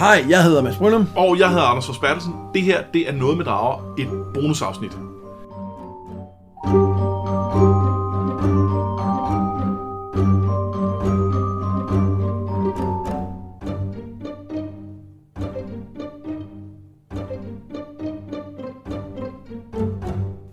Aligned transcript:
Hej, 0.00 0.24
jeg 0.28 0.44
hedder 0.44 0.62
Mads 0.62 0.76
Brynum. 0.76 1.06
Og 1.16 1.38
jeg 1.38 1.48
hedder 1.48 1.64
Anders 1.64 1.86
Forsbertelsen. 1.86 2.32
Det 2.54 2.62
her, 2.62 2.84
det 2.94 3.08
er 3.08 3.12
Noget 3.12 3.36
med 3.36 3.44
Drager, 3.44 3.94
et 3.98 4.34
bonusafsnit. 4.34 4.92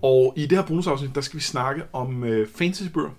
Og 0.02 0.34
i 0.36 0.42
det 0.42 0.58
her 0.58 0.66
bonusafsnit, 0.66 1.16
der 1.16 1.22
skal 1.22 1.38
vi 1.38 1.44
snakke 1.44 1.84
om 1.94 2.24
øh, 2.24 2.48
fantasybøger. 2.56 3.12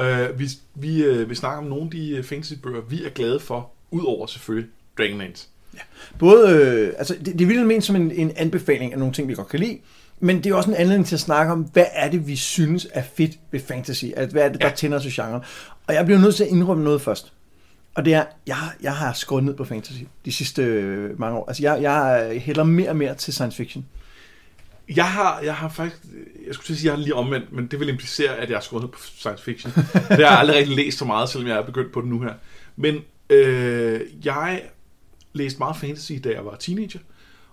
Øh, 0.00 0.38
vi 0.38 0.44
vi 0.74 1.04
øh, 1.04 1.28
vil 1.28 1.36
snakke 1.36 1.58
om 1.58 1.64
nogle 1.64 1.84
af 1.84 1.90
de 1.90 2.16
øh, 2.16 2.24
fantasybøger, 2.24 2.80
vi 2.80 3.04
er 3.04 3.10
glade 3.10 3.40
for, 3.40 3.70
udover 3.90 4.26
selvfølgelig 4.26 4.70
Dragonlance. 4.98 5.46
Både, 6.18 6.56
øh, 6.58 6.92
altså, 6.98 7.14
det, 7.14 7.26
det 7.26 7.40
er 7.40 7.46
vildt 7.46 7.66
ment 7.66 7.84
som 7.84 7.96
en, 7.96 8.10
en 8.10 8.32
anbefaling 8.36 8.92
af 8.92 8.98
nogle 8.98 9.14
ting, 9.14 9.28
vi 9.28 9.34
godt 9.34 9.48
kan 9.48 9.60
lide, 9.60 9.78
men 10.20 10.44
det 10.44 10.50
er 10.52 10.54
også 10.54 10.70
en 10.70 10.76
anledning 10.76 11.06
til 11.06 11.16
at 11.16 11.20
snakke 11.20 11.52
om, 11.52 11.60
hvad 11.60 11.84
er 11.92 12.10
det, 12.10 12.26
vi 12.26 12.36
synes 12.36 12.86
er 12.92 13.02
fedt 13.16 13.32
ved 13.50 13.60
fantasy? 13.60 14.04
At, 14.16 14.28
hvad 14.28 14.42
er 14.42 14.48
det, 14.48 14.60
der 14.60 14.68
Ja. 14.68 14.74
tænder 14.74 14.98
til 14.98 15.12
genren? 15.12 15.42
Og 15.86 15.94
jeg 15.94 16.04
bliver 16.04 16.20
nødt 16.20 16.34
til 16.34 16.44
at 16.44 16.50
indrømme 16.50 16.84
noget 16.84 17.02
først. 17.02 17.32
Og 17.94 18.04
det 18.04 18.14
er, 18.14 18.24
jeg, 18.46 18.56
jeg 18.82 18.96
har 18.96 19.12
skåret 19.12 19.44
ned 19.44 19.54
på 19.54 19.64
fantasy 19.64 20.02
de 20.24 20.32
sidste 20.32 20.62
øh, 20.62 21.20
mange 21.20 21.38
år. 21.38 21.48
Altså, 21.48 21.62
jeg, 21.62 21.82
jeg 21.82 22.40
hælder 22.40 22.64
mere 22.64 22.88
og 22.88 22.96
mere 22.96 23.14
til 23.14 23.32
science 23.32 23.56
fiction. 23.56 23.86
Jeg 24.96 25.04
har, 25.10 25.40
jeg 25.40 25.54
har 25.54 25.68
faktisk, 25.68 26.02
jeg 26.46 26.54
skulle 26.54 26.66
til 26.66 26.72
at 26.72 26.78
sige, 26.78 26.88
jeg 26.90 26.96
har 26.96 27.02
lige 27.02 27.14
omvendt, 27.14 27.52
men 27.52 27.66
det 27.66 27.80
vil 27.80 27.88
implicere, 27.88 28.36
at 28.36 28.48
jeg 28.48 28.56
har 28.56 28.62
skåret 28.62 28.82
ned 28.82 28.90
på 28.90 28.98
science 29.16 29.44
fiction. 29.44 29.72
det 29.74 29.84
har 30.10 30.16
jeg 30.18 30.38
aldrig 30.38 30.56
rigtig 30.56 30.76
læst 30.76 30.98
så 30.98 31.04
meget, 31.04 31.28
selvom 31.28 31.48
jeg 31.48 31.56
er 31.56 31.62
begyndt 31.62 31.92
på 31.92 32.00
det 32.00 32.08
nu 32.08 32.20
her. 32.20 32.32
Men 32.76 32.96
øh, 33.30 34.00
jeg 34.24 34.62
læste 35.32 35.58
meget 35.58 35.76
fantasy, 35.76 36.12
da 36.24 36.30
jeg 36.30 36.44
var 36.44 36.56
teenager, 36.56 37.00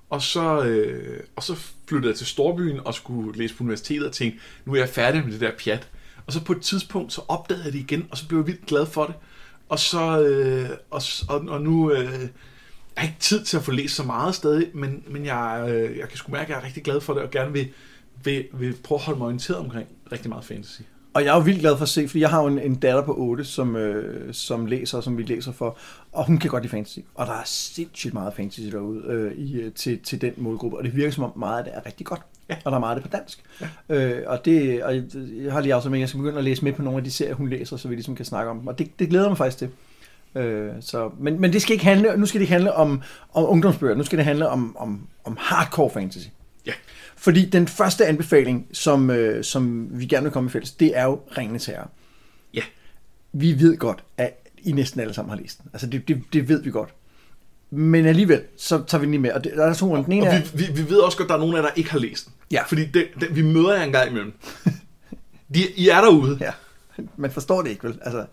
og 0.10 0.22
så, 0.22 0.64
øh, 0.64 1.24
og 1.36 1.44
så 1.44 1.56
flyttede 1.88 2.12
jeg 2.12 2.18
til 2.18 2.28
Storbyen 2.28 2.80
og 2.86 2.94
skulle 2.94 3.38
læse 3.38 3.56
på 3.56 3.64
universitetet 3.64 4.08
og 4.08 4.14
tænkte, 4.14 4.40
nu 4.66 4.74
er 4.74 4.78
jeg 4.78 4.90
færdig 4.90 5.24
med 5.24 5.32
det 5.32 5.42
der 5.42 5.52
pjat. 5.64 5.90
Og 6.28 6.34
så 6.34 6.44
på 6.44 6.54
et 6.54 6.62
tidspunkt, 6.62 7.14
så 7.14 7.22
opdagede 7.28 7.64
jeg 7.64 7.74
det 7.74 7.80
igen, 7.80 8.08
og 8.12 8.18
så 8.18 8.28
blev 8.28 8.40
jeg 8.40 8.48
vildt 8.48 8.66
glad 8.66 8.86
for 8.86 9.06
det. 9.06 9.16
Og 9.70 9.80
så, 9.80 10.24
øh, 10.24 10.70
og, 10.90 11.02
og, 11.30 11.42
og 11.42 11.62
nu, 11.62 11.92
øh, 11.92 12.04
jeg 12.04 12.30
har 12.96 13.08
ikke 13.08 13.20
tid 13.20 13.44
til 13.44 13.58
at 13.58 13.64
få 13.64 13.72
læst 13.72 13.96
så 13.96 14.04
meget 14.04 14.36
stadig, 14.36 14.68
men, 14.74 15.04
men 15.08 15.26
jeg, 15.26 15.66
øh, 15.70 15.98
jeg 15.98 16.10
kan 16.10 16.18
sgu 16.18 16.32
mærke, 16.32 16.44
at 16.44 16.50
jeg 16.50 16.58
er 16.58 16.66
rigtig 16.66 16.84
glad 16.84 17.02
for 17.02 17.14
det, 17.14 17.24
og 17.24 17.32
gerne 17.32 17.54
vil, 17.54 17.68
vil, 18.24 18.48
vil 18.54 18.76
prøve 18.84 19.00
at 19.00 19.06
holde 19.06 19.18
mig 19.18 19.26
orienteret 19.26 19.60
omkring 19.60 19.88
rigtig 20.12 20.30
meget 20.30 20.46
fantasy. 20.46 20.82
Og 21.14 21.24
jeg 21.24 21.32
er 21.32 21.36
jo 21.36 21.42
vildt 21.42 21.60
glad 21.60 21.78
for 21.78 21.84
at 21.84 21.90
se, 21.90 22.08
fordi 22.08 22.22
jeg 22.22 22.30
har 22.30 22.42
jo 22.42 22.48
en, 22.48 22.60
en 22.60 22.76
datter 22.76 23.02
på 23.02 23.16
8, 23.18 23.44
som, 23.44 23.76
øh, 23.76 24.34
som 24.34 24.66
læser, 24.66 25.02
som 25.02 25.18
vi 25.18 25.24
læser 25.24 25.52
for, 25.52 25.78
og 26.12 26.26
hun 26.26 26.38
kan 26.38 26.50
godt 26.50 26.64
lide 26.64 26.72
fantasy. 26.72 27.00
Og 27.16 27.26
der 27.26 27.34
er 27.34 27.44
sindssygt 27.46 28.14
meget 28.14 28.34
fantasy 28.34 28.68
derude 28.72 29.04
øh, 29.08 29.32
i, 29.32 29.54
øh, 29.54 29.74
til, 29.74 30.00
til 30.00 30.22
den 30.22 30.34
målgruppe, 30.38 30.78
og 30.78 30.84
det 30.84 30.96
virker 30.96 31.12
som 31.12 31.24
om 31.24 31.32
meget 31.36 31.58
af 31.58 31.64
det 31.64 31.74
er 31.76 31.86
rigtig 31.86 32.06
godt. 32.06 32.22
Ja. 32.50 32.56
Og 32.66 32.72
der 32.72 32.76
er 32.76 32.80
meget 32.80 32.96
af 32.96 33.02
det 33.02 33.12
på 33.12 33.18
dansk. 33.18 33.44
Ja. 33.90 33.96
Øh, 33.96 34.24
og 34.28 34.46
det, 34.46 34.84
og 34.84 34.96
jeg, 34.96 35.04
jeg 35.44 35.54
har 35.54 35.62
lige 35.62 35.74
afsat 35.74 35.92
med, 35.92 36.00
at 36.00 36.02
jeg 36.02 36.10
skal 36.10 36.18
begynde 36.18 36.38
at 36.38 36.44
læse 36.44 36.64
med 36.64 36.74
på 36.74 36.82
nogle 36.82 36.98
af 36.98 37.04
de 37.04 37.12
serier, 37.12 37.34
hun 37.34 37.50
læser, 37.50 37.78
så 37.78 37.88
vi 37.88 37.96
ligesom 37.96 38.16
kan 38.16 38.26
snakke 38.26 38.52
om 38.52 38.60
dem. 38.60 38.68
Og 38.68 38.80
det, 38.80 39.00
det 39.00 39.10
glæder 39.10 39.28
mig 39.28 39.38
faktisk 39.38 39.58
til. 39.58 39.70
Øh, 40.36 40.72
så, 40.82 41.12
men, 41.20 41.42
men 41.42 41.54
det 41.54 41.62
skal 41.62 41.74
ikke 41.74 41.86
handle, 41.86 42.18
nu 42.18 42.26
skal 42.26 42.40
det 42.40 42.44
ikke 42.44 42.54
handle 42.54 42.74
om, 42.74 43.02
om 43.34 43.46
ungdomsbøger, 43.46 43.96
nu 43.96 44.04
skal 44.04 44.18
det 44.18 44.26
handle 44.26 44.50
om, 44.50 44.78
om, 44.78 45.08
om 45.24 45.38
hardcore 45.40 45.90
fantasy. 45.90 46.28
Fordi 47.20 47.46
den 47.46 47.68
første 47.68 48.06
anbefaling, 48.06 48.68
som, 48.74 49.10
øh, 49.10 49.44
som 49.44 49.88
vi 49.92 50.06
gerne 50.06 50.24
vil 50.24 50.32
komme 50.32 50.50
i 50.50 50.52
fælles, 50.52 50.72
det 50.72 50.98
er 50.98 51.04
jo 51.04 51.20
Ringenes 51.38 51.66
Herre. 51.66 51.88
Ja. 52.54 52.62
Vi 53.34 53.60
ved 53.60 53.78
godt, 53.78 54.04
at 54.18 54.50
I 54.58 54.72
næsten 54.72 55.02
alle 55.02 55.14
sammen 55.14 55.30
har 55.30 55.38
læst 55.38 55.64
den. 55.64 55.70
Altså, 55.74 55.88
det, 55.88 56.08
det, 56.08 56.24
det 56.34 56.50
ved 56.50 56.64
vi 56.64 56.72
godt. 56.72 56.90
Men 57.72 58.06
alligevel, 58.06 58.42
så 58.58 58.84
tager 58.88 59.00
vi 59.00 59.06
den 59.06 59.12
lige 59.12 59.22
med. 59.22 59.32
Og 59.32 59.44
det, 59.44 59.52
der 59.56 59.66
er 59.66 59.74
to 59.74 59.88
grunde. 59.88 60.04
Den 60.04 60.14
ene 60.14 60.28
Og 60.28 60.34
er, 60.34 60.42
vi, 60.42 60.66
vi, 60.66 60.82
vi 60.82 60.90
ved 60.90 60.98
også 60.98 61.18
godt, 61.18 61.26
at 61.26 61.30
der 61.30 61.36
er 61.36 61.40
nogen 61.40 61.56
af 61.56 61.62
jer, 61.62 61.68
der 61.68 61.74
ikke 61.76 61.92
har 61.92 62.00
læst 62.00 62.26
den. 62.26 62.34
Ja. 62.52 62.64
Fordi 62.64 62.86
det, 62.86 63.08
det, 63.20 63.36
vi 63.36 63.42
møder 63.42 63.76
jer 63.76 63.84
en 63.84 63.92
gang 63.92 64.10
imellem. 64.10 64.34
De, 65.54 65.60
I 65.76 65.90
er 65.90 66.02
derude. 66.02 66.38
Ja, 66.42 66.52
man 67.18 67.32
forstår 67.32 67.62
det 67.62 67.70
ikke, 67.70 67.84
vel? 67.84 68.00
Altså, 68.02 68.26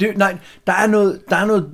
det, 0.00 0.16
nej, 0.16 0.38
der 0.66 0.72
er, 0.72 0.86
noget, 0.86 1.22
der 1.28 1.36
er 1.36 1.46
noget 1.46 1.70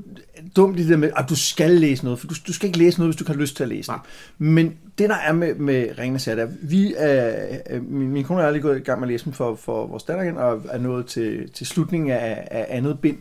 dumt 0.57 0.79
i 0.79 0.83
det 0.83 0.91
der 0.91 0.97
med, 0.97 1.11
at 1.17 1.29
du 1.29 1.37
skal 1.37 1.71
læse 1.71 2.05
noget, 2.05 2.21
for 2.21 2.27
du, 2.27 2.35
du 2.47 2.53
skal 2.53 2.67
ikke 2.67 2.79
læse 2.79 2.99
noget, 2.99 3.09
hvis 3.09 3.19
du 3.19 3.25
ikke 3.25 3.33
har 3.33 3.41
lyst 3.41 3.57
til 3.57 3.63
at 3.63 3.69
læse 3.69 3.93
det. 3.93 4.01
Men 4.39 4.77
det, 4.99 5.09
der 5.09 5.17
er 5.17 5.33
med, 5.33 5.55
med 5.55 5.99
Ringenes 5.99 6.25
Herre, 6.25 6.37
det 6.37 6.45
er, 6.45 6.53
vi 6.63 6.95
er, 6.97 7.47
øh, 7.71 7.91
min, 7.91 8.11
min 8.11 8.25
kone 8.25 8.43
er 8.43 8.51
lige 8.51 8.63
gået 8.63 8.77
i 8.77 8.81
gang 8.81 9.01
med 9.01 9.09
at 9.09 9.13
læse 9.13 9.25
dem 9.25 9.33
for, 9.33 9.55
for 9.55 9.87
vores 9.87 10.03
datter 10.03 10.25
igen, 10.25 10.37
og 10.37 10.63
er 10.71 10.79
nået 10.79 11.07
til, 11.07 11.51
til 11.51 11.67
slutningen 11.67 12.11
af, 12.11 12.49
af 12.51 12.67
andet 12.69 13.01
bind. 13.01 13.19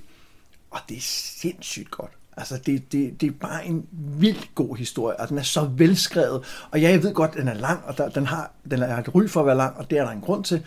Og 0.71 0.79
det 0.89 0.97
er 0.97 1.01
sindssygt 1.01 1.91
godt. 1.91 2.11
Altså, 2.37 2.59
det, 2.65 2.91
det, 2.91 3.21
det 3.21 3.27
er 3.27 3.33
bare 3.41 3.65
en 3.65 3.85
vildt 3.91 4.55
god 4.55 4.77
historie, 4.77 5.19
og 5.19 5.29
den 5.29 5.37
er 5.37 5.41
så 5.41 5.69
velskrevet. 5.77 6.43
Og 6.71 6.81
ja, 6.81 6.89
jeg 6.89 7.03
ved 7.03 7.13
godt, 7.13 7.33
den 7.33 7.47
er 7.47 7.53
lang, 7.53 7.79
og 7.85 7.97
der, 7.97 8.09
den, 8.09 8.25
har, 8.25 8.51
den 8.71 8.79
har 8.79 8.97
et 8.97 9.15
ry 9.15 9.27
for 9.27 9.39
at 9.39 9.45
være 9.45 9.57
lang, 9.57 9.77
og 9.77 9.89
det 9.89 9.97
er 9.97 10.03
der 10.03 10.11
en 10.11 10.21
grund 10.21 10.43
til. 10.43 10.63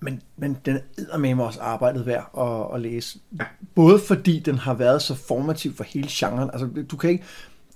Men, 0.00 0.22
men 0.36 0.56
den 0.64 0.78
er 1.12 1.18
med 1.18 1.44
også 1.44 1.60
arbejdet 1.60 2.06
værd 2.06 2.30
at, 2.38 2.74
at 2.74 2.80
læse. 2.80 3.18
Både 3.74 3.98
fordi 3.98 4.38
den 4.38 4.58
har 4.58 4.74
været 4.74 5.02
så 5.02 5.14
formativ 5.14 5.76
for 5.76 5.84
hele 5.84 6.08
genren. 6.10 6.50
Altså, 6.52 6.68
du 6.90 6.96
kan 6.96 7.10
ikke... 7.10 7.24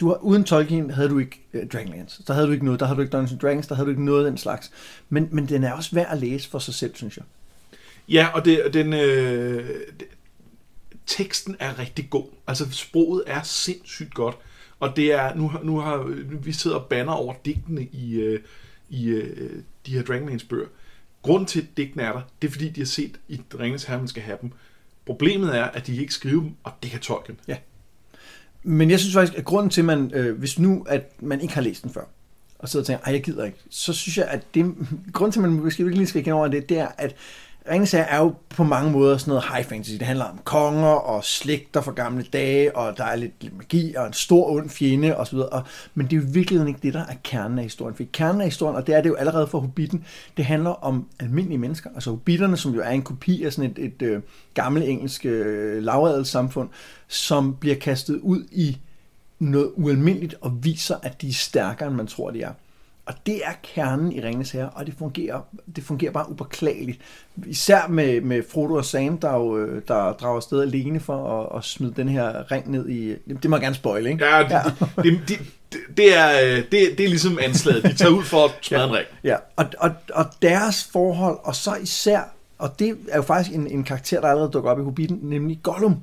Du 0.00 0.08
har, 0.08 0.14
uden 0.14 0.44
Tolkien 0.44 0.90
havde 0.90 1.08
du 1.08 1.18
ikke 1.18 1.46
uh, 1.54 1.60
Dragonlance. 1.72 2.22
Der 2.26 2.34
havde 2.34 2.46
du 2.46 2.52
ikke 2.52 2.64
noget. 2.64 2.80
Der 2.80 2.86
havde 2.86 2.96
du 2.96 3.02
ikke 3.02 3.12
Dungeons 3.12 3.40
Dragons. 3.42 3.66
Der 3.66 3.74
havde 3.74 3.86
du 3.86 3.90
ikke 3.90 4.04
noget 4.04 4.24
af 4.24 4.30
den 4.30 4.38
slags. 4.38 4.70
Men, 5.08 5.28
men 5.30 5.48
den 5.48 5.64
er 5.64 5.72
også 5.72 5.94
værd 5.94 6.08
at 6.10 6.18
læse 6.18 6.50
for 6.50 6.58
sig 6.58 6.74
selv, 6.74 6.94
synes 6.94 7.16
jeg. 7.16 7.24
Ja, 8.08 8.28
og 8.34 8.44
det, 8.44 8.62
den, 8.72 8.92
øh, 8.92 9.70
teksten 11.06 11.56
er 11.58 11.78
rigtig 11.78 12.10
god. 12.10 12.26
Altså, 12.46 12.70
sproget 12.70 13.22
er 13.26 13.42
sindssygt 13.42 14.14
godt. 14.14 14.36
Og 14.80 14.96
det 14.96 15.12
er, 15.12 15.34
nu, 15.34 15.52
nu 15.62 15.78
har 15.78 15.96
vi 16.42 16.52
sidder 16.52 16.76
og 16.76 16.86
banner 16.86 17.12
over 17.12 17.34
digtene 17.44 17.88
i, 17.92 18.14
øh, 18.14 18.40
i 18.88 19.06
øh, 19.06 19.62
de 19.86 19.92
her 19.92 20.02
Dragonlance 20.02 20.46
bøger. 20.46 20.68
Grunden 21.22 21.46
til, 21.46 21.60
at 21.60 21.66
digtene 21.76 22.02
er 22.02 22.12
der, 22.12 22.20
det 22.42 22.48
er 22.48 22.52
fordi, 22.52 22.68
de 22.68 22.80
har 22.80 22.86
set 22.86 23.20
i 23.28 23.40
Ringens 23.60 23.84
Herre, 23.84 23.98
man 23.98 24.08
skal 24.08 24.22
have 24.22 24.38
dem. 24.42 24.52
Problemet 25.06 25.56
er, 25.56 25.64
at 25.64 25.86
de 25.86 25.96
ikke 25.96 26.14
skriver 26.14 26.42
dem, 26.42 26.54
og 26.62 26.72
det 26.82 26.90
kan 26.90 27.00
Tolkien. 27.00 27.40
Ja. 27.48 27.56
Men 28.62 28.90
jeg 28.90 29.00
synes 29.00 29.14
faktisk, 29.14 29.38
at 29.38 29.44
grunden 29.44 29.70
til, 29.70 29.80
at 29.80 29.84
man, 29.84 30.10
øh, 30.14 30.38
hvis 30.38 30.58
nu 30.58 30.86
at 30.88 31.22
man 31.22 31.40
ikke 31.40 31.54
har 31.54 31.62
læst 31.62 31.82
den 31.82 31.92
før, 31.92 32.04
og 32.58 32.68
sidder 32.68 32.82
og 32.82 32.86
tænker, 32.86 33.04
ej, 33.04 33.12
jeg 33.12 33.22
gider 33.22 33.44
ikke, 33.44 33.58
så 33.70 33.92
synes 33.92 34.18
jeg, 34.18 34.26
at 34.26 34.54
det, 34.54 34.74
grunden 35.12 35.32
til, 35.32 35.40
at 35.40 35.42
man 35.42 35.50
måske 35.52 35.82
virkelig 35.82 35.98
lige 35.98 36.08
skal 36.08 36.24
kende 36.24 36.36
over 36.36 36.48
det, 36.48 36.68
det 36.68 36.78
er, 36.78 36.88
at 36.98 37.16
Ringens 37.68 37.92
Herre 37.92 38.08
er 38.08 38.18
jo 38.18 38.34
på 38.48 38.64
mange 38.64 38.90
måder 38.90 39.16
sådan 39.16 39.30
noget 39.30 39.44
high 39.54 39.64
fantasy. 39.64 39.92
Det 39.92 40.02
handler 40.02 40.24
om 40.24 40.40
konger 40.44 40.88
og 40.88 41.24
slægter 41.24 41.80
fra 41.80 41.92
gamle 41.92 42.22
dage, 42.32 42.76
og 42.76 42.96
der 42.96 43.04
er 43.04 43.16
lidt, 43.16 43.56
magi 43.56 43.94
og 43.94 44.06
en 44.06 44.12
stor 44.12 44.50
ond 44.50 44.70
fjende 44.70 45.16
osv. 45.16 45.36
Og, 45.36 45.62
men 45.94 46.06
det 46.06 46.16
er 46.16 46.20
jo 46.20 46.26
virkelig 46.28 46.68
ikke 46.68 46.80
det, 46.82 46.94
der 46.94 47.00
er 47.00 47.14
kernen 47.24 47.58
af 47.58 47.64
historien. 47.64 47.96
For 47.96 48.04
kernen 48.12 48.40
af 48.40 48.46
historien, 48.46 48.76
og 48.76 48.86
det 48.86 48.94
er 48.94 49.00
det 49.00 49.08
jo 49.08 49.14
allerede 49.14 49.46
for 49.46 49.60
Hobbiten, 49.60 50.04
det 50.36 50.44
handler 50.44 50.70
om 50.70 51.08
almindelige 51.20 51.58
mennesker. 51.58 51.90
Altså 51.94 52.10
Hobbiterne, 52.10 52.56
som 52.56 52.74
jo 52.74 52.80
er 52.80 52.90
en 52.90 53.02
kopi 53.02 53.44
af 53.44 53.52
sådan 53.52 53.70
et, 53.70 53.78
et, 53.78 54.02
et 54.02 54.22
gammelt 54.54 54.88
engelsk 54.88 55.26
øh, 55.26 55.82
lavadelssamfund, 55.82 56.68
som 57.08 57.56
bliver 57.56 57.76
kastet 57.76 58.18
ud 58.20 58.44
i 58.52 58.78
noget 59.38 59.70
ualmindeligt 59.76 60.34
og 60.40 60.64
viser, 60.64 60.96
at 61.02 61.22
de 61.22 61.28
er 61.28 61.32
stærkere, 61.32 61.88
end 61.88 61.96
man 61.96 62.06
tror, 62.06 62.30
de 62.30 62.42
er. 62.42 62.52
Og 63.10 63.16
det 63.26 63.40
er 63.44 63.52
kernen 63.62 64.12
i 64.12 64.20
Ringenes 64.20 64.50
Herre, 64.50 64.70
og 64.70 64.86
det 64.86 64.94
fungerer, 64.98 65.40
det 65.76 65.84
fungerer 65.84 66.12
bare 66.12 66.30
upåklageligt. 66.30 67.00
Især 67.46 67.86
med, 67.88 68.20
med 68.20 68.42
Frodo 68.52 68.74
og 68.74 68.84
Sam, 68.84 69.18
der, 69.18 69.34
jo, 69.34 69.58
øh, 69.58 69.82
der 69.88 70.12
drager 70.12 70.36
afsted 70.36 70.62
alene 70.62 71.00
for 71.00 71.40
at, 71.40 71.58
at 71.58 71.64
smide 71.64 71.92
den 71.96 72.08
her 72.08 72.52
ring 72.52 72.70
ned 72.70 72.88
i... 72.88 73.14
Det 73.42 73.50
må 73.50 73.56
jeg 73.56 73.62
gerne 73.62 73.74
spoile, 73.74 74.10
ikke? 74.10 74.24
Ja, 74.24 74.42
det, 74.42 74.50
ja. 74.50 74.62
Det, 75.02 75.20
det, 75.28 75.38
det, 75.72 75.78
det, 75.96 76.16
er, 76.16 76.40
øh, 76.42 76.56
det, 76.56 76.70
det 76.70 77.00
er 77.00 77.08
ligesom 77.08 77.38
anslaget. 77.42 77.82
De 77.82 77.94
tager 77.94 78.12
ud 78.12 78.24
for 78.24 78.44
at 78.44 78.50
smadre 78.62 78.84
en 78.84 78.94
ring. 78.94 79.06
Ja, 79.24 79.36
og, 79.56 79.66
og, 79.78 79.90
og 80.14 80.24
deres 80.42 80.88
forhold, 80.92 81.38
og 81.42 81.54
så 81.54 81.74
især, 81.74 82.20
og 82.58 82.78
det 82.78 82.98
er 83.08 83.16
jo 83.16 83.22
faktisk 83.22 83.56
en, 83.56 83.66
en 83.66 83.84
karakter, 83.84 84.20
der 84.20 84.28
allerede 84.28 84.50
dukker 84.50 84.70
op 84.70 84.80
i 84.80 84.82
Hobbiten, 84.82 85.18
nemlig 85.22 85.60
Gollum, 85.62 85.96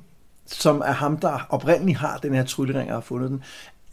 som 0.46 0.82
er 0.86 0.92
ham, 0.92 1.16
der 1.16 1.46
oprindeligt 1.50 1.98
har 1.98 2.18
den 2.22 2.34
her 2.34 2.44
tryllering 2.44 2.90
og 2.90 2.96
har 2.96 3.00
fundet 3.00 3.30
den, 3.30 3.42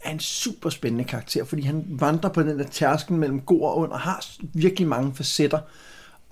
er 0.06 0.10
en 0.10 0.20
super 0.20 0.70
spændende 0.70 1.04
karakter, 1.04 1.44
fordi 1.44 1.62
han 1.62 1.84
vandrer 1.88 2.30
på 2.30 2.42
den 2.42 2.58
der 2.58 2.64
tærsken 2.64 3.18
mellem 3.18 3.40
god 3.40 3.62
og 3.62 3.78
ond, 3.78 3.92
og 3.92 4.00
har 4.00 4.26
virkelig 4.54 4.88
mange 4.88 5.14
facetter. 5.14 5.58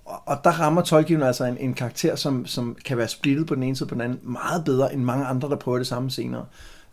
Og, 0.05 0.23
og 0.27 0.41
der 0.45 0.51
rammer 0.51 0.83
Tolkien 0.83 1.23
altså 1.23 1.45
en, 1.45 1.59
en 1.59 1.75
karakter, 1.75 2.17
som, 2.17 2.47
som 2.47 2.77
kan 2.85 2.99
være 2.99 3.09
splittet 3.09 3.47
på 3.47 3.55
den 3.55 3.63
ene 3.63 3.77
side 3.77 3.87
og 3.87 3.89
på 3.89 3.95
den 3.95 4.03
anden, 4.03 4.21
meget 4.23 4.65
bedre 4.65 4.95
end 4.95 5.03
mange 5.03 5.27
andre, 5.27 5.49
der 5.49 5.57
prøver 5.57 5.79
det 5.79 5.87
samme 5.87 6.11
senere. 6.11 6.47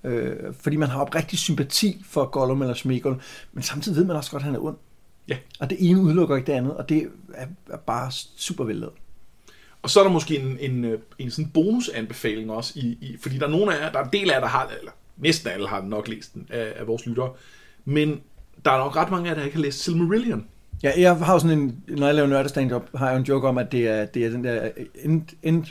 Øh, 0.03 0.35
fordi 0.59 0.75
man 0.75 0.89
har 0.89 1.01
oprigtig 1.01 1.39
sympati 1.39 2.05
for 2.09 2.25
Gollum 2.25 2.61
eller 2.61 2.75
Sméagol, 2.75 3.21
men 3.53 3.63
samtidig 3.63 3.97
ved 3.97 4.05
man 4.05 4.15
også 4.15 4.31
godt, 4.31 4.41
at 4.41 4.45
han 4.45 4.55
er 4.55 4.59
ond. 4.59 4.77
Ja. 5.27 5.37
Og 5.59 5.69
det 5.69 5.77
ene 5.79 6.01
udelukker 6.01 6.35
ikke 6.35 6.47
det 6.47 6.57
andet, 6.57 6.73
og 6.73 6.89
det 6.89 7.07
er, 7.33 7.45
er 7.69 7.77
bare 7.77 8.11
super 8.35 8.63
vellavet. 8.63 8.93
Og 9.81 9.89
så 9.89 9.99
er 9.99 10.03
der 10.03 10.11
måske 10.11 10.39
en, 10.39 10.57
en, 10.59 10.85
øh, 10.85 10.99
en 11.19 11.31
sådan 11.31 11.51
bonusanbefaling 11.51 12.51
også, 12.51 12.73
i, 12.75 12.81
i, 12.81 13.17
fordi 13.21 13.37
der 13.37 13.45
er 13.45 13.49
nogle 13.49 13.75
af 13.75 13.81
jer, 13.81 13.91
der 13.91 13.99
er 13.99 14.03
en 14.03 14.09
del 14.13 14.29
af 14.29 14.33
jer, 14.33 14.39
der 14.39 14.47
har, 14.47 14.71
eller 14.79 14.91
næsten 15.21 15.49
alle 15.49 15.67
har 15.67 15.81
nok 15.81 16.07
læst 16.07 16.33
den 16.33 16.47
af, 16.49 16.73
af 16.75 16.87
vores 16.87 17.05
lyttere, 17.05 17.29
men 17.85 18.21
der 18.65 18.71
er 18.71 18.77
nok 18.77 18.95
ret 18.95 19.11
mange 19.11 19.25
af 19.25 19.29
jer, 19.29 19.37
der 19.39 19.45
ikke 19.45 19.55
har 19.55 19.63
læst 19.63 19.83
Silmarillion. 19.83 20.45
Ja, 20.83 20.91
jeg 20.97 21.15
har 21.15 21.33
jo 21.33 21.39
sådan 21.39 21.59
en, 21.59 21.83
når 21.87 22.05
jeg 22.05 22.15
laver 22.15 22.27
nørdestand 22.27 22.71
op, 22.71 22.89
har 22.95 23.05
jeg 23.05 23.13
jo 23.13 23.19
en 23.19 23.25
joke 23.25 23.47
om, 23.47 23.57
at 23.57 23.71
det 23.71 23.87
er, 23.87 24.05
det 24.05 24.25
er 24.25 24.29
den 24.29 24.43
der 24.43 24.69
end, 25.03 25.21
end 25.43 25.65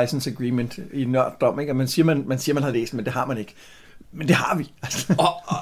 license 0.00 0.30
agreement 0.30 0.78
i 0.92 1.04
nørddom, 1.04 1.60
ikke? 1.60 1.70
At 1.70 1.76
man 1.76 1.88
siger, 1.88 2.04
man, 2.06 2.24
man 2.26 2.38
siger, 2.38 2.54
man 2.54 2.62
har 2.62 2.70
læst, 2.70 2.94
men 2.94 3.04
det 3.04 3.12
har 3.12 3.26
man 3.26 3.38
ikke. 3.38 3.54
Men 4.12 4.28
det 4.28 4.36
har 4.36 4.56
vi. 4.56 4.72
Og, 5.18 5.34
og, 5.46 5.56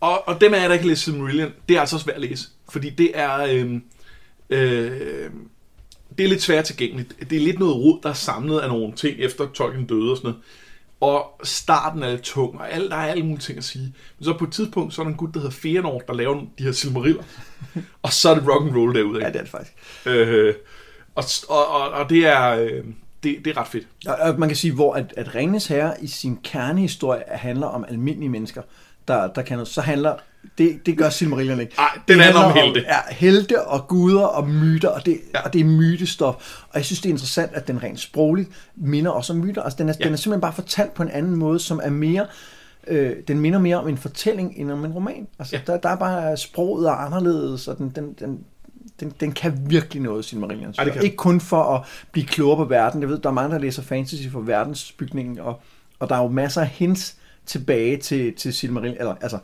og, 0.00 0.28
og 0.28 0.40
dem 0.40 0.54
af 0.54 0.60
jer, 0.60 0.66
der 0.66 0.72
ikke 0.72 0.82
har 0.82 0.88
læst 0.88 1.02
Silmarillion, 1.02 1.50
det 1.68 1.76
er 1.76 1.80
altså 1.80 1.98
svært 1.98 2.16
at 2.16 2.22
læse. 2.22 2.48
Fordi 2.68 2.90
det 2.90 3.10
er... 3.14 3.40
Øh, 3.40 3.80
øh, 4.50 5.30
det 6.18 6.24
er 6.24 6.28
lidt 6.28 6.42
svært 6.42 6.64
tilgængeligt. 6.64 7.30
Det 7.30 7.36
er 7.36 7.40
lidt 7.40 7.58
noget 7.58 7.76
rod, 7.76 7.98
der 8.02 8.08
er 8.08 8.14
samlet 8.14 8.60
af 8.60 8.68
nogle 8.68 8.92
ting, 8.92 9.18
efter 9.18 9.46
Tolkien 9.54 9.86
døde 9.86 10.10
og 10.10 10.16
sådan 10.16 10.30
noget. 10.30 10.42
Og 11.00 11.40
starten 11.44 12.02
er 12.02 12.10
lidt 12.10 12.22
tung, 12.22 12.58
og 12.60 12.72
alt, 12.72 12.90
der 12.90 12.96
er 12.96 13.06
alle 13.06 13.22
mulige 13.22 13.38
ting 13.38 13.58
at 13.58 13.64
sige. 13.64 13.94
Men 14.18 14.24
så 14.24 14.38
på 14.38 14.44
et 14.44 14.52
tidspunkt, 14.52 14.94
så 14.94 15.02
er 15.02 15.04
der 15.04 15.10
en 15.10 15.16
gut, 15.16 15.34
der 15.34 15.40
hedder 15.40 15.54
Fëanor, 15.54 16.06
der 16.06 16.14
laver 16.14 16.34
de 16.58 16.64
her 16.64 16.72
silmariller. 16.72 17.22
og 18.02 18.12
så 18.12 18.30
er 18.30 18.34
det 18.34 18.48
rock 18.48 18.66
and 18.66 18.76
roll 18.76 18.94
derude. 18.94 19.20
Ja, 19.24 19.28
det 19.28 19.36
er 19.36 19.40
det 19.40 19.50
faktisk. 19.50 19.72
Øh, 20.06 20.54
og, 21.14 21.24
og, 21.48 21.68
og, 21.68 21.90
og 21.90 22.10
det 22.10 22.26
er... 22.26 22.50
Øh, 22.50 22.84
det, 23.22 23.44
det 23.44 23.50
er 23.50 23.60
ret 23.60 23.68
fedt. 23.68 23.86
Og 24.06 24.38
man 24.38 24.48
kan 24.48 24.56
sige, 24.56 24.74
hvor 24.74 24.94
at, 24.94 25.14
at 25.16 25.34
Ringens 25.34 25.66
Herre 25.66 25.94
i 26.00 26.06
sin 26.06 26.38
kernehistorie 26.44 27.22
handler 27.28 27.66
om 27.66 27.84
almindelige 27.88 28.28
mennesker, 28.28 28.62
der, 29.08 29.32
der 29.32 29.42
kan 29.42 29.56
noget, 29.56 29.68
så 29.68 29.80
handler 29.80 30.16
det, 30.58 30.86
det 30.86 30.98
gør 30.98 31.08
Silmarillion 31.08 31.60
ikke. 31.60 31.74
Nej, 31.76 31.98
den 32.08 32.20
handler 32.20 32.40
om 32.40 32.52
helte. 32.52 32.80
ja, 32.80 33.14
helte 33.14 33.66
og 33.66 33.88
guder 33.88 34.24
og 34.24 34.48
myter, 34.48 34.88
og 34.88 35.06
det, 35.06 35.20
Ja. 35.34 35.40
og 35.40 35.52
det 35.52 35.60
er 35.60 35.64
mytestof. 35.64 36.34
Og 36.68 36.76
jeg 36.76 36.84
synes, 36.84 37.00
det 37.00 37.08
er 37.08 37.12
interessant, 37.12 37.50
at 37.54 37.68
den 37.68 37.82
rent 37.82 38.00
sprogligt 38.00 38.48
minder 38.76 39.10
også 39.10 39.32
om 39.32 39.38
myter. 39.38 39.62
Altså, 39.62 39.76
den 39.78 39.88
er, 39.88 39.94
Ja. 40.00 40.04
den 40.04 40.12
er 40.12 40.16
simpelthen 40.16 40.40
bare 40.40 40.52
fortalt 40.52 40.94
på 40.94 41.02
en 41.02 41.08
anden 41.08 41.36
måde, 41.36 41.58
som 41.58 41.80
er 41.82 41.90
mere... 41.90 42.26
Øh, 42.88 43.12
den 43.28 43.40
minder 43.40 43.58
mere 43.58 43.76
om 43.76 43.88
en 43.88 43.96
fortælling, 43.98 44.54
end 44.56 44.72
om 44.72 44.84
en 44.84 44.92
roman. 44.92 45.26
Altså, 45.38 45.56
Ja. 45.56 45.62
der, 45.72 45.76
der 45.78 45.88
er 45.88 45.96
bare 45.96 46.36
sproget 46.36 46.86
er 46.88 46.92
anderledes, 46.92 47.68
og 47.68 47.78
den, 47.78 47.90
den, 47.90 48.12
den, 48.18 48.38
den, 49.00 49.12
den 49.20 49.32
kan 49.32 49.58
virkelig 49.66 50.02
noget, 50.02 50.24
Silmarillion. 50.24 50.74
Ja, 50.78 50.84
det. 50.84 51.02
Ikke 51.04 51.16
kun 51.16 51.40
for 51.40 51.62
at 51.62 51.82
blive 52.12 52.26
klogere 52.26 52.56
på 52.56 52.64
verden. 52.64 53.00
Jeg 53.00 53.08
ved, 53.08 53.18
der 53.18 53.28
er 53.28 53.32
mange, 53.32 53.54
der 53.54 53.60
læser 53.60 53.82
fantasy 53.82 54.28
for 54.32 54.40
verdensbygningen, 54.40 55.38
og, 55.38 55.60
og 55.98 56.08
der 56.08 56.14
er 56.16 56.22
jo 56.22 56.28
masser 56.28 56.60
af 56.60 56.66
hints 56.66 57.16
tilbage 57.46 57.96
til, 57.96 58.34
til 58.34 58.52
Silmarillion. 58.54 58.98
Eller, 58.98 59.14
altså, 59.20 59.38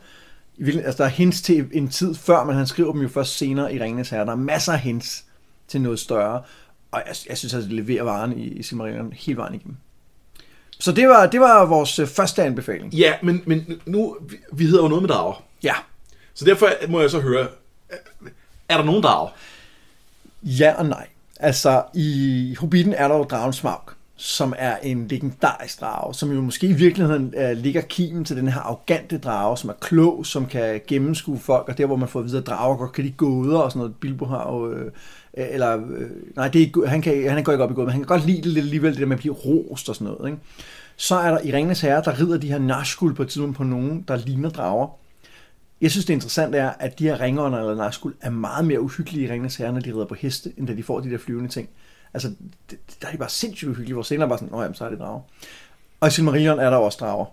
i 0.57 0.63
virkeligheden- 0.63 0.85
altså, 0.85 1.03
der 1.03 1.09
er 1.09 1.13
hints 1.13 1.41
til 1.41 1.69
en 1.71 1.87
tid 1.89 2.15
før, 2.15 2.43
men 2.43 2.55
han 2.55 2.67
skriver 2.67 2.91
dem 2.91 3.01
jo 3.01 3.07
først 3.07 3.37
senere 3.37 3.73
i 3.73 3.79
Ringenes 3.79 4.09
Herre. 4.09 4.25
Der 4.25 4.31
er 4.31 4.35
masser 4.35 4.73
af 4.73 4.79
hints 4.79 5.23
til 5.67 5.81
noget 5.81 5.99
større. 5.99 6.41
Og 6.91 7.01
jeg, 7.07 7.15
jeg 7.29 7.37
synes, 7.37 7.53
at 7.53 7.63
det 7.63 7.71
leverer 7.71 8.03
varen 8.03 8.37
i, 8.39 8.43
i 8.43 8.63
Silmarillion 8.63 9.13
hele 9.13 9.37
vejen 9.37 9.55
igennem. 9.55 9.77
Så 10.79 10.91
det 10.91 11.07
var, 11.07 11.25
det 11.25 11.39
var 11.39 11.65
vores 11.65 11.99
øh, 11.99 12.07
første 12.07 12.43
anbefaling. 12.43 12.93
Ja, 12.93 13.13
men, 13.23 13.43
men 13.45 13.81
nu... 13.85 14.17
Vi, 14.21 14.37
vi 14.53 14.65
hedder 14.65 14.81
jo 14.83 14.87
noget 14.87 15.01
med 15.03 15.09
drager. 15.09 15.43
Ja. 15.63 15.73
Så 16.33 16.45
derfor 16.45 16.69
må 16.89 17.01
jeg 17.01 17.09
så 17.09 17.19
høre... 17.19 17.47
Er 18.69 18.77
der 18.77 18.83
nogen 18.83 19.03
drager? 19.03 19.29
Ja 20.43 20.73
og 20.77 20.85
nej. 20.85 21.07
Altså, 21.39 21.83
i 21.93 22.55
Hobbiten 22.59 22.93
er 22.93 23.07
der 23.07 23.15
jo 23.15 23.23
dragen 23.23 23.53
Smaug, 23.53 23.81
som 24.15 24.53
er 24.57 24.77
en 24.77 25.07
legendarisk 25.07 25.81
drage, 25.81 26.13
som 26.13 26.31
jo 26.31 26.41
måske 26.41 26.67
i 26.67 26.73
virkeligheden 26.73 27.33
øh, 27.37 27.57
ligger 27.57 27.81
kimen 27.81 28.25
til 28.25 28.37
den 28.37 28.47
her 28.47 28.61
arrogante 28.61 29.17
drage, 29.17 29.57
som 29.57 29.69
er 29.69 29.73
klog, 29.73 30.25
som 30.25 30.45
kan 30.45 30.81
gennemskue 30.87 31.39
folk, 31.39 31.69
og 31.69 31.77
der 31.77 31.85
hvor 31.85 31.95
man 31.95 32.09
får 32.09 32.19
at 32.19 32.25
vide, 32.25 32.37
at 32.37 32.47
drager 32.47 32.77
godt 32.77 32.91
kan 32.91 33.05
de 33.05 33.11
gåder 33.11 33.57
og 33.57 33.71
sådan 33.71 33.79
noget. 33.79 33.95
Bilbo 33.95 34.25
har 34.25 34.51
jo... 34.53 34.71
Øh, 34.71 34.91
eller, 35.33 35.73
øh, 35.73 36.09
nej, 36.35 36.47
det 36.47 36.61
er 36.61 36.65
ikke, 36.65 36.87
han, 36.87 37.01
kan, 37.01 37.29
han 37.29 37.43
går 37.43 37.51
ikke 37.51 37.63
op 37.63 37.71
i 37.71 37.73
gåder, 37.73 37.85
men 37.85 37.91
han 37.91 38.01
kan 38.01 38.07
godt 38.07 38.25
lide 38.25 38.37
det 38.37 38.45
lidt 38.45 38.63
alligevel, 38.63 38.91
det 38.91 38.99
der 38.99 39.05
med 39.05 39.15
at 39.15 39.19
blive 39.19 39.33
rost 39.33 39.89
og 39.89 39.95
sådan 39.95 40.13
noget. 40.13 40.29
Ikke? 40.29 40.41
Så 40.95 41.15
er 41.15 41.31
der 41.31 41.39
i 41.43 41.53
Ringens 41.53 41.81
Herre, 41.81 42.01
der 42.05 42.19
rider 42.19 42.37
de 42.37 42.47
her 42.47 42.59
Nazgul 42.59 43.15
på 43.15 43.23
et 43.23 43.29
tidspunkt 43.29 43.57
på 43.57 43.63
nogen, 43.63 44.05
der 44.07 44.15
ligner 44.15 44.49
drager. 44.49 44.87
Jeg 45.81 45.91
synes, 45.91 46.05
det 46.05 46.13
interessante 46.13 46.57
er, 46.57 46.71
at 46.79 46.99
de 46.99 47.03
her 47.03 47.21
ringånder 47.21 47.59
eller 47.59 47.75
Nazgul 47.75 48.13
er 48.21 48.29
meget 48.29 48.65
mere 48.65 48.81
uhyggelige 48.81 49.27
i 49.27 49.31
Ringens 49.31 49.55
Herre, 49.55 49.73
når 49.73 49.79
de 49.79 49.93
rider 49.93 50.05
på 50.05 50.15
heste, 50.15 50.53
end 50.57 50.67
da 50.67 50.73
de 50.73 50.83
får 50.83 50.99
de 50.99 51.09
der 51.09 51.17
flyvende 51.17 51.49
ting. 51.49 51.69
Altså, 52.13 52.33
det, 52.69 52.79
der 53.01 53.07
er 53.07 53.11
de 53.11 53.17
bare 53.17 53.29
sindssygt 53.29 53.69
uhyggelige, 53.69 53.93
hvor 53.93 54.03
senere 54.03 54.25
er 54.25 54.29
bare 54.29 54.39
sådan, 54.39 54.51
nå 54.51 54.61
jamen, 54.61 54.75
så 54.75 54.85
er 54.85 54.89
det 54.89 54.99
drager. 54.99 55.21
Og 55.99 56.07
i 56.07 56.11
Silmarillion 56.11 56.59
er 56.59 56.69
der 56.69 56.77
også 56.77 56.97
drager, 57.01 57.25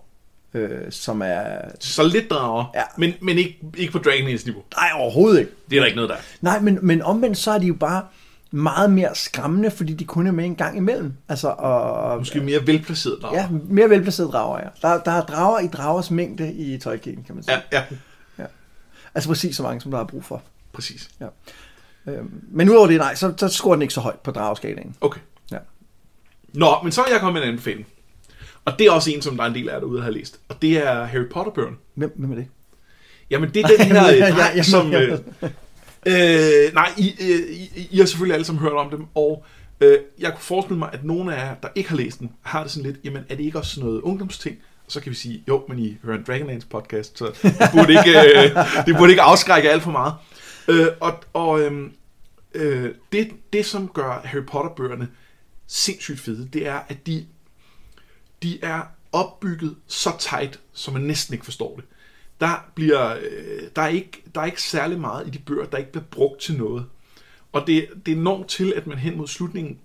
øh, 0.54 0.92
som 0.92 1.22
er... 1.24 1.44
Så 1.80 2.02
lidt 2.02 2.30
drager, 2.30 2.64
Ja. 2.74 2.82
men, 2.96 3.12
men 3.22 3.38
ikke, 3.38 3.58
ikke 3.76 3.92
på 3.92 3.98
Dragon 3.98 4.26
Age 4.28 4.40
niveau. 4.44 4.62
Nej, 4.76 4.90
overhovedet 4.94 5.38
ikke. 5.40 5.52
Det 5.70 5.76
er 5.76 5.80
der 5.80 5.86
ikke 5.86 5.96
noget 5.96 6.10
der. 6.10 6.16
Nej, 6.40 6.60
men, 6.60 6.78
men 6.82 7.02
omvendt 7.02 7.38
så 7.38 7.50
er 7.50 7.58
de 7.58 7.66
jo 7.66 7.74
bare 7.74 8.06
meget 8.50 8.92
mere 8.92 9.14
skræmmende, 9.14 9.70
fordi 9.70 9.94
de 9.94 10.04
kun 10.04 10.26
er 10.26 10.32
med 10.32 10.44
en 10.44 10.56
gang 10.56 10.76
imellem. 10.76 11.12
Altså, 11.28 11.48
og, 11.48 12.18
Måske 12.18 12.40
mere 12.40 12.66
velplaceret 12.66 13.18
drager. 13.22 13.40
Ja, 13.40 13.48
mere 13.50 13.90
velplacerede 13.90 14.32
drager, 14.32 14.58
ja. 14.58 14.88
Der, 14.88 15.00
der 15.02 15.10
er 15.10 15.22
drager 15.26 15.58
i 15.60 15.66
dragers 15.66 16.10
mængde 16.10 16.52
i 16.52 16.78
Tolkien, 16.78 17.22
kan 17.26 17.34
man 17.34 17.44
sige. 17.44 17.56
ja, 17.72 17.82
ja. 18.38 18.44
Altså 19.14 19.28
præcis 19.28 19.56
så 19.56 19.62
mange, 19.62 19.80
som 19.80 19.90
der 19.90 19.98
er 20.00 20.04
brug 20.04 20.24
for. 20.24 20.42
præcis. 20.72 21.10
Øhm, 22.06 22.44
men 22.50 22.70
udover 22.70 22.86
det, 22.86 22.96
nej, 22.96 23.14
så, 23.14 23.34
så 23.36 23.48
scorer 23.48 23.74
den 23.74 23.82
ikke 23.82 23.94
så 23.94 24.00
højt 24.00 24.18
på 24.18 24.30
drageskalaen. 24.30 24.96
Okay. 25.00 25.20
Ja. 25.52 25.58
Nå, 26.52 26.76
men 26.82 26.92
så 26.92 27.02
er 27.02 27.10
jeg 27.10 27.20
kommet 27.20 27.34
med 27.34 27.42
en 27.42 27.48
anbefaling. 27.48 27.86
Og 28.64 28.78
det 28.78 28.86
er 28.86 28.90
også 28.90 29.10
en, 29.10 29.22
som 29.22 29.36
der 29.36 29.44
er 29.44 29.48
en 29.48 29.54
del 29.54 29.68
af 29.68 29.72
jer 29.72 29.80
derude, 29.80 29.98
der 29.98 30.04
har 30.04 30.10
læst. 30.10 30.40
Og 30.48 30.62
det 30.62 30.86
er 30.86 31.04
Harry 31.04 31.28
Potter-bøgerne. 31.30 31.76
Hvem, 31.94 32.12
hvem 32.16 32.32
er 32.32 32.36
det? 32.36 32.46
Jamen, 33.30 33.50
det 33.54 33.64
er 33.64 33.68
den 33.68 33.86
her 33.96 34.12
øh, 34.12 34.18
ja, 34.18 34.30
dreng, 34.30 34.56
ja, 34.56 34.62
som... 34.62 34.92
ja. 34.92 35.00
Øh, 35.02 35.18
øh, 36.06 36.74
nej, 36.74 36.92
I, 36.96 37.14
øh, 37.20 37.50
I, 37.50 37.88
I 37.90 37.98
har 37.98 38.06
selvfølgelig 38.06 38.34
alle 38.34 38.44
sammen 38.44 38.62
hørt 38.62 38.72
om 38.72 38.90
dem, 38.90 39.06
og 39.14 39.44
øh, 39.80 39.98
jeg 40.18 40.30
kunne 40.30 40.42
forestille 40.42 40.78
mig, 40.78 40.90
at 40.92 41.04
nogle 41.04 41.36
af 41.36 41.46
jer, 41.46 41.54
der 41.54 41.68
ikke 41.74 41.88
har 41.88 41.96
læst 41.96 42.18
den, 42.18 42.30
har 42.42 42.62
det 42.62 42.72
sådan 42.72 42.90
lidt, 42.90 43.04
jamen 43.04 43.24
er 43.28 43.36
det 43.36 43.44
ikke 43.44 43.58
også 43.58 43.74
sådan 43.74 43.88
noget 43.88 44.00
ungdomsting? 44.00 44.58
Så 44.90 45.00
kan 45.00 45.10
vi 45.10 45.16
sige, 45.16 45.44
jo, 45.48 45.64
men 45.68 45.78
I 45.78 45.98
hører 46.04 46.18
en 46.18 46.24
Dragonlance 46.24 46.66
podcast, 46.66 47.18
så 47.18 47.26
det 47.42 47.70
burde 47.72 47.92
ikke, 47.92 48.20
øh, 48.20 48.56
det 48.86 48.96
burde 48.96 49.12
ikke 49.12 49.22
afskrække 49.22 49.70
alt 49.70 49.82
for 49.82 49.90
meget. 49.90 50.14
Øh, 50.68 50.86
og 51.00 51.24
og 51.32 51.60
øh, 51.60 51.90
øh, 52.54 52.94
det, 53.12 53.30
det, 53.52 53.66
som 53.66 53.88
gør 53.88 54.20
Harry 54.24 54.42
Potter-bøgerne 54.46 55.08
sindssygt 55.66 56.20
fede, 56.20 56.48
det 56.52 56.66
er, 56.66 56.80
at 56.88 57.06
de, 57.06 57.26
de 58.42 58.64
er 58.64 58.82
opbygget 59.12 59.76
så 59.86 60.10
tight, 60.18 60.60
så 60.72 60.90
man 60.90 61.02
næsten 61.02 61.34
ikke 61.34 61.44
forstår 61.44 61.76
det. 61.76 61.84
Der, 62.40 62.70
bliver, 62.74 63.16
øh, 63.16 63.62
der, 63.76 63.82
er 63.82 63.88
ikke, 63.88 64.22
der 64.34 64.40
er 64.40 64.46
ikke 64.46 64.62
særlig 64.62 65.00
meget 65.00 65.26
i 65.26 65.30
de 65.30 65.38
bøger, 65.38 65.66
der 65.66 65.78
ikke 65.78 65.92
bliver 65.92 66.04
brugt 66.10 66.40
til 66.40 66.58
noget. 66.58 66.86
Og 67.52 67.66
det, 67.66 67.88
det 68.06 68.12
er 68.12 68.16
enormt 68.16 68.48
til, 68.48 68.72
at 68.76 68.86
man 68.86 68.98
hen 68.98 69.16
mod 69.16 69.26
slutningen, 69.26 69.78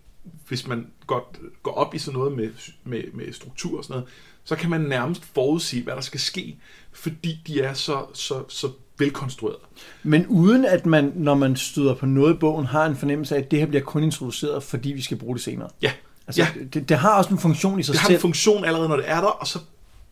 hvis 0.48 0.68
man 0.68 0.92
godt 1.08 1.40
går 1.64 1.72
op 1.72 1.94
i 1.94 1.98
sådan 1.98 2.18
noget 2.18 2.34
med, 2.34 2.50
med, 2.84 3.04
med 3.14 3.34
struktur 3.34 3.78
og 3.78 3.84
sådan 3.84 3.94
noget, 3.94 4.10
så 4.46 4.56
kan 4.56 4.70
man 4.70 4.82
nærmest 4.82 5.26
forudsige, 5.34 5.84
hvad 5.84 5.96
der 5.96 6.02
skal 6.02 6.20
ske, 6.20 6.58
fordi 6.94 7.42
de 7.48 7.62
er 7.62 7.74
så, 7.74 8.06
så, 8.14 8.44
så 8.50 8.72
velkonstrueret. 8.98 9.58
Men 10.04 10.28
uden 10.28 10.66
at 10.66 10.86
man, 10.86 11.12
når 11.16 11.36
man 11.36 11.56
støder 11.56 11.96
på 11.96 12.06
noget 12.06 12.34
i 12.34 12.38
bogen, 12.38 12.66
har 12.66 12.86
en 12.86 12.96
fornemmelse 12.96 13.36
af, 13.36 13.40
at 13.40 13.52
det 13.52 13.60
her 13.60 13.66
bliver 13.66 13.84
kun 13.84 14.04
introduceret, 14.04 14.64
fordi 14.64 14.92
vi 14.92 15.02
skal 15.02 15.18
bruge 15.18 15.36
det 15.36 15.44
senere. 15.44 15.70
Ja, 15.82 15.92
Altså, 16.28 16.42
ja. 16.42 16.66
det, 16.74 16.90
det 16.90 16.98
har 16.98 17.18
også 17.18 17.30
en 17.30 17.40
funktion 17.40 17.80
i 17.80 17.84
sig 17.84 17.94
det 17.94 18.02
har 18.02 18.08
selv. 18.08 18.16
en 18.16 18.22
funktion 18.22 18.66
allerede, 18.66 18.90
når 18.90 18.96
det 18.96 19.10
er 19.10 19.22
der, 19.22 19.28
og 19.28 19.48
så 19.48 19.60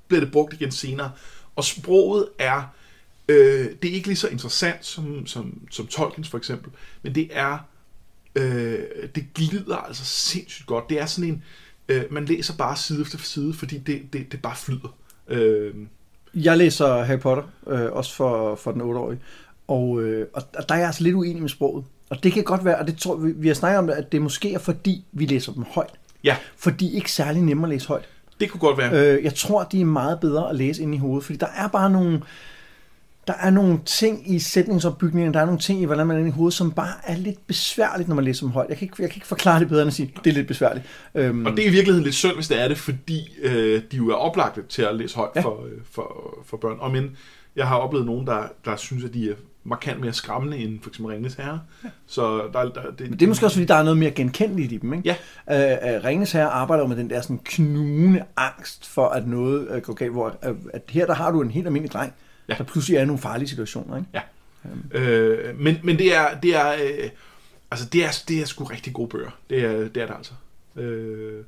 bliver 0.07 0.21
det 0.21 0.31
brugt 0.31 0.53
igen 0.53 0.71
senere. 0.71 1.11
Og 1.55 1.63
sproget 1.63 2.27
er, 2.39 2.61
øh, 3.27 3.69
det 3.81 3.89
er 3.89 3.93
ikke 3.93 4.07
lige 4.07 4.17
så 4.17 4.27
interessant 4.27 4.85
som, 4.85 5.27
som, 5.27 5.67
som 5.71 5.87
Tolkiens 5.87 6.29
for 6.29 6.37
eksempel, 6.37 6.71
men 7.03 7.15
det 7.15 7.29
er, 7.31 7.57
øh, 8.35 8.79
det 9.15 9.33
glider 9.33 9.77
altså 9.77 10.05
sindssygt 10.05 10.67
godt. 10.67 10.89
Det 10.89 10.99
er 11.01 11.05
sådan 11.05 11.29
en, 11.29 11.35
øh, 11.35 11.41
man 12.11 12.25
læser 12.25 12.53
bare 12.57 12.75
side 12.77 13.01
efter 13.01 13.17
side, 13.17 13.53
fordi 13.53 13.77
det, 13.77 14.01
det, 14.13 14.31
det 14.31 14.41
bare 14.41 14.55
flyder. 14.55 14.95
Øh, 15.27 15.73
Jeg 16.33 16.57
læser 16.57 17.03
Harry 17.03 17.19
Potter, 17.19 17.43
øh, 17.67 17.91
også 17.91 18.15
for, 18.15 18.55
for 18.55 18.71
den 18.71 18.81
8-årige, 18.81 19.19
og, 19.67 20.01
øh, 20.01 20.27
og 20.33 20.43
der 20.69 20.75
er 20.75 20.79
jeg 20.79 20.87
altså 20.87 21.03
lidt 21.03 21.15
uenig 21.15 21.41
med 21.41 21.49
sproget. 21.49 21.85
Og 22.09 22.23
det 22.23 22.33
kan 22.33 22.43
godt 22.43 22.65
være, 22.65 22.77
og 22.77 22.87
det 22.87 22.97
tror 22.97 23.15
vi, 23.15 23.31
vi 23.31 23.47
har 23.47 23.55
snakket 23.55 23.79
om 23.79 23.89
at 23.89 24.11
det 24.11 24.21
måske 24.21 24.53
er 24.53 24.59
fordi, 24.59 25.05
vi 25.11 25.25
læser 25.25 25.53
dem 25.53 25.63
højt. 25.71 25.93
ja, 26.23 26.37
For 26.57 26.71
de 26.71 26.87
er 26.91 26.95
ikke 26.95 27.11
særlig 27.11 27.41
nemme 27.41 27.63
at 27.63 27.69
læse 27.69 27.87
højt. 27.87 28.09
det 28.39 28.49
kunne 28.51 28.59
godt 28.61 28.77
være. 28.77 29.15
Øh, 29.17 29.23
jeg 29.23 29.33
tror, 29.35 29.63
de 29.63 29.81
er 29.81 29.85
meget 29.85 30.19
bedre 30.19 30.49
at 30.49 30.55
læse 30.55 30.83
ind 30.83 30.95
i 30.95 30.97
hovedet, 30.97 31.25
fordi 31.25 31.37
der 31.37 31.47
er 31.55 31.67
bare 31.67 31.89
nogle, 31.89 32.21
der 33.27 33.33
er 33.33 33.49
nogle 33.49 33.79
ting 33.85 34.31
i 34.33 34.39
sætningsopbygningen, 34.39 35.33
der 35.33 35.39
er 35.39 35.45
nogle 35.45 35.59
ting 35.59 35.81
i, 35.81 35.85
hvordan 35.85 36.07
man 36.07 36.21
er 36.21 36.25
i 36.25 36.29
hovedet, 36.29 36.53
som 36.53 36.71
bare 36.71 36.93
er 37.03 37.17
lidt 37.17 37.47
besværligt, 37.47 38.09
når 38.09 38.15
man 38.15 38.25
læser 38.25 38.45
dem 38.45 38.51
højt. 38.51 38.69
Jeg 38.69 38.77
kan 38.77 38.85
ikke, 38.85 38.95
jeg 38.99 39.09
kan 39.09 39.17
ikke 39.17 39.27
forklare 39.27 39.59
det 39.59 39.67
bedre 39.67 39.81
end 39.81 39.87
at 39.87 39.93
sige, 39.93 40.13
det 40.23 40.29
er 40.29 40.33
lidt 40.33 40.47
besværligt. 40.47 40.85
Øhm, 41.15 41.45
Og 41.45 41.51
det 41.51 41.59
er 41.65 41.67
i 41.67 41.71
virkeligheden 41.71 42.03
lidt 42.03 42.15
synd, 42.15 42.35
hvis 42.35 42.47
det 42.47 42.61
er 42.61 42.67
det, 42.67 42.77
fordi 42.77 43.37
øh, 43.41 43.81
de 43.91 43.97
jo 43.97 44.09
er 44.09 44.15
oplagte 44.15 44.61
til 44.69 44.81
at 44.81 44.95
læse 44.95 45.15
højt 45.15 45.29
Ja. 45.35 45.41
ja. 45.41 45.45
for, 45.45 45.63
øh, 45.65 45.71
for, 45.91 46.37
for 46.45 46.57
børn. 46.57 46.77
Og 46.79 46.91
men 46.91 47.17
jeg 47.55 47.67
har 47.67 47.75
oplevet 47.75 48.05
nogen, 48.05 48.27
der, 48.27 48.43
der 48.65 48.75
synes, 48.75 49.03
at 49.03 49.13
de 49.13 49.29
er 49.29 49.33
markant 49.63 49.99
mere 50.01 50.13
skræmmende 50.13 50.57
end 50.57 50.79
for 50.81 50.89
eksempel 50.89 51.13
Ringens 51.13 51.33
Herre. 51.33 51.59
Ja. 51.83 51.89
Så 52.07 52.41
der, 52.53 52.63
der, 52.63 52.81
det, 52.97 53.09
Men 53.09 53.11
det 53.19 53.21
er 53.21 53.27
måske 53.27 53.45
også, 53.45 53.55
fordi 53.55 53.65
der 53.65 53.75
er 53.75 53.83
noget 53.83 53.97
mere 53.97 54.11
genkendeligt 54.11 54.71
i 54.71 54.77
dem, 54.77 54.93
ikke? 54.93 55.15
Ja. 55.49 55.81
Øh, 55.87 55.95
øh, 55.95 56.03
Ringens 56.03 56.31
Herre 56.31 56.49
arbejder 56.49 56.83
jo 56.83 56.87
med 56.87 56.97
den 56.97 57.09
der 57.09 57.21
sådan 57.21 57.39
knugende 57.45 58.23
angst 58.37 58.87
for, 58.89 59.07
at 59.07 59.27
noget 59.27 59.67
øh, 59.71 59.81
går 59.81 59.93
galt, 59.93 60.11
hvor 60.11 60.35
øh, 60.45 60.55
at 60.73 60.81
her 60.89 61.05
der 61.05 61.13
har 61.13 61.31
du 61.31 61.41
en 61.41 61.51
helt 61.51 61.65
almindelig 61.65 61.93
dreng, 61.93 62.13
ja. 62.47 62.53
Ja. 62.53 62.57
der 62.57 62.63
pludselig 62.63 62.97
er 62.97 63.05
nogle 63.05 63.21
farlige 63.21 63.49
situationer, 63.49 63.97
ikke? 63.97 64.09
Øh, 64.91 65.59
men, 65.59 65.77
men 65.83 65.97
det 65.97 66.15
er, 66.15 66.39
det 66.43 66.55
er, 66.55 66.73
øh, 66.73 67.09
altså 67.71 67.85
det 67.85 68.05
er, 68.05 68.23
det 68.27 68.41
er 68.41 68.45
sgu 68.45 68.63
rigtig 68.63 68.93
gode 68.93 69.07
bøger. 69.07 69.29
Det 69.49 69.65
er 69.65 69.71
det, 69.71 69.97
er 69.97 70.05
det 70.07 70.15
altså. 70.17 70.33
Øh, 70.75 71.43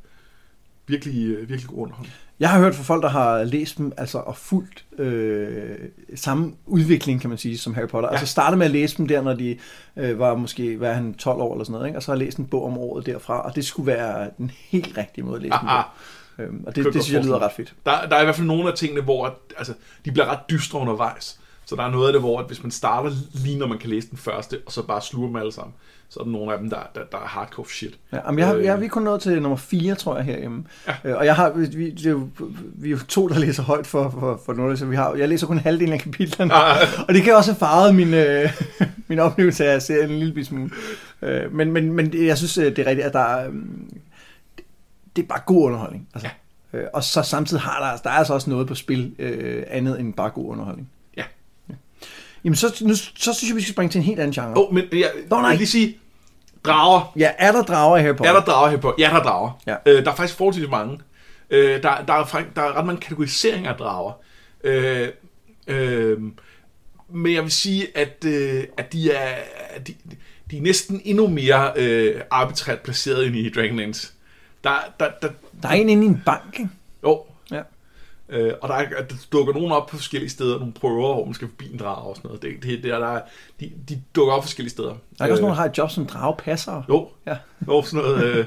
virkelig, 0.87 1.37
virkelig 1.49 1.67
god 1.67 1.77
underholdning. 1.77 2.13
Jeg 2.39 2.49
har 2.49 2.59
hørt 2.59 2.75
fra 2.75 2.83
folk, 2.83 3.03
der 3.03 3.09
har 3.09 3.43
læst 3.43 3.77
dem 3.77 3.91
altså, 3.97 4.17
og 4.17 4.37
fulgt 4.37 4.85
øh, 4.97 5.77
samme 6.15 6.53
udvikling, 6.65 7.21
kan 7.21 7.29
man 7.29 7.37
sige, 7.39 7.57
som 7.57 7.73
Harry 7.73 7.87
Potter. 7.87 8.09
Ja. 8.09 8.13
Ja. 8.13 8.19
Altså 8.19 8.31
startede 8.31 8.57
med 8.57 8.65
at 8.65 8.71
læse 8.71 8.97
dem 8.97 9.07
der, 9.07 9.21
når 9.21 9.33
de 9.33 9.57
øh, 9.97 10.19
var 10.19 10.35
måske 10.35 10.77
hvad 10.77 10.93
han, 10.93 11.13
12 11.13 11.41
år 11.41 11.53
eller 11.53 11.63
sådan 11.65 11.73
noget, 11.73 11.87
ikke? 11.87 11.99
og 11.99 12.03
så 12.03 12.11
har 12.11 12.17
læst 12.17 12.37
en 12.37 12.45
bog 12.45 12.65
om 12.65 12.77
året 12.77 13.05
derfra, 13.05 13.41
og 13.41 13.55
det 13.55 13.65
skulle 13.65 13.87
være 13.87 14.29
den 14.37 14.51
helt 14.69 14.97
rigtige 14.97 15.25
måde 15.25 15.35
at 15.35 15.41
læse 15.41 15.55
dem 15.61 15.67
Ah, 15.67 15.83
på. 15.83 15.89
Øhm, 16.39 16.63
og 16.67 16.75
det, 16.75 16.85
det 16.85 17.03
synes 17.03 17.13
jeg 17.13 17.23
lyder 17.23 17.39
ret 17.39 17.51
fedt. 17.51 17.73
Der, 17.85 18.07
der 18.09 18.15
er 18.15 18.21
i 18.21 18.23
hvert 18.23 18.35
fald 18.35 18.47
nogle 18.47 18.67
af 18.71 18.73
tingene, 18.77 19.01
hvor 19.01 19.39
altså, 19.57 19.73
de 20.05 20.11
bliver 20.11 20.25
ret 20.31 20.39
dystre 20.49 20.79
undervejs. 20.79 21.39
Så 21.65 21.75
der 21.75 21.83
er 21.83 21.91
noget 21.91 22.07
af 22.07 22.13
det, 22.13 22.21
hvor 22.21 22.39
at 22.39 22.45
hvis 22.47 22.63
man 22.63 22.71
starter 22.71 23.11
lige 23.33 23.57
når 23.57 23.67
man 23.67 23.77
kan 23.77 23.89
læse 23.89 24.09
den 24.09 24.17
første, 24.17 24.57
og 24.65 24.71
så 24.71 24.81
bare 24.83 25.01
sluger 25.01 25.27
dem 25.27 25.35
alle 25.35 25.51
sammen, 25.51 25.73
så 26.09 26.19
er 26.19 26.23
der 26.23 26.31
nogle 26.31 26.53
af 26.53 26.59
dem, 26.59 26.69
der, 26.69 26.77
der, 26.95 27.01
der 27.11 27.17
er 27.17 27.25
hardcore 27.25 27.65
shit. 27.69 27.93
Ja, 28.13 28.17
jamen, 28.25 28.39
jeg 28.39 28.47
har, 28.47 28.55
Øh. 28.55 28.63
jeg, 28.63 28.79
vi 28.79 28.85
er 28.85 28.89
kun 28.89 29.01
nået 29.03 29.21
til 29.21 29.41
nummer 29.41 29.55
4, 29.57 29.95
tror 29.95 30.15
jeg, 30.15 30.25
herhjemme. 30.25 30.63
Ja. 30.87 30.93
Øh, 31.09 31.17
og 31.17 31.25
jeg 31.25 31.35
har, 31.35 31.49
vi, 31.49 31.89
det 31.89 32.05
er 32.05 32.09
jo, 32.09 32.27
vi 32.75 32.87
er 32.87 32.91
jo 32.91 32.97
to, 33.07 33.27
der 33.27 33.39
læser 33.39 33.63
højt 33.63 33.87
for, 33.87 34.09
for, 34.19 34.41
for 34.45 34.53
noget, 34.53 34.79
så 34.79 34.85
vi 34.85 34.95
har, 34.95 35.13
jeg 35.15 35.29
læser 35.29 35.47
kun 35.47 35.57
halvdelen 35.59 35.93
af 35.93 35.99
kapitlerne. 35.99 36.53
Ah, 36.53 36.87
Og 37.07 37.13
det 37.13 37.23
kan 37.23 37.35
også 37.35 37.51
have 37.51 37.59
farvet 37.59 37.95
min, 37.95 38.13
øh, 38.13 38.49
min 39.07 39.19
oplevelse 39.19 39.65
af 39.65 39.81
serien 39.81 40.09
en 40.11 40.19
lille 40.19 40.45
smule. 40.45 40.69
Øh, 41.21 41.53
men, 41.53 41.71
men, 41.71 41.93
men 41.93 42.25
jeg 42.25 42.37
synes, 42.37 42.57
øh, 42.57 42.65
det 42.65 42.79
er 42.79 42.85
rigtigt, 42.85 43.07
at 43.07 43.13
der 43.13 43.19
er, 43.19 43.47
øhm, 43.47 43.93
det 45.15 45.23
er 45.23 45.27
bare 45.27 45.41
god 45.45 45.63
underholdning. 45.65 46.07
Altså. 46.13 46.29
Ja. 46.73 46.77
Øh, 46.77 46.87
og 46.93 47.03
så 47.03 47.21
samtidig 47.21 47.63
har 47.63 47.91
der, 47.91 47.97
der 47.97 48.09
er 48.09 48.13
altså 48.13 48.33
også 48.33 48.49
noget 48.49 48.67
på 48.67 48.75
spil 48.75 49.15
øh, 49.19 49.63
andet 49.67 49.99
end 49.99 50.13
bare 50.13 50.29
god 50.29 50.49
underholdning. 50.49 50.89
Ja. 51.17 51.23
Jamen, 52.43 52.55
så, 52.55 52.81
nu, 52.81 52.95
så 52.95 53.33
synes 53.33 53.49
jeg, 53.49 53.55
vi 53.55 53.61
skal 53.61 53.73
springe 53.73 53.91
til 53.91 53.99
en 53.99 54.05
helt 54.05 54.19
anden 54.19 54.33
genre. 54.33 54.57
Åh, 54.57 54.67
oh, 54.67 54.73
men 54.73 54.83
jeg, 54.91 55.11
Nå, 55.29 55.35
nej. 55.35 55.43
jeg 55.43 55.51
vil 55.51 55.57
lige 55.57 55.67
sige, 55.67 55.97
drager. 56.65 57.13
Ja, 57.15 57.31
er 57.37 57.51
der 57.51 57.63
drager 57.63 57.97
i 57.97 58.01
Harry 58.01 58.15
Potter? 58.15 58.33
Er 58.33 58.39
der 58.39 58.45
drager 58.45 58.69
her 58.69 58.77
på? 58.77 58.95
Ja, 58.99 59.03
der 59.03 59.19
er 59.19 59.23
drager. 59.23 59.61
Ja. 59.67 59.75
Øh, 59.85 60.05
der 60.05 60.11
er 60.11 60.15
faktisk 60.15 60.37
forholdsvis 60.37 60.69
mange. 60.69 60.99
Øh, 61.49 61.83
der, 61.83 62.05
der, 62.07 62.13
er, 62.13 62.43
der 62.55 62.61
er 62.61 62.77
ret 62.77 62.85
mange 62.85 63.01
kategoriseringer 63.01 63.71
af 63.71 63.77
drager. 63.77 64.11
Øh, 64.63 65.07
øh, 65.67 66.17
men 67.09 67.33
jeg 67.33 67.43
vil 67.43 67.51
sige, 67.51 67.97
at, 67.97 68.25
øh, 68.25 68.63
at 68.77 68.93
de, 68.93 69.11
er, 69.11 69.35
at 69.69 69.87
de, 69.87 69.93
de 70.51 70.57
er 70.57 70.61
næsten 70.61 71.01
endnu 71.05 71.27
mere 71.27 71.71
øh, 71.75 72.21
arbitrært 72.31 72.79
placeret 72.79 73.25
ind 73.25 73.35
i 73.35 73.49
Dragonlance. 73.49 74.11
Der, 74.65 74.77
der, 74.99 75.09
der, 75.21 75.29
Der 75.61 75.69
er 75.69 75.73
en 75.73 75.89
inde 75.89 76.03
i 76.03 76.07
en 76.07 76.21
bank, 76.25 76.59
ikke? 76.59 76.69
jo, 77.03 77.21
Ja. 77.51 77.61
Øh, 78.29 78.53
og 78.61 78.69
der, 78.69 78.75
er, 78.75 78.85
der 78.89 79.15
dukker 79.31 79.53
nogen 79.53 79.71
op 79.71 79.87
på 79.87 79.95
forskellige 79.97 80.29
steder, 80.29 80.59
nogle 80.59 80.73
prøver, 80.73 81.13
hvor 81.13 81.25
man 81.25 81.33
skal 81.33 81.47
forbi 81.47 81.71
en 81.73 81.79
drage 81.79 81.97
og 82.01 82.15
sådan 82.15 82.27
noget. 82.27 82.41
Det, 82.41 82.51
det, 82.63 82.83
det 82.83 82.91
er, 82.91 82.99
der, 82.99 83.07
er- 83.07 83.21
de, 83.59 83.71
de 83.89 84.01
dukker 84.15 84.33
op 84.33 84.43
forskellige 84.43 84.71
steder. 84.71 84.93
Der 85.19 85.25
er 85.25 85.31
også 85.31 85.41
nogen, 85.41 85.55
der 85.55 85.61
har 85.61 85.69
et 85.69 85.77
job 85.77 85.89
som 85.89 86.05
dragepasser. 86.05 86.83
Jo, 86.89 87.09
Ja. 87.27 87.37
jo 87.67 87.81
sådan 87.83 88.05
noget. 88.05 88.23
Øh, 88.25 88.45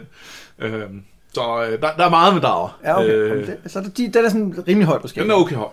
øh, 0.82 0.88
så 1.32 1.64
øh, 1.64 1.80
der, 1.82 1.96
der 1.96 2.04
er 2.04 2.10
meget 2.10 2.34
med 2.34 2.42
drager. 2.42 2.78
Ja, 2.84 2.98
okay. 2.98 3.08
Øh, 3.10 3.40
Øh, 3.40 3.46
det, 3.46 3.58
så 3.66 3.78
er 3.78 3.82
det, 3.82 3.96
de, 3.96 4.08
den 4.12 4.24
er 4.24 4.28
sådan 4.28 4.64
rimelig 4.68 4.86
højt 4.86 5.00
på 5.00 5.02
den 5.02 5.08
skalaen. 5.08 5.30
er 5.30 5.34
okay 5.34 5.56
høj. 5.56 5.68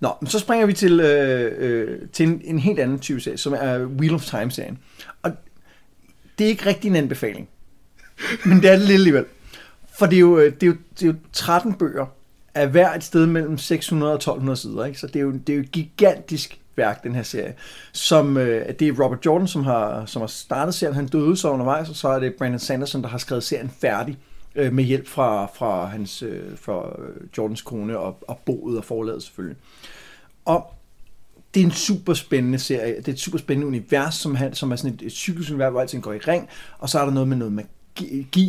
Nå, 0.00 0.10
men 0.20 0.26
så 0.26 0.38
springer 0.38 0.66
vi 0.66 0.72
til, 0.72 1.00
øh, 1.00 1.52
øh, 1.58 1.98
til 2.12 2.28
en, 2.28 2.40
en 2.44 2.58
helt 2.58 2.78
anden 2.80 2.98
type 2.98 3.20
serie, 3.20 3.38
som 3.38 3.52
er 3.56 3.78
Wheel 3.84 4.14
of 4.14 4.24
Time-serien. 4.24 4.78
Og 5.22 5.30
det 6.38 6.44
er 6.44 6.48
ikke 6.48 6.66
rigtig 6.66 6.88
en 6.88 6.96
anbefaling. 6.96 7.48
Men 8.44 8.62
det 8.62 8.70
er 8.70 8.76
det 8.76 8.80
lidt 8.80 8.94
alligevel. 8.94 9.24
For 9.92 10.06
øh, 10.06 10.10
det 10.10 10.16
er, 10.16 10.20
jo, 10.20 10.38
det, 10.44 10.62
er 10.62 10.66
jo, 10.66 10.76
det 10.94 11.02
er 11.02 11.06
jo 11.06 11.14
13 11.32 11.74
bøger 11.74 12.06
af 12.54 12.68
hver 12.68 12.94
et 12.94 13.04
sted 13.04 13.26
mellem 13.26 13.58
600 13.58 14.12
og 14.12 14.16
1200 14.16 14.56
sider. 14.56 14.84
Ikke? 14.84 14.98
Så 14.98 15.06
det 15.06 15.16
er, 15.16 15.20
jo, 15.20 15.32
det 15.32 15.48
er 15.48 15.56
jo 15.56 15.62
et 15.62 15.72
gigantisk 15.72 16.60
værk, 16.76 17.04
den 17.04 17.14
her 17.14 17.22
serie. 17.22 17.54
Som, 17.92 18.36
øh, 18.36 18.68
det 18.78 18.88
er 18.88 19.04
Robert 19.04 19.26
Jordan, 19.26 19.48
som 19.48 19.64
har, 19.64 20.06
som 20.06 20.22
har 20.22 20.26
startet 20.26 20.74
serien. 20.74 20.94
Han 20.94 21.06
døde 21.06 21.36
så 21.36 21.50
undervejs, 21.50 21.88
og 21.88 21.96
så 21.96 22.08
er 22.08 22.18
det 22.18 22.34
Brandon 22.34 22.58
Sanderson, 22.58 23.02
der 23.02 23.08
har 23.08 23.18
skrevet 23.18 23.44
serien 23.44 23.70
færdig 23.80 24.18
øh, 24.54 24.72
med 24.72 24.84
hjælp 24.84 25.08
fra, 25.08 25.46
fra, 25.46 25.86
hans, 25.86 26.22
øh, 26.22 26.58
fra 26.58 26.88
øh, 26.88 27.28
Jordans 27.38 27.62
kone 27.62 27.98
og, 27.98 28.18
og 28.28 28.38
boet 28.46 28.78
og 28.78 28.84
forladet 28.84 29.22
selvfølgelig. 29.22 29.56
Og 30.44 30.74
det 31.54 31.60
er 31.60 31.64
en 31.64 31.72
super 31.72 32.14
spændende 32.14 32.58
serie. 32.58 32.96
Det 32.96 33.08
er 33.08 33.12
et 33.12 33.20
super 33.20 33.38
spændende 33.38 33.66
univers, 33.66 34.14
som, 34.14 34.34
han, 34.34 34.54
som 34.54 34.72
er 34.72 34.76
sådan 34.76 34.94
et, 34.94 35.02
et 35.02 35.12
cykelunivers, 35.12 35.70
hvor 35.70 35.80
alting 35.80 36.02
går 36.02 36.12
i 36.12 36.18
ring. 36.18 36.48
Og 36.78 36.88
så 36.88 37.00
er 37.00 37.04
der 37.04 37.12
noget 37.12 37.28
med 37.28 37.36
noget 37.36 37.52
magi, 37.52 37.68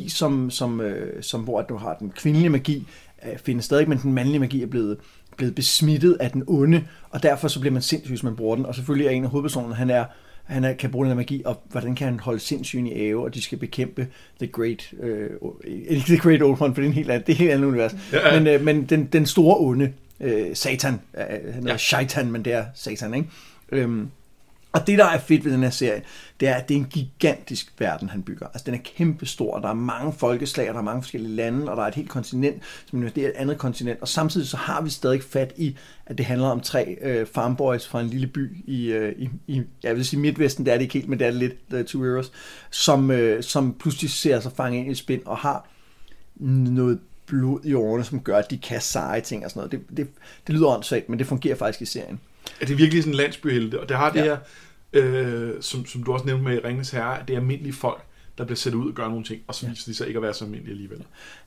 som, 0.07 0.50
som, 0.50 0.81
øh, 0.81 1.23
som 1.23 1.41
hvor 1.41 1.62
du 1.62 1.75
har 1.77 1.93
den 2.00 2.12
kvindelige 2.15 2.50
magi, 2.50 2.88
øh, 3.25 3.38
findes 3.45 3.65
stadig, 3.65 3.89
men 3.89 3.97
den 3.97 4.13
mandlige 4.13 4.39
magi 4.39 4.62
er 4.62 4.67
blevet, 4.67 4.97
blevet 5.38 5.55
besmittet 5.55 6.17
af 6.19 6.31
den 6.31 6.43
onde, 6.47 6.83
og 7.09 7.23
derfor 7.23 7.47
så 7.47 7.59
bliver 7.59 7.73
man 7.73 7.81
sindssyg, 7.81 8.09
hvis 8.12 8.23
man 8.23 8.35
bruger 8.35 8.55
den. 8.55 8.65
Og 8.65 8.75
selvfølgelig 8.75 9.07
er 9.07 9.12
en 9.12 9.23
af 9.23 9.29
hovedpersonerne, 9.29 9.75
han 9.75 9.89
er 9.89 10.05
han 10.43 10.63
er, 10.63 10.73
kan 10.73 10.91
bruge 10.91 11.07
den 11.07 11.17
magi, 11.17 11.41
og 11.45 11.62
hvordan 11.71 11.95
kan 11.95 12.07
han 12.07 12.19
holde 12.19 12.39
sindssygen 12.39 12.88
i 12.88 12.93
ave, 12.93 13.23
og 13.23 13.33
de 13.33 13.41
skal 13.41 13.57
bekæmpe 13.57 14.07
The 14.39 14.47
Great, 14.47 14.93
øh, 15.00 15.29
ikke 15.65 16.03
The 16.07 16.17
Great 16.17 16.41
Old 16.41 16.62
One, 16.62 16.75
for 16.75 16.81
det 16.81 16.83
er 16.83 16.88
en 16.88 16.93
helt 16.93 17.09
anden, 17.12 17.25
det 17.27 17.31
er 17.31 17.35
et 17.35 17.39
helt 17.39 17.51
andet 17.51 17.67
univers, 17.67 17.95
Ja. 18.13 18.39
men, 18.39 18.47
øh, 18.47 18.62
men 18.65 18.85
den, 18.85 19.05
den 19.05 19.25
store 19.25 19.57
onde, 19.59 19.93
øh, 20.19 20.55
Satan, 20.55 20.93
øh, 20.93 21.19
han 21.19 21.29
hedder 21.43 21.62
Ja. 21.65 21.71
ja. 21.71 21.77
Shaitan, 21.77 22.31
men 22.31 22.45
det 22.45 22.53
er 22.53 22.65
Satan, 22.75 23.13
ikke? 23.13 23.29
Øhm, 23.71 24.07
og 24.74 24.88
det, 24.88 24.98
der 24.98 25.06
er 25.06 25.18
fedt 25.18 25.46
ved 25.46 25.51
den 25.51 25.63
her 25.63 25.70
serie, 25.70 26.01
det 26.39 26.48
er, 26.48 26.56
at 26.56 26.70
det 26.70 26.75
er 26.75 26.80
en 26.80 26.86
gigantisk 26.86 27.74
verden, 27.80 28.10
han 28.10 28.24
bygger. 28.24 28.48
Altså, 28.48 28.63
den 28.65 28.74
er 28.74 28.80
kæmpestor, 28.98 29.56
og 29.56 29.62
der 29.62 29.70
er 29.70 29.74
mange 29.74 30.13
folkeslag, 30.13 30.70
og 30.70 30.74
der 30.74 30.80
er 30.80 30.84
mange 30.84 31.01
forskellige 31.01 31.36
lande, 31.36 31.72
og 31.72 31.77
der 31.77 31.84
er 31.84 31.88
et 31.88 31.96
helt 31.96 32.10
kontinent, 32.10 32.63
som 32.86 33.00
nu 33.00 33.06
er 33.06 33.10
et 33.15 33.32
andet 33.36 33.58
kontinent. 33.58 34.01
Og 34.01 34.08
samtidig 34.08 34.48
så 34.48 34.58
har 34.58 34.82
vi 34.82 34.89
stadig 34.89 35.24
fat 35.24 35.53
i, 35.58 35.77
at 36.06 36.18
det 36.18 36.25
handler 36.25 36.48
om 36.48 36.62
tre 36.62 36.98
øh, 37.01 37.27
farmboys 37.27 37.88
fra 37.88 38.01
en 38.01 38.08
lille 38.08 38.27
by 38.27 38.63
i, 38.65 38.86
øh, 38.86 39.15
i, 39.18 39.30
i, 39.48 39.62
jeg 39.84 39.96
vil 39.96 40.06
sige 40.06 40.20
Midtvesten, 40.20 40.65
det 40.65 40.74
er 40.74 40.77
det 40.77 40.84
ikke 40.84 40.94
helt, 40.94 41.10
men 41.10 41.20
det 41.20 41.27
er 41.27 41.32
det 41.32 41.39
lidt, 41.39 41.56
The 41.70 41.84
Two 41.84 42.03
Heroes, 42.03 42.32
som, 42.70 43.12
øh, 43.12 43.44
som 43.44 43.74
pludselig 43.80 44.12
ser 44.12 44.39
sig 44.39 44.51
fange 44.51 44.80
ind 44.80 44.92
i 44.92 44.96
spind, 44.96 45.22
og 45.25 45.38
har 45.38 45.68
noget 46.36 47.00
blod 47.25 47.60
i 47.63 47.74
årene, 47.74 48.03
som 48.03 48.20
gør, 48.20 48.38
at 48.38 48.51
de 48.51 48.58
kan 48.58 48.82
seje 48.82 49.22
ting 49.22 49.46
og 49.46 49.51
sådan 49.51 49.60
noget. 49.60 49.72
Det, 49.72 49.98
det, 49.98 50.08
det 50.48 50.56
lyder 50.56 50.68
åndssvagt, 50.68 51.10
men 51.10 51.20
det 51.20 51.27
fungerer 51.27 51.56
faktisk 51.56 51.82
i 51.82 51.86
serien. 51.86 52.20
Er 52.62 52.65
det 52.65 52.77
virkelig 52.77 53.03
sådan 53.03 53.13
en 53.13 53.17
landsbyhelte? 53.17 53.79
Og 53.79 53.89
det 53.89 53.97
har 53.97 54.09
det 54.12 54.19
Ja. 54.19 54.23
her, 54.23 54.38
øh, 54.93 55.51
som, 55.62 55.85
som 55.85 56.03
du 56.03 56.13
også 56.13 56.25
nævnte 56.25 56.43
med 56.43 56.59
Ringens 56.65 56.91
Herre, 56.91 57.19
at 57.19 57.27
det 57.27 57.33
er 57.33 57.39
almindelige 57.39 57.73
folk, 57.73 58.01
der 58.38 58.45
bliver 58.45 58.57
sat 58.57 58.73
ud 58.73 58.89
og 58.89 58.95
gør 58.95 59.07
nogle 59.07 59.23
ting, 59.23 59.41
og 59.47 59.55
så 59.55 59.67
viser 59.67 59.91
de 59.91 59.95
sig 59.95 60.07
ikke 60.07 60.17
at 60.17 60.23
være 60.23 60.33
så 60.33 60.45
almindelige 60.45 60.71
alligevel. 60.71 61.03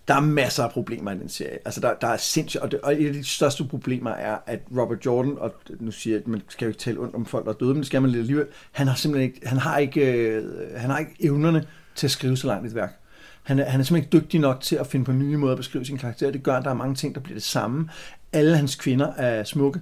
Der 0.08 0.14
er 0.14 0.20
masser 0.20 0.64
af 0.64 0.70
problemer 0.70 1.10
i 1.12 1.14
den 1.18 1.28
serie. 1.28 1.58
Altså, 1.64 1.80
der, 1.80 1.94
der 2.00 2.06
er 2.06 2.16
sindssygt, 2.16 2.62
og, 2.62 2.70
det, 2.70 2.80
og 2.80 3.02
et 3.02 3.06
af 3.06 3.12
de 3.12 3.24
største 3.24 3.64
problemer 3.64 4.10
er, 4.10 4.36
at 4.46 4.60
Robert 4.76 5.06
Jordan, 5.06 5.38
og 5.38 5.54
nu 5.80 5.90
siger 5.90 6.14
jeg, 6.16 6.20
at 6.22 6.28
man 6.28 6.42
skal 6.48 6.64
jo 6.66 6.68
ikke 6.68 6.78
tale 6.80 7.00
ondt 7.00 7.14
om 7.14 7.26
folk, 7.26 7.44
der 7.44 7.52
er 7.52 7.56
døde, 7.56 7.70
men 7.70 7.78
det 7.78 7.86
skal 7.86 8.02
man 8.02 8.10
lidt 8.10 8.20
alligevel, 8.20 8.46
han 8.72 8.86
har 8.88 8.94
simpelthen 8.94 9.30
ikke, 9.32 9.48
han 9.48 9.58
har 9.58 9.78
ikke, 9.78 10.12
øh, 10.12 10.44
han 10.76 10.90
har 10.90 10.98
ikke 10.98 11.12
evnerne 11.20 11.66
til 11.94 12.06
at 12.06 12.10
skrive 12.10 12.36
så 12.36 12.46
langt 12.46 12.66
et 12.66 12.74
værk. 12.74 12.92
Han 13.42 13.58
er, 13.58 13.64
han 13.64 13.80
er 13.80 13.84
simpelthen 13.84 14.12
ikke 14.18 14.24
dygtig 14.24 14.40
nok 14.40 14.60
til 14.60 14.76
at 14.76 14.86
finde 14.86 15.04
på 15.04 15.12
nye 15.12 15.36
måder 15.36 15.52
at 15.52 15.58
beskrive 15.58 15.84
sin 15.84 15.98
karakter. 15.98 16.30
Det 16.30 16.42
gør, 16.42 16.56
at 16.56 16.64
der 16.64 16.70
er 16.70 16.74
mange 16.74 16.94
ting, 16.94 17.14
der 17.14 17.20
bliver 17.20 17.34
det 17.36 17.42
samme. 17.42 17.88
Alle 18.32 18.56
hans 18.56 18.74
kvinder 18.74 19.12
er 19.12 19.44
smukke. 19.44 19.80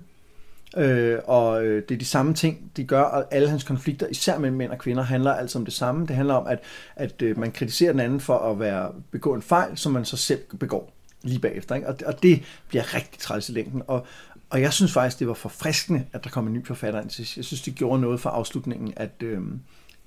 Øh, 0.77 1.19
og 1.25 1.65
øh, 1.65 1.83
det 1.89 1.95
er 1.95 1.99
de 1.99 2.05
samme 2.05 2.35
ting, 2.35 2.71
de 2.77 2.85
gør, 2.85 3.03
og 3.03 3.35
alle 3.35 3.49
hans 3.49 3.65
konflikter, 3.65 4.07
især 4.07 4.39
mellem 4.39 4.57
mænd 4.57 4.71
og 4.71 4.79
kvinder, 4.79 5.03
handler 5.03 5.33
altså 5.33 5.59
om 5.59 5.65
det 5.65 5.75
samme. 5.75 6.07
Det 6.07 6.17
handler 6.17 6.35
om, 6.35 6.47
at, 6.47 6.59
at 6.97 7.23
øh, 7.23 7.39
man 7.39 7.53
kritiserer 7.53 7.93
den 7.93 8.01
anden 8.01 8.21
for 8.21 8.39
at 8.39 8.61
være 8.61 8.93
begå 9.11 9.35
en 9.35 9.43
fejl, 9.43 9.79
som 9.79 9.93
man 9.93 10.05
så 10.05 10.17
selv 10.17 10.41
begår 10.59 10.93
lige 11.23 11.39
bagefter. 11.39 11.75
Ikke? 11.75 11.89
Og, 11.89 11.97
og 12.07 12.23
det 12.23 12.43
bliver 12.69 12.95
rigtig 12.95 13.21
træls 13.21 13.49
i 13.49 13.53
længden. 13.53 13.83
Og, 13.87 14.07
og 14.51 14.61
jeg 14.61 14.73
synes 14.73 14.93
faktisk, 14.93 15.19
det 15.19 15.29
var 15.29 15.35
forfriskende, 15.35 16.05
at 16.13 16.25
der 16.25 16.31
kom 16.31 16.47
en 16.47 16.53
ny 16.53 16.67
forfatter 16.67 17.01
ind 17.01 17.11
til. 17.11 17.29
Jeg 17.37 17.45
synes, 17.45 17.63
det 17.63 17.75
gjorde 17.75 18.01
noget 18.01 18.21
for 18.21 18.31
afslutningen, 18.31 18.93
at, 18.97 19.11
øh, 19.21 19.41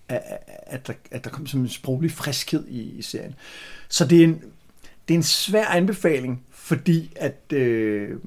at, 0.10 0.22
at, 0.48 0.88
der, 0.88 0.94
at 1.12 1.24
der 1.24 1.30
kom 1.30 1.48
sådan 1.48 1.62
en 1.62 1.70
sproglig 1.70 2.12
friskhed 2.12 2.68
i, 2.68 2.82
i 2.82 3.02
serien. 3.02 3.36
Så 3.90 4.06
det 4.06 4.20
er 4.20 4.24
en, 4.24 4.42
det 5.08 5.14
er 5.14 5.18
en 5.18 5.24
svær 5.24 5.66
anbefaling, 5.66 6.44
fordi 6.52 7.14
at... 7.16 7.54
Øh, 7.54 8.20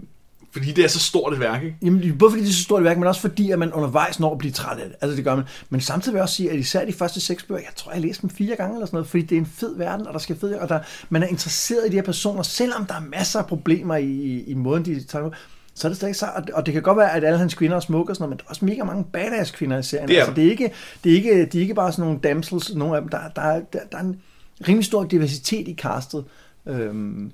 fordi 0.52 0.72
det 0.72 0.84
er 0.84 0.88
så 0.88 0.98
stort 0.98 1.32
et 1.32 1.40
værk, 1.40 1.62
ikke? 1.62 1.76
Jamen, 1.82 2.18
både 2.18 2.30
fordi 2.30 2.42
det 2.42 2.48
er 2.48 2.52
så 2.54 2.62
stort 2.62 2.80
et 2.80 2.84
værk, 2.84 2.98
men 2.98 3.06
også 3.06 3.20
fordi, 3.20 3.50
at 3.50 3.58
man 3.58 3.72
undervejs 3.72 4.20
når 4.20 4.32
at 4.32 4.38
blive 4.38 4.52
træt 4.52 4.78
af 4.78 4.84
det. 4.88 4.96
Altså, 5.00 5.16
det 5.16 5.24
gør 5.24 5.34
man. 5.36 5.44
Men 5.70 5.80
samtidig 5.80 6.12
vil 6.14 6.18
jeg 6.18 6.22
også 6.22 6.34
sige, 6.34 6.50
at 6.50 6.58
især 6.58 6.84
de 6.84 6.92
første 6.92 7.20
seks 7.20 7.42
bøger, 7.42 7.60
jeg 7.60 7.74
tror, 7.76 7.92
jeg 7.92 8.00
har 8.00 8.06
læst 8.06 8.22
dem 8.22 8.30
fire 8.30 8.56
gange 8.56 8.74
eller 8.74 8.86
sådan 8.86 8.96
noget, 8.96 9.08
fordi 9.08 9.22
det 9.22 9.36
er 9.36 9.40
en 9.40 9.46
fed 9.46 9.76
verden, 9.76 10.06
og 10.06 10.12
der 10.12 10.18
skal 10.18 10.36
fed, 10.38 10.54
og 10.54 10.68
der, 10.68 10.78
man 11.10 11.22
er 11.22 11.26
interesseret 11.26 11.86
i 11.86 11.88
de 11.90 11.94
her 11.96 12.02
personer, 12.02 12.42
selvom 12.42 12.86
der 12.86 12.94
er 12.94 13.00
masser 13.00 13.38
af 13.38 13.46
problemer 13.46 13.96
i, 13.96 14.04
i, 14.06 14.44
i 14.44 14.54
måden, 14.54 14.84
de 14.84 15.04
tager 15.04 15.30
så 15.74 15.86
er 15.86 15.88
det 15.88 15.96
stadig 15.96 16.16
så, 16.16 16.26
og 16.52 16.66
det- 16.66 16.72
kan 16.74 16.82
godt 16.82 16.98
være, 16.98 17.12
at 17.12 17.24
alle 17.24 17.38
hans 17.38 17.54
kvinder 17.54 17.76
er 17.76 17.80
smukke 17.80 18.12
og 18.12 18.16
sådan 18.16 18.22
noget, 18.22 18.30
men 18.30 18.38
der 18.38 18.44
er 18.44 18.48
også 18.50 18.64
mega 18.64 18.84
mange 18.84 19.04
badass 19.12 19.50
kvinder 19.50 19.78
i 19.78 19.82
serien. 19.82 20.08
Det 20.08 20.14
er 20.16 20.20
altså, 20.26 20.34
det 20.34 20.46
er 20.46 20.50
ikke, 20.50 20.70
det 21.04 21.12
er 21.12 21.16
ikke, 21.16 21.46
de 21.46 21.58
er 21.58 21.62
ikke 21.62 21.74
bare 21.74 21.92
sådan 21.92 22.04
nogle 22.04 22.18
damsels, 22.20 22.74
nogle 22.74 22.96
af 22.96 23.00
dem, 23.02 23.08
der, 23.08 23.18
der, 23.36 23.42
er- 23.42 23.60
der, 23.72 23.78
der 23.92 23.98
er 23.98 24.02
en 24.02 24.20
rimelig 24.68 24.84
stor 24.86 25.04
diversitet 25.04 25.68
i 25.68 25.74
castet. 25.74 26.24
Øhm, 26.66 27.32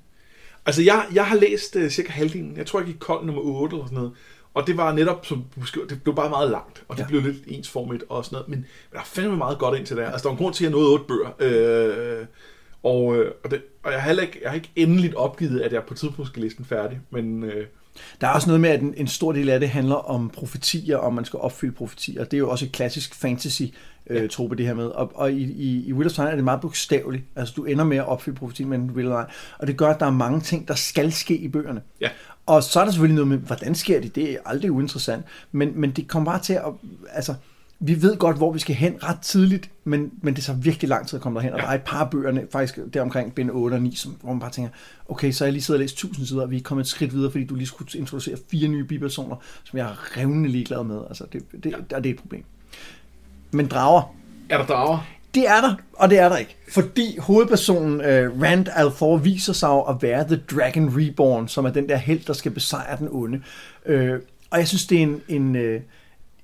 Altså, 0.67 0.81
jeg, 0.83 1.05
jeg 1.13 1.25
har 1.25 1.35
læst 1.35 1.75
uh, 1.75 1.87
cirka 1.87 2.11
halvdelen. 2.11 2.57
Jeg 2.57 2.65
tror, 2.65 2.79
jeg 2.79 2.87
gik 2.87 2.99
kold 2.99 3.25
nummer 3.25 3.41
8 3.41 3.75
eller 3.75 3.85
sådan 3.85 3.95
noget. 3.95 4.11
Og 4.53 4.67
det 4.67 4.77
var 4.77 4.93
netop, 4.93 5.25
som 5.25 5.43
det 5.89 6.03
blev 6.03 6.15
bare 6.15 6.29
meget 6.29 6.51
langt, 6.51 6.83
og 6.87 6.97
det 6.97 7.03
Ja. 7.03 7.07
blev 7.07 7.21
lidt 7.21 7.37
ensformigt 7.47 8.03
og 8.09 8.25
sådan 8.25 8.35
noget. 8.35 8.49
Men, 8.49 8.59
men 8.59 8.65
der 8.91 8.99
er 8.99 9.03
fandme 9.05 9.37
meget 9.37 9.59
godt 9.59 9.77
ind 9.77 9.85
til 9.85 9.95
det 9.97 10.05
her. 10.05 10.11
Altså, 10.11 10.23
der 10.23 10.29
var 10.29 10.37
en 10.37 10.43
grund 10.43 10.53
til, 10.53 10.65
at 10.65 10.71
jeg 10.71 10.77
nåede 10.79 10.93
otte 10.93 11.05
bøger. 11.07 11.29
Øh, 11.39 12.25
og, 12.83 13.15
øh, 13.17 13.31
og, 13.43 13.51
det, 13.51 13.61
og 13.83 13.91
jeg 13.91 14.01
har 14.01 14.11
ikke, 14.21 14.39
jeg 14.41 14.49
har 14.49 14.55
ikke 14.55 14.71
endeligt 14.75 15.15
opgivet, 15.15 15.61
at 15.61 15.73
jeg 15.73 15.83
på 15.83 15.93
et 15.93 15.97
tidspunkt 15.99 16.29
skal 16.29 16.41
læse 16.43 16.57
den 16.57 16.65
færdig. 16.65 16.99
Men 17.09 17.43
øh, 17.43 17.65
Der 18.21 18.27
er 18.27 18.31
også 18.31 18.47
noget 18.47 18.61
med, 18.61 18.69
at 18.69 18.81
en, 18.81 18.93
en 18.97 19.07
stor 19.07 19.31
del 19.31 19.49
af 19.49 19.59
det 19.59 19.69
handler 19.69 19.95
om 19.95 20.29
profetier, 20.29 20.97
om 20.97 21.13
man 21.13 21.25
skal 21.25 21.39
opfylde 21.39 21.73
profetier. 21.73 22.23
Det 22.23 22.33
er 22.33 22.37
jo 22.37 22.49
også 22.49 22.65
et 22.65 22.71
klassisk 22.71 23.15
fantasy 23.15 23.61
øh, 24.09 24.29
trope, 24.29 24.55
det 24.55 24.65
her 24.65 24.73
med. 24.73 24.85
Og, 24.85 25.11
og 25.15 25.31
i, 25.31 25.43
i, 25.43 25.87
i 25.87 25.93
Wheel 25.93 26.05
of 26.07 26.13
Time 26.13 26.29
er 26.29 26.35
det 26.35 26.43
meget 26.43 26.61
bogstaveligt. 26.61 27.23
Altså, 27.35 27.53
du 27.57 27.65
ender 27.65 27.83
med 27.83 27.97
at 27.97 28.07
opfylde 28.07 28.37
profetien, 28.37 28.69
men 28.69 28.95
vil 28.95 29.03
eller 29.03 29.15
ej. 29.15 29.25
Og 29.59 29.67
det 29.67 29.77
gør, 29.77 29.89
at 29.89 29.99
der 29.99 30.05
er 30.05 30.11
mange 30.11 30.41
ting, 30.41 30.67
der 30.67 30.75
skal 30.75 31.11
ske 31.11 31.37
i 31.37 31.47
bøgerne. 31.47 31.81
ja, 32.01 32.09
Og 32.45 32.63
så 32.63 32.79
er 32.79 32.83
der 32.83 32.91
selvfølgelig 32.91 33.15
noget 33.15 33.27
med, 33.27 33.37
hvordan 33.37 33.75
sker 33.75 34.01
det? 34.01 34.15
Det 34.15 34.31
er 34.31 34.37
aldrig 34.45 34.71
uinteressant. 34.71 35.25
Men, 35.51 35.71
men 35.75 35.91
det 35.91 36.07
kommer 36.07 36.31
bare 36.31 36.41
til 36.41 36.53
at... 36.53 36.63
Altså, 37.09 37.33
vi 37.79 38.01
ved 38.01 38.17
godt, 38.17 38.37
hvor 38.37 38.51
vi 38.51 38.59
skal 38.59 38.75
hen 38.75 39.03
ret 39.03 39.19
tidligt, 39.21 39.69
men, 39.83 40.11
men 40.21 40.35
det 40.35 40.43
tager 40.43 40.59
virkelig 40.59 40.89
lang 40.89 41.07
tid 41.07 41.17
at 41.17 41.21
komme 41.21 41.39
derhen, 41.39 41.53
og 41.53 41.59
Ja. 41.59 41.65
der 41.65 41.71
er 41.71 41.75
et 41.75 41.81
par 41.81 42.05
bøgerne, 42.05 42.47
faktisk 42.51 42.79
der 42.93 43.01
omkring 43.01 43.33
bind 43.35 43.49
8 43.51 43.75
og 43.75 43.81
9, 43.81 43.95
som, 43.95 44.11
hvor 44.21 44.33
man 44.33 44.39
bare 44.39 44.51
tænker, 44.51 44.71
okay, 45.09 45.31
så 45.31 45.43
har 45.43 45.47
jeg 45.47 45.53
lige 45.53 45.63
siddet 45.63 45.79
og 45.79 45.83
læst 45.83 45.93
1000 45.93 46.25
sider, 46.27 46.41
og 46.41 46.51
vi 46.51 46.57
er 46.57 46.61
kommet 46.61 46.83
et 46.83 46.89
skridt 46.89 47.13
videre, 47.13 47.31
fordi 47.31 47.43
du 47.45 47.55
lige 47.55 47.67
skulle 47.67 47.99
introducere 47.99 48.35
fire 48.51 48.67
nye 48.67 48.83
bipersoner, 48.83 49.35
som 49.63 49.79
jeg 49.79 49.85
er 49.89 50.17
revnende 50.17 50.49
ligeglad 50.49 50.83
med. 50.83 51.01
Altså, 51.09 51.23
det, 51.33 51.43
det, 51.63 51.73
ja. 51.91 51.97
det 51.97 52.05
er 52.05 52.09
et 52.09 52.19
problem. 52.19 52.43
Men 53.51 53.67
drager, 53.67 54.15
Er 54.49 54.57
der 54.57 54.65
drager? 54.65 55.07
det 55.35 55.47
er 55.47 55.61
der, 55.61 55.75
og 55.93 56.09
det 56.09 56.19
er 56.19 56.29
der 56.29 56.37
ikke. 56.37 56.55
Fordi 56.71 57.17
hovedpersonen 57.19 57.93
uh, 57.99 58.41
Rand 58.41 58.67
al'Thor 58.67 59.17
viser 59.23 59.53
sig 59.53 59.69
at 59.89 59.95
være 60.01 60.23
The 60.27 60.41
Dragon 60.55 60.93
Reborn, 60.97 61.47
som 61.47 61.65
er 61.65 61.69
den 61.69 61.89
der 61.89 61.97
held, 61.97 62.19
der 62.27 62.33
skal 62.33 62.51
besejre 62.51 62.97
den 62.97 63.07
onde. 63.11 63.41
Uh, 63.89 64.19
og 64.49 64.59
jeg 64.59 64.67
synes, 64.67 64.87
det 64.87 64.97
er 64.97 65.01
en, 65.03 65.21
en 65.27 65.55
uh, 65.55 65.81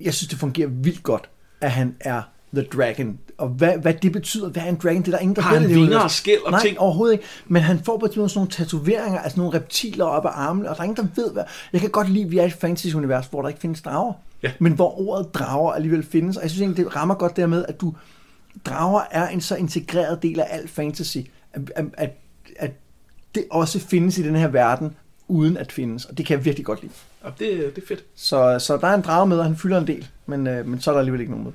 jeg 0.01 0.13
synes, 0.13 0.29
det 0.29 0.39
fungerer 0.39 0.67
vildt 0.67 1.03
godt, 1.03 1.29
at 1.61 1.71
han 1.71 1.95
er 1.99 2.21
The 2.53 2.63
Dragon. 2.63 3.19
Og 3.37 3.47
hvad, 3.49 3.77
hvad 3.77 3.93
det 3.93 4.11
betyder, 4.11 4.49
hvad 4.49 4.63
er 4.63 4.69
en 4.69 4.75
dragon, 4.75 5.01
det 5.01 5.07
er 5.07 5.11
der 5.11 5.19
ingen, 5.19 5.35
der 5.35 5.41
ved 5.41 5.49
han 5.49 5.61
det. 5.61 5.69
det 5.69 5.77
vinger 5.77 5.99
og 5.99 6.11
skæl 6.11 6.37
og 6.45 6.51
Nej, 6.51 6.61
ting? 6.61 6.79
overhovedet 6.79 7.13
ikke. 7.13 7.25
Men 7.47 7.61
han 7.61 7.79
får 7.83 7.97
på 7.97 8.05
et 8.05 8.11
tidspunkt 8.11 8.31
sådan 8.31 8.39
nogle 8.39 8.51
tatoveringer, 8.51 9.19
altså 9.19 9.39
nogle 9.39 9.57
reptiler 9.57 10.05
op 10.05 10.25
ad 10.25 10.31
armene, 10.33 10.69
og 10.69 10.75
der 10.75 10.81
er 10.81 10.83
ingen, 10.83 11.05
der 11.05 11.21
ved, 11.21 11.31
hvad... 11.33 11.43
Jeg 11.73 11.81
kan 11.81 11.89
godt 11.89 12.09
lide, 12.09 12.25
at 12.25 12.31
vi 12.31 12.37
er 12.37 12.43
i 12.43 12.47
et 12.47 12.53
fantasy-univers, 12.53 13.25
hvor 13.25 13.41
der 13.41 13.49
ikke 13.49 13.61
findes 13.61 13.81
drager. 13.81 14.13
Ja. 14.43 14.51
Men 14.59 14.73
hvor 14.73 14.99
ordet 14.99 15.33
drager 15.33 15.73
alligevel 15.73 16.03
findes. 16.03 16.37
Og 16.37 16.43
jeg 16.43 16.51
synes 16.51 16.61
egentlig, 16.61 16.85
det 16.85 16.95
rammer 16.95 17.15
godt 17.15 17.37
dermed, 17.37 17.65
at 17.67 17.81
du... 17.81 17.93
Drager 18.65 19.01
er 19.11 19.27
en 19.27 19.41
så 19.41 19.55
integreret 19.55 20.23
del 20.23 20.39
af 20.39 20.47
al 20.49 20.67
fantasy, 20.67 21.17
at, 21.53 21.61
at, 21.97 22.09
at 22.59 22.71
det 23.35 23.45
også 23.51 23.79
findes 23.79 24.17
i 24.17 24.23
den 24.23 24.35
her 24.35 24.47
verden, 24.47 24.95
uden 25.33 25.57
at 25.57 25.71
findes. 25.71 26.05
Og 26.05 26.17
det 26.17 26.25
kan 26.25 26.37
jeg 26.37 26.45
virkelig 26.45 26.65
godt 26.65 26.81
lide. 26.81 26.93
Ja, 27.23 27.29
det, 27.29 27.75
det 27.75 27.83
er 27.83 27.87
fedt. 27.87 28.03
Så, 28.15 28.59
så 28.59 28.77
der 28.77 28.87
er 28.87 28.93
en 28.93 29.01
drage 29.01 29.27
med, 29.27 29.37
og 29.37 29.43
han 29.43 29.57
fylder 29.57 29.77
en 29.77 29.87
del, 29.87 30.07
men, 30.25 30.47
øh, 30.47 30.67
men 30.67 30.81
så 30.81 30.91
er 30.91 30.93
der 30.93 30.99
alligevel 30.99 31.21
ikke 31.21 31.31
nogen 31.31 31.45
med. 31.45 31.53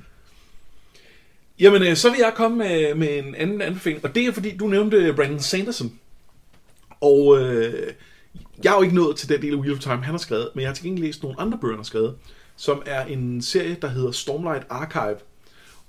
Jamen, 1.59 1.83
øh, 1.83 1.95
så 1.95 2.09
vil 2.09 2.19
jeg 2.19 2.33
komme 2.35 2.57
med, 2.57 2.95
med 2.95 3.17
en 3.17 3.35
anden 3.35 3.61
anbefaling, 3.61 4.05
og 4.05 4.15
det 4.15 4.25
er 4.25 4.31
fordi, 4.31 4.57
du 4.57 4.67
nævnte 4.67 5.13
Brandon 5.15 5.39
Sanderson. 5.39 5.91
Og 7.01 7.39
øh, 7.39 7.93
jeg 8.63 8.71
er 8.71 8.75
jo 8.75 8.81
ikke 8.81 8.95
nået 8.95 9.17
til 9.17 9.29
den 9.29 9.41
del 9.41 9.53
af 9.53 9.57
Wheel 9.57 9.73
of 9.73 9.79
Time, 9.79 10.03
han 10.03 10.13
har 10.13 10.17
skrevet, 10.17 10.49
men 10.55 10.61
jeg 10.61 10.69
har 10.69 10.75
til 10.75 10.83
gengæld 10.83 11.05
læst 11.05 11.23
nogle 11.23 11.39
andre 11.39 11.57
bøger, 11.57 11.73
han 11.73 11.79
har 11.79 11.83
skrevet, 11.83 12.15
som 12.55 12.81
er 12.85 13.05
en 13.05 13.41
serie, 13.41 13.77
der 13.81 13.87
hedder 13.87 14.11
Stormlight 14.11 14.65
Archive. 14.69 15.17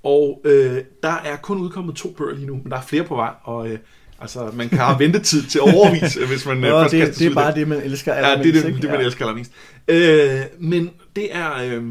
Og 0.03 0.41
øh, 0.43 0.83
der 1.03 1.13
er 1.13 1.37
kun 1.37 1.57
udkommet 1.57 1.95
to 1.95 2.11
bøger 2.11 2.35
lige 2.35 2.47
nu, 2.47 2.53
men 2.53 2.71
der 2.71 2.77
er 2.77 2.81
flere 2.81 3.03
på 3.03 3.15
vej, 3.15 3.33
og 3.43 3.69
øh, 3.69 3.79
altså, 4.21 4.51
man 4.53 4.69
kan 4.69 4.77
have 4.77 4.99
ventetid 4.99 5.43
til 5.43 5.61
overvis, 5.61 6.15
hvis 6.29 6.45
man 6.45 6.57
øh, 6.63 6.69
Nå, 6.69 6.81
først 6.81 6.91
det, 6.91 7.19
det 7.19 7.27
er 7.27 7.33
bare 7.33 7.55
det, 7.55 7.67
man 7.67 7.81
elsker 7.81 8.13
Ja, 8.13 8.19
det 8.19 8.25
er 8.25 8.31
allermest, 8.31 8.65
det, 8.65 8.81
det, 8.81 8.89
man 8.89 8.99
Ja. 8.99 9.05
elsker 9.05 9.25
allermest. 9.25 9.51
Øh, 9.87 10.41
men 10.59 10.89
det 11.15 11.35
er... 11.35 11.53
Øh, 11.63 11.83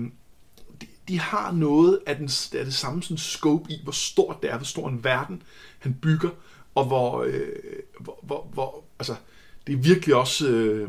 de, 0.80 0.86
de 1.08 1.20
har 1.20 1.52
noget 1.52 1.98
af, 2.06 2.16
den, 2.16 2.30
af 2.58 2.64
det 2.64 2.74
samme 2.74 3.02
sådan 3.02 3.16
scope 3.18 3.72
i, 3.72 3.80
hvor 3.82 3.92
stort 3.92 4.36
det 4.42 4.50
er, 4.52 4.56
hvor 4.56 4.64
stor 4.64 4.88
en 4.88 5.04
verden 5.04 5.42
han 5.78 5.94
bygger, 6.02 6.30
og 6.74 6.84
hvor, 6.84 7.22
øh, 7.22 7.42
hvor, 8.00 8.18
hvor, 8.22 8.50
hvor 8.52 8.84
altså, 8.98 9.14
det 9.66 9.72
er 9.72 9.76
virkelig 9.76 10.14
også, 10.14 10.48
øh, 10.48 10.88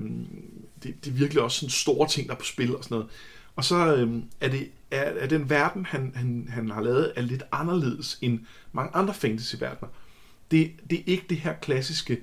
det, 0.84 1.06
det 1.06 1.12
er 1.12 1.16
virkelig 1.16 1.44
også 1.44 1.60
sådan 1.60 1.70
store 1.70 2.08
ting, 2.08 2.28
der 2.28 2.34
er 2.34 2.40
på 2.40 2.46
spil 2.46 2.76
og 2.76 2.84
sådan 2.84 2.96
noget. 2.96 3.10
Og 3.56 3.64
så 3.64 3.96
øh, 3.96 4.10
er 4.42 4.50
det 4.50 4.68
er, 4.92 5.02
er 5.02 5.28
den 5.28 5.50
verden, 5.50 5.86
han, 5.86 6.12
han, 6.16 6.48
han 6.50 6.70
har 6.70 6.82
lavet, 6.82 7.14
er 7.16 7.22
lidt 7.22 7.44
anderledes 7.52 8.18
end 8.22 8.40
mange 8.72 8.96
andre 8.96 9.14
fantasy-verdener. 9.14 9.88
Det, 10.52 10.72
det 10.90 11.00
er 11.00 11.04
ikke 11.06 11.26
det 11.30 11.38
her 11.38 11.54
klassiske 11.54 12.18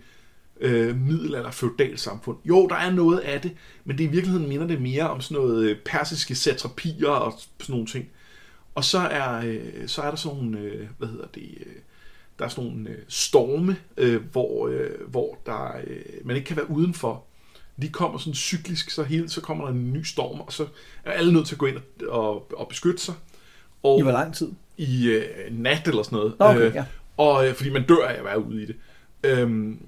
øh, 0.60 0.96
middelalder 0.96 1.50
feudal 1.50 1.98
samfund. 1.98 2.36
Jo, 2.44 2.66
der 2.66 2.76
er 2.76 2.90
noget 2.90 3.18
af 3.18 3.40
det, 3.40 3.52
men 3.84 3.98
det 3.98 4.04
i 4.04 4.06
virkeligheden 4.06 4.48
minder 4.48 4.66
det 4.66 4.80
mere 4.80 5.10
om 5.10 5.20
sådan 5.20 5.42
noget 5.42 5.64
øh, 5.64 5.76
persiske 5.84 6.34
satrapier 6.34 7.08
og 7.08 7.40
sådan 7.60 7.72
nogle 7.72 7.86
ting. 7.86 8.08
Og 8.74 8.84
så 8.84 8.98
er, 8.98 9.42
øh, 9.44 9.88
så 9.88 10.02
er 10.02 10.10
der 10.10 10.16
sådan 10.16 10.38
nogle, 10.38 10.58
øh, 10.58 10.88
hvad 10.98 11.08
hedder 11.08 11.26
det, 11.26 11.54
øh, 11.60 11.72
der 12.38 12.44
er 12.44 12.48
sådan 12.48 12.70
nogle 12.70 12.90
øh, 12.90 12.98
storme, 13.08 13.76
øh, 13.96 14.22
hvor, 14.32 14.68
øh, 14.68 15.08
hvor 15.08 15.38
der, 15.46 15.76
øh, 15.86 16.00
man 16.24 16.36
ikke 16.36 16.46
kan 16.46 16.56
være 16.56 16.70
udenfor. 16.70 17.24
De 17.82 17.88
kommer 17.88 18.18
sådan 18.18 18.34
cyklisk, 18.34 18.90
så 18.90 19.02
hele 19.02 19.28
så 19.28 19.40
kommer 19.40 19.64
der 19.64 19.72
en 19.72 19.92
ny 19.92 20.02
storm, 20.02 20.40
og 20.40 20.52
så 20.52 20.66
er 21.04 21.12
alle 21.12 21.32
nødt 21.32 21.46
til 21.46 21.54
at 21.54 21.58
gå 21.58 21.66
ind 21.66 21.76
og, 21.76 21.82
og, 22.08 22.52
og 22.56 22.68
beskytte 22.68 23.02
sig. 23.02 23.14
Og 23.82 23.98
I 23.98 24.02
hvor 24.02 24.12
lang 24.12 24.34
tid? 24.34 24.52
i 24.78 25.08
øh, 25.08 25.24
nat 25.50 25.88
eller 25.88 26.02
sådan 26.02 26.16
noget. 26.16 26.34
Nå, 26.38 26.46
okay, 26.46 26.74
ja. 26.74 26.84
Og 27.18 27.48
øh, 27.48 27.54
fordi 27.54 27.70
man 27.70 27.86
dør 27.86 28.08
af 28.08 28.18
at 28.18 28.24
være 28.24 28.44
ude 28.44 28.62
i 28.62 28.66
det. 28.66 28.76
Øhm, 29.24 29.78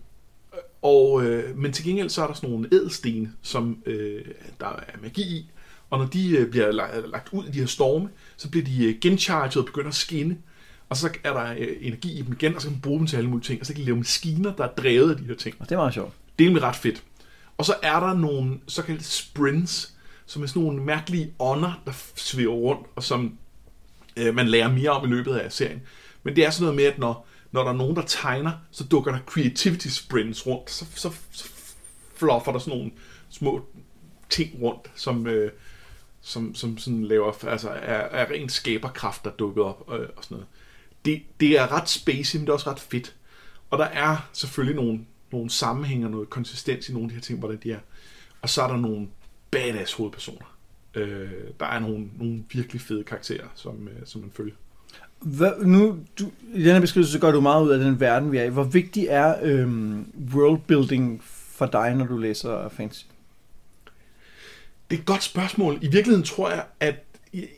og, 0.83 1.25
øh, 1.25 1.59
men 1.59 1.73
til 1.73 1.85
gengæld 1.85 2.09
så 2.09 2.23
er 2.23 2.27
der 2.27 2.35
sådan 2.35 2.51
nogle 2.51 2.69
ædelsten, 2.73 3.37
som 3.43 3.83
øh, 3.87 4.25
der 4.61 4.67
er 4.67 4.97
magi 5.03 5.23
i. 5.23 5.51
Og 5.91 5.99
når 5.99 6.07
de 6.07 6.37
øh, 6.37 6.51
bliver 6.51 6.73
la- 6.73 7.07
lagt 7.07 7.29
ud 7.33 7.45
i 7.45 7.51
de 7.51 7.59
her 7.59 7.67
storme, 7.67 8.09
så 8.37 8.51
bliver 8.51 8.65
de 8.65 8.87
øh, 8.87 8.95
gencharget 9.01 9.57
og 9.57 9.65
begynder 9.65 9.89
at 9.89 9.95
skinne. 9.95 10.37
Og 10.89 10.97
så 10.97 11.11
er 11.25 11.33
der 11.33 11.55
øh, 11.59 11.77
energi 11.81 12.19
i 12.19 12.23
dem 12.23 12.33
igen, 12.33 12.55
og 12.55 12.63
så 12.63 12.69
kan 12.69 12.75
man 12.75 12.81
bruge 12.81 12.99
dem 12.99 13.07
til 13.07 13.17
alle 13.17 13.31
mulige 13.31 13.45
ting. 13.45 13.61
Og 13.61 13.67
så 13.67 13.73
kan 13.73 13.81
de 13.81 13.87
lave 13.87 13.97
maskiner, 13.97 14.55
der 14.57 14.65
er 14.65 14.73
drevet 14.73 15.11
af 15.11 15.17
de 15.17 15.25
her 15.25 15.35
ting. 15.35 15.57
Og 15.59 15.69
det 15.69 15.75
er 15.75 15.79
meget 15.79 15.95
sjovt. 15.95 16.13
Det 16.39 16.45
er 16.45 16.49
nemlig 16.49 16.63
ret 16.63 16.77
fedt. 16.77 17.03
Og 17.59 17.65
så 17.65 17.75
er 17.83 18.01
der 18.01 18.15
nogle 18.15 18.59
såkaldte 18.67 19.05
sprints, 19.05 19.95
som 20.27 20.43
er 20.43 20.47
sådan 20.47 20.63
nogle 20.63 20.83
mærkelige 20.83 21.33
ånder, 21.39 21.83
der 21.87 21.93
svæver 22.17 22.55
rundt, 22.55 22.87
og 22.97 23.03
som 23.03 23.39
øh, 24.17 24.35
man 24.35 24.49
lærer 24.49 24.73
mere 24.73 24.91
om 24.91 25.09
i 25.09 25.11
løbet 25.11 25.35
af 25.35 25.53
serien. 25.53 25.83
Men 26.23 26.37
det 26.37 26.47
er 26.47 26.51
sådan 26.51 26.65
noget 26.65 26.77
med, 26.77 26.85
at 26.85 26.99
når, 26.99 27.27
når 27.53 27.63
der 27.63 27.71
er 27.71 27.77
nogen, 27.77 27.97
der 27.97 28.03
tegner, 28.07 28.53
så 28.71 28.85
dukker 28.85 29.13
der 29.13 29.19
creativity 29.27 29.89
sprints 29.89 30.47
rundt. 30.47 30.71
Så, 30.71 30.87
så, 30.95 31.13
så 31.31 31.51
fluffer 32.15 32.53
der 32.53 32.59
sådan 32.59 32.79
nogle 32.79 32.93
små 33.29 33.65
ting 34.31 34.63
rundt, 34.63 34.91
som, 34.95 35.27
øh, 35.27 35.53
som, 36.21 36.55
som 36.55 36.79
sådan 36.79 37.05
laver, 37.05 37.45
altså 37.45 37.69
er, 37.69 37.99
er 37.99 38.31
ren 38.31 38.49
skaberkraft, 38.49 39.25
der 39.25 39.31
dukker 39.31 39.65
op 39.65 39.93
øh, 39.93 40.09
og 40.17 40.25
sådan 40.25 40.35
noget. 40.35 40.47
Det, 41.05 41.23
det 41.41 41.59
er 41.59 41.73
ret 41.73 41.89
spacey, 41.89 42.37
men 42.37 42.47
det 42.47 42.51
er 42.51 42.55
også 42.55 42.71
ret 42.71 42.81
fedt. 42.81 43.17
Og 43.71 43.79
der 43.79 43.85
er 43.85 44.29
selvfølgelig 44.33 44.85
nogle, 44.85 45.01
nogle 45.33 45.51
sammenhæng 45.51 46.05
og 46.05 46.11
noget 46.11 46.31
konsistens 46.31 46.89
i 46.89 46.93
nogle 46.93 47.05
af 47.05 47.09
de 47.09 47.15
her 47.15 47.21
ting, 47.21 47.39
hvordan 47.39 47.61
de 47.63 47.73
er. 47.73 47.81
Og 48.43 48.49
så 48.49 48.63
er 48.63 48.69
der 48.69 48.77
nogle 48.77 49.09
badass 49.51 49.93
hovedpersoner. 49.93 50.57
Øh, 50.95 51.31
der 51.61 51.67
er 51.67 51.79
nogle, 51.79 52.09
nogle 52.19 52.45
virkelig 52.53 52.81
fede 52.81 53.05
karakterer, 53.05 53.49
som, 53.55 53.89
øh, 53.89 54.07
som 54.07 54.21
man 54.21 54.31
følger. 54.31 54.55
Hvad, 55.21 55.53
nu, 55.63 55.99
du, 56.19 56.33
I 56.55 56.63
den 56.63 56.73
her 56.73 56.81
beskrivelse 56.81 57.13
så 57.13 57.19
gør 57.19 57.31
du 57.31 57.41
meget 57.41 57.65
ud 57.65 57.71
af 57.71 57.79
den 57.79 58.01
verden, 58.01 58.33
vi 58.33 58.39
er 58.39 58.45
i. 58.45 58.49
Hvor 58.49 58.65
vigtig 58.65 59.07
er 59.09 59.35
øhm, 59.43 60.13
worldbuilding 60.35 61.23
for 61.25 61.67
dig, 61.67 61.95
når 61.95 62.07
du 62.07 62.19
læser 62.19 62.69
fantasy? 62.69 63.05
Det 64.91 64.97
er 64.97 65.01
et 65.01 65.07
godt 65.07 65.23
spørgsmål. 65.23 65.79
I 65.83 65.89
virkeligheden 65.89 66.25
tror 66.25 66.51
jeg, 66.51 66.65
at 66.81 66.95
jeg, 67.35 67.49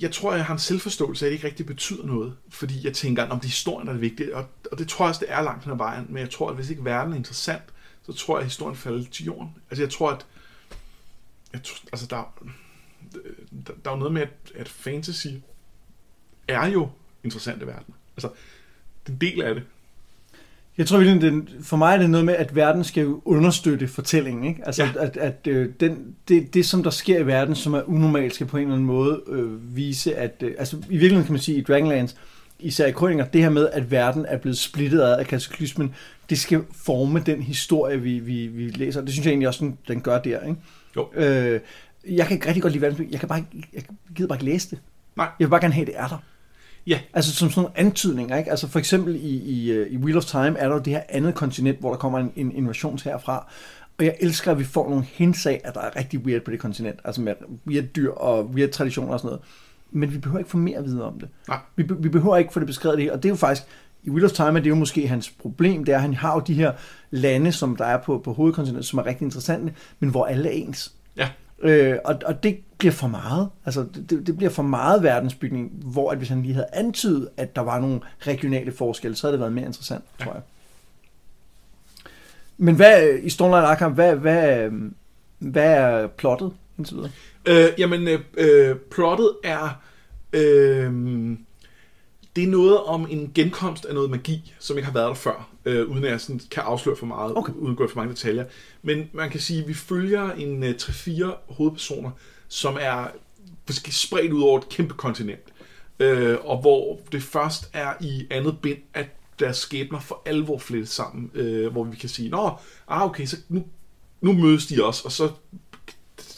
jeg 0.00 0.12
tror, 0.12 0.34
jeg 0.34 0.44
har 0.44 0.54
en 0.54 0.58
selvforståelse 0.58 1.24
af, 1.24 1.28
at 1.28 1.30
det 1.30 1.36
ikke 1.36 1.46
rigtig 1.46 1.66
betyder 1.66 2.06
noget. 2.06 2.36
Fordi 2.48 2.84
jeg 2.84 2.94
tænker, 2.94 3.22
om 3.22 3.40
det 3.40 3.46
er 3.46 3.50
historien, 3.50 3.88
der 3.88 3.94
er 3.94 3.98
vigtig. 3.98 4.34
Og, 4.34 4.46
og 4.72 4.78
det 4.78 4.88
tror 4.88 5.04
jeg 5.04 5.08
også, 5.08 5.20
det 5.20 5.32
er 5.32 5.42
langt 5.42 5.64
hen 5.64 5.72
ad 5.72 5.76
vejen. 5.76 6.06
Men 6.08 6.18
jeg 6.18 6.30
tror, 6.30 6.48
at 6.48 6.54
hvis 6.54 6.70
ikke 6.70 6.84
verden 6.84 7.12
er 7.12 7.16
interessant, 7.16 7.62
så 8.06 8.12
tror 8.12 8.36
jeg, 8.36 8.40
at 8.40 8.46
historien 8.46 8.76
falder 8.76 9.04
til 9.10 9.24
jorden. 9.24 9.50
Altså 9.70 9.82
jeg 9.82 9.90
tror, 9.90 10.10
at 10.10 10.26
jeg 11.52 11.62
tror, 11.62 11.76
altså 11.92 12.06
der, 12.06 12.34
der, 13.66 13.72
der 13.84 13.90
er 13.90 13.94
jo 13.94 13.98
noget 13.98 14.12
med, 14.12 14.22
at, 14.22 14.52
at 14.54 14.68
fantasy 14.68 15.26
er 16.48 16.66
jo 16.66 16.90
interessant 17.24 17.62
i 17.62 17.66
verden. 17.66 17.94
Altså, 18.16 18.28
det 19.06 19.08
er 19.08 19.12
en 19.12 19.20
del 19.20 19.42
af 19.42 19.54
det. 19.54 19.62
Jeg 20.78 20.86
tror 20.86 20.98
den, 20.98 21.48
for 21.62 21.76
mig 21.76 21.94
er 21.94 21.98
det 21.98 22.10
noget 22.10 22.26
med, 22.26 22.34
at 22.34 22.54
verden 22.56 22.84
skal 22.84 23.02
jo 23.02 23.22
understøtte 23.24 23.88
fortællingen. 23.88 24.44
Ikke? 24.44 24.66
Altså, 24.66 24.82
Ja. 24.84 24.90
at, 24.98 25.16
at 25.16 25.46
øh, 25.46 25.68
den, 25.80 26.14
det, 26.28 26.54
det, 26.54 26.66
som 26.66 26.82
der 26.82 26.90
sker 26.90 27.18
i 27.18 27.26
verden, 27.26 27.54
som 27.54 27.74
er 27.74 27.82
unormalt, 27.88 28.34
skal 28.34 28.46
på 28.46 28.56
en 28.56 28.62
eller 28.62 28.74
anden 28.74 28.86
måde 28.86 29.22
øh, 29.26 29.76
vise, 29.76 30.16
at... 30.16 30.34
Øh, 30.40 30.54
altså, 30.58 30.76
i 30.76 30.80
virkeligheden 30.88 31.24
kan 31.24 31.32
man 31.32 31.40
sige, 31.40 31.58
i 31.58 31.62
Dragonlance, 31.62 32.16
især 32.58 32.86
i 32.86 32.90
Krøninger, 32.92 33.24
det 33.24 33.40
her 33.40 33.50
med, 33.50 33.68
at 33.72 33.90
verden 33.90 34.26
er 34.28 34.38
blevet 34.38 34.58
splittet 34.58 35.00
af 35.00 35.26
kataklysmen, 35.26 35.94
det 36.30 36.38
skal 36.40 36.64
forme 36.84 37.22
den 37.26 37.42
historie, 37.42 38.00
vi, 38.00 38.18
vi, 38.18 38.46
vi 38.46 38.68
læser. 38.68 39.00
Det 39.00 39.10
synes 39.12 39.26
jeg 39.26 39.30
egentlig 39.30 39.48
også, 39.48 39.64
den, 39.64 39.78
den 39.88 40.00
gør 40.00 40.18
der. 40.18 40.40
Ikke? 40.40 40.56
Jo. 40.96 41.08
Øh, 41.14 41.60
jeg 42.08 42.26
kan 42.26 42.34
ikke 42.34 42.46
rigtig 42.46 42.62
godt 42.62 42.72
lide 42.72 42.82
verdensbygning. 42.82 43.12
Jeg 43.12 43.20
kan 43.20 43.28
bare 43.28 43.38
ikke, 43.54 43.68
jeg 43.72 43.82
gider 44.14 44.28
bare 44.28 44.36
ikke 44.36 44.44
læse 44.44 44.70
det. 44.70 44.78
Nej. 45.16 45.28
Jeg 45.38 45.46
vil 45.46 45.50
bare 45.50 45.60
gerne 45.60 45.74
have, 45.74 45.82
at 45.82 45.86
det 45.86 45.98
er 45.98 46.08
der. 46.08 46.22
Ja. 46.86 47.00
Altså 47.14 47.34
som 47.34 47.50
sådan 47.50 47.62
nogle 47.62 47.78
antydninger, 47.78 48.36
ikke? 48.36 48.50
Altså 48.50 48.68
for 48.68 48.78
eksempel 48.78 49.16
i, 49.16 49.36
i, 49.36 49.70
øh, 49.70 49.92
i 49.92 49.96
Wheel 49.96 50.16
of 50.16 50.24
Time 50.24 50.58
er 50.58 50.68
der 50.68 50.74
jo 50.74 50.80
det 50.80 50.92
her 50.92 51.02
andet 51.08 51.34
kontinent, 51.34 51.80
hvor 51.80 51.90
der 51.90 51.96
kommer 51.96 52.18
en, 52.18 52.32
en 52.36 52.52
invasion 52.52 52.98
herfra. 53.04 53.46
Og 53.98 54.04
jeg 54.04 54.16
elsker, 54.20 54.50
at 54.50 54.58
vi 54.58 54.64
får 54.64 54.88
nogle 54.88 55.04
hints 55.04 55.46
af, 55.46 55.60
at 55.64 55.74
der 55.74 55.80
er 55.80 55.96
rigtig 55.96 56.20
weird 56.20 56.42
på 56.42 56.50
det 56.50 56.58
kontinent. 56.58 57.00
Altså 57.04 57.20
med 57.20 57.34
weird 57.66 57.84
dyr 57.84 58.10
og 58.10 58.46
weird 58.46 58.70
traditioner 58.70 59.12
og 59.12 59.20
sådan 59.20 59.28
noget. 59.28 59.42
Men 59.90 60.12
vi 60.12 60.18
behøver 60.18 60.38
ikke 60.38 60.50
få 60.50 60.56
mere 60.56 60.78
at 60.78 60.84
vide 60.84 61.04
om 61.04 61.20
det. 61.20 61.28
Nej. 61.48 61.58
Vi, 61.76 61.84
vi 61.98 62.08
behøver 62.08 62.36
ikke 62.36 62.52
få 62.52 62.60
det 62.60 62.66
beskrevet 62.66 62.98
det 62.98 63.04
her. 63.04 63.12
Og 63.12 63.22
det 63.22 63.28
er 63.28 63.32
jo 63.32 63.36
faktisk, 63.36 63.66
i 64.02 64.10
Wheel 64.10 64.24
of 64.24 64.32
Time 64.32 64.48
er 64.48 64.62
det 64.62 64.70
jo 64.70 64.74
måske 64.74 65.08
hans 65.08 65.30
problem, 65.30 65.84
det 65.84 65.92
er, 65.92 65.96
at 65.96 66.02
han 66.02 66.14
har 66.14 66.34
jo 66.34 66.40
de 66.40 66.54
her 66.54 66.72
lande, 67.10 67.52
som 67.52 67.76
der 67.76 67.84
er 67.84 67.98
på, 67.98 68.18
på 68.18 68.32
hovedkontinentet, 68.32 68.86
som 68.86 68.98
er 68.98 69.06
rigtig 69.06 69.24
interessante, 69.24 69.74
men 70.00 70.10
hvor 70.10 70.26
alle 70.26 70.48
er 70.48 70.52
ens. 70.52 70.92
Ja. 71.16 71.28
Øh, 71.62 71.96
og, 72.04 72.18
og 72.24 72.42
det 72.42 72.58
bliver 72.78 72.92
for 72.92 73.06
meget. 73.06 73.48
Altså, 73.64 73.86
det, 74.10 74.26
det 74.26 74.36
bliver 74.36 74.50
for 74.50 74.62
meget 74.62 75.02
verdensbygning, 75.02 75.70
hvor 75.72 76.10
at 76.10 76.18
hvis 76.18 76.28
han 76.28 76.42
lige 76.42 76.54
havde 76.54 76.66
antydet, 76.72 77.28
at 77.36 77.56
der 77.56 77.62
var 77.62 77.80
nogle 77.80 78.00
regionale 78.20 78.72
forskelle, 78.72 79.16
så 79.16 79.26
havde 79.26 79.32
det 79.32 79.40
været 79.40 79.52
mere 79.52 79.66
interessant, 79.66 80.04
Ja. 80.20 80.24
tror 80.24 80.32
jeg. 80.32 80.42
Men 82.58 82.74
hvad, 82.76 83.08
i 83.22 83.30
Stormlight 83.30 83.64
Arkham, 83.66 83.92
hvad, 83.92 84.16
hvad, 84.16 84.70
hvad 85.38 85.72
er 85.72 86.06
plottet 86.06 86.52
indtil 86.78 86.96
videre? 86.96 87.10
Øh, 87.46 87.68
jamen, 87.78 88.08
øh, 88.08 88.20
øh, 88.36 88.76
plottet 88.76 89.32
er 89.44 89.82
Øh, 90.34 90.92
det 92.36 92.44
er 92.44 92.48
noget 92.48 92.80
om 92.80 93.06
en 93.10 93.32
genkomst 93.34 93.84
af 93.84 93.94
noget 93.94 94.10
magi, 94.10 94.54
som 94.58 94.76
ikke 94.76 94.86
har 94.86 94.92
været 94.92 95.08
der 95.08 95.14
før, 95.14 95.48
øh, 95.64 95.88
uden 95.88 96.04
at 96.04 96.10
jeg 96.10 96.20
sådan 96.20 96.40
kan 96.50 96.62
afsløre 96.62 96.96
for 96.96 97.06
meget, 97.06 97.36
okay. 97.36 97.52
uden 97.52 97.72
at 97.72 97.76
gå 97.76 97.88
for 97.88 97.96
mange 97.96 98.10
detaljer. 98.14 98.44
Men 98.82 99.10
man 99.12 99.30
kan 99.30 99.40
sige, 99.40 99.62
at 99.62 99.68
vi 99.68 99.74
følger 99.74 100.32
en 100.32 100.62
uh, 100.62 100.68
3-4 100.70 101.24
hovedpersoner, 101.48 102.10
som 102.48 102.78
er 102.80 103.06
måske 103.66 103.94
spredt 103.94 104.32
ud 104.32 104.42
over 104.42 104.58
et 104.58 104.68
kæmpe 104.68 104.94
kontinent. 104.94 105.40
Øh, 105.98 106.38
og 106.44 106.60
hvor 106.60 107.00
det 107.12 107.22
først 107.22 107.70
er 107.72 107.94
i 108.00 108.26
andet 108.30 108.58
bind, 108.62 108.78
at 108.94 109.06
deres 109.38 109.56
skæbner 109.56 110.00
for 110.00 110.22
alvor 110.26 110.58
flettet 110.58 110.88
sammen, 110.88 111.30
øh, 111.34 111.72
hvor 111.72 111.84
vi 111.84 111.96
kan 111.96 112.08
sige, 112.08 112.28
nå, 112.28 112.50
ah, 112.88 113.02
okay, 113.02 113.26
så 113.26 113.36
nu, 113.48 113.64
nu 114.20 114.32
mødes 114.32 114.66
de 114.66 114.84
også, 114.84 115.02
og 115.04 115.12
så 115.12 115.30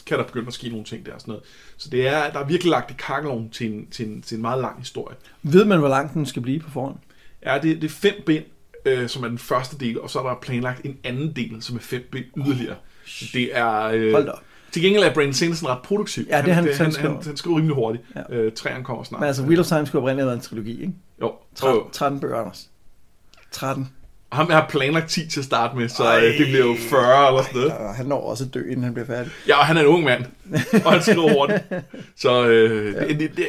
kan 0.05 0.17
der 0.17 0.25
begynde 0.25 0.47
at 0.47 0.53
ske 0.53 0.69
nogle 0.69 0.85
ting 0.85 1.05
der. 1.05 1.17
Sådan 1.17 1.31
noget. 1.31 1.43
Så 1.77 1.89
det 1.89 2.07
er, 2.07 2.31
der 2.31 2.39
er 2.39 2.45
virkelig 2.45 2.71
lagt 2.71 2.91
i 2.91 2.93
kakkeloven 2.97 3.49
til 3.49 3.71
en, 3.73 3.87
til, 3.91 4.07
en, 4.07 4.21
til 4.21 4.35
en 4.35 4.41
meget 4.41 4.61
lang 4.61 4.79
historie. 4.79 5.15
Ved 5.43 5.65
man, 5.65 5.79
hvor 5.79 5.87
lang 5.87 6.13
den 6.13 6.25
skal 6.25 6.41
blive 6.41 6.59
på 6.59 6.69
forhånd? 6.71 6.95
Ja, 7.45 7.59
det, 7.63 7.81
det 7.81 7.83
er 7.83 7.89
fem 7.93 8.13
bind, 8.25 8.43
øh, 8.85 9.09
som 9.09 9.23
er 9.23 9.27
den 9.27 9.37
første 9.37 9.77
del, 9.77 10.01
og 10.01 10.09
så 10.09 10.19
er 10.19 10.23
der 10.23 10.35
planlagt 10.41 10.81
en 10.85 10.97
anden 11.03 11.35
del, 11.35 11.57
som 11.61 11.75
er 11.75 11.79
fem 11.79 12.07
bind 12.11 12.25
yderligere. 12.37 12.75
Det 13.33 13.57
er... 13.57 13.81
Øh, 13.81 14.11
Hold 14.11 14.25
da 14.25 14.31
op. 14.31 14.41
Til 14.71 14.81
gengæld 14.83 15.03
er 15.03 15.13
Brandon 15.13 15.33
Sanderson 15.33 15.69
ret 15.69 15.81
produktiv. 15.83 16.23
Ja, 16.29 16.41
det 16.41 16.55
han- 16.55 16.63
han, 16.63 16.73
han 16.75 16.93
han, 16.95 17.17
han, 17.23 17.37
skriver 17.37 17.57
rimelig 17.57 17.75
hurtigt. 17.75 18.03
Ja. 18.15 18.35
Øh, 18.35 18.51
træerne 18.51 18.83
kommer 18.83 19.03
snart. 19.03 19.19
Men 19.19 19.27
altså, 19.27 19.43
Wheel 19.43 19.59
of 19.59 19.65
Time 19.65 19.85
skulle 19.85 20.01
oprindeligt 20.01 20.21
have 20.23 20.25
været 20.27 20.37
en 20.37 20.41
trilogi, 20.43 20.81
ikke? 20.81 20.93
Jo, 21.21 21.33
13, 21.55 21.79
jo. 21.79 21.89
13 21.91 22.19
bøger, 22.19 22.35
Anders. 22.37 22.69
13. 23.51 23.89
Ham 24.35 24.47
jeg 24.49 24.55
har 24.57 24.67
planlagt 24.69 25.09
10 25.09 25.27
til 25.29 25.39
at 25.39 25.45
starte 25.45 25.77
med, 25.77 25.89
så 25.89 26.03
Ej. 26.03 26.17
øh, 26.25 26.37
det 26.37 26.45
bliver 26.47 26.65
jo 26.65 26.75
40 26.89 27.27
eller 27.27 27.43
sådan 27.43 27.59
noget. 27.59 27.71
Og 27.73 27.95
han 27.95 28.05
når 28.05 28.21
også 28.29 28.43
at 28.43 28.53
dø, 28.53 28.61
inden 28.69 28.83
han 28.83 28.93
bliver 28.93 29.07
færdig. 29.07 29.31
Ja, 29.47 29.57
og 29.59 29.65
han 29.65 29.77
er 29.77 29.81
en 29.81 29.87
ung 29.87 30.03
mand, 30.03 30.25
og 30.85 30.91
han 30.91 31.01
skriver 31.01 31.33
hurtigt. 31.33 31.63
Så 32.21 32.45
øh, 32.47 33.07
det, 33.09 33.19
det, 33.19 33.31
det, 33.37 33.47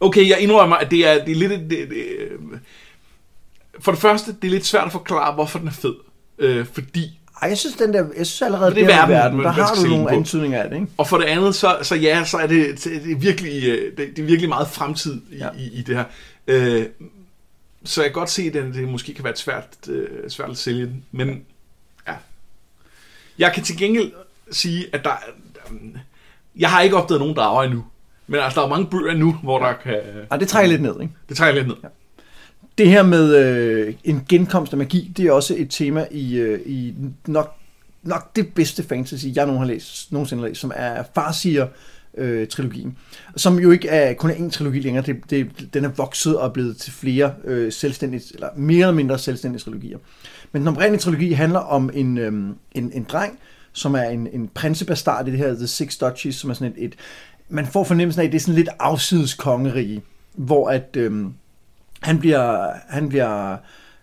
okay, 0.00 0.28
jeg 0.28 0.38
indrømmer, 0.40 0.76
at 0.76 0.90
det 0.90 1.06
er, 1.08 1.24
det 1.24 1.32
er 1.32 1.36
lidt... 1.36 1.50
Det, 1.52 1.70
det, 1.70 1.78
øh, 2.18 2.58
for 3.80 3.92
det 3.92 4.00
første, 4.00 4.32
det 4.42 4.48
er 4.48 4.52
lidt 4.52 4.66
svært 4.66 4.86
at 4.86 4.92
forklare, 4.92 5.34
hvorfor 5.34 5.58
den 5.58 5.68
er 5.68 5.72
fed. 5.72 5.94
Øh, 6.38 6.66
fordi 6.72 7.18
Ej, 7.42 7.48
jeg 7.48 7.58
synes, 7.58 7.76
den 7.76 7.92
der, 7.92 8.04
jeg 8.16 8.26
synes 8.26 8.42
allerede, 8.42 8.74
Det 8.74 8.82
er 8.82 8.86
verden, 8.86 9.10
verden, 9.14 9.38
der 9.40 9.48
har 9.50 9.74
du 9.82 9.88
nogle 9.88 10.04
på. 10.08 10.14
antydninger 10.14 10.62
af 10.62 10.68
det, 10.70 10.76
ikke? 10.76 10.88
Og 10.96 11.06
for 11.08 11.18
det 11.18 11.24
andet, 11.24 11.54
så, 11.54 11.76
så 11.82 11.94
ja, 11.94 12.24
så 12.24 12.36
er 12.36 12.46
det, 12.46 12.84
det, 12.84 13.12
er 13.12 13.16
virkelig, 13.16 13.64
øh, 13.68 13.96
det, 13.96 14.16
det 14.16 14.22
er 14.22 14.26
virkelig 14.26 14.48
meget 14.48 14.68
fremtid 14.68 15.14
i, 15.32 15.36
Ja. 15.36 15.44
ja. 15.44 15.50
i, 15.58 15.78
i 15.78 15.82
det 15.82 15.96
her. 15.96 16.04
Øh, 16.46 16.84
så 17.86 18.02
jeg 18.02 18.10
kan 18.10 18.20
godt 18.20 18.30
se, 18.30 18.42
at 18.42 18.54
det, 18.54 18.74
det 18.74 18.88
måske 18.88 19.14
kan 19.14 19.24
være 19.24 19.36
svært, 19.36 19.68
øh, 19.88 20.30
svært 20.30 20.50
at 20.50 20.56
sælge 20.56 20.86
den. 20.86 21.04
Men 21.12 21.44
ja. 22.08 22.14
Jeg 23.38 23.52
kan 23.54 23.62
til 23.62 23.76
gengæld 23.76 24.12
sige, 24.50 24.86
at 24.92 25.04
der, 25.04 25.16
der 25.54 25.76
jeg 26.56 26.70
har 26.70 26.80
ikke 26.80 26.96
opdaget 26.96 27.20
nogen 27.20 27.36
drager 27.36 27.62
endnu. 27.62 27.84
Men 28.26 28.40
altså, 28.40 28.60
der 28.60 28.66
er 28.66 28.70
mange 28.70 28.86
bøger 28.86 29.14
nu, 29.14 29.32
hvor 29.42 29.58
der 29.58 29.72
kan... 29.72 30.00
Ej, 30.30 30.36
det 30.36 30.48
trækker 30.48 30.70
lidt 30.70 30.82
ned, 30.82 31.00
ikke? 31.00 31.14
Det 31.28 31.36
trækker 31.36 31.62
lidt 31.62 31.68
ned. 31.68 31.90
Det 32.78 32.88
her 32.88 33.02
med 33.02 33.36
øh, 33.36 33.94
en 34.04 34.26
genkomst 34.28 34.72
af 34.72 34.78
magi, 34.78 35.12
det 35.16 35.26
er 35.26 35.32
også 35.32 35.54
et 35.58 35.70
tema 35.70 36.06
i, 36.10 36.36
øh, 36.36 36.60
i 36.66 36.94
nok, 37.26 37.54
nok 38.02 38.36
det 38.36 38.54
bedste 38.54 38.82
fantasy, 38.82 39.26
jeg 39.34 39.46
nogen 39.46 39.60
har 39.60 39.66
læst, 39.66 40.12
nogensinde 40.12 40.42
har 40.42 40.48
læst, 40.48 40.60
som 40.60 40.72
er 40.74 41.02
Farsier 41.14 41.66
øh, 42.16 42.48
trilogien, 42.48 42.96
som 43.36 43.58
jo 43.58 43.70
ikke 43.70 43.88
er 43.88 44.14
kun 44.14 44.30
er 44.30 44.34
en 44.34 44.50
trilogi 44.50 44.80
længere, 44.80 45.04
det, 45.06 45.16
det, 45.30 45.68
den 45.74 45.84
er 45.84 45.88
vokset 45.88 46.38
og 46.38 46.46
er 46.46 46.52
blevet 46.52 46.76
til 46.76 46.92
flere 46.92 47.34
øh, 47.44 47.72
selvstændige, 47.72 48.22
eller 48.34 48.48
mere 48.56 48.80
eller 48.80 48.94
mindre 48.94 49.18
selvstændige 49.18 49.62
trilogier. 49.62 49.98
Men 50.52 50.62
den 50.62 50.68
oprindelige 50.68 51.00
trilogi 51.00 51.32
handler 51.32 51.60
om 51.60 51.90
en, 51.94 52.18
øh, 52.18 52.32
en, 52.72 52.92
en 52.92 53.06
dreng, 53.08 53.38
som 53.72 53.94
er 53.94 54.02
en, 54.02 54.28
en 54.32 54.48
prinsebastard 54.48 55.28
i 55.28 55.30
det 55.30 55.38
her 55.38 55.54
The 55.54 55.66
Six 55.66 55.98
Duchies, 55.98 56.34
som 56.34 56.50
er 56.50 56.54
sådan 56.54 56.72
et, 56.76 56.84
et 56.84 56.94
man 57.48 57.66
får 57.66 57.84
fornemmelsen 57.84 58.20
af, 58.20 58.24
at 58.24 58.32
det 58.32 58.38
er 58.38 58.42
sådan 58.42 58.54
lidt 58.54 58.68
afsides 58.78 59.34
kongerige, 59.34 60.02
hvor 60.34 60.68
at 60.68 60.96
øh, 60.96 61.26
han 62.02 62.18
bliver, 62.18 62.72
han 62.88 63.08
bliver, 63.08 63.56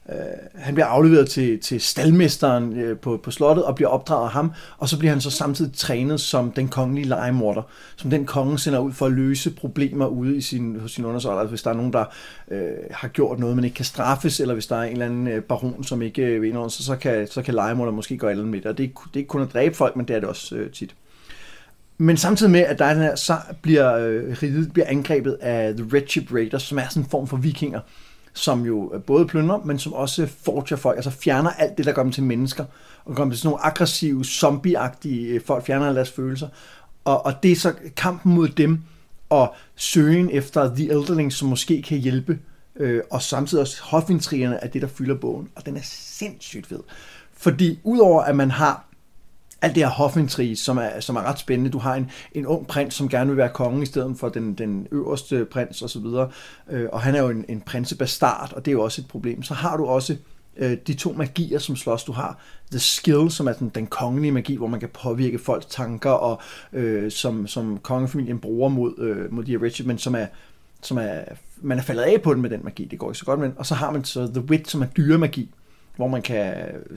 øh, 0.10 0.16
han 0.56 0.74
bliver 0.74 0.88
afleveret 0.88 1.30
til, 1.30 1.60
til 1.60 1.82
stalmesteren 1.82 2.80
øh, 2.80 2.98
på, 2.98 3.20
på 3.24 3.32
slottet 3.32 3.66
og 3.66 3.76
bliver 3.76 3.89
opdraget 3.89 4.24
af 4.26 4.32
ham, 4.32 4.52
og 4.78 4.89
så 4.89 5.00
bliver 5.00 5.12
han 5.12 5.22
så 5.22 5.30
samtidig 5.30 5.74
trænet 5.74 6.20
som 6.22 6.52
den 6.52 6.68
kongelige 6.68 7.08
legemorder, 7.08 7.62
som 7.96 8.10
den 8.10 8.26
konge 8.26 8.60
sender 8.60 8.80
ud 8.80 8.92
for 8.94 9.06
at 9.06 9.12
løse 9.12 9.52
problemer 9.52 10.06
ude 10.08 10.38
i 10.38 10.42
sin, 10.42 10.80
hos 10.80 10.92
sin 10.92 11.06
undersåtter, 11.06 11.39
altså 11.39 11.50
hvis 11.50 11.62
der 11.63 11.70
er 11.70 11.76
nogen, 11.76 11.94
der 11.94 12.06
øh, 12.52 12.62
har 12.92 13.08
gjort 13.08 13.39
noget, 13.39 13.56
man 13.56 13.66
ikke 13.66 13.76
kan 13.76 13.86
straffes, 13.86 14.39
eller 14.39 14.54
hvis 14.54 14.68
der 14.68 14.76
er 14.76 14.84
en 14.84 14.92
eller 14.92 15.06
anden 15.06 15.28
øh, 15.28 15.42
baron, 15.44 15.84
som 15.84 16.02
ikke 16.02 16.22
øh, 16.22 16.42
vil 16.42 16.50
indordne 16.50 16.72
sig, 16.72 16.86
så 16.86 16.96
kan, 16.96 17.28
så 17.28 17.42
kan 17.42 17.54
legemorder 17.54 17.92
måske 17.92 18.18
gå 18.18 18.28
et 18.28 18.32
eller 18.32 18.46
med 18.46 18.60
det, 18.62 18.66
og 18.66 18.78
det 18.78 18.84
er, 18.84 18.88
ikke- 18.88 19.02
det 19.08 19.13
er 19.16 19.18
ikke 19.18 19.28
kun 19.30 19.42
at 19.42 19.54
dræbe 19.54 19.76
folk, 19.76 19.96
men 19.96 20.08
det 20.08 20.16
er 20.16 20.20
det 20.20 20.30
også 20.30 20.56
øh, 20.56 20.72
tit. 20.72 20.96
Men 21.98 22.18
samtidig 22.18 22.52
med, 22.52 22.60
at 22.62 22.80
der 22.80 22.86
er 22.86 22.94
den 22.94 23.04
her, 23.04 23.16
så 23.16 23.38
bliver 23.62 23.94
øh, 23.98 24.38
riget 24.44 24.74
bliver 24.74 24.88
angrebet 24.88 25.38
af 25.42 25.74
The 25.74 25.86
Red 25.94 26.08
Ship 26.08 26.34
Raiders, 26.34 26.63
som 26.63 26.78
er 26.78 26.84
sådan 26.89 27.04
en 27.04 27.10
form 27.10 27.28
for 27.28 27.38
vikinger, 27.38 27.80
som 28.34 28.65
jo 28.65 28.91
øh, 28.93 29.02
både 29.02 29.28
plyndrer, 29.28 29.58
men 29.65 29.80
som 29.80 29.93
også 29.93 30.28
forger 30.43 30.76
folk, 30.76 30.98
altså 30.98 31.10
fjerner 31.10 31.50
alt 31.50 31.78
det, 31.78 31.86
der 31.86 31.91
gør 31.91 32.04
dem 32.04 32.12
til 32.12 32.24
mennesker, 32.24 32.65
og 33.06 33.15
gør 33.15 33.24
dem 33.24 33.32
til 33.32 33.39
sådan 33.39 33.50
nogle 33.50 33.65
aggressive, 33.65 34.26
zombieagtige 34.26 35.28
øh, 35.28 35.41
folk, 35.41 35.65
fjerner 35.65 35.86
alle 35.86 35.96
deres 35.96 36.12
følelser. 36.12 36.48
Og, 37.06 37.26
og 37.26 37.43
det 37.43 37.52
er 37.52 37.56
så 37.56 37.74
kampen 37.96 38.34
mod 38.34 38.48
dem, 38.48 38.80
og 39.30 39.56
søgen 39.76 40.30
efter 40.30 40.76
The 40.76 40.91
Elderling, 40.91 41.34
som 41.34 41.50
måske 41.50 41.82
kan 41.82 41.98
hjælpe, 41.98 42.39
øh, 42.76 43.02
og 43.12 43.22
samtidig 43.22 43.62
også 43.62 43.84
hofintrigerne 43.84 44.63
af 44.63 44.69
det, 44.69 44.82
der 44.82 44.88
fylder 44.88 45.15
bogen. 45.15 45.50
Og 45.56 45.65
den 45.65 45.78
er 45.78 45.82
sindssygt 45.84 46.67
fed. 46.67 46.80
Fordi 47.34 47.80
udover 47.84 48.22
at 48.22 48.36
man 48.36 48.52
har 48.52 48.86
alt 49.63 49.76
det 49.76 49.84
her 49.84 49.89
hofintrige, 49.89 50.56
som 50.56 50.78
er, 50.78 50.99
som 50.99 51.15
er 51.15 51.21
ret 51.21 51.39
spændende. 51.39 51.71
Du 51.71 51.78
har 51.78 51.95
en, 51.95 52.12
en 52.32 52.45
ung 52.45 52.67
prins, 52.67 52.93
som 52.93 53.10
gerne 53.10 53.30
vil 53.30 53.38
være 53.38 53.49
konge 53.49 53.84
i 53.84 53.86
stedet 53.86 54.17
for 54.19 54.30
den, 54.30 54.54
den 54.54 54.88
øverste 54.91 55.45
prins 55.45 55.82
osv. 55.82 56.06
Øh, 56.69 56.89
og 56.91 57.02
han 57.02 57.15
er 57.15 57.21
jo 57.21 57.30
en, 57.30 57.45
en 57.49 57.62
prinsebastard, 57.62 58.54
og 58.54 58.65
det 58.65 58.71
er 58.71 58.73
jo 58.73 58.84
også 58.84 59.02
et 59.02 59.08
problem. 59.08 59.43
Så 59.43 59.54
har 59.54 59.78
du 59.78 59.86
også 59.86 60.15
øh, 60.58 60.78
de 60.88 60.93
to 60.93 61.13
magier, 61.13 61.60
som 61.60 61.76
slås. 61.76 62.04
Du 62.04 62.12
har 62.12 62.39
The 62.71 62.80
Skill, 62.80 63.32
som 63.32 63.47
er 63.47 63.54
den, 63.54 63.69
den 63.69 63.88
kongelige 63.88 64.32
magi, 64.32 64.56
hvor 64.56 64.67
man 64.67 64.80
kan 64.80 64.89
påvirke 64.89 65.39
folks 65.39 65.65
tanker, 65.65 66.12
og 66.12 66.41
øh, 66.73 67.12
som, 67.12 67.47
som 67.47 67.78
kongefamilien 67.78 68.39
bruger 68.39 68.69
mod, 68.69 68.99
øh, 68.99 69.34
mod 69.34 69.43
de 69.43 69.52
her 69.52 69.62
Richard, 69.62 69.88
men 69.88 69.97
som 69.97 70.15
er, 70.15 70.26
som 70.82 70.97
er, 70.97 71.19
man 71.62 71.78
er 71.78 71.84
faldet 71.84 72.04
af 72.04 72.21
på 72.21 72.34
den 72.34 72.41
med 72.41 72.49
den 72.49 72.62
magi, 72.63 72.86
det 72.86 72.99
går 72.99 73.10
ikke 73.10 73.19
så 73.19 73.26
godt 73.26 73.39
men. 73.39 73.54
Og 73.58 73.65
så 73.65 73.76
har 73.76 73.91
man 73.91 74.04
så 74.04 74.28
The 74.28 74.41
Wit, 74.41 74.69
som 74.69 74.82
er 74.82 74.86
dyremagi, 74.86 75.49
hvor 75.95 76.08
man 76.08 76.21
kan 76.21 76.53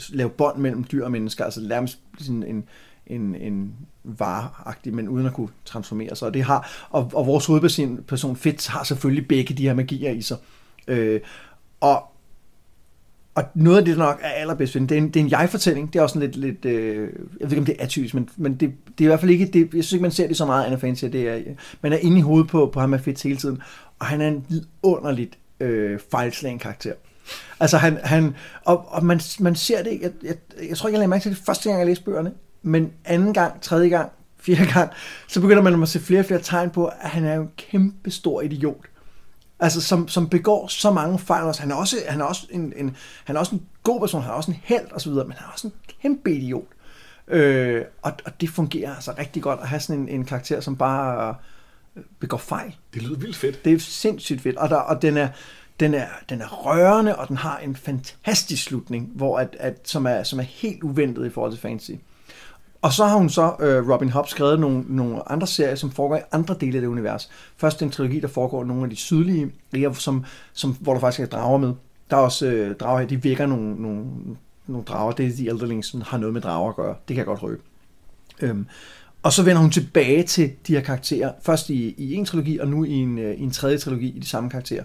lave 0.08 0.30
bånd 0.30 0.58
mellem 0.58 0.84
dyr 0.92 1.04
og 1.04 1.12
mennesker, 1.12 1.44
altså 1.44 1.60
nærmest 1.60 2.00
sådan 2.18 2.42
en, 2.42 2.64
en, 3.06 3.34
en 3.34 3.74
vareagtig, 4.04 4.94
men 4.94 5.08
uden 5.08 5.26
at 5.26 5.32
kunne 5.32 5.48
transformere 5.64 6.16
sig. 6.16 6.28
Og, 6.28 6.34
det 6.34 6.42
har, 6.42 6.86
og, 6.90 7.10
og 7.14 7.26
vores 7.26 7.46
hovedperson 7.46 8.04
person 8.08 8.36
Fitz 8.36 8.66
har 8.66 8.84
selvfølgelig 8.84 9.28
begge 9.28 9.54
de 9.54 9.62
her 9.62 9.74
magier 9.74 10.10
i 10.10 10.22
sig. 10.22 10.36
Øh, 10.88 11.20
og, 11.80 12.02
og 13.34 13.44
noget 13.54 13.78
af 13.78 13.84
det, 13.84 13.96
der 13.96 14.02
nok 14.02 14.20
er 14.22 14.28
allerbedst 14.28 14.74
ved 14.74 14.80
den, 14.80 14.88
det 14.88 14.94
er 14.94 14.98
en, 14.98 15.08
det 15.08 15.20
er 15.20 15.24
en 15.24 15.30
jeg-fortælling. 15.30 15.92
Det 15.92 15.98
er 15.98 16.02
også 16.02 16.14
sådan 16.14 16.30
lidt, 16.30 16.36
lidt 16.36 16.64
øh, 16.64 17.12
jeg 17.40 17.50
ved 17.50 17.50
ikke, 17.50 17.58
om 17.58 17.64
det 17.64 17.76
er 17.78 17.84
atypisk, 17.84 18.14
men, 18.14 18.28
men 18.36 18.52
det, 18.52 18.72
det 18.98 19.04
er 19.04 19.04
i 19.04 19.06
hvert 19.06 19.20
fald 19.20 19.30
ikke, 19.30 19.46
det, 19.46 19.60
jeg 19.60 19.84
synes 19.84 19.92
ikke, 19.92 20.02
man 20.02 20.10
ser 20.10 20.26
det 20.26 20.36
så 20.36 20.46
meget 20.46 20.64
Anna 20.64 20.76
Fancy. 20.76 21.04
Det 21.04 21.28
er, 21.28 21.42
man 21.82 21.92
er 21.92 21.96
inde 21.96 22.18
i 22.18 22.20
hovedet 22.20 22.48
på, 22.50 22.70
på 22.72 22.80
ham 22.80 22.94
af 22.94 23.00
Fitz 23.00 23.22
hele 23.22 23.36
tiden, 23.36 23.62
og 23.98 24.06
han 24.06 24.20
er 24.20 24.28
en 24.28 24.46
vidunderligt 24.48 25.38
øh, 25.60 25.98
fejlslagen 26.10 26.58
karakter. 26.58 26.92
Altså 27.60 27.78
han, 27.78 27.98
han 28.04 28.34
og, 28.64 28.84
og 28.88 29.04
man, 29.04 29.20
man 29.40 29.56
ser 29.56 29.82
det, 29.82 29.98
jeg, 30.02 30.10
jeg, 30.22 30.36
jeg 30.68 30.76
tror 30.76 30.88
ikke, 30.88 30.94
jeg 30.94 30.98
lagde 30.98 31.08
mærke 31.08 31.22
til 31.22 31.30
det 31.30 31.42
første 31.46 31.68
gang, 31.68 31.78
jeg 31.78 31.86
læste 31.86 32.04
bøgerne, 32.04 32.32
men 32.62 32.92
anden 33.04 33.34
gang, 33.34 33.62
tredje 33.62 33.88
gang, 33.88 34.12
fjerde 34.38 34.72
gang, 34.72 34.90
så 35.28 35.40
begynder 35.40 35.62
man 35.62 35.82
at 35.82 35.88
se 35.88 36.00
flere 36.00 36.20
og 36.20 36.26
flere 36.26 36.40
tegn 36.40 36.70
på, 36.70 36.86
at 36.86 37.10
han 37.10 37.24
er 37.24 37.34
en 37.34 37.50
kæmpe 37.56 38.10
stor 38.10 38.40
idiot. 38.40 38.86
Altså, 39.60 39.80
som, 39.80 40.08
som 40.08 40.28
begår 40.28 40.68
så 40.68 40.90
mange 40.90 41.18
fejl 41.18 41.44
også. 41.44 41.60
Han 41.60 41.70
er 41.70 41.74
også, 41.74 41.96
han 42.08 42.20
er 42.20 42.24
også, 42.24 42.46
en, 42.50 42.72
en, 42.76 42.96
han 43.24 43.36
er 43.36 43.40
også 43.40 43.54
en 43.54 43.62
god 43.82 44.00
person, 44.00 44.22
han 44.22 44.30
er 44.30 44.34
også 44.34 44.50
en 44.50 44.60
held 44.62 44.92
og 44.92 45.00
så 45.00 45.10
videre, 45.10 45.24
men 45.24 45.32
han 45.32 45.46
er 45.48 45.52
også 45.52 45.66
en 45.66 45.72
kæmpe 46.02 46.32
idiot. 46.32 46.66
Øh, 47.28 47.84
og, 48.02 48.12
og 48.24 48.40
det 48.40 48.50
fungerer 48.50 48.94
altså 48.94 49.14
rigtig 49.18 49.42
godt 49.42 49.60
at 49.60 49.68
have 49.68 49.80
sådan 49.80 50.02
en, 50.02 50.08
en 50.08 50.24
karakter, 50.24 50.60
som 50.60 50.76
bare 50.76 51.34
øh, 51.96 52.02
begår 52.20 52.36
fejl. 52.36 52.76
Det 52.94 53.02
lyder 53.02 53.18
vildt 53.18 53.36
fedt. 53.36 53.64
Det 53.64 53.72
er 53.72 53.78
sindssygt 53.78 54.40
fedt, 54.40 54.56
og, 54.56 54.68
der, 54.68 54.76
og 54.76 55.02
den, 55.02 55.16
er, 55.16 55.28
den, 55.80 55.94
er, 55.94 56.06
den 56.28 56.40
er 56.40 56.48
rørende, 56.48 57.16
og 57.16 57.28
den 57.28 57.36
har 57.36 57.58
en 57.58 57.76
fantastisk 57.76 58.64
slutning, 58.64 59.10
hvor 59.14 59.38
at, 59.38 59.56
at, 59.60 59.80
som, 59.84 60.06
er, 60.06 60.22
som 60.22 60.38
er 60.38 60.42
helt 60.42 60.82
uventet 60.82 61.26
i 61.26 61.30
forhold 61.30 61.52
til 61.52 61.60
fantasy. 61.60 61.90
Og 62.82 62.92
så 62.92 63.04
har 63.04 63.16
hun 63.16 63.28
så, 63.28 63.56
øh, 63.60 63.88
Robin 63.88 64.08
Hobb, 64.08 64.28
skrevet 64.28 64.60
nogle, 64.60 64.84
nogle 64.88 65.32
andre 65.32 65.46
serier, 65.46 65.74
som 65.74 65.90
foregår 65.90 66.16
i 66.16 66.20
andre 66.32 66.56
dele 66.60 66.76
af 66.76 66.80
det 66.80 66.88
univers. 66.88 67.30
Først 67.56 67.82
en 67.82 67.90
trilogi, 67.90 68.20
der 68.20 68.28
foregår 68.28 68.64
i 68.64 68.66
nogle 68.66 68.82
af 68.82 68.90
de 68.90 68.96
sydlige 68.96 69.52
riger, 69.74 69.92
som, 69.92 70.24
som, 70.52 70.76
hvor 70.80 70.92
der 70.92 71.00
faktisk 71.00 71.20
er 71.20 71.26
drager 71.26 71.58
med. 71.58 71.72
Der 72.10 72.16
er 72.16 72.20
også 72.20 72.46
øh, 72.46 72.76
drager 72.76 73.00
her, 73.00 73.06
de 73.06 73.24
vækker 73.24 73.46
nogle, 73.46 73.82
nogle, 73.82 74.04
nogle 74.66 74.84
drager. 74.84 75.12
Det 75.12 75.26
er 75.26 75.36
de 75.36 75.48
Elderlings, 75.48 75.88
som 75.88 76.00
har 76.00 76.18
noget 76.18 76.32
med 76.32 76.40
drager 76.40 76.68
at 76.68 76.76
gøre. 76.76 76.94
Det 77.08 77.14
kan 77.14 77.16
jeg 77.16 77.26
godt 77.26 77.42
røbe. 77.42 77.62
Øhm, 78.40 78.66
og 79.22 79.32
så 79.32 79.42
vender 79.42 79.62
hun 79.62 79.70
tilbage 79.70 80.22
til 80.22 80.52
de 80.66 80.74
her 80.74 80.80
karakterer, 80.80 81.32
først 81.42 81.70
i, 81.70 81.94
i 81.98 82.14
en 82.14 82.24
trilogi, 82.24 82.58
og 82.58 82.68
nu 82.68 82.84
i 82.84 82.92
en, 82.92 83.18
øh, 83.18 83.34
i 83.34 83.42
en 83.42 83.50
tredje 83.50 83.78
trilogi 83.78 84.08
i 84.08 84.18
de 84.18 84.26
samme 84.26 84.50
karakterer 84.50 84.84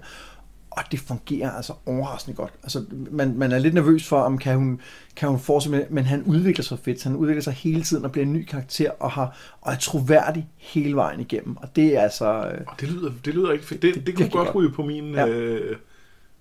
og 0.71 0.83
det 0.91 0.99
fungerer 0.99 1.51
altså 1.51 1.73
overraskende 1.85 2.35
godt. 2.37 2.53
Altså, 2.63 2.85
man, 3.11 3.37
man 3.37 3.51
er 3.51 3.59
lidt 3.59 3.73
nervøs 3.73 4.07
for, 4.07 4.21
om 4.21 4.37
kan 4.37 4.55
hun, 4.57 4.81
kan 5.15 5.29
hun 5.29 5.39
fortsætte 5.39 5.77
med, 5.77 5.85
men 5.89 6.03
han 6.05 6.23
udvikler 6.23 6.63
sig 6.63 6.79
fedt. 6.79 7.03
Han 7.03 7.15
udvikler 7.15 7.41
sig 7.41 7.53
hele 7.53 7.83
tiden 7.83 8.05
og 8.05 8.11
bliver 8.11 8.25
en 8.25 8.33
ny 8.33 8.45
karakter, 8.45 8.91
og, 8.99 9.11
har, 9.11 9.37
og 9.61 9.73
er 9.73 9.77
troværdig 9.77 10.47
hele 10.57 10.95
vejen 10.95 11.19
igennem. 11.19 11.57
Og 11.57 11.75
det 11.75 11.95
er 11.97 12.01
altså... 12.01 12.25
Øh, 12.25 12.61
Og 12.67 12.73
det 12.79 12.89
lyder, 12.89 13.11
det 13.25 13.33
lyder 13.33 13.51
ikke 13.51 13.65
fedt. 13.65 13.81
Det, 13.81 13.95
det, 13.95 14.05
det 14.07 14.15
kunne 14.15 14.29
godt 14.29 14.55
ryge 14.55 14.71
på 14.71 14.83
min, 14.83 15.13
Ja. 15.13 15.27
øh, 15.27 15.75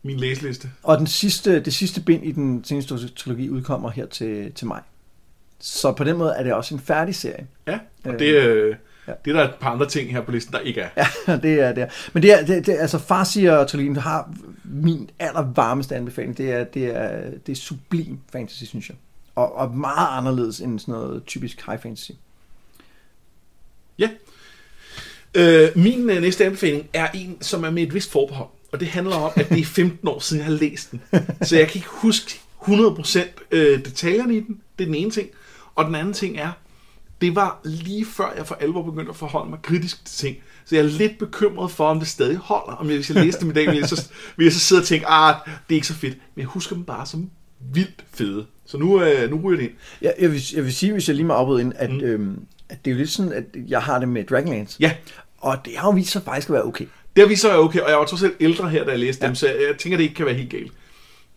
min 0.03 0.17
læseliste. 0.17 0.71
Og 0.83 0.99
den 0.99 1.07
sidste, 1.07 1.61
det 1.61 1.75
sidste 1.75 2.01
bind 2.01 2.25
i 2.25 2.33
den 2.33 2.65
seneste 2.65 3.09
trilogi 3.09 3.51
udkommer 3.51 3.91
her 3.91 4.07
til, 4.07 4.53
til 4.53 4.67
maj. 4.67 4.81
Så 5.59 5.93
på 5.93 6.05
den 6.05 6.17
måde 6.17 6.33
er 6.33 6.43
det 6.43 6.53
også 6.53 6.75
en 6.75 6.81
færdig 6.81 7.15
serie. 7.15 7.47
Ja, 7.67 7.79
og 8.05 8.13
Øh, 8.13 8.19
det, 8.19 8.35
øh, 8.35 8.77
ja. 9.11 9.15
det 9.25 9.37
er 9.37 9.41
der 9.41 9.49
et 9.49 9.55
par 9.61 9.71
andre 9.71 9.89
ting 9.89 10.11
her 10.11 10.21
på 10.21 10.31
listen, 10.31 10.53
der 10.53 10.59
ikke 10.59 10.81
er. 10.81 10.89
Ja, 10.97 11.37
det 11.49 11.61
er 11.61 11.73
det. 11.73 11.83
er. 11.83 11.89
Men 12.13 12.23
det 12.23 12.33
er, 12.33 12.47
det, 12.47 12.67
det, 12.67 12.77
altså 12.79 12.99
Farsier-trilogien 12.99 13.97
har 13.97 14.33
min 14.65 15.11
allervarmeste 15.19 15.97
anbefaling. 15.97 16.39
Det 16.39 16.53
er, 16.53 16.65
det 16.65 16.85
er, 16.85 17.31
det 17.47 17.53
er 17.53 17.57
sublim 17.57 18.19
fantasy, 18.33 18.65
synes 18.65 18.89
jeg. 18.89 18.97
Og, 19.35 19.57
og 19.57 19.77
meget 19.77 20.19
anderledes 20.19 20.61
end 20.61 20.79
sådan 20.79 20.93
noget 20.93 21.23
typisk 21.27 21.67
high 21.67 21.83
fantasy. 21.83 22.11
Øh, 25.35 25.69
min 25.75 26.11
øh, 26.11 26.21
næste 26.21 26.45
anbefaling 26.45 26.89
er 26.93 27.09
en, 27.15 27.37
som 27.41 27.65
er 27.65 27.71
med 27.71 27.83
et 27.83 27.95
vist 27.95 28.13
forbehold. 28.13 28.49
Og 28.73 28.81
det 28.81 28.89
handler 28.89 29.17
om, 29.17 29.33
at 29.37 29.49
det 29.49 29.61
er 29.61 29.65
15 29.65 30.09
år 30.09 30.19
siden, 30.19 30.43
jeg 30.43 30.53
har 30.53 30.59
læst 30.59 30.91
den. 30.91 31.01
Så 31.43 31.57
jeg 31.57 31.69
kan 31.69 31.77
ikke 31.77 31.89
huske 31.89 32.41
100% 32.63 33.21
øh, 33.51 33.85
detaljerne 33.85 34.37
i 34.37 34.41
den. 34.41 34.61
Det 34.79 34.85
er 34.85 34.89
den 34.89 34.95
ene 34.95 35.11
ting. 35.11 35.29
Og 35.75 35.85
den 35.85 35.95
anden 35.95 36.15
ting 36.15 36.39
er, 36.39 36.53
det 37.21 37.35
var 37.37 37.61
lige 37.65 38.05
før 38.07 38.33
jeg 38.37 38.47
for 38.47 38.55
alvor 38.55 38.83
begyndte 38.83 39.11
at 39.11 39.17
forholde 39.17 39.51
mig 39.51 39.59
kritisk 39.63 40.05
til 40.05 40.17
ting. 40.17 40.37
Så 40.65 40.77
jeg 40.77 40.85
er 40.85 40.89
lidt 40.89 41.19
bekymret 41.19 41.71
for, 41.71 41.87
om 41.89 41.99
det 41.99 42.09
stadig 42.09 42.37
holder. 42.37 42.73
Om 42.77 42.87
jeg, 42.89 42.97
hvis 42.97 43.11
jeg 43.11 43.25
læste 43.25 43.41
dem 43.41 43.51
i 43.51 43.53
dag, 43.53 43.67
vil 43.67 43.79
jeg, 43.79 43.89
så, 43.89 44.09
vil 44.37 44.45
jeg 44.45 44.53
så 44.53 44.61
sidde 44.61 44.81
og 44.81 44.87
tænke, 44.87 45.07
ah, 45.07 45.35
det 45.47 45.75
er 45.75 45.77
ikke 45.77 45.87
så 45.87 45.95
fedt. 45.95 46.15
Men 46.35 46.41
jeg 46.41 46.47
husker 46.47 46.75
dem 46.77 46.85
bare 46.85 47.07
som 47.07 47.31
vildt 47.73 48.05
fede. 48.15 48.47
Så 48.67 48.79
nu, 48.79 49.03
øh, 49.03 49.31
nu 49.31 49.41
ryger 49.45 49.57
det 49.61 49.65
ind. 49.67 49.75
Jeg, 50.03 50.15
jeg, 50.21 50.33
vil, 50.33 50.43
jeg 50.55 50.65
vil 50.65 50.75
sige, 50.75 50.93
hvis 50.93 51.09
jeg 51.09 51.17
lige 51.17 51.27
må 51.27 51.33
afbryde 51.35 51.61
ind, 51.63 51.73
at, 51.77 51.91
Mm. 51.91 52.01
øhm, 52.01 52.39
at 52.69 52.85
det 52.85 52.91
er 52.91 52.95
jo 52.95 52.99
lidt 52.99 53.11
sådan, 53.11 53.33
at 53.33 53.45
jeg 53.69 53.83
har 53.83 53.99
det 53.99 54.09
med 54.09 54.25
Dragonlance. 54.25 54.77
Ja, 54.81 54.93
Og 55.39 55.59
det 55.65 55.73
har 55.77 55.89
jo 55.89 55.93
vist 55.93 56.11
sig 56.11 56.23
faktisk 56.23 56.49
at 56.49 56.53
være 56.55 56.65
okay. 56.65 56.85
Det 57.17 57.23
har 57.23 57.29
vist 57.29 57.41
sig 57.41 57.59
okay, 57.59 57.81
og 57.81 57.91
jeg 57.91 57.99
var 57.99 58.05
trods 58.05 58.23
alt 58.23 58.35
ældre 58.41 58.69
her, 58.69 58.85
da 58.85 58.91
jeg 58.91 58.99
læste 58.99 59.23
ja. 59.23 59.27
Dem, 59.29 59.35
så 59.35 59.47
jeg, 59.47 59.57
jeg 59.69 59.77
tænker, 59.79 59.97
det 59.97 60.05
ikke 60.05 60.15
kan 60.15 60.27
være 60.27 60.35
helt 60.35 60.51
galt. 60.51 60.73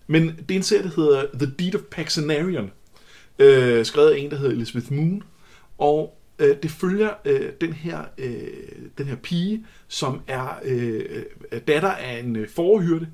Men 0.08 0.28
det 0.28 0.52
er 0.52 0.56
en 0.56 0.64
serie, 0.64 0.84
der 0.84 0.90
hedder 0.96 1.26
The 1.40 1.52
Deed 1.60 1.76
of 1.76 1.82
Paxenarion, 1.92 2.72
øh, 3.40 3.86
skrevet 3.86 4.10
af 4.12 4.18
en, 4.18 4.30
der 4.32 4.38
hedder 4.38 4.52
Elizabeth 4.52 4.94
Moon, 4.94 5.24
og 5.78 6.20
øh, 6.40 6.58
det 6.64 6.72
følger 6.72 7.10
øh, 7.26 7.52
den, 7.62 7.74
her, 7.74 8.00
øh, 8.18 8.44
den 8.98 9.06
her 9.06 9.16
pige, 9.16 9.66
som 9.88 10.22
er 10.28 10.60
øh, 10.64 11.24
datter 11.68 11.92
af 11.92 12.20
en 12.20 12.36
øh, 12.36 12.50
forhyrte, 12.50 13.08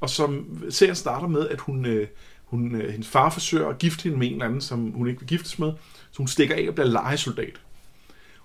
og 0.00 0.10
som 0.10 0.62
serien 0.70 0.94
starter 0.94 1.28
med, 1.28 1.48
at 1.48 1.60
hun, 1.60 1.86
øh, 1.86 2.06
hun, 2.44 2.74
øh, 2.74 2.90
hendes 2.90 3.08
far 3.08 3.30
forsøger 3.30 3.68
at 3.68 3.78
gifte 3.78 4.02
hende 4.02 4.18
med 4.18 4.26
en 4.26 4.32
eller 4.32 4.46
anden, 4.46 4.60
som 4.60 4.90
hun 4.90 5.08
ikke 5.08 5.20
vil 5.20 5.28
giftes 5.28 5.58
med, 5.58 5.72
så 6.10 6.18
hun 6.18 6.28
stikker 6.28 6.54
af 6.54 6.68
og 6.68 6.74
bliver 6.74 6.88
legesoldat. 6.88 7.60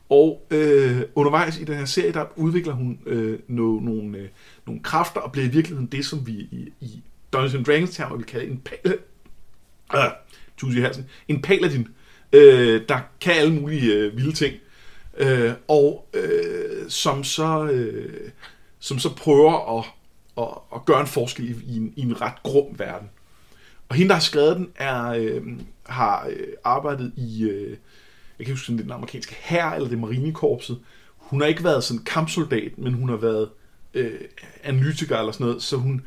Og 0.09 0.47
øh, 0.51 1.01
undervejs 1.15 1.57
i 1.57 1.63
den 1.63 1.75
her 1.75 1.85
serie, 1.85 2.13
der 2.13 2.25
udvikler 2.35 2.73
hun 2.73 2.99
øh, 3.05 3.39
no, 3.47 3.79
nogle, 3.79 4.17
øh, 4.17 4.27
nogle 4.65 4.83
kræfter, 4.83 5.21
og 5.21 5.31
bliver 5.31 5.47
i 5.47 5.51
virkeligheden 5.51 5.87
det, 5.87 6.05
som 6.05 6.27
vi 6.27 6.31
i, 6.31 6.73
i 6.81 7.03
Dungeons 7.33 7.55
and 7.55 7.65
Dragons 7.65 7.95
termer 7.95 8.15
vil 8.15 8.25
kalde 8.25 8.47
en 8.47 8.57
pal... 8.57 8.97
Øh, 9.95 10.01
tus 10.57 10.75
halsen. 10.75 11.05
En 11.27 11.41
paladin, 11.41 11.87
øh, 12.33 12.81
der 12.89 12.99
kan 13.21 13.33
alle 13.33 13.53
mulige 13.53 13.93
øh, 13.93 14.17
vilde 14.17 14.33
ting. 14.33 14.55
Øh, 15.17 15.51
og 15.67 16.09
øh, 16.13 16.89
som 16.89 17.23
så 17.23 17.65
øh, 17.65 18.29
som 18.79 18.99
så 18.99 19.15
prøver 19.15 19.77
at, 19.79 19.85
at, 20.37 20.47
at 20.75 20.85
gøre 20.85 21.01
en 21.01 21.07
forskel 21.07 21.49
i, 21.49 21.73
i, 21.73 21.77
en, 21.77 21.93
i 21.95 22.01
en 22.01 22.21
ret 22.21 22.43
grum 22.43 22.79
verden. 22.79 23.09
Og 23.89 23.95
hende, 23.95 24.09
der 24.09 24.15
har 24.15 24.21
skrevet 24.21 24.57
den, 24.57 24.69
er, 24.75 25.07
øh, 25.07 25.41
har 25.83 26.27
øh, 26.29 26.47
arbejdet 26.63 27.13
i... 27.17 27.43
Øh, 27.43 27.69
jeg 28.39 28.45
kan 28.45 28.51
ikke 28.51 28.51
huske, 28.51 28.71
om 28.71 28.77
det 28.77 28.83
er 28.83 28.87
den 28.87 28.93
amerikanske 28.93 29.35
hær 29.39 29.69
eller 29.69 29.89
det 29.89 29.99
marinekorpset. 29.99 30.79
Hun 31.17 31.41
har 31.41 31.47
ikke 31.47 31.63
været 31.63 31.83
sådan 31.83 32.03
kampsoldat, 32.03 32.77
men 32.77 32.93
hun 32.93 33.09
har 33.09 33.15
været 33.15 33.49
øh, 33.93 34.21
analytiker 34.63 35.17
eller 35.17 35.31
sådan 35.31 35.47
noget, 35.47 35.63
så 35.63 35.77
hun 35.77 36.05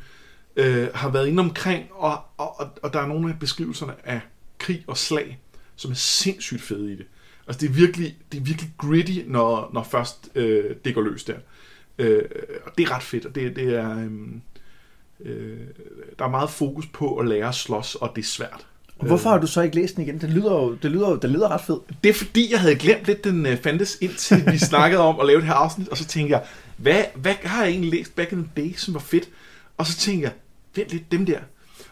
øh, 0.55 0.87
har 0.93 1.09
været 1.09 1.27
inde 1.27 1.39
omkring, 1.39 1.85
og, 1.91 2.19
og, 2.37 2.59
og, 2.59 2.69
og 2.83 2.93
der 2.93 2.99
er 2.99 3.07
nogle 3.07 3.29
af 3.29 3.39
beskrivelserne 3.39 3.93
af 4.03 4.19
krig 4.57 4.83
og 4.87 4.97
slag, 4.97 5.39
som 5.75 5.91
er 5.91 5.95
sindssygt 5.95 6.61
fede 6.61 6.93
i 6.93 6.95
det. 6.95 7.05
Altså 7.47 7.59
det 7.59 7.69
er 7.69 7.73
virkelig, 7.73 8.17
det 8.31 8.39
er 8.39 8.43
virkelig 8.43 8.71
gritty, 8.77 9.19
når, 9.27 9.69
når 9.73 9.83
først 9.83 10.29
øh, 10.35 10.75
det 10.85 10.95
går 10.95 11.01
løs 11.01 11.23
der. 11.23 11.37
Øh, 11.97 12.21
og 12.65 12.71
det 12.77 12.83
er 12.83 12.95
ret 12.95 13.03
fedt, 13.03 13.25
og 13.25 13.35
det, 13.35 13.55
det 13.55 13.75
er... 13.75 13.99
Øh, 13.99 14.11
øh, 15.25 15.57
der 16.19 16.25
er 16.25 16.29
meget 16.29 16.49
fokus 16.49 16.85
på 16.87 17.17
at 17.17 17.27
lære 17.27 17.47
at 17.47 17.55
slås, 17.55 17.95
og 17.95 18.11
det 18.15 18.21
er 18.21 18.25
svært. 18.25 18.67
Og 18.99 19.07
hvorfor 19.07 19.29
har 19.29 19.37
du 19.37 19.47
så 19.47 19.61
ikke 19.61 19.75
læst 19.75 19.95
den 19.95 20.03
igen? 20.03 20.21
Det 20.21 20.29
lyder 20.29 20.51
jo, 20.51 20.73
det 20.73 20.91
lyder 20.91 21.15
den 21.15 21.29
lyder 21.29 21.47
ret 21.47 21.61
fed. 21.61 21.77
Det 22.03 22.09
er 22.09 22.13
fordi, 22.13 22.51
jeg 22.51 22.59
havde 22.59 22.75
glemt 22.75 23.05
lidt, 23.05 23.23
den 23.23 23.45
øh, 23.45 23.57
fandtes, 23.57 23.97
indtil 24.01 24.43
vi 24.51 24.57
snakkede 24.71 25.01
om 25.01 25.19
at 25.19 25.25
lave 25.25 25.39
det 25.39 25.47
her 25.47 25.53
afsnit, 25.53 25.89
og 25.89 25.97
så 25.97 26.05
tænkte 26.05 26.31
jeg, 26.31 26.45
hvad, 26.77 27.03
hvad 27.15 27.33
har 27.43 27.63
jeg 27.63 27.71
egentlig 27.71 27.91
læst 27.91 28.15
back 28.15 28.31
in 28.31 28.49
the 28.55 28.63
day, 28.63 28.73
som 28.75 28.93
var 28.93 28.99
fedt? 28.99 29.29
Og 29.77 29.87
så 29.87 29.97
tænkte 29.97 30.23
jeg, 30.23 30.33
vent 30.75 30.89
lidt, 30.89 31.11
dem 31.11 31.25
der. 31.25 31.39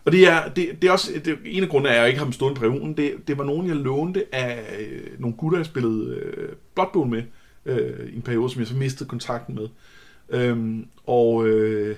Og 0.10 0.14
det 0.14 0.28
er, 0.28 0.50
det, 0.56 0.70
det 0.82 0.88
er 0.88 0.92
også, 0.92 1.12
det 1.26 1.38
en 1.46 1.64
af 1.64 1.70
grundene 1.70 1.90
er, 1.90 1.94
at 1.94 2.00
jeg 2.00 2.08
ikke 2.08 2.18
har 2.18 2.26
dem 2.26 2.34
stående 2.34 2.60
på 2.60 2.66
reolen. 2.66 2.98
Det, 2.98 3.14
det 3.28 3.38
var 3.38 3.44
nogen, 3.44 3.68
jeg 3.68 3.76
lånte 3.76 4.24
af 4.32 4.60
øh, 4.80 5.02
nogle 5.20 5.38
gutter, 5.38 5.60
jeg 5.60 5.66
spillede 5.66 6.16
øh, 6.16 6.50
Blood 6.76 6.88
Bowl 6.94 7.10
med, 7.10 7.24
øh, 7.66 8.10
i 8.14 8.16
en 8.16 8.22
periode, 8.22 8.50
som 8.50 8.60
jeg 8.60 8.68
så 8.68 8.76
mistede 8.76 9.10
kontakten 9.10 9.56
med. 9.56 9.68
Øhm, 10.30 10.86
og 11.08 11.48
øh, 11.48 11.96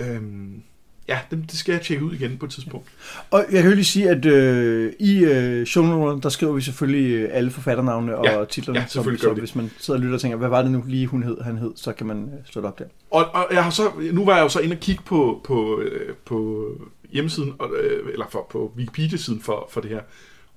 øhm, 0.00 0.62
ja, 1.08 1.18
det, 1.30 1.38
det 1.50 1.58
skal 1.58 1.72
jeg 1.72 1.80
tjekke 1.82 2.04
ud 2.04 2.12
igen 2.12 2.36
på 2.38 2.46
et 2.46 2.52
tidspunkt. 2.52 2.88
Og 3.30 3.44
jeg 3.52 3.62
kan 3.62 3.70
jo 3.70 3.74
lige 3.74 3.84
sige, 3.84 4.10
at 4.10 4.24
øh, 4.24 4.92
i 4.98 5.24
øh, 5.24 5.66
shownoterne, 5.66 6.20
der 6.22 6.28
skriver 6.28 6.52
vi 6.52 6.60
selvfølgelig 6.60 7.12
øh, 7.12 7.28
alle 7.32 7.50
forfatternavne 7.50 8.16
og 8.16 8.24
Ja, 8.24 8.44
titlerne. 8.44 8.78
ja, 8.80 8.86
selvfølgelig 8.86 9.22
så, 9.22 9.32
hvis 9.32 9.54
man 9.54 9.70
sidder 9.78 9.98
og 10.00 10.02
lytter 10.02 10.14
og 10.14 10.20
tænker, 10.20 10.38
hvad 10.38 10.48
var 10.48 10.62
det 10.62 10.70
nu 10.70 10.84
lige 10.86 11.06
hun 11.06 11.22
hed, 11.22 11.40
han 11.40 11.58
hed, 11.58 11.72
så 11.76 11.92
kan 11.92 12.06
man 12.06 12.16
øh, 12.22 12.38
slå 12.50 12.60
det 12.62 12.68
op 12.68 12.78
der. 12.78 12.84
Og, 13.10 13.24
og 13.34 13.46
jeg 13.52 13.64
har 13.64 13.70
så, 13.70 13.82
nu 14.12 14.24
var 14.24 14.36
jeg 14.36 14.42
jo 14.42 14.48
så 14.48 14.60
inde 14.60 14.74
og 14.74 14.80
kigge 14.80 15.02
på, 15.06 15.40
på, 15.44 15.80
øh, 15.80 16.14
på 16.24 16.66
hjemmesiden, 17.12 17.54
øh, 17.76 18.12
eller 18.12 18.26
for, 18.30 18.46
på 18.50 18.72
Wikipedia-siden 18.76 19.40
for, 19.40 19.68
for 19.70 19.80
det 19.80 19.90
her. 19.90 20.00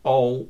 Og 0.04 0.50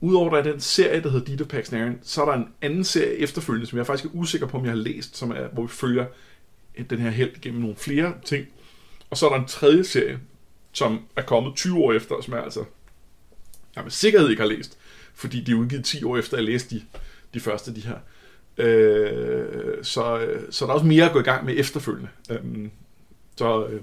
udover 0.00 0.30
der 0.30 0.38
er 0.38 0.42
den 0.42 0.60
serie, 0.60 1.02
der 1.02 1.10
hedder 1.10 1.24
Deed 1.24 1.38
Pax 1.38 1.48
Paxnarian, 1.48 1.98
så 2.02 2.22
er 2.22 2.26
der 2.26 2.32
en 2.32 2.48
anden 2.62 2.84
serie 2.84 3.16
efterfølgende, 3.16 3.66
som 3.66 3.78
jeg 3.78 3.86
faktisk 3.86 4.14
er 4.14 4.18
usikker 4.18 4.46
på, 4.46 4.56
om 4.56 4.64
jeg 4.64 4.72
har 4.72 4.78
læst, 4.78 5.16
som 5.16 5.30
er, 5.30 5.48
hvor 5.48 5.62
vi 5.62 5.68
følger 5.68 6.06
øh, 6.76 6.84
den 6.90 6.98
her 6.98 7.10
held 7.10 7.40
gennem 7.40 7.60
nogle 7.60 7.76
flere 7.76 8.14
ting. 8.24 8.46
Og 9.10 9.16
så 9.16 9.26
er 9.26 9.30
der 9.30 9.40
en 9.40 9.48
tredje 9.48 9.84
serie, 9.84 10.20
som 10.72 11.00
er 11.16 11.22
kommet 11.22 11.54
20 11.56 11.78
år 11.78 11.92
efter, 11.92 12.14
som 12.22 12.34
jeg 12.34 12.42
altså 12.42 12.64
jeg 13.76 13.84
med 13.84 13.90
sikkerhed 13.90 14.28
ikke 14.28 14.42
har 14.42 14.48
læst, 14.48 14.78
fordi 15.14 15.40
de 15.40 15.52
er 15.52 15.56
udgivet 15.56 15.84
10 15.84 16.04
år 16.04 16.16
efter, 16.16 16.36
jeg 16.36 16.44
læste 16.44 16.76
de, 16.76 16.82
de 17.34 17.40
første 17.40 17.70
af 17.70 17.74
de 17.74 17.80
her. 17.80 17.98
Øh, 18.58 19.84
så, 19.84 20.18
øh, 20.18 20.52
så 20.52 20.64
der 20.64 20.70
er 20.70 20.74
også 20.74 20.86
mere 20.86 21.04
at 21.04 21.12
gå 21.12 21.20
i 21.20 21.22
gang 21.22 21.44
med 21.44 21.54
efterfølgende. 21.56 22.08
Øh, 22.30 22.68
så 23.36 23.66
øh, 23.66 23.82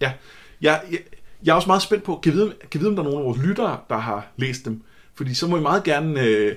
ja, 0.00 0.12
jeg, 0.60 0.82
jeg, 0.90 0.98
jeg 1.44 1.50
er 1.52 1.56
også 1.56 1.66
meget 1.68 1.82
spændt 1.82 2.04
på, 2.04 2.20
kan 2.22 2.32
vide, 2.32 2.54
kan 2.70 2.80
vide, 2.80 2.88
om 2.88 2.96
der 2.96 3.02
er 3.02 3.06
nogen 3.06 3.18
af 3.20 3.24
vores 3.24 3.38
lyttere, 3.38 3.78
der 3.88 3.98
har 3.98 4.26
læst 4.36 4.64
dem? 4.64 4.82
Fordi 5.14 5.34
så 5.34 5.46
må 5.46 5.56
I 5.56 5.60
meget 5.60 5.84
gerne, 5.84 6.20
øh, 6.20 6.56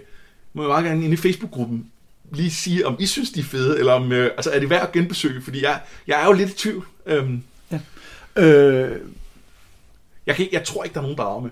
må 0.53 0.63
I 0.63 0.67
meget 0.67 0.85
gerne 0.85 1.03
inde 1.03 1.13
i 1.13 1.17
Facebook-gruppen 1.17 1.91
lige 2.31 2.51
sige, 2.51 2.87
om 2.87 2.95
I 2.99 3.05
synes, 3.05 3.31
de 3.31 3.39
er 3.39 3.43
fede, 3.43 3.79
eller 3.79 3.93
om, 3.93 4.11
øh, 4.11 4.25
altså 4.37 4.51
er 4.51 4.59
det 4.59 4.69
værd 4.69 4.81
at 4.81 4.91
genbesøge? 4.91 5.41
Fordi 5.41 5.63
jeg, 5.63 5.81
jeg 6.07 6.21
er 6.21 6.25
jo 6.25 6.31
lidt 6.33 6.49
i 6.49 6.53
tvivl. 6.53 6.85
Øhm, 7.05 7.43
Øh, 8.35 8.99
jeg, 10.25 10.35
kan, 10.35 10.47
jeg 10.51 10.63
tror 10.63 10.83
ikke, 10.83 10.93
der 10.93 10.99
er 10.99 11.03
nogen, 11.03 11.17
der 11.17 11.35
er 11.35 11.39
med. 11.39 11.49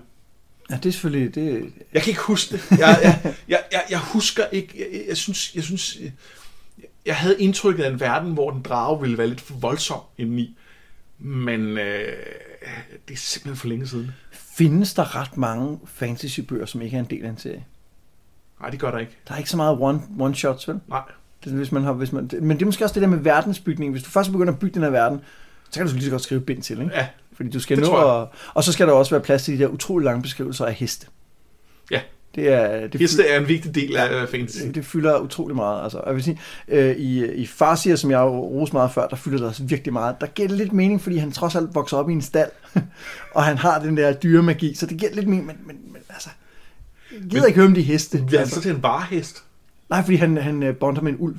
ja, 0.70 0.74
det 0.76 0.86
er 0.86 0.90
selvfølgelig... 0.92 1.34
Det, 1.34 1.72
Jeg 1.92 2.02
kan 2.02 2.10
ikke 2.10 2.20
huske 2.22 2.56
det. 2.56 2.70
Jeg, 2.70 2.98
jeg, 3.02 3.34
jeg, 3.48 3.62
jeg, 3.72 3.82
jeg 3.90 3.98
husker 3.98 4.46
ikke. 4.52 4.74
Jeg, 4.78 5.04
jeg, 5.08 5.16
synes, 5.16 5.54
jeg 5.54 5.62
synes, 5.62 5.98
jeg 7.06 7.16
havde 7.16 7.40
indtrykket 7.40 7.84
af 7.84 7.90
en 7.90 8.00
verden, 8.00 8.32
hvor 8.32 8.50
den 8.50 8.62
drage 8.62 9.00
ville 9.00 9.18
være 9.18 9.26
lidt 9.26 9.40
for 9.40 9.54
voldsom 9.54 10.00
indeni. 10.18 10.56
Men 11.18 11.60
øh, 11.60 12.12
det 13.08 13.14
er 13.14 13.18
simpelthen 13.18 13.56
for 13.56 13.68
længe 13.68 13.86
siden. 13.86 14.10
findes 14.32 14.94
der 14.94 15.16
ret 15.20 15.36
mange 15.36 15.78
fantasybøger, 15.86 16.66
som 16.66 16.82
ikke 16.82 16.96
er 16.96 17.00
en 17.00 17.06
del 17.10 17.24
af 17.24 17.28
en 17.28 17.38
serie? 17.38 17.64
Nej, 18.60 18.70
det 18.70 18.80
gør 18.80 18.90
der 18.90 18.98
ikke. 18.98 19.16
Der 19.28 19.34
er 19.34 19.38
ikke 19.38 19.50
så 19.50 19.56
meget 19.56 19.78
one, 19.80 20.02
one 20.18 20.34
shots, 20.34 20.68
vel? 20.68 20.80
Nej. 20.88 21.02
Det, 21.44 21.52
hvis 21.52 21.72
man 21.72 21.82
har, 21.82 21.92
hvis 21.92 22.12
man, 22.12 22.30
men 22.40 22.50
det 22.50 22.62
er 22.62 22.66
måske 22.66 22.84
også 22.84 22.94
det 22.94 23.02
der 23.02 23.08
med 23.08 23.18
verdensbygning. 23.18 23.92
Hvis 23.92 24.02
du 24.02 24.10
først 24.10 24.32
begynder 24.32 24.52
at 24.52 24.58
bygge 24.58 24.74
den 24.74 24.82
her 24.82 24.90
verden, 24.90 25.20
så 25.70 25.80
kan 25.80 25.86
du 25.86 25.92
lige 25.92 26.04
så 26.04 26.10
godt 26.10 26.22
skrive 26.22 26.40
bind 26.40 26.62
til, 26.62 26.80
ikke? 26.80 26.94
Ja, 26.94 27.08
Fordi 27.32 27.50
du 27.50 27.60
skal 27.60 27.78
nå 27.78 28.20
at, 28.20 28.28
Og 28.54 28.64
så 28.64 28.72
skal 28.72 28.86
der 28.86 28.92
også 28.92 29.10
være 29.10 29.20
plads 29.20 29.44
til 29.44 29.58
de 29.58 29.62
der 29.62 29.68
utrolig 29.68 30.04
lange 30.04 30.22
beskrivelser 30.22 30.64
af 30.64 30.74
heste. 30.74 31.06
Ja. 31.90 32.00
Det 32.36 32.48
er... 32.52 32.86
Det 32.86 33.00
heste 33.00 33.26
er 33.28 33.40
en 33.40 33.48
vigtig 33.48 33.74
del 33.74 33.96
af 33.96 34.20
ja, 34.20 34.24
fantasy. 34.24 34.58
det, 34.74 34.84
fylder 34.84 35.18
utrolig 35.20 35.56
meget. 35.56 35.82
Altså, 35.82 35.98
og 35.98 36.06
jeg 36.06 36.14
vil 36.14 36.24
sige, 36.24 36.40
øh, 36.68 36.96
i, 36.96 37.26
i 37.32 37.46
Farsier, 37.46 37.96
som 37.96 38.10
jeg 38.10 38.20
roste 38.22 38.72
meget 38.76 38.90
før, 38.92 39.06
der 39.06 39.16
fylder 39.16 39.38
det 39.38 39.46
også 39.46 39.62
virkelig 39.62 39.92
meget. 39.92 40.16
Der 40.20 40.26
giver 40.26 40.48
det 40.48 40.56
lidt 40.56 40.72
mening, 40.72 41.00
fordi 41.00 41.16
han 41.16 41.32
trods 41.32 41.54
alt 41.56 41.74
vokser 41.74 41.96
op 41.96 42.10
i 42.10 42.12
en 42.12 42.22
stald, 42.22 42.50
og 43.34 43.44
han 43.44 43.58
har 43.58 43.78
den 43.78 43.96
der 43.96 44.12
dyremagi, 44.12 44.74
så 44.74 44.86
det 44.86 44.96
giver 44.98 45.14
lidt 45.14 45.26
mening, 45.28 45.46
men, 45.46 45.56
men, 45.66 45.76
men 45.92 46.02
altså, 46.10 46.28
jeg 47.12 47.20
gider 47.20 47.42
Men- 47.42 47.46
ikke 47.48 47.56
høre 47.58 47.66
om 47.68 47.74
de 47.74 47.82
heste. 47.82 48.24
Bliver 48.26 48.40
han 48.40 48.48
så 48.48 48.60
til 48.60 48.70
en 48.70 48.82
varehest? 48.82 49.42
Nej, 49.90 50.02
fordi 50.02 50.16
han, 50.16 50.36
han 50.36 50.62
øh, 50.62 50.76
bonder 50.76 51.02
med 51.02 51.12
en 51.12 51.16
ulv. 51.20 51.36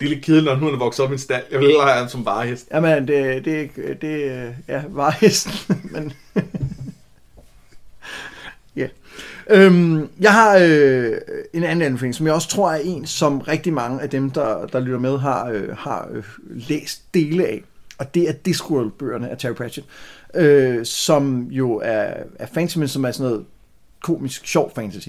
det 0.00 0.04
er 0.06 0.08
lidt 0.10 0.24
kedeligt, 0.24 0.44
når 0.46 0.56
nu 0.56 0.64
han 0.64 0.74
er 0.74 0.78
vokset 0.78 1.04
op 1.04 1.10
i 1.10 1.12
en 1.12 1.18
stald. 1.18 1.42
Jeg 1.50 1.58
vil 1.58 1.66
hellere 1.68 1.86
have 1.86 1.98
ham 1.98 2.08
som 2.08 2.24
varehest. 2.24 2.68
Jamen, 2.72 3.08
det, 3.08 3.44
det, 3.44 3.70
det 4.02 4.42
ja, 4.68 4.82
var 4.88 5.10
hesten, 5.20 5.52
men... 5.92 6.12
Øhm, 9.50 10.08
jeg 10.20 10.32
har 10.32 10.58
øh, 10.62 11.12
en 11.52 11.64
anden 11.64 11.82
anbefaling, 11.82 12.14
som 12.14 12.26
jeg 12.26 12.34
også 12.34 12.48
tror 12.48 12.70
er 12.70 12.80
en, 12.84 13.06
som 13.06 13.40
rigtig 13.40 13.72
mange 13.72 14.02
af 14.02 14.10
dem, 14.10 14.30
der, 14.30 14.66
der 14.66 14.80
lytter 14.80 14.98
med, 14.98 15.18
har, 15.18 15.50
øh, 15.50 15.76
har 15.76 16.08
øh, 16.12 16.24
læst 16.48 17.14
dele 17.14 17.46
af. 17.46 17.62
Og 17.98 18.14
det 18.14 18.28
er 18.28 18.32
Discworld-bøgerne 18.32 19.30
af 19.30 19.38
Terry 19.38 19.52
Pratchett, 19.52 19.86
øh, 20.34 20.84
som 20.84 21.42
jo 21.50 21.80
er, 21.84 22.14
er 22.38 22.46
fantasy, 22.54 22.78
men 22.78 22.88
som 22.88 23.04
er 23.04 23.10
sådan 23.10 23.30
noget 23.30 23.46
komisk, 24.02 24.46
sjov 24.46 24.72
fantasy. 24.74 25.08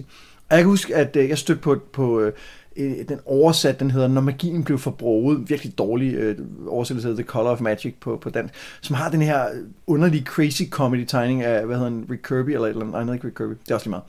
Og 0.50 0.56
jeg 0.56 0.60
kan 0.60 0.70
huske, 0.70 0.96
at 0.96 1.16
øh, 1.16 1.30
jeg 1.30 1.38
stødte 1.38 1.62
på, 1.62 1.78
på 1.94 2.20
øh, 2.20 2.34
Øh, 2.78 3.10
den 3.10 3.20
oversat, 3.26 3.80
den 3.80 3.92
hedder 3.92 4.08
Når 4.08 4.22
magien 4.22 4.64
blev 4.64 4.78
forbruget, 4.78 5.50
virkelig 5.50 5.78
dårlig 5.78 6.14
øh, 6.14 6.38
oversættelse 6.68 7.10
af 7.10 7.16
The 7.16 7.24
Color 7.24 7.50
of 7.50 7.62
Magic 7.62 7.96
på, 8.00 8.18
på 8.22 8.30
dansk, 8.30 8.54
som 8.82 8.96
har 8.96 9.10
den 9.10 9.22
her 9.22 9.48
underlige 9.88 10.26
crazy 10.26 10.62
comedy 10.70 11.06
tegning 11.06 11.44
af, 11.44 11.66
hvad 11.66 11.76
hedder 11.76 11.90
den, 11.90 12.08
Rick 12.12 12.22
Kirby, 12.28 12.50
eller 12.50 12.66
et 12.66 12.70
eller 12.70 12.82
andet, 12.82 13.06
nej, 13.06 13.14
ikke 13.14 13.28
Rick 13.28 13.38
Kirby, 13.38 13.52
det 13.66 13.72
er 13.72 13.76
også 13.76 13.86
lige 13.86 13.90
meget, 13.90 14.04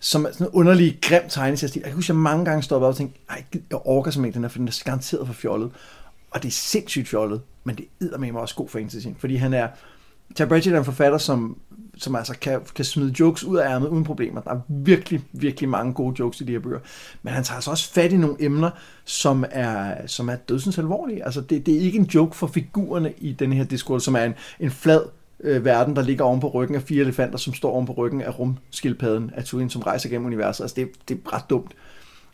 som 0.00 0.24
er 0.24 0.32
sådan 0.32 0.46
en 0.46 0.52
underlig, 0.52 0.98
grim 1.02 1.22
tegnestil. 1.28 1.70
Jeg 1.74 1.84
kan 1.84 1.94
huske, 1.94 2.04
at 2.10 2.14
jeg 2.14 2.16
mange 2.16 2.44
gange 2.44 2.62
stoppede 2.62 2.88
op 2.88 2.92
og 2.92 2.96
tænkte, 2.96 3.18
ej, 3.30 3.44
jeg 3.54 3.78
orker 3.84 4.10
simpelthen 4.10 4.24
ikke 4.28 4.34
den 4.34 4.44
her, 4.44 4.48
for 4.48 4.58
den 4.58 4.68
er 4.68 4.82
garanteret 4.84 5.26
for 5.26 5.34
fjollet. 5.34 5.70
Og 6.30 6.42
det 6.42 6.48
er 6.48 6.52
sindssygt 6.52 7.08
fjollet, 7.08 7.40
men 7.64 7.76
det 7.76 8.12
er 8.12 8.18
med 8.18 8.32
mig 8.32 8.40
også 8.40 8.54
god 8.54 8.68
fantasy, 8.68 9.06
fordi 9.18 9.36
han 9.36 9.54
er, 9.54 9.68
Terry 10.34 10.48
Pratchett 10.48 10.74
er 10.74 10.78
en 10.78 10.84
forfatter, 10.84 11.18
som, 11.18 11.56
som 12.04 12.16
altså 12.16 12.38
kan, 12.40 12.60
kan 12.74 12.84
smide 12.84 13.14
jokes 13.20 13.44
ud 13.44 13.56
af 13.56 13.70
ærmet 13.70 13.88
uden 13.88 14.04
problemer. 14.04 14.40
Der 14.40 14.50
er 14.50 14.60
virkelig, 14.68 15.20
virkelig 15.32 15.68
mange 15.68 15.92
gode 15.92 16.16
jokes 16.18 16.40
i 16.40 16.44
de 16.44 16.52
her 16.52 16.58
bøger. 16.58 16.78
Men 17.22 17.32
han 17.32 17.44
tager 17.44 17.56
altså 17.56 17.70
også 17.70 17.92
fat 17.92 18.12
i 18.12 18.16
nogle 18.16 18.36
emner, 18.40 18.70
som 19.04 19.44
er, 19.50 20.06
som 20.06 20.28
er 20.28 20.36
dødsens 20.36 20.78
alvorlige. 20.78 21.24
Altså, 21.24 21.40
det, 21.40 21.66
det 21.66 21.76
er 21.76 21.80
ikke 21.80 21.98
en 21.98 22.04
joke 22.04 22.36
for 22.36 22.46
figurerne 22.46 23.12
i 23.18 23.32
den 23.32 23.52
her 23.52 23.64
diskurs, 23.64 24.02
som 24.02 24.14
er 24.14 24.24
en, 24.24 24.34
en 24.60 24.70
flad 24.70 25.02
øh, 25.40 25.64
verden, 25.64 25.96
der 25.96 26.02
ligger 26.02 26.24
oven 26.24 26.40
på 26.40 26.48
ryggen 26.48 26.76
af 26.76 26.82
fire 26.82 27.00
elefanter, 27.00 27.38
som 27.38 27.54
står 27.54 27.70
oven 27.70 27.86
på 27.86 27.92
ryggen 27.92 28.22
af 28.22 28.38
rumskildpadden 28.38 29.30
af 29.36 29.44
Turin, 29.44 29.70
som 29.70 29.82
rejser 29.82 30.08
gennem 30.08 30.26
universet. 30.26 30.64
Altså, 30.64 30.74
det, 30.74 30.88
det 31.08 31.20
er 31.24 31.34
ret 31.34 31.50
dumt. 31.50 31.72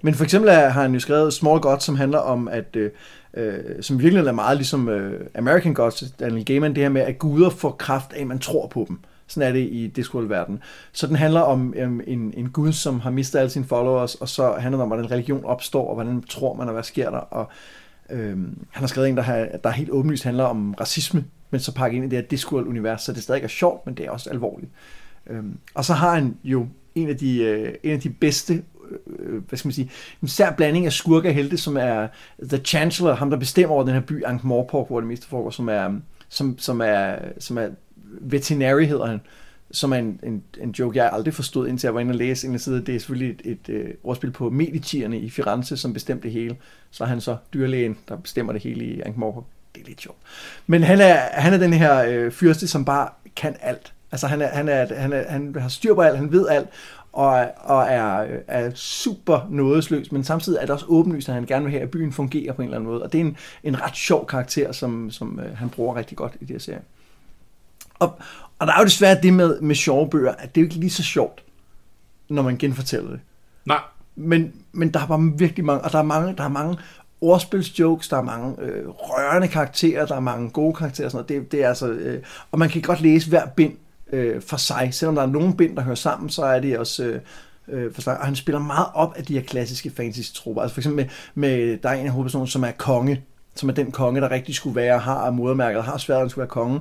Men 0.03 0.15
for 0.15 0.25
eksempel 0.25 0.51
har 0.51 0.69
han 0.69 0.95
jo 0.95 1.01
skrevet 1.01 1.33
Small 1.33 1.61
Gods, 1.61 1.85
som 1.85 1.97
handler 1.97 2.19
om, 2.19 2.49
at 2.49 2.77
øh, 2.77 2.91
øh, 3.35 3.59
som 3.81 4.01
virkelig 4.01 4.27
er 4.27 4.33
meget 4.33 4.57
ligesom 4.57 4.89
øh, 4.89 5.27
American 5.35 5.75
Gods, 5.75 6.05
Daniel 6.21 6.45
Gaiman, 6.45 6.75
det 6.75 6.83
her 6.83 6.89
med, 6.89 7.03
at 7.03 7.19
guder 7.19 7.51
får 7.51 7.71
kraft 7.71 8.13
af, 8.13 8.21
at 8.21 8.27
man 8.27 8.39
tror 8.39 8.67
på 8.67 8.85
dem. 8.89 8.99
Sådan 9.29 9.49
er 9.49 9.53
det 9.53 9.61
i 9.61 9.87
Discworld-verdenen. 9.87 10.63
Så 10.93 11.07
den 11.07 11.17
handler 11.17 11.41
om 11.41 11.75
øhm, 11.77 12.01
en, 12.07 12.35
en 12.37 12.51
gud, 12.51 12.73
som 12.73 13.01
har 13.01 13.11
mistet 13.11 13.39
alle 13.39 13.51
sine 13.51 13.65
followers, 13.65 14.15
og 14.15 14.29
så 14.29 14.53
handler 14.53 14.79
det 14.79 14.83
om, 14.83 14.89
hvordan 14.89 15.11
religion 15.11 15.45
opstår, 15.45 15.89
og 15.89 15.95
hvordan 15.95 16.23
tror 16.23 16.55
man, 16.55 16.69
og 16.69 16.73
hvad 16.73 16.83
sker 16.83 17.11
der. 17.11 17.19
Og, 17.19 17.51
øhm, 18.11 18.59
han 18.71 18.81
har 18.81 18.87
skrevet 18.87 19.09
en, 19.09 19.17
der, 19.17 19.23
har, 19.23 19.49
der 19.65 19.71
helt 19.71 19.91
åbenlyst 19.91 20.25
handler 20.25 20.45
om 20.45 20.75
racisme, 20.75 21.25
men 21.51 21.61
så 21.61 21.75
pakket 21.75 21.97
ind 21.97 22.05
i 22.05 22.09
det 22.09 22.19
her 22.19 22.27
Discworld-univers, 22.27 23.03
så 23.03 23.13
det 23.13 23.23
stadig 23.23 23.43
er 23.43 23.49
sjovt, 23.49 23.87
men 23.87 23.95
det 23.95 24.07
er 24.07 24.11
også 24.11 24.31
alvorligt. 24.31 24.71
Øhm, 25.27 25.59
og 25.75 25.85
så 25.85 25.93
har 25.93 26.15
han 26.15 26.37
jo 26.45 26.67
en 26.95 27.09
af 27.09 27.17
de, 27.17 27.39
øh, 27.39 27.75
en 27.83 27.93
af 27.93 28.01
de 28.01 28.11
bedste 28.11 28.55
øh, 28.55 28.63
øh 29.19 29.43
hvad 29.49 29.59
skal 29.59 29.69
man 29.69 29.73
sige, 29.73 29.91
en 30.23 30.29
sær 30.29 30.53
blanding 30.53 30.87
af 30.87 30.93
skurke 30.93 31.29
og 31.29 31.35
helte, 31.35 31.57
som 31.57 31.77
er 31.77 32.09
The 32.43 32.59
Chancellor, 32.59 33.15
ham 33.15 33.31
der 33.31 33.37
bestemmer 33.37 33.75
over 33.75 33.85
den 33.85 33.95
her 33.95 34.01
by, 34.01 34.25
Ankh-Morpork, 34.25 34.87
hvor 34.87 35.01
det 35.01 35.09
meste 35.09 35.29
foregår, 35.29 35.51
som 35.51 35.69
er, 35.69 36.01
som, 36.29 36.59
som 36.59 36.81
er, 36.81 37.17
som 37.39 37.59
er 37.59 37.69
veterinary 38.21 38.85
hedder 38.85 39.07
han, 39.07 39.21
som 39.71 39.93
er 39.93 39.97
en, 39.97 40.21
en, 40.23 40.43
en 40.61 40.71
joke, 40.71 40.99
jeg 40.99 41.11
aldrig 41.13 41.35
forstod, 41.35 41.69
indtil 41.69 41.87
jeg 41.87 41.95
var 41.95 42.01
inde 42.01 42.13
og 42.13 42.17
læse 42.17 42.49
en 42.49 42.59
side. 42.59 42.85
Det 42.87 42.95
er 42.95 42.99
selvfølgelig 42.99 43.37
et, 43.45 43.53
et, 43.53 43.75
øh, 43.75 43.95
ordspil 44.05 44.31
på 44.31 44.51
Medicierne 44.51 45.19
i 45.19 45.31
Firenze, 45.31 45.77
som 45.77 45.93
bestemte 45.93 46.23
det 46.23 46.33
hele. 46.33 46.57
Så 46.91 47.05
er 47.05 47.09
han 47.09 47.21
så 47.21 47.37
dyrlægen, 47.55 47.99
der 48.09 48.17
bestemmer 48.17 48.53
det 48.53 48.63
hele 48.63 48.85
i 48.85 49.01
Ankh-Morpork. 49.01 49.45
Det 49.75 49.83
er 49.83 49.87
lidt 49.87 50.01
sjovt. 50.01 50.19
Men 50.67 50.83
han 50.83 51.01
er, 51.01 51.17
han 51.33 51.53
er 51.53 51.59
den 51.59 51.73
her 51.73 52.05
øh, 52.09 52.33
fyrste, 52.33 52.69
som 52.69 52.85
bare 52.85 53.09
kan 53.37 53.57
alt. 53.61 53.93
Altså 54.13 54.27
han, 54.27 54.43
er, 54.43 54.49
han, 54.49 54.69
er, 54.69 54.95
han, 54.95 55.13
er, 55.13 55.31
han 55.31 55.57
har 55.59 55.69
styr 55.69 55.95
på 55.95 56.01
alt, 56.01 56.17
han 56.17 56.33
ved 56.33 56.49
alt, 56.49 56.69
og, 57.13 57.47
og 57.57 57.87
er, 57.89 58.23
øh, 58.23 58.39
er 58.49 58.71
super 58.75 59.47
nådesløs, 59.51 60.13
men 60.13 60.25
samtidig 60.25 60.59
er 60.59 60.61
det 60.61 60.71
også 60.71 60.87
åbenlyst, 60.89 61.29
at 61.29 61.35
han 61.35 61.47
gerne 61.47 61.65
vil 61.65 61.73
have, 61.73 61.83
at 61.83 61.91
byen 61.91 62.13
fungerer 62.13 62.53
på 62.53 62.63
en 62.63 62.69
eller 62.69 62.77
anden 62.77 62.91
måde. 62.91 63.03
Og 63.03 63.13
det 63.13 63.21
er 63.21 63.25
en, 63.25 63.37
en 63.63 63.83
ret 63.83 63.97
sjov 63.97 64.27
karakter, 64.27 64.73
som, 64.73 65.11
som 65.11 65.41
øh, 65.41 65.57
han 65.57 65.69
bruger 65.69 65.97
rigtig 65.97 66.17
godt 66.17 66.33
i 66.41 66.45
det 66.45 66.51
her 66.51 66.59
serie. 66.59 66.81
Og, 67.99 68.19
og 68.59 68.67
der 68.67 68.73
er 68.73 68.79
jo 68.79 68.85
desværre 68.85 69.21
det 69.23 69.33
med, 69.33 69.61
med 69.61 69.75
sjove 69.75 70.11
bøger, 70.11 70.33
at 70.39 70.55
det 70.55 70.61
er 70.61 70.63
jo 70.63 70.67
ikke 70.67 70.81
lige 70.81 70.91
så 70.91 71.03
sjovt, 71.03 71.43
når 72.29 72.43
man 72.43 72.59
genfortæller 72.59 73.11
det. 73.11 73.21
Nej. 73.65 73.81
Men, 74.17 74.53
men 74.73 74.95
der 74.95 75.01
er 75.01 75.07
bare 75.07 75.33
virkelig 75.37 75.65
mange, 75.65 75.85
og 75.85 75.93
der 75.93 75.99
er 75.99 76.03
mange, 76.03 76.37
der 76.37 76.45
er 76.45 76.49
mange 76.49 76.79
ordspilsjokes, 77.21 78.09
der 78.09 78.17
er 78.17 78.23
mange 78.23 78.63
øh, 78.63 78.89
rørende 78.89 79.49
karakterer, 79.49 80.07
der 80.07 80.17
er 80.17 80.21
mange 80.21 80.51
gode 80.51 80.75
karakterer 80.75 81.07
og 81.07 81.13
sådan 81.13 81.25
noget. 81.29 81.43
Det, 81.43 81.53
det 81.53 81.65
er 81.65 81.69
altså, 81.69 81.89
øh, 81.89 82.23
og 82.51 82.59
man 82.59 82.69
kan 82.69 82.83
godt 82.83 83.01
læse 83.01 83.29
hver 83.29 83.47
bind 83.47 83.73
øh, 84.13 84.43
for 84.43 84.57
sig. 84.57 84.89
Selvom 84.93 85.15
der 85.15 85.23
er 85.23 85.27
nogle 85.27 85.57
bind, 85.57 85.77
der 85.77 85.83
hører 85.83 85.95
sammen, 85.95 86.31
så 86.31 86.43
er 86.43 86.61
det 86.61 86.79
også 86.79 87.05
øh, 87.05 87.21
øh, 87.69 87.95
for. 87.95 88.11
Og 88.11 88.27
han 88.27 88.37
spiller 88.37 88.59
meget 88.59 88.87
op 88.95 89.15
af 89.17 89.25
de 89.25 89.35
her 89.35 89.43
klassiske 89.43 89.91
fantasy-tropper. 89.91 90.63
Altså 90.63 90.75
for 90.75 90.81
eksempel 90.81 91.05
med, 91.05 91.11
med 91.35 91.79
der 91.79 91.89
er 91.89 91.95
en 91.95 92.07
af 92.07 92.13
hovedpersonerne, 92.13 92.51
som 92.51 92.65
er 92.65 92.71
konge, 92.71 93.23
som 93.55 93.69
er 93.69 93.73
den 93.73 93.93
konge, 93.93 94.21
der 94.21 94.31
rigtig 94.31 94.55
skulle 94.55 94.77
være, 94.77 94.99
har 94.99 95.31
modermærket, 95.31 95.83
har 95.83 95.97
svært 95.97 96.25
at 96.25 96.31
skulle 96.31 96.43
være 96.43 96.49
konge. 96.49 96.81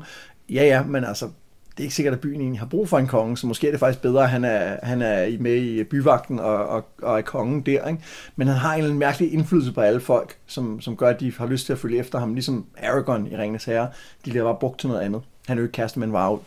Ja, 0.50 0.64
ja, 0.64 0.84
men 0.84 1.04
altså, 1.04 1.26
det 1.72 1.80
er 1.80 1.84
ikke 1.84 1.96
sikkert, 1.96 2.14
at 2.14 2.20
byen 2.20 2.42
egentlig 2.42 2.60
har 2.60 2.68
brug 2.68 2.90
for 2.90 2.98
en 2.98 3.08
konge, 3.08 3.38
så 3.38 3.48
måske 3.48 3.68
er 3.68 3.72
det 3.72 3.80
faktisk 3.80 4.02
bedre, 4.02 4.24
at 4.24 4.30
han 4.30 4.44
er, 4.44 4.78
han 4.84 5.02
er 5.02 5.38
med 5.40 5.56
i 5.56 5.84
byvagten 5.84 6.40
og, 6.40 6.68
og, 6.68 6.86
og 7.02 7.18
er 7.18 7.22
kongen 7.22 7.62
der. 7.62 7.88
Ikke? 7.88 8.04
Men 8.36 8.48
han 8.48 8.58
har 8.58 8.74
en 8.74 8.78
eller 8.78 8.88
anden 8.88 9.00
mærkelig 9.00 9.34
indflydelse 9.34 9.74
på 9.74 9.82
alle 9.82 10.00
folk, 10.00 10.38
som, 10.48 10.82
som 10.82 10.98
gør, 10.98 11.10
at 11.10 11.20
de 11.20 11.34
har 11.38 11.48
lyst 11.48 11.66
til 11.66 11.74
at 11.74 11.80
følge 11.80 11.98
efter 11.98 12.20
ham, 12.20 12.34
ligesom 12.34 12.66
Aragorn 12.84 13.28
i 13.28 13.38
Ringens 13.38 13.66
Herre. 13.66 13.90
De 14.26 14.30
bliver 14.30 14.44
bare 14.44 14.58
brugt 14.60 14.80
til 14.80 14.90
noget 14.90 15.02
andet. 15.02 15.22
Han 15.48 15.58
er 15.58 15.62
jo 15.62 15.66
ikke 15.66 15.74
kæreste 15.74 16.00
med 16.00 16.08
en 16.08 16.14
varulv 16.14 16.42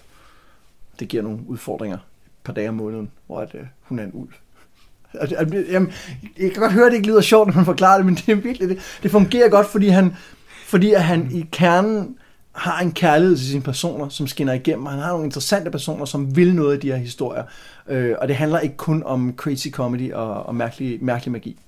det 1.01 1.09
giver 1.09 1.23
nogle 1.23 1.39
udfordringer 1.47 1.97
et 1.97 2.45
par 2.45 2.53
dage 2.53 2.69
om 2.69 2.75
måneden, 2.75 3.11
hvor 3.27 3.41
at, 3.41 3.55
øh, 3.55 3.61
hun 3.81 3.99
er 3.99 4.05
en 4.05 4.11
ulv. 4.15 4.31
Jamen, 5.71 5.93
jeg 6.39 6.53
kan 6.53 6.63
godt 6.63 6.73
høre, 6.73 6.87
at 6.87 6.93
det 6.93 6.97
ikke 6.97 7.09
lyder 7.09 7.21
sjovt, 7.21 7.49
når 7.49 7.55
man 7.55 7.65
forklarer 7.65 7.97
det, 7.97 8.07
men 8.07 8.15
det 8.15 8.29
er 8.29 8.35
virkelig 8.35 8.69
det. 8.69 8.99
Det 9.03 9.11
fungerer 9.11 9.49
godt, 9.49 9.67
fordi 9.67 9.89
han, 9.89 10.17
fordi 10.67 10.93
at 10.93 11.05
han 11.05 11.31
i 11.33 11.47
kernen 11.53 12.17
har 12.53 12.81
en 12.81 12.93
kærlighed 12.93 13.37
til 13.37 13.47
sine 13.47 13.63
personer, 13.63 14.09
som 14.09 14.27
skinner 14.27 14.53
igennem. 14.53 14.87
Han 14.87 14.99
har 14.99 15.11
nogle 15.11 15.25
interessante 15.25 15.71
personer, 15.71 16.05
som 16.05 16.37
vil 16.37 16.55
noget 16.55 16.73
af 16.73 16.81
de 16.81 16.87
her 16.87 16.97
historier. 16.97 17.45
Øh, 17.89 18.15
og 18.21 18.29
det 18.29 18.37
handler 18.37 18.61
ikke 18.61 18.77
kun 18.77 19.03
om 19.03 19.35
crazy 19.37 19.69
comedy 19.69 20.13
og, 20.13 20.47
og 20.47 20.55
mærkelig, 20.55 21.05
mærkelig 21.05 21.33
magi. 21.33 21.59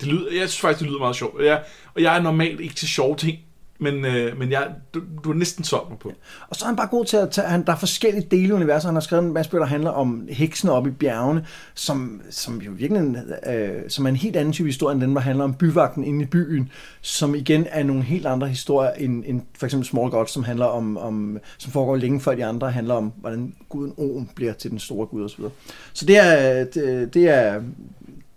Det 0.00 0.08
lyder, 0.08 0.32
jeg 0.32 0.48
synes 0.48 0.60
faktisk, 0.60 0.80
det 0.80 0.88
lyder 0.88 0.98
meget 0.98 1.16
sjovt. 1.16 1.44
Jeg, 1.44 1.62
og 1.94 2.02
jeg 2.02 2.16
er 2.16 2.22
normalt 2.22 2.60
ikke 2.60 2.74
til 2.74 2.88
sjove 2.88 3.16
ting, 3.16 3.38
men, 3.78 4.04
øh, 4.04 4.38
men 4.38 4.50
jeg, 4.50 4.68
du, 4.94 5.02
du 5.24 5.30
er 5.30 5.34
næsten 5.34 5.64
solgt 5.64 5.88
mig 5.90 5.98
på. 5.98 6.12
Og 6.48 6.56
så 6.56 6.64
er 6.64 6.66
han 6.66 6.76
bare 6.76 6.86
god 6.86 7.04
til 7.04 7.16
at 7.16 7.30
tage, 7.30 7.48
han, 7.48 7.66
der 7.66 7.72
er 7.72 7.76
forskellige 7.76 8.26
dele 8.30 8.52
af 8.52 8.56
universet. 8.56 8.86
Han 8.86 8.94
har 8.94 9.00
skrevet 9.00 9.24
en 9.24 9.32
masse 9.32 9.50
bøger, 9.50 9.64
der 9.64 9.68
handler 9.68 9.90
om 9.90 10.28
heksene 10.30 10.72
oppe 10.72 10.90
i 10.90 10.92
bjergene, 10.92 11.46
som, 11.74 12.22
som 12.30 12.60
jo 12.60 12.70
virkelig 12.74 13.22
øh, 13.46 13.82
som 13.88 14.04
er 14.04 14.08
en 14.08 14.16
helt 14.16 14.36
anden 14.36 14.52
type 14.52 14.68
historie, 14.68 14.94
end 14.94 15.00
den, 15.00 15.14
der 15.14 15.20
handler 15.20 15.44
om 15.44 15.54
byvagten 15.54 16.04
inde 16.04 16.22
i 16.22 16.26
byen, 16.26 16.70
som 17.00 17.34
igen 17.34 17.66
er 17.70 17.82
nogle 17.82 18.02
helt 18.02 18.26
andre 18.26 18.48
historier, 18.48 18.90
end, 18.90 19.24
end 19.26 19.42
for 19.58 19.66
eksempel 19.66 19.88
Small 19.88 20.10
Gods, 20.10 20.30
som 20.30 20.44
handler 20.44 20.66
om, 20.66 20.98
om, 20.98 21.38
som 21.58 21.72
foregår 21.72 21.96
længe 21.96 22.20
før 22.20 22.34
de 22.34 22.44
andre, 22.44 22.70
handler 22.70 22.94
om, 22.94 23.12
hvordan 23.16 23.54
guden 23.68 23.94
Oen 23.96 24.30
bliver 24.34 24.52
til 24.52 24.70
den 24.70 24.78
store 24.78 25.06
gud 25.06 25.24
osv. 25.24 25.44
Så 25.92 26.06
det 26.06 26.18
er, 26.18 26.64
det, 26.64 27.14
det 27.14 27.28
er 27.28 27.62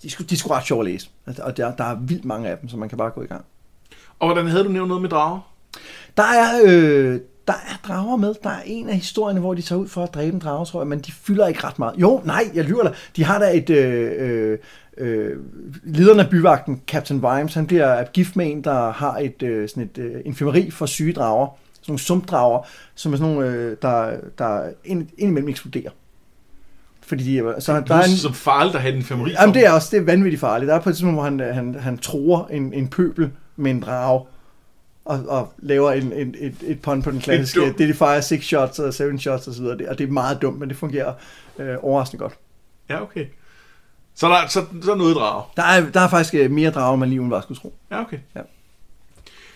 de 0.04 0.10
skulle, 0.10 0.30
de 0.30 0.38
skulle 0.38 0.54
ret 0.54 0.66
sjovt 0.66 0.88
at 0.88 0.92
læse. 0.92 1.10
Altså, 1.28 1.44
og 1.44 1.58
der, 1.58 1.76
der 1.76 1.84
er 1.84 1.96
vildt 1.96 2.26
mange 2.26 2.50
af 2.50 2.58
dem, 2.58 2.70
så 2.70 2.78
man 2.78 2.90
kan 2.90 2.98
bare 2.98 3.10
gå 3.10 3.22
i 3.22 3.26
gang. 3.26 3.46
Og 4.22 4.28
hvordan 4.28 4.48
havde 4.48 4.64
du 4.64 4.70
nævnt 4.70 4.88
noget 4.88 5.02
med 5.02 5.10
drager? 5.10 5.40
Der 6.18 6.24
er, 6.24 6.62
øh, 6.66 7.20
der 7.48 7.54
er 7.54 7.88
drager 7.88 8.18
med. 8.18 8.34
Der 8.44 8.50
er 8.50 8.62
en 8.66 8.90
af 8.90 8.96
historierne, 8.96 9.40
hvor 9.40 9.54
de 9.54 9.62
tager 9.62 9.80
ud 9.80 9.88
for 9.88 10.04
at 10.04 10.14
dræbe 10.14 10.34
en 10.34 10.40
drage, 10.40 10.66
tror 10.66 10.82
jeg, 10.82 10.88
men 10.88 11.00
de 11.00 11.12
fylder 11.12 11.48
ikke 11.48 11.64
ret 11.64 11.80
meget. 11.80 11.94
Jo, 11.98 12.22
nej, 12.26 12.44
jeg 12.54 12.66
lyver 12.66 12.84
dig. 12.84 12.96
De 13.16 13.24
har 13.24 13.40
da 13.40 13.58
et... 13.58 13.70
Øh, 13.70 14.12
øh, 14.18 14.58
øh, 14.98 15.38
lederen 15.84 16.20
af 16.20 16.30
byvagten, 16.30 16.82
Captain 16.88 17.22
Vimes, 17.22 17.54
han 17.54 17.68
bliver 17.68 18.04
gift 18.04 18.36
med 18.36 18.52
en, 18.52 18.64
der 18.64 18.92
har 18.92 19.18
et, 19.18 19.44
øh, 19.44 19.70
sådan 19.70 19.84
et 19.84 19.98
øh, 19.98 20.22
infirmeri 20.26 20.72
for 20.72 20.86
syge 20.86 21.14
drager. 21.14 21.48
Sådan 21.74 21.92
nogle 21.92 22.00
sumpdrager, 22.00 22.68
som 22.96 23.14
er 23.14 23.18
sådan 23.18 23.34
nogle, 23.34 23.50
øh, 23.50 23.78
der, 23.82 24.12
der 24.38 24.70
ind, 24.86 25.08
indimellem 25.18 25.50
eksploderer. 25.50 25.92
Fordi 27.02 27.24
de, 27.24 27.56
så 27.60 27.76
det 27.76 27.88
der 27.88 27.96
er 27.96 28.04
en, 28.04 28.10
som 28.10 28.34
farligt 28.34 28.76
at 28.76 28.82
have 28.82 28.92
en 28.92 28.98
infirmeri 28.98 29.32
Jamen 29.32 29.56
det 29.56 29.66
er 29.66 29.72
også 29.72 29.88
det 29.92 29.98
er 29.98 30.06
vanvittigt 30.06 30.40
farligt. 30.40 30.70
Der 30.70 30.76
er 30.76 30.80
på 30.80 30.90
et 30.90 30.96
tidspunkt, 30.96 31.16
hvor 31.16 31.24
han, 31.24 31.40
han, 31.40 31.76
han 31.80 31.98
tror 31.98 32.48
en, 32.52 32.74
en 32.74 32.88
pøbel 32.88 33.32
med 33.62 33.72
en 33.72 33.80
drage, 33.80 34.26
og, 35.06 35.20
og 35.28 35.54
laver 35.58 35.92
en, 35.92 36.14
en, 36.14 36.36
et, 36.40 36.56
et 36.64 36.82
pun 36.82 37.02
på 37.02 37.12
den 37.12 37.20
klassiske 37.20 37.62
det, 37.62 37.78
det 37.78 37.96
fire 37.96 38.22
six 38.22 38.44
shots 38.44 38.80
og 38.80 38.94
seven 38.94 39.20
shots 39.20 39.48
og 39.48 39.54
så 39.54 39.62
videre. 39.62 39.90
Og 39.90 39.98
det 39.98 40.08
er 40.08 40.12
meget 40.12 40.42
dumt, 40.42 40.60
men 40.60 40.70
det 40.70 40.78
fungerer 40.78 41.14
øh, 41.60 41.76
overraskende 41.82 42.22
godt. 42.22 42.34
Ja, 42.90 43.02
okay. 43.02 43.26
Så 44.16 44.28
der, 44.28 44.48
så, 44.48 44.66
så 44.82 44.96
noget 44.96 45.16
drage? 45.16 45.44
Der 45.58 45.64
er, 45.64 45.92
der 45.92 46.00
er 46.00 46.10
faktisk 46.10 46.36
øh, 46.36 46.52
mere 46.52 46.72
drage, 46.72 46.98
man 46.98 47.10
lige 47.10 47.22
uden 47.22 47.42
skulle 47.42 47.60
tro. 47.60 47.74
Ja, 47.92 48.02
okay. 48.02 48.18
Ja. 48.36 48.42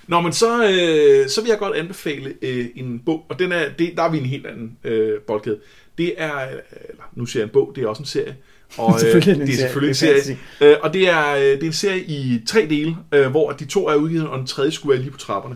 Nå, 0.08 0.22
men 0.22 0.34
så, 0.34 0.64
øh, 0.64 1.30
så 1.30 1.42
vil 1.42 1.50
jeg 1.50 1.60
godt 1.60 1.78
anbefale 1.78 2.34
øh, 2.42 2.68
en 2.76 3.00
bog, 3.06 3.26
og 3.30 3.40
den 3.40 3.52
er, 3.52 3.70
det, 3.80 3.94
der 3.98 4.04
er 4.04 4.10
vi 4.10 4.18
en 4.18 4.26
helt 4.26 4.46
anden 4.46 4.78
øh, 4.84 5.20
boldgade. 5.22 5.60
Det 5.98 6.14
er, 6.18 6.42
øh, 6.42 6.54
eller, 6.90 7.04
nu 7.14 7.26
siger 7.26 7.44
jeg 7.44 7.48
en 7.48 7.54
bog, 7.54 7.72
det 7.76 7.84
er 7.84 7.88
også 7.88 8.02
en 8.02 8.06
serie. 8.06 8.36
Og, 8.78 8.94
øh, 8.94 9.00
Selvfølgelig 9.00 9.42
en 9.42 9.48
det 9.48 9.54
er 9.54 9.58
selvfølgelig 9.58 10.04
en 10.04 10.10
er 10.10 10.22
serie. 10.22 10.38
Øh, 10.62 10.78
og 10.84 10.94
det 10.94 11.10
er, 11.10 11.36
øh, 11.36 11.42
det 11.42 11.64
er 11.64 11.68
en 11.68 11.74
serie 11.74 12.04
i 12.04 12.42
tre 12.48 12.68
dele, 12.70 12.98
øh, 13.12 13.28
hvor 13.28 13.52
de 13.52 13.66
to 13.66 13.88
er 13.88 13.96
udgivet, 13.96 14.28
og 14.28 14.38
den 14.38 14.48
tredje 14.48 14.72
skulle 14.72 14.94
være 14.94 15.02
lige 15.02 15.12
på 15.12 15.18
trapperne. 15.18 15.56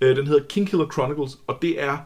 Øh, 0.00 0.16
den 0.16 0.26
hedder 0.26 0.44
Kingkiller 0.48 0.90
Chronicles, 0.92 1.38
og 1.46 1.58
det 1.62 1.82
er, 1.82 1.98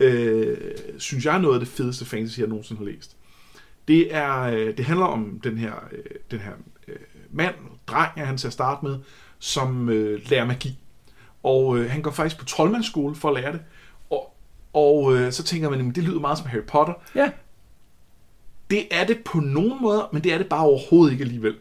øh, 0.00 0.56
synes 0.98 1.24
jeg, 1.24 1.38
noget 1.38 1.54
af 1.54 1.60
det 1.60 1.68
fedeste 1.68 2.04
fantasy, 2.04 2.40
jeg 2.40 2.48
nogensinde 2.48 2.78
har 2.78 2.86
læst. 2.86 3.16
Det, 3.88 4.14
er, 4.14 4.42
øh, 4.42 4.76
det 4.76 4.84
handler 4.84 5.06
om 5.06 5.40
den 5.44 5.58
her, 5.58 5.72
øh, 5.92 6.04
den 6.30 6.38
her 6.38 6.52
øh, 6.88 6.96
mand, 7.30 7.54
dreng 7.86 8.10
er 8.16 8.24
han 8.24 8.36
til 8.36 8.46
at 8.46 8.52
starte 8.52 8.86
med, 8.86 8.98
som 9.38 9.88
øh, 9.88 10.20
lærer 10.30 10.44
magi. 10.44 10.78
Og 11.42 11.78
øh, 11.78 11.90
han 11.90 12.02
går 12.02 12.10
faktisk 12.10 12.38
på 12.38 12.44
troldmandsskole 12.44 13.14
for 13.14 13.28
at 13.28 13.42
lære 13.42 13.52
det. 13.52 13.60
Og, 14.10 14.36
og 14.72 15.16
øh, 15.16 15.32
så 15.32 15.42
tænker 15.42 15.70
man, 15.70 15.78
jamen, 15.78 15.94
det 15.94 16.04
lyder 16.04 16.20
meget 16.20 16.38
som 16.38 16.46
Harry 16.46 16.62
Potter. 16.66 16.94
Ja. 17.14 17.30
Det 18.70 18.86
er 18.90 19.06
det 19.06 19.24
på 19.24 19.40
nogen 19.40 19.82
måder, 19.82 20.08
men 20.12 20.24
det 20.24 20.32
er 20.32 20.38
det 20.38 20.48
bare 20.48 20.64
overhovedet 20.64 21.12
ikke 21.12 21.24
alligevel. 21.24 21.54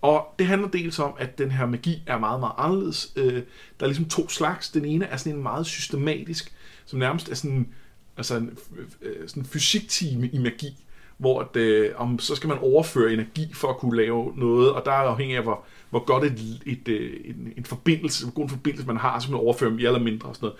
Og 0.00 0.34
det 0.38 0.46
handler 0.46 0.68
dels 0.68 0.98
om, 0.98 1.14
at 1.18 1.38
den 1.38 1.50
her 1.50 1.66
magi 1.66 2.02
er 2.06 2.18
meget, 2.18 2.40
meget 2.40 2.52
anderledes. 2.58 3.12
Øh, 3.16 3.34
der 3.34 3.40
er 3.80 3.86
ligesom 3.86 4.04
to 4.04 4.28
slags. 4.28 4.70
Den 4.70 4.84
ene 4.84 5.04
er 5.04 5.16
sådan 5.16 5.36
en 5.36 5.42
meget 5.42 5.66
systematisk, 5.66 6.52
som 6.84 6.98
nærmest 6.98 7.28
er 7.28 7.34
sådan, 7.34 7.68
altså 8.16 8.36
en 8.36 8.58
øh, 9.02 9.28
sådan 9.28 9.44
fysiktime 9.44 10.28
i 10.28 10.38
magi, 10.38 10.84
hvor 11.18 11.40
at, 11.40 11.56
øh, 11.56 11.90
om, 11.96 12.18
så 12.18 12.34
skal 12.34 12.48
man 12.48 12.58
overføre 12.58 13.12
energi 13.12 13.54
for 13.54 13.68
at 13.68 13.76
kunne 13.76 13.96
lave 13.96 14.32
noget, 14.36 14.72
og 14.72 14.82
der 14.84 14.90
er 14.90 14.94
afhængig 14.94 15.36
af, 15.36 15.42
hvor, 15.42 15.64
hvor 15.90 16.04
godt 16.04 16.24
et, 16.24 16.60
et, 16.66 16.88
et, 16.88 17.24
en, 17.24 17.52
en 17.56 17.64
forbindelse, 17.64 18.24
hvor 18.24 18.32
god 18.32 18.44
en 18.44 18.50
forbindelse 18.50 18.86
man 18.86 18.96
har, 18.96 19.20
så 19.20 19.30
man 19.30 19.40
overfører 19.40 19.70
mere 19.70 19.86
eller 19.86 20.00
mindre 20.00 20.28
og 20.28 20.36
sådan 20.36 20.50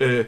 noget. 0.00 0.18
Øh, 0.18 0.24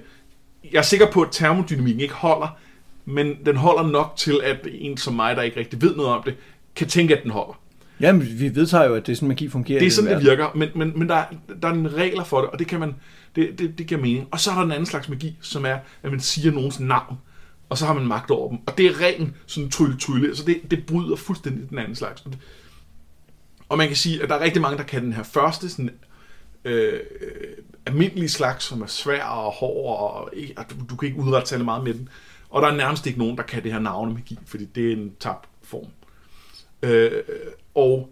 jeg 0.72 0.78
er 0.78 0.82
sikker 0.82 1.10
på, 1.10 1.22
at 1.22 1.28
termodynamikken 1.32 2.00
ikke 2.00 2.14
holder, 2.14 2.58
men 3.04 3.34
den 3.46 3.56
holder 3.56 3.90
nok 3.90 4.12
til, 4.16 4.40
at 4.44 4.66
en 4.72 4.96
som 4.96 5.14
mig, 5.14 5.36
der 5.36 5.42
ikke 5.42 5.60
rigtig 5.60 5.82
ved 5.82 5.96
noget 5.96 6.10
om 6.12 6.22
det, 6.22 6.34
kan 6.76 6.88
tænke, 6.88 7.16
at 7.16 7.22
den 7.22 7.30
holder. 7.30 7.58
Jamen, 8.00 8.38
vi 8.40 8.54
vedtager 8.54 8.84
jo, 8.84 8.94
at 8.94 9.06
det 9.06 9.12
er 9.12 9.16
sådan, 9.16 9.28
magi 9.28 9.48
fungerer. 9.48 9.78
Det 9.78 9.86
er 9.86 9.90
sådan, 9.90 10.10
det 10.10 10.24
virker, 10.30 10.50
men, 10.54 10.68
men, 10.74 10.98
men 10.98 11.08
der, 11.08 11.14
er- 11.14 11.26
der 11.62 11.68
er 11.68 11.72
en 11.72 11.94
regler 11.94 12.24
for 12.24 12.40
det, 12.40 12.50
og 12.50 12.58
det 12.58 12.66
kan 12.66 12.80
man, 12.80 12.94
det, 13.36 13.58
det, 13.58 13.78
det 13.78 13.86
giver 13.86 14.00
mening. 14.00 14.26
Og 14.30 14.40
så 14.40 14.50
er 14.50 14.54
der 14.54 14.62
en 14.62 14.72
anden 14.72 14.86
slags 14.86 15.08
magi, 15.08 15.36
som 15.40 15.64
er, 15.66 15.78
at 16.02 16.10
man 16.10 16.20
siger 16.20 16.52
nogens 16.52 16.80
navn, 16.80 17.16
og 17.68 17.78
så 17.78 17.86
har 17.86 17.94
man 17.94 18.06
magt 18.06 18.30
over 18.30 18.48
dem. 18.48 18.58
Og 18.66 18.78
det 18.78 18.86
er 18.86 19.00
ren 19.00 19.34
sådan 19.46 19.70
trylle 19.70 19.96
trylle, 19.98 20.28
altså 20.28 20.44
det, 20.44 20.60
det 20.70 20.86
bryder 20.86 21.16
fuldstændig 21.16 21.70
den 21.70 21.78
anden 21.78 21.96
slags. 21.96 22.24
Og 23.68 23.78
man 23.78 23.86
kan 23.86 23.96
sige, 23.96 24.22
at 24.22 24.28
der 24.28 24.34
er 24.34 24.40
rigtig 24.40 24.62
mange, 24.62 24.78
der 24.78 24.84
kan 24.84 25.04
den 25.04 25.12
her 25.12 25.22
første 25.22 25.68
sådan, 25.68 25.90
øh, 26.64 27.00
almindelige 27.86 28.28
slags, 28.28 28.64
som 28.64 28.82
er 28.82 28.86
svær 28.86 29.24
og 29.24 29.52
hård, 29.52 30.00
og, 30.00 30.32
og 30.56 30.64
du, 30.70 30.74
du 30.90 30.96
kan 30.96 31.08
ikke 31.08 31.20
udrette 31.20 31.48
særlig 31.48 31.64
meget 31.64 31.84
med 31.84 31.94
den. 31.94 32.08
Og 32.52 32.62
der 32.62 32.68
er 32.68 32.76
nærmest 32.76 33.06
ikke 33.06 33.18
nogen, 33.18 33.36
der 33.36 33.42
kan 33.42 33.62
det 33.62 33.72
her 33.72 33.78
navnemagi, 33.78 34.38
fordi 34.46 34.64
det 34.64 34.88
er 34.88 34.96
en 34.96 35.12
tabt 35.20 35.48
form. 35.62 35.86
Øh, 36.82 37.10
og 37.74 38.08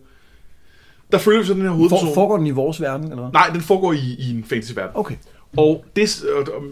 der 1.12 1.18
følger 1.18 1.42
så 1.42 1.54
den 1.54 1.62
her 1.62 1.70
hovedperson. 1.70 2.08
For, 2.08 2.14
foregår 2.14 2.36
den 2.36 2.46
i 2.46 2.50
vores 2.50 2.80
verden, 2.80 3.04
eller 3.10 3.22
hvad? 3.22 3.32
Nej, 3.32 3.48
den 3.52 3.60
foregår 3.60 3.92
i, 3.92 4.16
i 4.18 4.30
en 4.30 4.44
fantasy-verden. 4.44 4.96
Okay. 4.96 5.16
Og 5.56 5.84
det, 5.96 6.24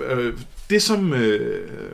øh, 0.04 0.38
det, 0.70 0.82
som, 0.82 1.12
øh, 1.12 1.90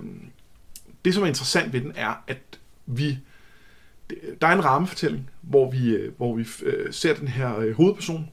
det, 1.04 1.14
som 1.14 1.22
er 1.22 1.26
interessant 1.26 1.72
ved 1.72 1.80
den, 1.80 1.92
er, 1.96 2.22
at 2.26 2.38
vi 2.86 3.18
der 4.40 4.46
er 4.46 4.52
en 4.52 4.64
rammefortælling, 4.64 5.30
hvor 5.42 5.70
vi, 5.70 5.90
øh, 5.90 6.12
hvor 6.16 6.34
vi 6.34 6.46
øh, 6.62 6.92
ser 6.92 7.14
den 7.14 7.28
her 7.28 7.58
øh, 7.58 7.76
hovedperson, 7.76 8.28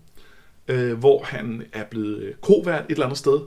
øh, 0.68 1.00
hvor 1.00 1.24
han 1.24 1.64
er 1.74 1.84
blevet 1.84 2.18
øh, 2.18 2.34
kovært 2.42 2.86
et 2.86 2.92
eller 2.92 3.06
andet 3.06 3.18
sted, 3.18 3.40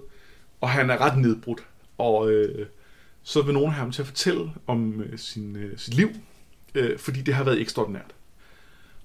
og 0.60 0.70
han 0.70 0.90
er 0.90 1.00
ret 1.00 1.18
nedbrudt. 1.18 1.64
Og 1.98 2.30
øh, 2.30 2.66
så 3.24 3.42
vil 3.42 3.54
nogen 3.54 3.70
have 3.70 3.80
ham 3.80 3.92
til 3.92 4.02
at 4.02 4.06
fortælle 4.06 4.50
om 4.66 5.00
øh, 5.00 5.18
sin, 5.18 5.56
øh, 5.56 5.78
sit 5.78 5.94
liv, 5.94 6.08
øh, 6.74 6.98
fordi 6.98 7.22
det 7.22 7.34
har 7.34 7.44
været 7.44 7.60
ekstraordinært. 7.60 8.14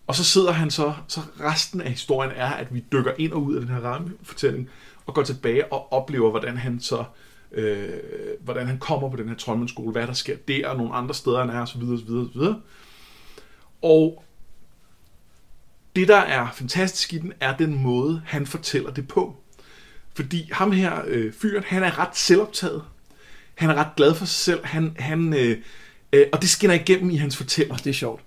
Og 0.08 0.16
så 0.16 0.24
sidder 0.24 0.52
han 0.52 0.72
så, 0.72 0.94
så 1.08 1.22
resten 1.40 1.82
af 1.82 1.90
historien 1.90 2.32
er, 2.36 2.50
at 2.50 2.74
vi 2.74 2.86
dykker 2.92 3.12
ind 3.18 3.32
og 3.32 3.44
ud 3.44 3.56
af 3.56 3.62
den 3.62 3.70
her 3.70 3.80
rammefortælling, 3.80 4.70
og 5.06 5.14
går 5.14 5.24
tilbage 5.24 5.74
og 5.74 5.94
oplever, 5.94 6.30
hvordan 6.30 6.58
han 6.58 6.80
så, 6.80 7.04
øh, 7.52 7.90
hvordan 8.42 8.68
han 8.68 8.80
kommer 8.80 9.10
på 9.10 9.18
den 9.18 9.30
her 9.30 9.36
troldmandsskole, 9.36 9.92
hvad 9.92 10.08
der 10.08 10.14
sker 10.14 10.38
der, 10.48 10.68
og 10.68 10.78
nogle 10.78 10.94
andre 10.94 11.16
steder, 11.16 11.40
han 11.40 11.50
er, 11.50 11.62
osv., 11.62 11.82
osv., 11.82 12.10
osv. 12.10 12.54
Og 13.82 14.24
det, 15.96 16.08
der 16.08 16.18
er 16.18 16.48
fantastisk 16.54 17.14
i 17.14 17.18
den, 17.18 17.34
er 17.40 17.58
den 17.58 17.84
måde, 17.84 18.22
han 18.26 18.46
fortæller 18.46 18.92
det 18.92 19.08
på. 19.08 19.38
Fordi 20.14 20.50
ham 20.52 20.72
her, 20.72 21.02
øh, 21.08 21.34
fyren, 21.34 21.64
han 21.64 21.84
er 21.84 22.00
ret 22.00 22.18
selvoptaget. 22.18 22.84
Han 23.60 23.70
er 23.70 23.76
ret 23.76 23.96
glad 23.98 24.14
for 24.16 24.26
sig 24.26 24.36
selv. 24.36 24.66
Han, 24.66 24.96
han, 25.00 25.34
øh, 25.34 25.58
øh, 26.14 26.26
og 26.32 26.42
det 26.42 26.50
skinner 26.50 26.76
igennem 26.76 27.10
i 27.10 27.16
hans 27.16 27.38
fortælling. 27.38 27.74
Og 27.74 27.84
det 27.84 27.90
er 27.90 27.94
sjovt. 27.94 28.22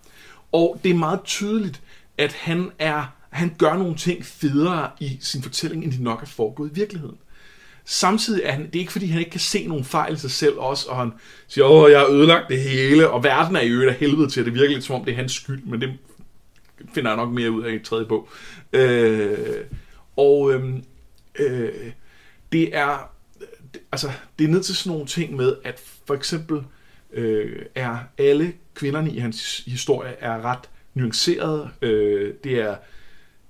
Og 0.53 0.81
det 0.85 0.91
er 0.91 0.95
meget 0.95 1.21
tydeligt, 1.25 1.81
at 2.19 2.33
han 2.33 2.71
er 2.79 3.05
han 3.33 3.55
gør 3.59 3.77
nogle 3.77 3.97
ting 3.97 4.27
federe 4.27 4.91
i 5.01 5.19
sin 5.21 5.43
fortælling, 5.43 5.85
end 5.85 5.93
de 5.93 6.03
nok 6.03 6.23
er 6.23 6.27
foregået 6.27 6.71
i 6.71 6.75
virkeligheden. 6.75 7.17
Samtidig 7.85 8.43
er 8.45 8.53
han, 8.53 8.67
det 8.67 8.77
er 8.77 8.81
ikke 8.81 8.93
fordi, 8.93 9.07
han 9.07 9.19
ikke 9.19 9.31
kan 9.31 9.41
se 9.41 9.67
nogle 9.67 9.85
fejl 9.85 10.15
i 10.15 10.17
sig 10.17 10.31
selv 10.31 10.59
også, 10.59 10.89
og 10.89 10.97
han 10.97 11.13
siger, 11.49 11.65
åh, 11.65 11.91
jeg 11.91 12.01
har 12.01 12.07
ødelagt 12.07 12.49
det 12.49 12.61
hele, 12.61 13.11
og 13.11 13.25
verden 13.25 13.57
er 13.57 13.61
i 13.61 13.69
øvrigt 13.69 13.91
af 13.91 13.97
helvede 13.97 14.31
til, 14.31 14.45
det 14.45 14.55
virker 14.55 14.69
lidt 14.69 14.85
som 14.85 14.97
om, 14.97 15.05
det 15.05 15.13
er 15.13 15.17
hans 15.17 15.33
skyld, 15.33 15.63
men 15.63 15.81
det 15.81 15.93
finder 16.95 17.11
jeg 17.11 17.17
nok 17.17 17.33
mere 17.33 17.51
ud 17.51 17.63
af 17.63 17.73
i 17.73 17.79
tredje 17.79 18.07
bog. 18.07 18.29
Øh, 18.73 19.57
og 20.17 20.53
øhm, 20.53 20.85
øh, 21.39 21.71
det 22.53 22.77
er 22.77 23.12
altså, 23.93 24.11
det 24.39 24.45
er 24.45 24.49
ned 24.49 24.63
til 24.63 24.77
sådan 24.77 24.93
nogle 24.93 25.07
ting 25.07 25.37
med, 25.37 25.57
at 25.65 25.83
for 26.07 26.15
eksempel 26.15 26.63
øh, 27.13 27.63
er 27.75 27.99
alle 28.19 28.53
kvinderne 28.75 29.11
i 29.11 29.19
hans 29.19 29.63
historie 29.67 30.15
er 30.21 30.45
ret 30.45 30.69
nuancerede. 30.95 31.71
Øh, 31.83 32.35
det, 32.45 32.53
er, 32.61 32.77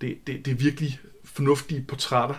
det, 0.01 0.19
det, 0.27 0.45
det 0.45 0.51
er 0.51 0.55
virkelig 0.55 1.01
fornuftige 1.25 1.85
portrætter, 1.89 2.35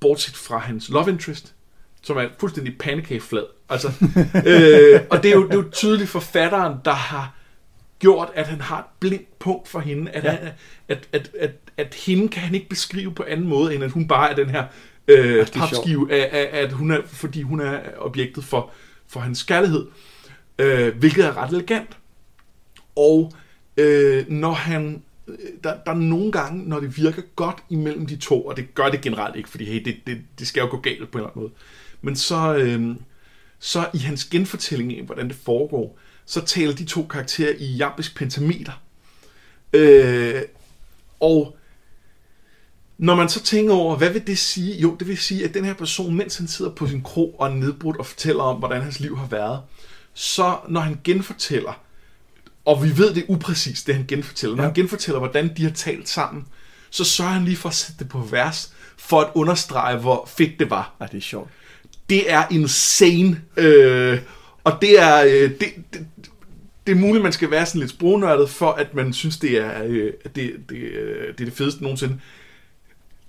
bortset 0.00 0.36
fra 0.36 0.58
hans 0.58 0.88
love 0.88 1.08
interest, 1.10 1.54
som 2.02 2.16
er 2.16 2.28
fuldstændig 2.38 2.78
pandekageflad. 2.78 3.44
Altså, 3.68 3.88
øh, 4.46 5.00
og 5.10 5.22
det 5.22 5.30
er, 5.30 5.34
jo, 5.34 5.46
det 5.46 5.52
er 5.52 5.56
jo 5.56 5.70
tydeligt 5.72 6.10
forfatteren, 6.10 6.78
der 6.84 6.92
har 6.92 7.34
gjort, 7.98 8.30
at 8.34 8.46
han 8.46 8.60
har 8.60 8.78
et 8.78 8.84
blindt 9.00 9.38
punkt 9.38 9.68
for 9.68 9.80
hende, 9.80 10.10
at, 10.10 10.24
Ja. 10.24 10.32
ja. 10.32 10.50
at, 10.88 11.08
at, 11.12 11.30
at, 11.38 11.50
at 11.76 11.94
hende 11.94 12.28
kan 12.28 12.42
han 12.42 12.54
ikke 12.54 12.68
beskrive 12.68 13.14
på 13.14 13.24
anden 13.28 13.48
måde, 13.48 13.74
end 13.74 13.84
at 13.84 13.90
hun 13.90 14.08
bare 14.08 14.30
er 14.30 14.34
den 14.34 14.50
her 14.50 14.64
øh, 15.18 15.46
papskive, 15.46 16.12
af, 16.12 16.28
af, 16.32 16.62
at 16.62 16.72
hun 16.72 16.90
er, 16.90 17.00
fordi 17.06 17.42
hun 17.42 17.60
er 17.60 17.80
objektet 17.98 18.44
for, 18.44 18.70
for 19.08 19.20
hans 19.20 19.42
kærlighed, 19.42 19.86
øh, 20.58 20.96
hvilket 20.96 21.24
er 21.24 21.36
ret 21.36 21.50
elegant. 21.50 21.96
Og 22.96 23.32
øh, 23.76 24.28
når 24.28 24.52
han 24.52 25.02
øh, 25.28 25.34
der, 25.64 25.74
der 25.86 25.90
er 25.90 25.96
nogle 25.96 26.32
gange, 26.32 26.68
når 26.68 26.80
det 26.80 26.96
virker 26.96 27.22
godt 27.36 27.58
imellem 27.70 28.06
de 28.06 28.16
to, 28.16 28.46
og 28.46 28.56
det 28.56 28.74
gør 28.74 28.88
det 28.88 29.00
generelt 29.00 29.36
ikke, 29.36 29.48
fordi 29.48 29.64
hey, 29.64 29.84
det, 29.84 29.96
det, 30.06 30.18
det 30.38 30.46
skal 30.46 30.60
jo 30.60 30.66
gå 30.70 30.80
galt 30.80 31.10
på 31.10 31.18
en 31.18 31.24
eller 31.24 31.30
anden 31.30 31.42
måde, 31.42 31.52
men 32.02 32.16
så, 32.16 32.56
øh, 32.56 32.96
så 33.58 33.88
i 33.94 33.98
hans 33.98 34.24
genfortælling 34.24 34.98
af, 34.98 35.04
hvordan 35.04 35.28
det 35.28 35.36
foregår, 35.36 35.98
så 36.26 36.44
taler 36.44 36.74
de 36.74 36.84
to 36.84 37.06
karakterer 37.06 37.54
i 37.58 37.76
jambisk 37.76 38.16
pentameter. 38.16 38.72
Øh, 39.72 40.42
og 41.20 41.56
når 43.00 43.14
man 43.14 43.28
så 43.28 43.42
tænker 43.42 43.74
over, 43.74 43.96
hvad 43.96 44.10
vil 44.10 44.26
det 44.26 44.38
sige? 44.38 44.80
Jo, 44.80 44.94
det 44.94 45.08
vil 45.08 45.18
sige, 45.18 45.44
at 45.44 45.54
den 45.54 45.64
her 45.64 45.74
person, 45.74 46.14
mens 46.14 46.36
han 46.36 46.48
sidder 46.48 46.70
på 46.70 46.86
sin 46.86 47.02
krog 47.02 47.34
og 47.38 47.48
er 47.48 47.54
nedbrudt 47.54 47.96
og 47.96 48.06
fortæller 48.06 48.42
om, 48.42 48.56
hvordan 48.56 48.82
hans 48.82 49.00
liv 49.00 49.16
har 49.18 49.26
været, 49.26 49.60
så 50.14 50.56
når 50.68 50.80
han 50.80 51.00
genfortæller, 51.04 51.80
og 52.64 52.84
vi 52.84 52.98
ved 52.98 53.14
det 53.14 53.24
upræcist, 53.28 53.86
det 53.86 53.94
han 53.94 54.04
genfortæller, 54.08 54.56
når 54.56 54.62
Ja. 54.62 54.68
han 54.68 54.74
genfortæller, 54.74 55.18
hvordan 55.18 55.50
de 55.56 55.62
har 55.62 55.70
talt 55.70 56.08
sammen, 56.08 56.44
så 56.90 57.04
sørger 57.04 57.32
han 57.32 57.44
lige 57.44 57.56
for 57.56 57.68
at 57.68 57.74
sætte 57.74 57.98
det 57.98 58.08
på 58.08 58.18
vers, 58.18 58.72
for 58.96 59.20
at 59.20 59.28
understrege, 59.34 59.96
hvor 59.96 60.28
fedt 60.36 60.58
det 60.58 60.70
var 60.70 60.94
Ej, 61.00 61.06
det 61.06 61.16
er 61.16 61.20
sjovt. 61.22 61.50
det 62.10 62.30
er 62.32 62.44
insane. 62.50 63.40
Øh, 63.56 64.18
og 64.64 64.78
det 64.80 65.00
er, 65.00 65.24
øh, 65.24 65.50
det, 65.50 65.60
det, 65.92 66.06
det 66.86 66.92
er 66.92 66.96
muligt, 66.96 67.22
man 67.22 67.32
skal 67.32 67.50
være 67.50 67.66
sådan 67.66 67.78
lidt 67.80 67.90
sprognørdet, 67.90 68.50
for 68.50 68.72
at 68.72 68.94
man 68.94 69.12
synes, 69.12 69.38
det 69.38 69.50
er, 69.58 69.82
øh, 69.84 70.12
det, 70.34 70.52
det, 70.68 70.76
øh, 70.76 71.28
det 71.28 71.40
er 71.40 71.44
det 71.44 71.52
fedeste 71.52 71.82
nogensinde. 71.82 72.20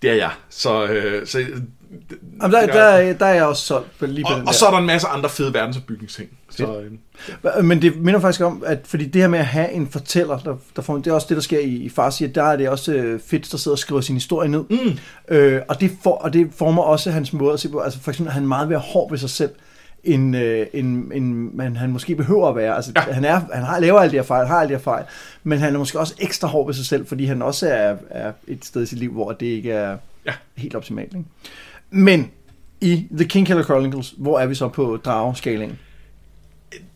Det 0.01 0.09
er 0.09 0.13
jeg. 0.15 0.31
Så, 0.49 0.85
øh, 0.85 1.27
så 1.27 1.39
Jamen, 1.39 2.51
der, 2.51 2.65
der, 2.67 2.81
er- 2.83 3.13
der 3.13 3.25
er 3.25 3.33
jeg 3.33 3.43
også 3.45 3.63
solgt 3.65 3.99
på 3.99 4.05
lige 4.05 4.23
på 4.23 4.29
og, 4.33 4.39
den 4.39 4.47
og 4.47 4.53
der. 4.53 4.57
så 4.59 4.65
er 4.65 4.71
der 4.71 4.77
en 4.77 4.85
masse 4.85 5.07
andre 5.07 5.29
fede 5.29 5.53
verdensopbygningsting. 5.53 6.29
Så, 6.49 6.81
øh, 7.57 7.63
Men 7.65 7.81
det 7.81 7.97
minder 8.01 8.19
faktisk 8.19 8.41
om, 8.41 8.63
at 8.65 8.79
fordi 8.85 9.05
det 9.05 9.21
her 9.21 9.29
med 9.29 9.39
at 9.39 9.45
have 9.45 9.71
en 9.71 9.87
fortæller, 9.91 10.37
der, 10.39 10.55
der 10.75 10.81
får, 10.81 10.97
det 10.97 11.07
er 11.07 11.13
også 11.13 11.27
det, 11.29 11.35
der 11.37 11.41
sker 11.43 11.59
i, 11.59 11.69
i 11.69 11.89
Farsi, 11.89 12.23
at 12.25 12.35
der 12.35 12.43
er 12.43 12.55
det 12.55 12.69
også 12.69 12.93
øh, 12.93 13.19
fedt, 13.27 13.51
der 13.51 13.57
sidder 13.57 13.75
og 13.75 13.79
skriver 13.79 14.01
sin 14.01 14.15
historie 14.15 14.49
ned. 14.49 14.63
Mm. 14.69 14.97
Øh, 15.35 15.61
og, 15.67 15.81
det 15.81 15.91
for, 16.03 16.11
og 16.15 16.33
det 16.33 16.49
former 16.57 16.81
også 16.83 17.11
hans 17.11 17.33
måde 17.33 17.53
at 17.53 17.59
se 17.59 17.69
på. 17.69 17.79
Altså 17.79 17.99
for 18.01 18.11
eksempel, 18.11 18.33
han 18.33 18.43
er 18.43 18.47
meget 18.47 18.67
mere 18.69 18.79
hård 18.79 19.09
ved 19.11 19.17
sig 19.17 19.29
selv, 19.29 19.51
end, 20.03 20.35
øh, 20.37 20.67
end, 20.73 21.11
end 21.13 21.33
man, 21.53 21.75
han 21.75 21.91
måske 21.91 22.15
behøver 22.15 22.49
at 22.49 22.55
være. 22.55 22.75
Altså, 22.75 22.91
Ja. 22.95 23.01
han, 23.01 23.25
er, 23.25 23.41
han 23.53 23.63
har, 23.63 23.79
laver 23.79 23.99
alle 23.99 24.11
de 24.11 24.17
her 24.17 24.23
fejl, 24.23 24.47
har 24.47 24.59
alle 24.59 24.69
de 24.69 24.77
her 24.77 24.83
fejl, 24.83 25.05
men 25.43 25.59
han 25.59 25.73
er 25.75 25.79
måske 25.79 25.99
også 25.99 26.15
ekstra 26.19 26.47
hård 26.47 26.65
ved 26.65 26.73
sig 26.73 26.85
selv, 26.85 27.07
fordi 27.07 27.25
han 27.25 27.41
også 27.41 27.67
er, 27.69 27.95
er 28.09 28.31
et 28.47 28.65
sted 28.65 28.83
i 28.83 28.85
sit 28.85 28.97
liv, 28.99 29.11
hvor 29.11 29.31
det 29.31 29.45
ikke 29.45 29.71
er 29.71 29.97
Ja. 30.25 30.33
helt 30.57 30.75
optimalt. 30.75 31.13
Ikke? 31.13 31.25
Men 31.89 32.31
i 32.81 33.07
The 33.11 33.25
King 33.27 33.47
Killer 33.47 33.63
Chronicles, 33.63 34.13
hvor 34.17 34.39
er 34.39 34.45
vi 34.45 34.55
så 34.55 34.67
på 34.67 34.97
drageskalaen? 35.05 35.79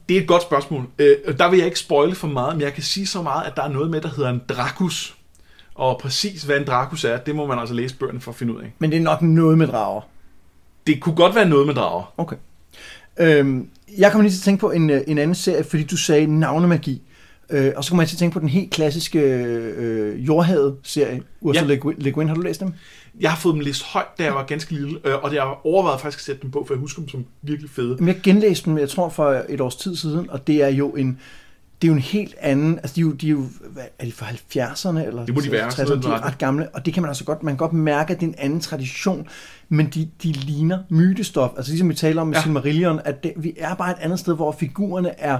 Det 0.09 0.17
er 0.17 0.21
et 0.21 0.27
godt 0.27 0.41
spørgsmål. 0.41 0.87
Øh, 0.99 1.15
der 1.39 1.49
vil 1.49 1.57
jeg 1.57 1.65
ikke 1.65 1.79
spoile 1.79 2.15
for 2.15 2.27
meget, 2.27 2.55
men 2.55 2.61
jeg 2.61 2.73
kan 2.73 2.83
sige 2.83 3.07
så 3.07 3.21
meget, 3.21 3.45
at 3.47 3.55
der 3.55 3.63
er 3.63 3.69
noget 3.69 3.89
med, 3.91 4.01
der 4.01 4.09
hedder 4.15 4.29
en 4.29 4.41
Dracus. 4.49 5.15
Og 5.75 5.99
præcis 6.01 6.43
hvad 6.43 6.57
en 6.57 6.65
Dracus 6.67 7.03
er, 7.03 7.17
det 7.17 7.35
må 7.35 7.45
man 7.45 7.59
altså 7.59 7.75
læse 7.75 7.95
bøgerne 7.95 8.21
for 8.21 8.31
at 8.31 8.35
finde 8.35 8.53
ud 8.55 8.61
af. 8.61 8.73
Men 8.79 8.91
det 8.91 8.97
er 8.97 9.01
nok 9.01 9.21
noget 9.21 9.57
med 9.57 9.67
drager. 9.67 10.01
Det 10.87 10.99
kunne 11.01 11.15
godt 11.15 11.35
være 11.35 11.49
noget 11.49 11.67
med 11.67 11.75
drager. 11.75 12.13
Okay. 12.17 12.35
Øhm, 13.19 13.69
jeg 13.97 14.11
kommer 14.11 14.23
lige 14.23 14.33
til 14.33 14.39
at 14.39 14.43
tænke 14.43 14.61
på 14.61 14.71
en, 14.71 14.89
øh, 14.89 15.01
en 15.07 15.17
anden 15.17 15.35
serie, 15.35 15.63
fordi 15.63 15.83
du 15.83 15.97
sagde 15.97 16.39
navnemagi. 16.39 17.01
Øh, 17.49 17.71
og 17.75 17.83
så 17.83 17.91
kommer 17.91 18.03
jeg 18.03 18.09
til 18.09 18.15
at 18.15 18.19
tænke 18.19 18.33
på 18.33 18.39
den 18.39 18.49
helt 18.49 18.71
klassiske 18.71 19.19
øh, 19.19 20.27
Jordhavet-serie, 20.27 21.21
Ursula 21.41 21.73
ja. 21.73 21.91
Le 21.97 22.11
Guin. 22.11 22.27
Har 22.27 22.35
du 22.35 22.41
læst 22.41 22.59
dem? 22.59 22.73
Jeg 23.19 23.29
har 23.31 23.37
fået 23.37 23.53
dem 23.53 23.59
læst 23.59 23.83
højt, 23.83 24.17
da 24.17 24.23
jeg 24.23 24.33
var 24.33 24.45
ganske 24.45 24.71
lille, 24.71 24.99
øh, 25.03 25.23
og 25.23 25.31
det 25.31 25.39
har 25.39 25.65
overvejet 25.65 26.01
faktisk 26.01 26.19
at 26.19 26.25
sætte 26.25 26.41
dem 26.41 26.51
på, 26.51 26.63
for 26.67 26.73
jeg 26.73 26.79
husker 26.79 27.01
dem 27.01 27.09
som 27.09 27.25
virkelig 27.41 27.69
fede. 27.69 27.95
Men 27.99 28.07
jeg 28.07 28.19
genlæste 28.23 28.69
dem, 28.69 28.77
jeg 28.77 28.89
tror 28.89 29.09
for 29.09 29.43
et 29.49 29.61
års 29.61 29.75
tid 29.75 29.95
siden, 29.95 30.29
og 30.29 30.47
det 30.47 30.63
er 30.63 30.67
jo 30.67 30.89
en, 30.89 31.19
det 31.81 31.87
er 31.87 31.91
jo 31.91 31.93
en 31.93 32.01
helt 32.01 32.35
anden, 32.39 32.77
altså 32.77 32.95
de 32.95 33.01
er 33.01 33.05
jo, 33.05 33.11
de 33.11 33.27
er, 33.27 33.31
jo 33.31 33.43
hvad, 33.69 33.83
er 33.99 34.05
de 34.05 34.11
fra 34.11 34.25
70'erne 34.25 35.07
eller 35.07 35.25
det 35.25 35.35
må 35.35 35.41
de 35.41 35.51
være, 35.51 35.67
60'erne, 35.67 36.01
de 36.01 36.07
er 36.07 36.25
ret 36.25 36.37
gamle, 36.37 36.69
og 36.69 36.85
det 36.85 36.93
kan 36.93 37.03
man 37.03 37.09
altså 37.09 37.23
godt, 37.23 37.43
man 37.43 37.51
kan 37.51 37.57
godt 37.57 37.73
mærke, 37.73 38.13
at 38.13 38.19
det 38.19 38.25
er 38.25 38.29
en 38.29 38.35
anden 38.37 38.59
tradition, 38.59 39.27
men 39.69 39.85
de, 39.85 40.09
de 40.23 40.31
ligner 40.31 40.79
mytestof, 40.89 41.49
altså 41.57 41.71
ligesom 41.71 41.89
vi 41.89 41.93
taler 41.93 42.21
om 42.21 42.27
med 42.27 42.35
ja. 42.35 42.41
Silmarillion, 42.41 42.99
at 43.05 43.23
det, 43.23 43.33
vi 43.37 43.53
er 43.57 43.75
bare 43.75 43.91
et 43.91 43.97
andet 43.99 44.19
sted, 44.19 44.35
hvor 44.35 44.51
figurerne 44.51 45.19
er, 45.19 45.39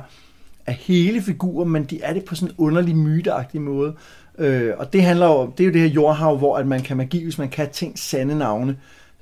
er 0.66 0.72
hele 0.72 1.22
figurer, 1.22 1.66
men 1.66 1.84
de 1.84 2.02
er 2.02 2.14
det 2.14 2.26
på 2.26 2.36
sådan 2.36 2.50
en 2.50 2.56
underlig 2.58 2.96
myteagtig 2.96 3.62
måde. 3.62 3.94
Øh, 4.38 4.74
og 4.78 4.94
det 4.94 5.04
handler 5.04 5.26
jo, 5.26 5.52
det 5.58 5.64
er 5.64 5.68
jo 5.68 5.74
det 5.74 5.82
her 5.82 5.88
jordhav, 5.88 6.38
hvor 6.38 6.58
at 6.58 6.68
man 6.68 6.82
kan 6.82 6.98
magi, 6.98 7.24
hvis 7.24 7.38
man 7.38 7.50
kan 7.50 7.70
ting 7.70 8.00
sande 8.00 8.38
navne. 8.38 8.78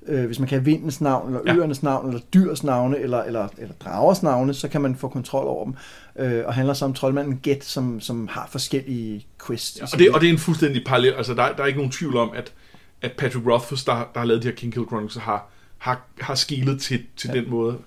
Øh, 0.05 0.25
hvis 0.25 0.39
man 0.39 0.47
kan 0.47 0.57
have 0.59 0.65
vindens 0.65 1.01
navn, 1.01 1.27
eller 1.27 1.41
ja. 1.45 1.55
øernes 1.55 1.83
navn, 1.83 2.07
eller 2.07 2.21
dyrs 2.33 2.63
navne, 2.63 2.99
eller, 2.99 3.23
eller, 3.23 3.47
eller 3.57 3.73
dragers 3.73 4.23
navne, 4.23 4.53
så 4.53 4.67
kan 4.67 4.81
man 4.81 4.95
få 4.95 5.07
kontrol 5.07 5.45
over 5.45 5.65
dem. 5.65 5.73
Øh, 6.19 6.45
og 6.45 6.53
handler 6.53 6.73
så 6.73 6.85
om 6.85 6.93
troldmanden 6.93 7.39
Get, 7.43 7.63
som, 7.63 7.99
som 7.99 8.27
har 8.27 8.47
forskellige 8.51 9.27
quests. 9.47 9.79
Ja, 9.79 9.85
og, 9.93 9.99
det, 9.99 10.11
og 10.11 10.21
det 10.21 10.29
er 10.29 10.33
en 10.33 10.39
fuldstændig 10.39 10.83
parallel. 10.85 11.13
Altså, 11.13 11.33
der, 11.33 11.53
der 11.55 11.63
er 11.63 11.67
ikke 11.67 11.79
nogen 11.79 11.91
tvivl 11.91 12.17
om, 12.17 12.31
at, 12.35 12.53
at 13.01 13.11
Patrick 13.11 13.47
Rothfuss, 13.47 13.83
der, 13.83 14.09
der 14.13 14.19
har 14.19 14.25
lavet 14.25 14.43
de 14.43 14.47
her 14.47 14.55
King 14.55 14.73
Kill 14.73 14.85
Chronicles, 14.85 15.23
har, 15.23 15.49
har, 15.77 16.01
har 16.21 16.35
skilet 16.35 16.81
til, 16.81 17.05
til 17.15 17.29
ja. 17.33 17.39
den 17.39 17.49
måde. 17.49 17.77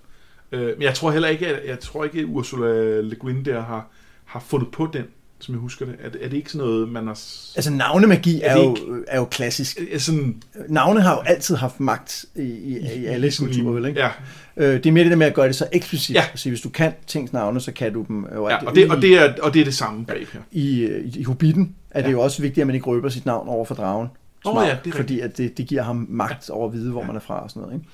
Øh, 0.52 0.66
men 0.66 0.82
jeg 0.82 0.94
tror 0.94 1.10
heller 1.10 1.28
ikke, 1.28 1.46
at, 1.46 1.68
jeg 1.68 1.80
tror 1.80 2.04
ikke, 2.04 2.18
at 2.18 2.24
Ursula 2.24 3.00
Le 3.00 3.16
Guin 3.16 3.44
der 3.44 3.60
har, 3.60 3.88
har 4.24 4.40
fundet 4.40 4.70
på 4.70 4.90
den 4.92 5.04
som 5.38 5.54
jeg 5.54 5.60
husker 5.60 5.86
det. 5.86 5.94
Er, 6.02 6.08
er 6.20 6.28
det 6.28 6.36
ikke 6.36 6.50
sådan 6.50 6.66
noget, 6.66 6.88
man 6.88 7.06
har... 7.06 7.12
Altså 7.56 7.70
navnemagi 7.70 8.40
er, 8.40 8.50
er, 8.50 8.62
jo, 8.62 8.74
ikke, 8.74 8.86
er 9.08 9.18
jo 9.18 9.24
klassisk. 9.24 9.78
Er 9.92 9.98
sådan, 9.98 10.42
Navne 10.68 11.00
har 11.00 11.14
jo 11.14 11.20
altid 11.20 11.56
haft 11.56 11.80
magt 11.80 12.24
i, 12.36 12.42
i, 12.42 12.78
i 12.96 13.06
alle 13.06 13.32
kulturer, 13.38 13.74
vel 13.74 13.86
ikke? 13.86 14.00
Ja. 14.00 14.08
Øh, 14.56 14.74
det 14.74 14.86
er 14.86 14.92
mere 14.92 15.04
det 15.04 15.10
der 15.10 15.16
med 15.16 15.26
at 15.26 15.34
gøre 15.34 15.46
det 15.46 15.56
så 15.56 15.66
eksplicit. 15.72 16.14
Ja. 16.14 16.24
Altså, 16.30 16.48
hvis 16.48 16.60
du 16.60 16.68
kan 16.68 16.92
tings 17.06 17.32
navne, 17.32 17.60
så 17.60 17.72
kan 17.72 17.92
du 17.92 18.04
dem. 18.08 18.26
Jo, 18.34 18.48
ja, 18.48 18.66
og 18.66 18.74
det, 18.74 18.90
og, 18.90 19.02
det 19.02 19.18
er, 19.18 19.34
og 19.42 19.54
det 19.54 19.60
er 19.60 19.64
det 19.64 19.74
samme 19.74 20.04
greb 20.08 20.28
her. 20.32 20.40
I, 20.52 20.84
i, 21.04 21.18
i 21.18 21.22
Hobbiten 21.22 21.74
er 21.90 22.00
det 22.00 22.08
ja. 22.08 22.12
jo 22.12 22.20
også 22.20 22.42
vigtigt, 22.42 22.62
at 22.62 22.66
man 22.66 22.74
ikke 22.74 22.86
røber 22.86 23.08
sit 23.08 23.26
navn 23.26 23.48
over 23.48 23.64
for 23.64 23.74
dragen. 23.74 24.08
Smart, 24.52 24.62
oh, 24.62 24.68
ja, 24.68 24.76
det 24.84 24.94
fordi 24.94 25.20
at 25.20 25.36
det, 25.36 25.58
det 25.58 25.66
giver 25.66 25.82
ham 25.82 26.06
magt 26.10 26.50
over 26.50 26.66
at 26.66 26.72
vide, 26.72 26.90
hvor 26.90 27.00
ja. 27.00 27.06
man 27.06 27.16
er 27.16 27.20
fra 27.20 27.42
og 27.42 27.50
sådan 27.50 27.62
noget. 27.62 27.74
Ikke? 27.74 27.86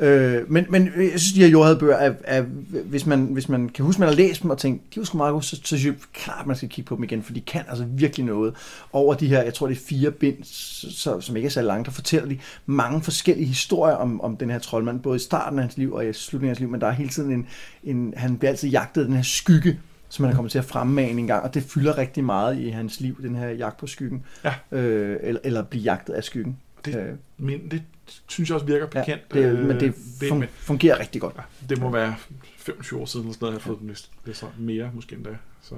Øh, 0.00 0.50
men, 0.50 0.66
men 0.68 0.84
jeg 0.84 1.20
synes, 1.20 1.32
de 1.32 1.40
her 1.40 1.48
jordhadebøger, 1.48 1.96
er, 1.96 2.12
er, 2.24 2.42
hvis, 2.84 3.06
man, 3.06 3.24
hvis 3.24 3.48
man 3.48 3.68
kan 3.68 3.84
huske, 3.84 4.00
man 4.00 4.08
har 4.08 4.16
læst 4.16 4.42
dem 4.42 4.50
og 4.50 4.58
tænkt, 4.58 4.94
de 4.94 5.00
var 5.00 5.04
sgu 5.04 5.16
meget 5.16 5.32
gode, 5.32 5.44
så, 5.44 5.56
så 5.56 5.62
synes 5.64 5.84
jeg 5.84 5.94
klart, 6.12 6.46
man 6.46 6.56
skal 6.56 6.68
kigge 6.68 6.88
på 6.88 6.94
dem 6.94 7.04
igen, 7.04 7.22
for 7.22 7.32
de 7.32 7.40
kan 7.40 7.62
altså 7.68 7.84
virkelig 7.88 8.26
noget. 8.26 8.54
Over 8.92 9.14
de 9.14 9.26
her, 9.26 9.42
jeg 9.42 9.54
tror 9.54 9.66
det 9.66 9.76
er 9.76 9.80
fire 9.86 10.10
bind, 10.10 10.36
så, 10.44 11.20
som 11.20 11.36
ikke 11.36 11.46
er 11.46 11.50
så 11.50 11.62
langt, 11.62 11.86
der 11.86 11.92
fortæller 11.92 12.28
de 12.28 12.38
mange 12.66 13.02
forskellige 13.02 13.46
historier 13.46 13.94
om, 13.94 14.20
om 14.20 14.36
den 14.36 14.50
her 14.50 14.58
troldmand, 14.58 15.00
både 15.00 15.16
i 15.16 15.18
starten 15.18 15.58
af 15.58 15.62
hans 15.62 15.76
liv 15.76 15.92
og 15.92 16.06
i 16.06 16.12
slutningen 16.12 16.50
af 16.50 16.50
hans 16.50 16.60
liv, 16.60 16.68
men 16.68 16.80
der 16.80 16.86
er 16.86 16.92
hele 16.92 17.10
tiden 17.10 17.32
en, 17.32 17.46
en 17.84 18.14
han 18.16 18.38
bliver 18.38 18.50
altid 18.50 18.68
jagtet 18.68 19.06
den 19.06 19.14
her 19.14 19.22
skygge, 19.22 19.78
som 20.08 20.24
han 20.24 20.32
er 20.32 20.36
kommet 20.36 20.52
til 20.52 20.58
at 20.58 20.64
fremmane 20.64 21.20
en 21.20 21.26
gang, 21.26 21.44
og 21.44 21.54
det 21.54 21.62
fylder 21.62 21.98
rigtig 21.98 22.24
meget 22.24 22.58
i 22.58 22.68
hans 22.68 23.00
liv, 23.00 23.22
den 23.22 23.36
her 23.36 23.48
jagt 23.48 23.76
på 23.76 23.86
skyggen, 23.86 24.24
ja. 24.44 24.54
øh, 24.72 25.16
eller, 25.22 25.40
eller 25.44 25.62
blive 25.62 25.82
jagtet 25.82 26.12
af 26.12 26.24
skyggen. 26.24 26.58
Det, 26.84 26.96
øh. 26.96 27.14
men 27.38 27.70
det 27.70 27.82
synes 28.26 28.48
jeg 28.48 28.54
også 28.54 28.66
virker 28.66 28.86
bekendt. 28.86 29.22
Ja, 29.34 29.40
det, 29.40 29.58
men 29.58 29.80
det 29.80 29.94
fun- 30.22 30.46
fungerer 30.48 30.98
rigtig 30.98 31.20
godt. 31.20 31.34
Ja, 31.36 31.42
det 31.68 31.80
må 31.80 31.90
være 31.90 32.14
25 32.56 33.00
år 33.00 33.04
siden, 33.04 33.26
eller 33.26 33.34
sådan 33.34 33.44
noget, 33.44 33.52
jeg 33.54 33.62
har 33.62 33.66
fået 33.66 33.80
den 33.80 33.88
læst 34.26 34.44
mere 34.58 34.90
måske 34.94 35.16
endda. 35.16 35.30
Så. 35.62 35.74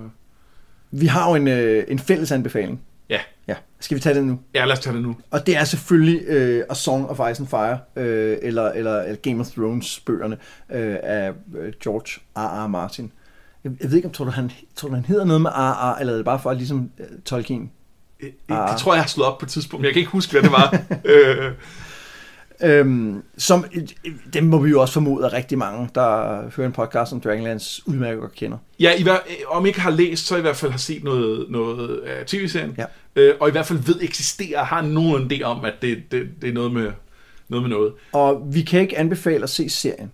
Vi 0.90 1.06
har 1.06 1.30
jo 1.30 1.34
en, 1.34 1.48
øh, 1.48 1.84
en 1.88 1.98
fælles 1.98 2.32
anbefaling. 2.32 2.80
Ja. 3.10 3.20
ja. 3.48 3.54
Skal 3.80 3.94
vi 3.94 4.00
tage 4.00 4.14
den 4.14 4.26
nu? 4.26 4.40
Ja, 4.54 4.64
lad 4.64 4.72
os 4.72 4.80
tage 4.80 4.94
det 4.94 5.02
nu. 5.02 5.16
Og 5.30 5.46
det 5.46 5.56
er 5.56 5.64
selvfølgelig 5.64 6.22
øh, 6.26 6.64
A 6.70 6.74
Song 6.74 7.06
of 7.08 7.30
Ice 7.30 7.42
and 7.42 7.48
Fire, 7.48 7.78
øh, 7.96 8.38
eller, 8.42 8.68
eller, 8.70 9.00
eller 9.00 9.16
Game 9.16 9.40
of 9.40 9.50
Thrones 9.50 10.00
bøgerne 10.00 10.36
øh, 10.70 10.96
af 11.02 11.32
øh, 11.56 11.72
George 11.82 12.20
R. 12.36 12.64
R. 12.64 12.66
Martin. 12.66 13.12
Jeg, 13.64 13.72
jeg 13.80 13.90
ved 13.90 13.96
ikke, 13.96 14.08
om 14.08 14.12
tror 14.12 14.24
du, 14.24 14.30
han, 14.30 14.50
tror 14.76 14.88
du, 14.88 14.94
han 14.94 15.04
hedder 15.04 15.24
noget 15.24 15.42
med. 15.42 15.50
R. 15.50 15.98
eller 16.00 16.12
er 16.12 16.16
det 16.16 16.24
bare 16.24 16.38
for 16.38 16.50
at 16.50 16.56
ligesom 16.56 16.90
uh, 16.98 17.06
Tolkien? 17.24 17.70
Det, 18.20 18.32
det 18.48 18.78
tror 18.78 18.94
jeg, 18.94 19.02
har 19.02 19.08
slået 19.08 19.28
op 19.28 19.38
på 19.38 19.46
et 19.46 19.50
tidspunkt, 19.50 19.80
men 19.80 19.84
jeg 19.84 19.92
kan 19.92 20.00
ikke 20.00 20.12
huske, 20.12 20.32
hvad 20.32 20.42
det 20.42 20.52
var. 20.52 20.78
øh, 21.14 21.52
Øhm, 22.62 23.22
som, 23.38 23.64
dem 24.32 24.44
må 24.44 24.58
vi 24.58 24.70
jo 24.70 24.80
også 24.80 24.94
formode, 24.94 25.26
at 25.26 25.32
rigtig 25.32 25.58
mange, 25.58 25.88
der 25.94 26.42
hører 26.56 26.66
en 26.66 26.72
podcast 26.72 27.12
om 27.12 27.20
Dragonlands, 27.20 27.86
udmærket 27.86 28.20
godt 28.20 28.34
kender. 28.34 28.58
Ja, 28.80 28.92
i, 28.98 29.04
om 29.48 29.66
ikke 29.66 29.80
har 29.80 29.90
læst, 29.90 30.26
så 30.26 30.36
i 30.36 30.40
hvert 30.40 30.56
fald 30.56 30.70
har 30.70 30.78
set 30.78 31.04
noget, 31.04 31.46
noget 31.50 31.98
af 31.98 32.26
tv-serien. 32.26 32.74
Ja. 32.78 32.84
Øh, 33.16 33.34
og 33.40 33.48
i 33.48 33.50
hvert 33.50 33.66
fald 33.66 33.78
ved 33.78 34.00
eksisterer, 34.00 34.64
har 34.64 34.82
nogen 34.82 35.32
idé 35.32 35.42
om, 35.42 35.64
at 35.64 35.74
det, 35.82 36.02
det, 36.12 36.28
det 36.42 36.48
er 36.48 36.52
noget 36.52 36.72
med, 36.72 36.92
noget 37.48 37.62
med 37.62 37.70
noget. 37.70 37.92
Og 38.12 38.42
vi 38.54 38.62
kan 38.62 38.80
ikke 38.80 38.98
anbefale 38.98 39.42
at 39.42 39.50
se 39.50 39.68
serien. 39.68 40.10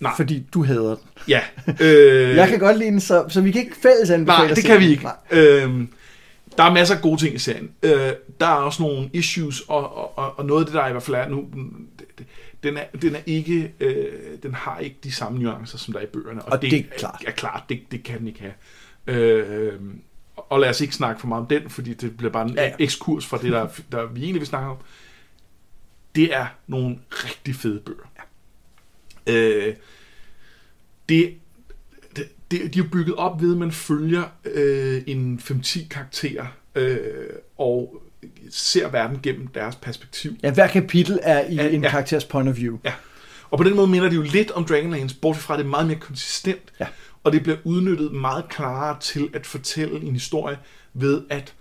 Nej. 0.00 0.12
Fordi 0.16 0.46
du 0.54 0.64
hader 0.64 0.94
den. 0.94 1.08
Ja. 1.28 1.40
Øh... 1.80 2.36
jeg 2.36 2.48
kan 2.48 2.58
godt 2.58 2.78
lide 2.78 2.90
den, 2.90 3.00
så, 3.00 3.24
så 3.28 3.40
vi 3.40 3.50
kan 3.50 3.60
ikke 3.60 3.76
fælles 3.82 4.10
anbefale 4.10 4.46
Nej, 4.46 4.54
det 4.54 4.64
kan 4.64 4.80
vi 4.80 4.88
ikke. 4.88 5.08
Øh, 5.30 5.86
der 6.58 6.64
er 6.64 6.72
masser 6.72 6.94
af 6.94 7.02
gode 7.02 7.20
ting 7.20 7.34
i 7.34 7.38
serien. 7.38 7.70
Øh, 7.82 8.12
der 8.40 8.46
er 8.46 8.54
også 8.54 8.82
nogle 8.82 9.10
issues, 9.12 9.60
og, 9.60 10.18
og, 10.18 10.38
og 10.38 10.46
noget 10.46 10.60
af 10.60 10.66
det, 10.66 10.74
der 10.74 10.88
i 10.88 10.90
hvert 10.90 11.02
fald 11.02 11.16
er 11.16 11.28
nu, 11.28 11.48
den 12.62 12.76
er, 12.76 12.84
den 13.02 13.14
er 13.14 13.20
ikke, 13.26 13.72
øh, 13.80 14.06
den 14.42 14.54
har 14.54 14.78
ikke 14.78 14.96
de 15.04 15.12
samme 15.12 15.38
nuancer, 15.38 15.78
som 15.78 15.92
der 15.92 16.00
er 16.00 16.04
i 16.04 16.06
bøgerne. 16.06 16.42
Og, 16.42 16.52
og 16.52 16.62
det, 16.62 16.70
det 16.70 16.78
er 16.78 16.98
klart. 16.98 17.22
Er, 17.24 17.28
er 17.28 17.32
klart, 17.32 17.62
det, 17.68 17.80
det 17.90 18.02
kan 18.02 18.18
den 18.18 18.28
ikke 18.28 18.40
have. 18.40 18.54
Øh, 19.06 19.80
og 20.36 20.60
lad 20.60 20.68
os 20.68 20.80
ikke 20.80 20.94
snakke 20.94 21.20
for 21.20 21.28
meget 21.28 21.40
om 21.40 21.46
den, 21.46 21.70
fordi 21.70 21.94
det 21.94 22.16
bliver 22.16 22.32
bare 22.32 22.48
en 22.48 22.54
ja, 22.54 22.64
ja. 22.64 22.72
ekskurs 22.78 23.26
fra 23.26 23.38
det, 23.38 23.52
der, 23.52 23.68
der 23.92 24.06
vi 24.06 24.22
egentlig 24.22 24.40
vil 24.40 24.46
snakke 24.46 24.68
om. 24.68 24.76
Det 26.14 26.34
er 26.34 26.46
nogle 26.66 26.98
rigtig 27.10 27.54
fede 27.54 27.80
bøger. 27.80 28.09
Øh, 29.30 29.74
det, 31.08 31.34
det, 32.16 32.28
det, 32.50 32.74
de 32.74 32.78
er 32.78 32.88
bygget 32.92 33.14
op 33.16 33.42
ved, 33.42 33.52
at 33.52 33.58
man 33.58 33.72
følger 33.72 34.24
øh, 34.44 35.02
en 35.06 35.40
5-10 35.44 35.88
karakterer, 35.88 36.46
øh, 36.74 36.98
og 37.58 38.02
ser 38.50 38.88
verden 38.88 39.18
gennem 39.22 39.46
deres 39.46 39.76
perspektiv. 39.76 40.36
Ja, 40.42 40.52
hver 40.52 40.66
kapitel 40.66 41.18
er 41.22 41.46
i 41.48 41.54
ja, 41.54 41.68
en 41.68 41.82
ja. 41.82 41.90
karakters 41.90 42.24
point 42.24 42.48
of 42.48 42.56
view. 42.56 42.78
Ja. 42.84 42.92
Og 43.50 43.58
på 43.58 43.64
den 43.64 43.76
måde 43.76 43.86
minder 43.86 44.08
det 44.08 44.16
jo 44.16 44.22
lidt 44.22 44.50
om 44.50 44.64
Dragonlance, 44.64 45.16
bortset 45.16 45.44
fra 45.44 45.54
at 45.54 45.58
det 45.58 45.64
er 45.64 45.70
meget 45.70 45.86
mere 45.86 45.98
konsistent. 45.98 46.72
Ja. 46.80 46.86
Og 47.24 47.32
det 47.32 47.42
bliver 47.42 47.58
udnyttet 47.64 48.12
meget 48.12 48.48
klarere 48.48 48.96
til 49.00 49.28
at 49.34 49.46
fortælle 49.46 50.00
en 50.00 50.12
historie 50.12 50.58
ved, 50.94 51.22
at 51.30 51.54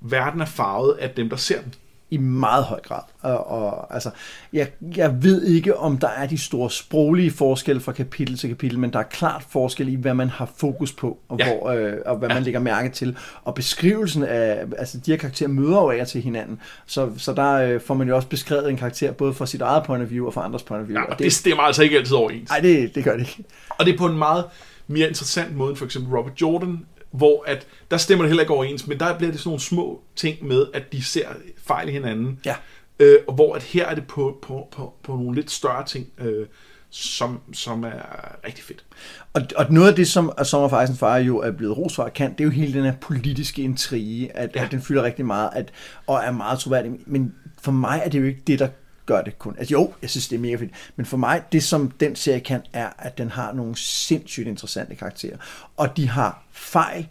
verden 0.00 0.40
er 0.40 0.44
farvet 0.44 0.92
af 0.92 1.10
dem, 1.10 1.28
der 1.28 1.36
ser 1.36 1.62
den 1.62 1.74
i 2.10 2.16
meget 2.16 2.64
høj 2.64 2.80
grad. 2.80 3.02
Og, 3.20 3.50
og 3.50 3.94
altså, 3.94 4.10
jeg, 4.52 4.68
jeg 4.96 5.22
ved 5.22 5.42
ikke, 5.42 5.76
om 5.76 5.98
der 5.98 6.08
er 6.08 6.26
de 6.26 6.38
store 6.38 6.70
sproglige 6.70 7.30
forskelle 7.30 7.80
fra 7.80 7.92
kapitel 7.92 8.38
til 8.38 8.48
kapitel, 8.48 8.78
men 8.78 8.92
der 8.92 8.98
er 8.98 9.02
klart 9.02 9.44
forskel 9.48 9.88
i, 9.88 9.94
hvad 9.94 10.14
man 10.14 10.28
har 10.28 10.50
fokus 10.56 10.92
på, 10.92 11.18
og, 11.28 11.38
ja. 11.38 11.44
hvor, 11.46 11.70
øh, 11.70 11.92
og 12.06 12.16
hvad 12.16 12.28
ja. 12.28 12.34
man 12.34 12.42
lægger 12.42 12.60
mærke 12.60 12.88
til. 12.88 13.16
Og 13.44 13.54
beskrivelsen 13.54 14.22
af, 14.22 14.64
altså 14.78 14.98
de 14.98 15.10
her 15.10 15.18
karakterer 15.18 15.48
møder 15.48 15.80
jo 15.80 15.90
af 15.90 16.06
til 16.06 16.22
hinanden, 16.22 16.60
så, 16.86 17.10
så 17.16 17.32
der 17.32 17.52
øh, 17.52 17.80
får 17.80 17.94
man 17.94 18.08
jo 18.08 18.16
også 18.16 18.28
beskrevet 18.28 18.70
en 18.70 18.76
karakter, 18.76 19.12
både 19.12 19.34
fra 19.34 19.46
sit 19.46 19.60
eget 19.60 19.84
point 19.84 20.04
of 20.04 20.10
view 20.10 20.26
og 20.26 20.34
fra 20.34 20.44
andres 20.44 20.62
point 20.62 20.82
of 20.82 20.88
view. 20.88 21.00
Ja, 21.00 21.04
og 21.04 21.18
det, 21.18 21.24
det 21.24 21.32
stemmer 21.32 21.62
altså 21.62 21.82
ikke 21.82 21.98
altid 21.98 22.16
overens. 22.16 22.50
Nej, 22.50 22.60
det, 22.60 22.94
det 22.94 23.04
gør 23.04 23.12
det 23.12 23.20
ikke. 23.20 23.44
Og 23.68 23.86
det 23.86 23.94
er 23.94 23.98
på 23.98 24.06
en 24.06 24.18
meget 24.18 24.44
mere 24.86 25.08
interessant 25.08 25.56
måde 25.56 25.70
end 25.70 25.76
for 25.76 25.84
eksempel 25.84 26.16
Robert 26.16 26.40
Jordan 26.40 26.84
hvor 27.10 27.44
at, 27.46 27.66
der 27.90 27.96
stemmer 27.96 28.22
det 28.22 28.30
heller 28.30 28.42
ikke 28.42 28.54
overens, 28.54 28.86
men 28.86 29.00
der 29.00 29.18
bliver 29.18 29.30
det 29.30 29.40
sådan 29.40 29.48
nogle 29.48 29.60
små 29.60 30.02
ting 30.16 30.46
med, 30.46 30.66
at 30.74 30.92
de 30.92 31.04
ser 31.04 31.28
fejl 31.66 31.88
i 31.88 31.92
hinanden. 31.92 32.40
Ja. 32.44 32.54
Øh, 32.98 33.18
og 33.28 33.34
hvor 33.34 33.54
at 33.54 33.62
her 33.62 33.86
er 33.86 33.94
det 33.94 34.06
på, 34.06 34.38
på, 34.42 34.68
på, 34.72 34.94
på 35.02 35.12
nogle 35.12 35.34
lidt 35.34 35.50
større 35.50 35.86
ting, 35.86 36.06
øh, 36.18 36.46
som, 36.90 37.40
som 37.52 37.84
er 37.84 38.46
rigtig 38.46 38.64
fedt. 38.64 38.84
Og, 39.32 39.42
og 39.56 39.72
noget 39.72 39.88
af 39.88 39.94
det, 39.94 40.08
som 40.08 40.32
Ice 40.40 40.56
and 40.56 40.96
Fire 40.96 41.22
jo 41.22 41.38
er 41.38 41.50
blevet 41.50 41.76
ros 41.76 41.94
for, 41.94 42.08
kan, 42.08 42.32
det 42.32 42.40
er 42.40 42.44
jo 42.44 42.50
hele 42.50 42.72
den 42.72 42.84
her 42.84 42.96
politiske 43.00 43.62
intrige, 43.62 44.36
at, 44.36 44.50
ja. 44.54 44.64
at 44.64 44.70
den 44.70 44.82
fylder 44.82 45.02
rigtig 45.02 45.26
meget, 45.26 45.50
at, 45.52 45.72
og 46.06 46.20
er 46.24 46.30
meget 46.30 46.58
troværdig. 46.58 46.92
Men 47.06 47.34
for 47.62 47.72
mig 47.72 48.02
er 48.04 48.08
det 48.08 48.20
jo 48.20 48.24
ikke 48.24 48.42
det, 48.46 48.58
der 48.58 48.68
gør 49.10 49.22
det 49.22 49.38
kun. 49.38 49.54
Altså 49.58 49.72
jo, 49.72 49.92
jeg 50.02 50.10
synes, 50.10 50.28
det 50.28 50.36
er 50.36 50.40
mega 50.40 50.56
fedt. 50.56 50.70
Men 50.96 51.06
for 51.06 51.16
mig, 51.16 51.42
det 51.52 51.62
som 51.62 51.90
den 51.90 52.16
serie 52.16 52.40
kan, 52.40 52.62
er, 52.72 52.88
at 52.98 53.18
den 53.18 53.30
har 53.30 53.52
nogle 53.52 53.76
sindssygt 53.76 54.48
interessante 54.48 54.94
karakterer. 54.94 55.36
Og 55.76 55.96
de 55.96 56.08
har 56.08 56.42
fejl, 56.52 57.08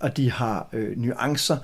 og 0.00 0.16
de 0.16 0.30
har 0.30 0.68
øh, 0.72 0.98
nuancer, 0.98 1.56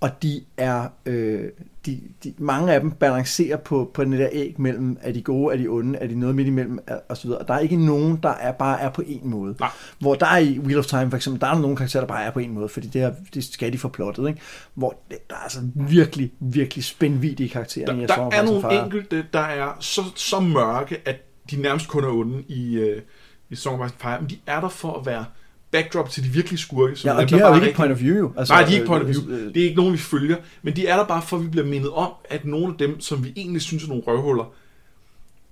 og 0.00 0.22
de 0.22 0.44
er, 0.56 0.88
øh, 1.06 1.50
de, 1.88 2.00
de, 2.24 2.34
mange 2.38 2.72
af 2.72 2.80
dem 2.80 2.90
balancerer 2.90 3.56
på, 3.56 3.90
på 3.94 4.04
den 4.04 4.12
der 4.12 4.28
æg 4.32 4.54
mellem, 4.60 4.98
er 5.00 5.12
de 5.12 5.22
gode, 5.22 5.54
er 5.54 5.58
de 5.58 5.68
onde, 5.68 5.98
er 5.98 6.06
de 6.06 6.14
noget 6.14 6.34
midt 6.34 6.48
imellem, 6.48 6.78
og 7.08 7.16
så 7.16 7.22
videre. 7.22 7.38
Og 7.40 7.48
der 7.48 7.54
er 7.54 7.58
ikke 7.58 7.86
nogen, 7.86 8.16
der 8.22 8.28
er 8.28 8.52
bare 8.52 8.80
er 8.80 8.90
på 8.90 9.02
en 9.06 9.20
måde. 9.28 9.54
Nej. 9.60 9.70
Hvor 9.98 10.14
der 10.14 10.26
er 10.26 10.38
i 10.38 10.58
Wheel 10.58 10.78
of 10.78 10.86
Time 10.86 11.10
for 11.10 11.16
eksempel, 11.16 11.40
der 11.40 11.46
er 11.46 11.58
nogle 11.58 11.76
karakterer, 11.76 12.00
der 12.00 12.08
bare 12.08 12.24
er 12.24 12.30
på 12.30 12.38
en 12.38 12.52
måde, 12.52 12.68
fordi 12.68 12.86
det, 12.86 13.02
er, 13.02 13.12
det 13.34 13.44
skal 13.44 13.72
de 13.72 13.78
få 13.78 13.88
plottet, 13.88 14.28
ikke? 14.28 14.40
Hvor 14.74 14.96
det, 15.10 15.30
der 15.30 15.36
er 15.36 15.40
altså 15.40 15.60
virkelig, 15.74 16.32
virkelig 16.40 16.84
spændvidige 16.84 17.48
karakterer 17.48 17.86
Der, 17.86 18.02
i 18.02 18.06
der 18.06 18.30
er 18.32 18.44
nogle 18.44 18.60
Fire. 18.60 18.84
enkelte, 18.84 19.24
der 19.32 19.40
er 19.40 19.76
så, 19.80 20.02
så 20.14 20.40
mørke, 20.40 20.98
at 21.04 21.16
de 21.50 21.62
nærmest 21.62 21.88
kun 21.88 22.04
er 22.04 22.08
onde 22.08 22.42
i, 22.48 22.74
øh, 22.76 23.02
i 23.50 23.54
Song 23.54 23.82
of 23.82 23.90
Fire, 23.98 24.20
men 24.20 24.30
de 24.30 24.38
er 24.46 24.60
der 24.60 24.68
for 24.68 24.92
at 24.98 25.06
være 25.06 25.24
backdrop 25.70 26.10
til 26.10 26.24
de 26.24 26.28
virkelige 26.28 26.58
skurke. 26.58 26.96
som 26.96 27.08
Ja, 27.08 27.14
og 27.14 27.20
dem, 27.20 27.28
de 27.28 27.38
har 27.38 27.48
jo 27.48 27.54
ikke 27.54 27.66
rigtig- 27.66 27.76
point 27.76 27.92
of 27.92 28.00
view. 28.00 28.32
Altså, 28.38 28.54
Nej, 28.54 28.62
de 28.62 28.66
er 28.68 28.72
ikke 28.72 28.82
øh, 28.82 28.86
point 28.86 29.02
of 29.04 29.08
view. 29.10 29.30
øh, 29.38 29.54
Det 29.54 29.56
er 29.62 29.64
ikke 29.64 29.76
nogen, 29.76 29.92
vi 29.92 29.98
følger. 29.98 30.36
Men 30.62 30.76
de 30.76 30.86
er 30.86 30.96
der 30.96 31.04
bare 31.06 31.22
for, 31.22 31.36
at 31.36 31.42
vi 31.42 31.48
bliver 31.48 31.66
mindet 31.66 31.90
om, 31.90 32.12
at 32.30 32.44
nogle 32.44 32.66
af 32.72 32.78
dem, 32.78 33.00
som 33.00 33.24
vi 33.24 33.32
egentlig 33.36 33.62
synes 33.62 33.84
er 33.84 33.88
nogle 33.88 34.02
røvhuller, 34.06 34.52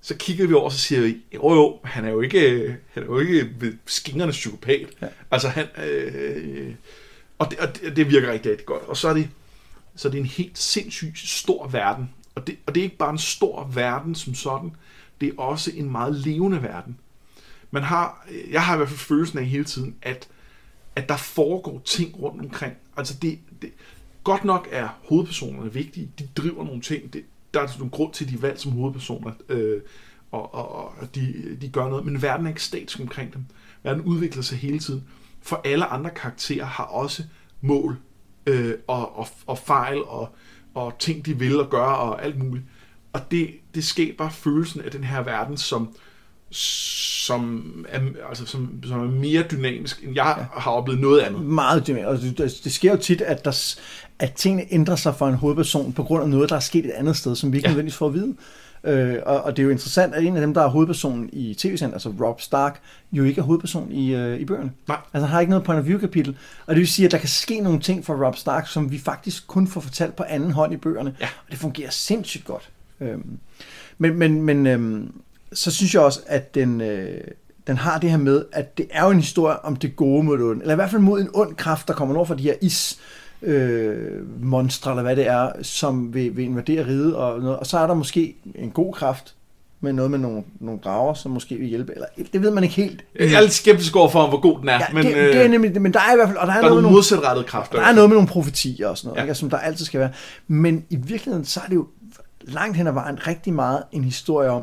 så 0.00 0.16
kigger 0.16 0.46
vi 0.46 0.54
over, 0.54 0.64
og 0.64 0.72
så 0.72 0.78
siger 0.78 1.00
vi, 1.00 1.16
jo 1.34 1.54
jo, 1.54 1.78
han 1.84 2.04
er 2.04 2.10
jo 2.10 2.20
ikke, 2.20 2.76
han 2.92 3.02
er 3.02 3.06
jo 3.06 3.18
ikke 3.18 3.50
skingernes 3.86 4.36
psykopat. 4.36 4.86
Ja. 5.02 5.06
Altså 5.30 5.48
han, 5.48 5.66
øh, 5.86 6.74
og, 7.38 7.50
det, 7.50 7.58
og 7.58 7.68
det, 7.80 7.96
det 7.96 8.10
virker 8.10 8.32
rigtig, 8.32 8.50
rigtig 8.50 8.66
godt. 8.66 8.82
Og 8.82 8.96
så 8.96 9.08
er 9.08 9.14
det, 9.14 9.28
så 9.96 10.08
er 10.08 10.12
det 10.12 10.18
en 10.20 10.26
helt 10.26 10.58
sindssygt 10.58 11.18
stor 11.18 11.68
verden. 11.68 12.10
Og 12.34 12.46
det, 12.46 12.56
og 12.66 12.74
det 12.74 12.80
er 12.80 12.84
ikke 12.84 12.96
bare 12.96 13.10
en 13.12 13.18
stor 13.18 13.70
verden 13.74 14.14
som 14.14 14.34
sådan, 14.34 14.70
det 15.20 15.28
er 15.28 15.32
også 15.40 15.70
en 15.74 15.90
meget 15.92 16.14
levende 16.14 16.62
verden. 16.62 16.96
Man 17.76 17.82
har, 17.82 18.26
jeg 18.50 18.62
har 18.62 18.74
i 18.74 18.76
hvert 18.76 18.88
fald 18.88 18.98
følelsen 18.98 19.38
af 19.38 19.44
hele 19.44 19.64
tiden, 19.64 19.96
at, 20.02 20.28
at 20.96 21.08
der 21.08 21.16
foregår 21.16 21.82
ting 21.84 22.22
rundt 22.22 22.40
omkring. 22.40 22.74
Altså 22.96 23.14
det, 23.22 23.38
det, 23.62 23.72
godt 24.24 24.44
nok 24.44 24.68
er 24.70 24.88
hovedpersonerne 25.08 25.72
vigtige, 25.72 26.10
de 26.18 26.28
driver 26.36 26.64
nogle 26.64 26.80
ting, 26.80 27.12
det, 27.12 27.24
der 27.54 27.60
er 27.60 27.68
nogle 27.78 27.90
grund 27.90 28.12
til, 28.12 28.24
at 28.24 28.30
de 28.30 28.34
er 28.34 28.40
valgt 28.40 28.60
som 28.60 28.72
hovedpersoner, 28.72 29.32
øh, 29.48 29.80
og, 30.32 30.54
og, 30.54 30.94
og 31.00 31.14
de, 31.14 31.56
de 31.60 31.68
gør 31.68 31.88
noget, 31.88 32.04
men 32.04 32.22
verden 32.22 32.46
er 32.46 32.50
ikke 32.50 32.62
statisk 32.62 33.00
omkring 33.00 33.34
dem. 33.34 33.44
Verden 33.82 34.02
udvikler 34.02 34.42
sig 34.42 34.58
hele 34.58 34.78
tiden, 34.78 35.04
for 35.42 35.60
alle 35.64 35.84
andre 35.84 36.10
karakterer 36.10 36.64
har 36.64 36.84
også 36.84 37.24
mål 37.60 37.98
øh, 38.46 38.74
og, 38.86 39.18
og, 39.18 39.28
og 39.46 39.58
fejl 39.58 40.02
og, 40.02 40.34
og 40.74 40.98
ting, 40.98 41.26
de 41.26 41.38
vil 41.38 41.60
og 41.60 41.70
gøre 41.70 41.96
og 41.96 42.24
alt 42.24 42.38
muligt. 42.38 42.64
Og 43.12 43.30
det, 43.30 43.50
det 43.74 43.84
skaber 43.84 44.28
følelsen 44.28 44.80
af 44.80 44.90
den 44.90 45.04
her 45.04 45.22
verden, 45.22 45.56
som, 45.56 45.94
som, 46.56 47.64
er, 47.88 48.00
altså, 48.28 48.46
som, 48.46 48.70
som 48.84 49.00
er 49.00 49.10
mere 49.10 49.42
dynamisk, 49.50 50.02
end 50.04 50.14
jeg 50.14 50.34
ja. 50.38 50.60
har 50.60 50.70
oplevet 50.70 51.00
noget 51.00 51.20
andet. 51.20 51.42
meget 51.42 51.86
dynamisk. 51.86 52.08
Og 52.08 52.38
det, 52.38 52.60
det 52.64 52.72
sker 52.72 52.90
jo 52.90 52.96
tit, 52.96 53.20
at, 53.20 53.44
der, 53.44 53.74
at 54.18 54.32
tingene 54.32 54.64
ændrer 54.70 54.96
sig 54.96 55.14
for 55.14 55.28
en 55.28 55.34
hovedperson 55.34 55.92
på 55.92 56.02
grund 56.02 56.22
af 56.22 56.28
noget, 56.28 56.50
der 56.50 56.56
er 56.56 56.60
sket 56.60 56.84
et 56.84 56.90
andet 56.90 57.16
sted, 57.16 57.36
som 57.36 57.52
vi 57.52 57.56
ikke 57.58 57.68
Ja. 57.68 57.70
nødvendigvis 57.72 57.96
får 57.96 58.06
at 58.06 58.14
vide. 58.14 58.34
Øh, 58.84 59.16
og, 59.26 59.42
og 59.42 59.56
det 59.56 59.62
er 59.62 59.64
jo 59.64 59.70
interessant, 59.70 60.14
at 60.14 60.24
en 60.24 60.36
af 60.36 60.40
dem, 60.40 60.54
der 60.54 60.62
er 60.62 60.68
hovedpersonen 60.68 61.30
i 61.32 61.54
tv-serien, 61.54 61.92
altså 61.92 62.12
Rob 62.20 62.40
Stark, 62.40 62.80
jo 63.12 63.24
ikke 63.24 63.38
er 63.40 63.42
hovedperson 63.44 63.92
i, 63.92 64.14
øh, 64.14 64.40
i 64.40 64.44
bøgerne. 64.44 64.72
Nej. 64.88 64.96
Altså 65.14 65.26
han 65.26 65.32
har 65.32 65.40
ikke 65.40 65.50
noget 65.50 65.64
point 65.64 65.80
of 65.80 65.86
view 65.86 65.98
kapitel. 65.98 66.36
Og 66.66 66.74
det 66.74 66.80
vil 66.80 66.88
sige, 66.88 67.06
at 67.06 67.12
der 67.12 67.18
kan 67.18 67.28
ske 67.28 67.60
nogle 67.60 67.80
ting 67.80 68.04
for 68.04 68.26
Rob 68.26 68.36
Stark, 68.36 68.68
som 68.68 68.90
vi 68.90 68.98
faktisk 68.98 69.46
kun 69.46 69.66
får 69.68 69.80
fortalt 69.80 70.16
på 70.16 70.22
anden 70.28 70.50
hånd 70.50 70.72
i 70.72 70.76
bøgerne. 70.76 71.14
Ja. 71.20 71.26
Og 71.26 71.50
det 71.50 71.58
fungerer 71.58 71.90
sindssygt 71.90 72.44
godt. 72.44 72.68
Øhm, 73.00 73.38
men 73.98 74.14
men, 74.18 74.42
men 74.42 74.66
øhm, 74.66 75.12
så 75.52 75.70
synes 75.70 75.94
jeg 75.94 76.02
også, 76.02 76.20
at 76.26 76.54
den, 76.54 76.80
øh, 76.80 77.20
den 77.66 77.76
har 77.76 77.98
det 77.98 78.10
her 78.10 78.16
med, 78.16 78.44
at 78.52 78.78
det 78.78 78.86
er 78.90 79.04
jo 79.04 79.10
en 79.10 79.20
historie 79.20 79.64
om 79.64 79.76
det 79.76 79.96
gode 79.96 80.22
mod 80.22 80.38
det 80.38 80.46
onde. 80.46 80.60
Eller 80.60 80.74
i 80.74 80.76
hvert 80.76 80.90
fald 80.90 81.02
mod 81.02 81.20
en 81.20 81.28
ond 81.34 81.54
kraft, 81.54 81.88
der 81.88 81.94
kommer 81.94 82.14
over 82.14 82.24
fra 82.24 82.34
de 82.34 82.42
her 82.42 82.54
is 82.60 82.98
øh, 83.42 84.44
monstre, 84.44 84.90
eller 84.90 85.02
hvad 85.02 85.16
det 85.16 85.26
er, 85.26 85.52
som 85.62 86.14
vil, 86.14 86.36
vil 86.36 86.44
invadere 86.44 86.86
riget. 86.86 87.16
Og, 87.16 87.40
noget. 87.40 87.58
og 87.58 87.66
så 87.66 87.78
er 87.78 87.86
der 87.86 87.94
måske 87.94 88.36
en 88.54 88.70
god 88.70 88.92
kraft, 88.92 89.36
med 89.80 89.92
noget 89.92 90.10
med 90.10 90.18
nogle, 90.18 90.42
nogle 90.60 90.80
drager, 90.84 91.14
som 91.14 91.30
måske 91.30 91.54
vil 91.54 91.68
hjælpe. 91.68 91.92
Eller, 91.92 92.06
det 92.32 92.42
ved 92.42 92.50
man 92.50 92.64
ikke 92.64 92.76
helt. 92.76 93.04
Jeg 93.18 93.32
er 93.32 93.40
lidt 93.40 93.52
skeptisk 93.52 93.96
over 93.96 94.08
for, 94.08 94.28
hvor 94.28 94.40
god 94.40 94.60
den 94.60 94.68
er, 94.68 94.72
Ja, 94.72 94.86
men 94.92 95.06
det, 95.06 95.16
øh, 95.16 95.26
det 95.26 95.44
er 95.44 95.48
nemlig, 95.48 95.82
men 95.82 95.92
der 95.92 96.00
er 96.00 96.12
i 96.12 96.16
hvert 96.16 96.28
fald, 96.28 96.38
og 96.38 96.46
der 96.46 96.52
er, 96.52 96.56
der 96.56 96.64
er 96.64 96.68
noget 96.68 96.76
med 96.76 96.82
nogle 96.82 96.96
modsatrettede 96.96 97.46
kræfter. 97.46 97.78
der 97.78 97.86
er 97.86 97.92
noget 97.92 98.10
med 98.10 98.16
nogle 98.16 98.28
profetier 98.28 98.88
og 98.88 98.98
sådan 98.98 99.08
noget, 99.08 99.18
ja. 99.18 99.24
ikke, 99.24 99.34
som 99.34 99.50
der 99.50 99.56
altid 99.56 99.84
skal 99.84 100.00
være. 100.00 100.10
Men 100.48 100.84
i 100.90 100.96
virkeligheden, 100.96 101.44
så 101.44 101.60
er 101.60 101.68
det 101.68 101.74
jo 101.74 101.86
langt 102.40 102.76
hen 102.76 102.86
ad 102.86 102.92
vejen 102.92 103.26
rigtig 103.26 103.54
meget 103.54 103.82
en 103.92 104.04
historie 104.04 104.50
om, 104.50 104.62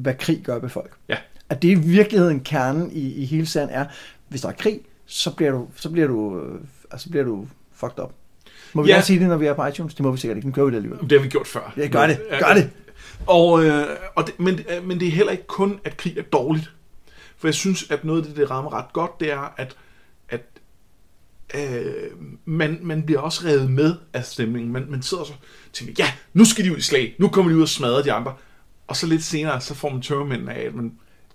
hvad 0.00 0.14
krig 0.14 0.40
gør 0.44 0.58
ved 0.58 0.68
folk. 0.68 0.92
Ja. 1.08 1.16
At 1.48 1.62
det 1.62 1.68
er 1.72 1.76
i 1.76 1.78
virkeligheden 1.78 2.40
kernen 2.40 2.90
i, 2.92 3.12
i 3.14 3.24
hele 3.24 3.46
sagen 3.46 3.68
er, 3.70 3.84
hvis 4.28 4.40
der 4.40 4.48
er 4.48 4.52
krig, 4.52 4.80
så 5.06 5.30
bliver 5.30 5.52
du, 5.52 5.68
så 5.76 5.90
bliver 5.90 6.06
du, 6.08 6.40
øh, 6.40 6.60
altså 6.90 7.10
bliver 7.10 7.24
du 7.24 7.46
fucked 7.74 7.98
up. 8.04 8.12
Må 8.72 8.82
vi 8.82 8.88
Ja. 8.88 8.94
gerne 8.94 9.04
sige 9.04 9.20
det, 9.20 9.28
når 9.28 9.36
vi 9.36 9.46
er 9.46 9.54
på 9.54 9.66
iTunes? 9.66 9.94
Det 9.94 10.02
må 10.04 10.10
vi 10.12 10.18
sikkert 10.18 10.36
ikke. 10.36 10.48
Nu 10.48 10.52
gør 10.54 10.64
vi 10.64 10.70
det 10.70 10.76
alligevel. 10.76 11.00
Det 11.00 11.12
har 11.12 11.18
vi 11.22 11.28
gjort 11.28 11.46
før. 11.46 11.72
Ja, 11.76 11.86
gør 11.86 12.06
det. 12.06 12.20
Gør 12.30 12.54
det. 12.54 12.70
Og, 13.26 13.64
øh, 13.64 13.86
og 14.14 14.26
det, 14.26 14.40
men, 14.40 14.54
øh, 14.54 14.84
men 14.86 15.00
det 15.00 15.08
er 15.08 15.12
heller 15.12 15.32
ikke 15.32 15.46
kun, 15.46 15.80
at 15.84 15.96
krig 15.96 16.18
er 16.18 16.22
dårligt. 16.22 16.70
For 17.38 17.48
jeg 17.48 17.54
synes, 17.54 17.90
at 17.90 18.04
noget 18.04 18.20
af 18.22 18.26
det, 18.28 18.36
det 18.36 18.50
rammer 18.50 18.72
ret 18.72 18.92
godt, 18.92 19.20
det 19.20 19.32
er, 19.32 19.54
at, 19.56 19.76
at 20.28 20.40
øh, 21.54 21.92
man, 22.44 22.78
man 22.82 23.02
bliver 23.02 23.20
også 23.20 23.44
revet 23.44 23.70
med 23.70 23.94
af 24.12 24.24
stemningen. 24.24 24.72
Man, 24.72 24.86
man 24.88 25.02
sidder 25.02 25.24
så 25.24 25.32
og 25.32 25.72
tænker, 25.72 25.94
ja, 25.98 26.12
nu 26.34 26.44
skal 26.44 26.64
de 26.64 26.72
ud 26.72 26.76
i 26.76 26.80
slag. 26.82 27.14
Nu 27.18 27.28
kommer 27.28 27.50
de 27.52 27.56
ud 27.56 27.62
og 27.62 27.68
smadre 27.68 28.02
de 28.02 28.12
andre. 28.12 28.34
Og 28.92 28.96
så 28.96 29.06
lidt 29.06 29.24
senere, 29.24 29.60
så 29.60 29.74
får 29.74 29.88
man 29.88 30.02
tørmænden 30.02 30.48
af, 30.48 30.60
at 30.66 30.74
man 30.74 30.92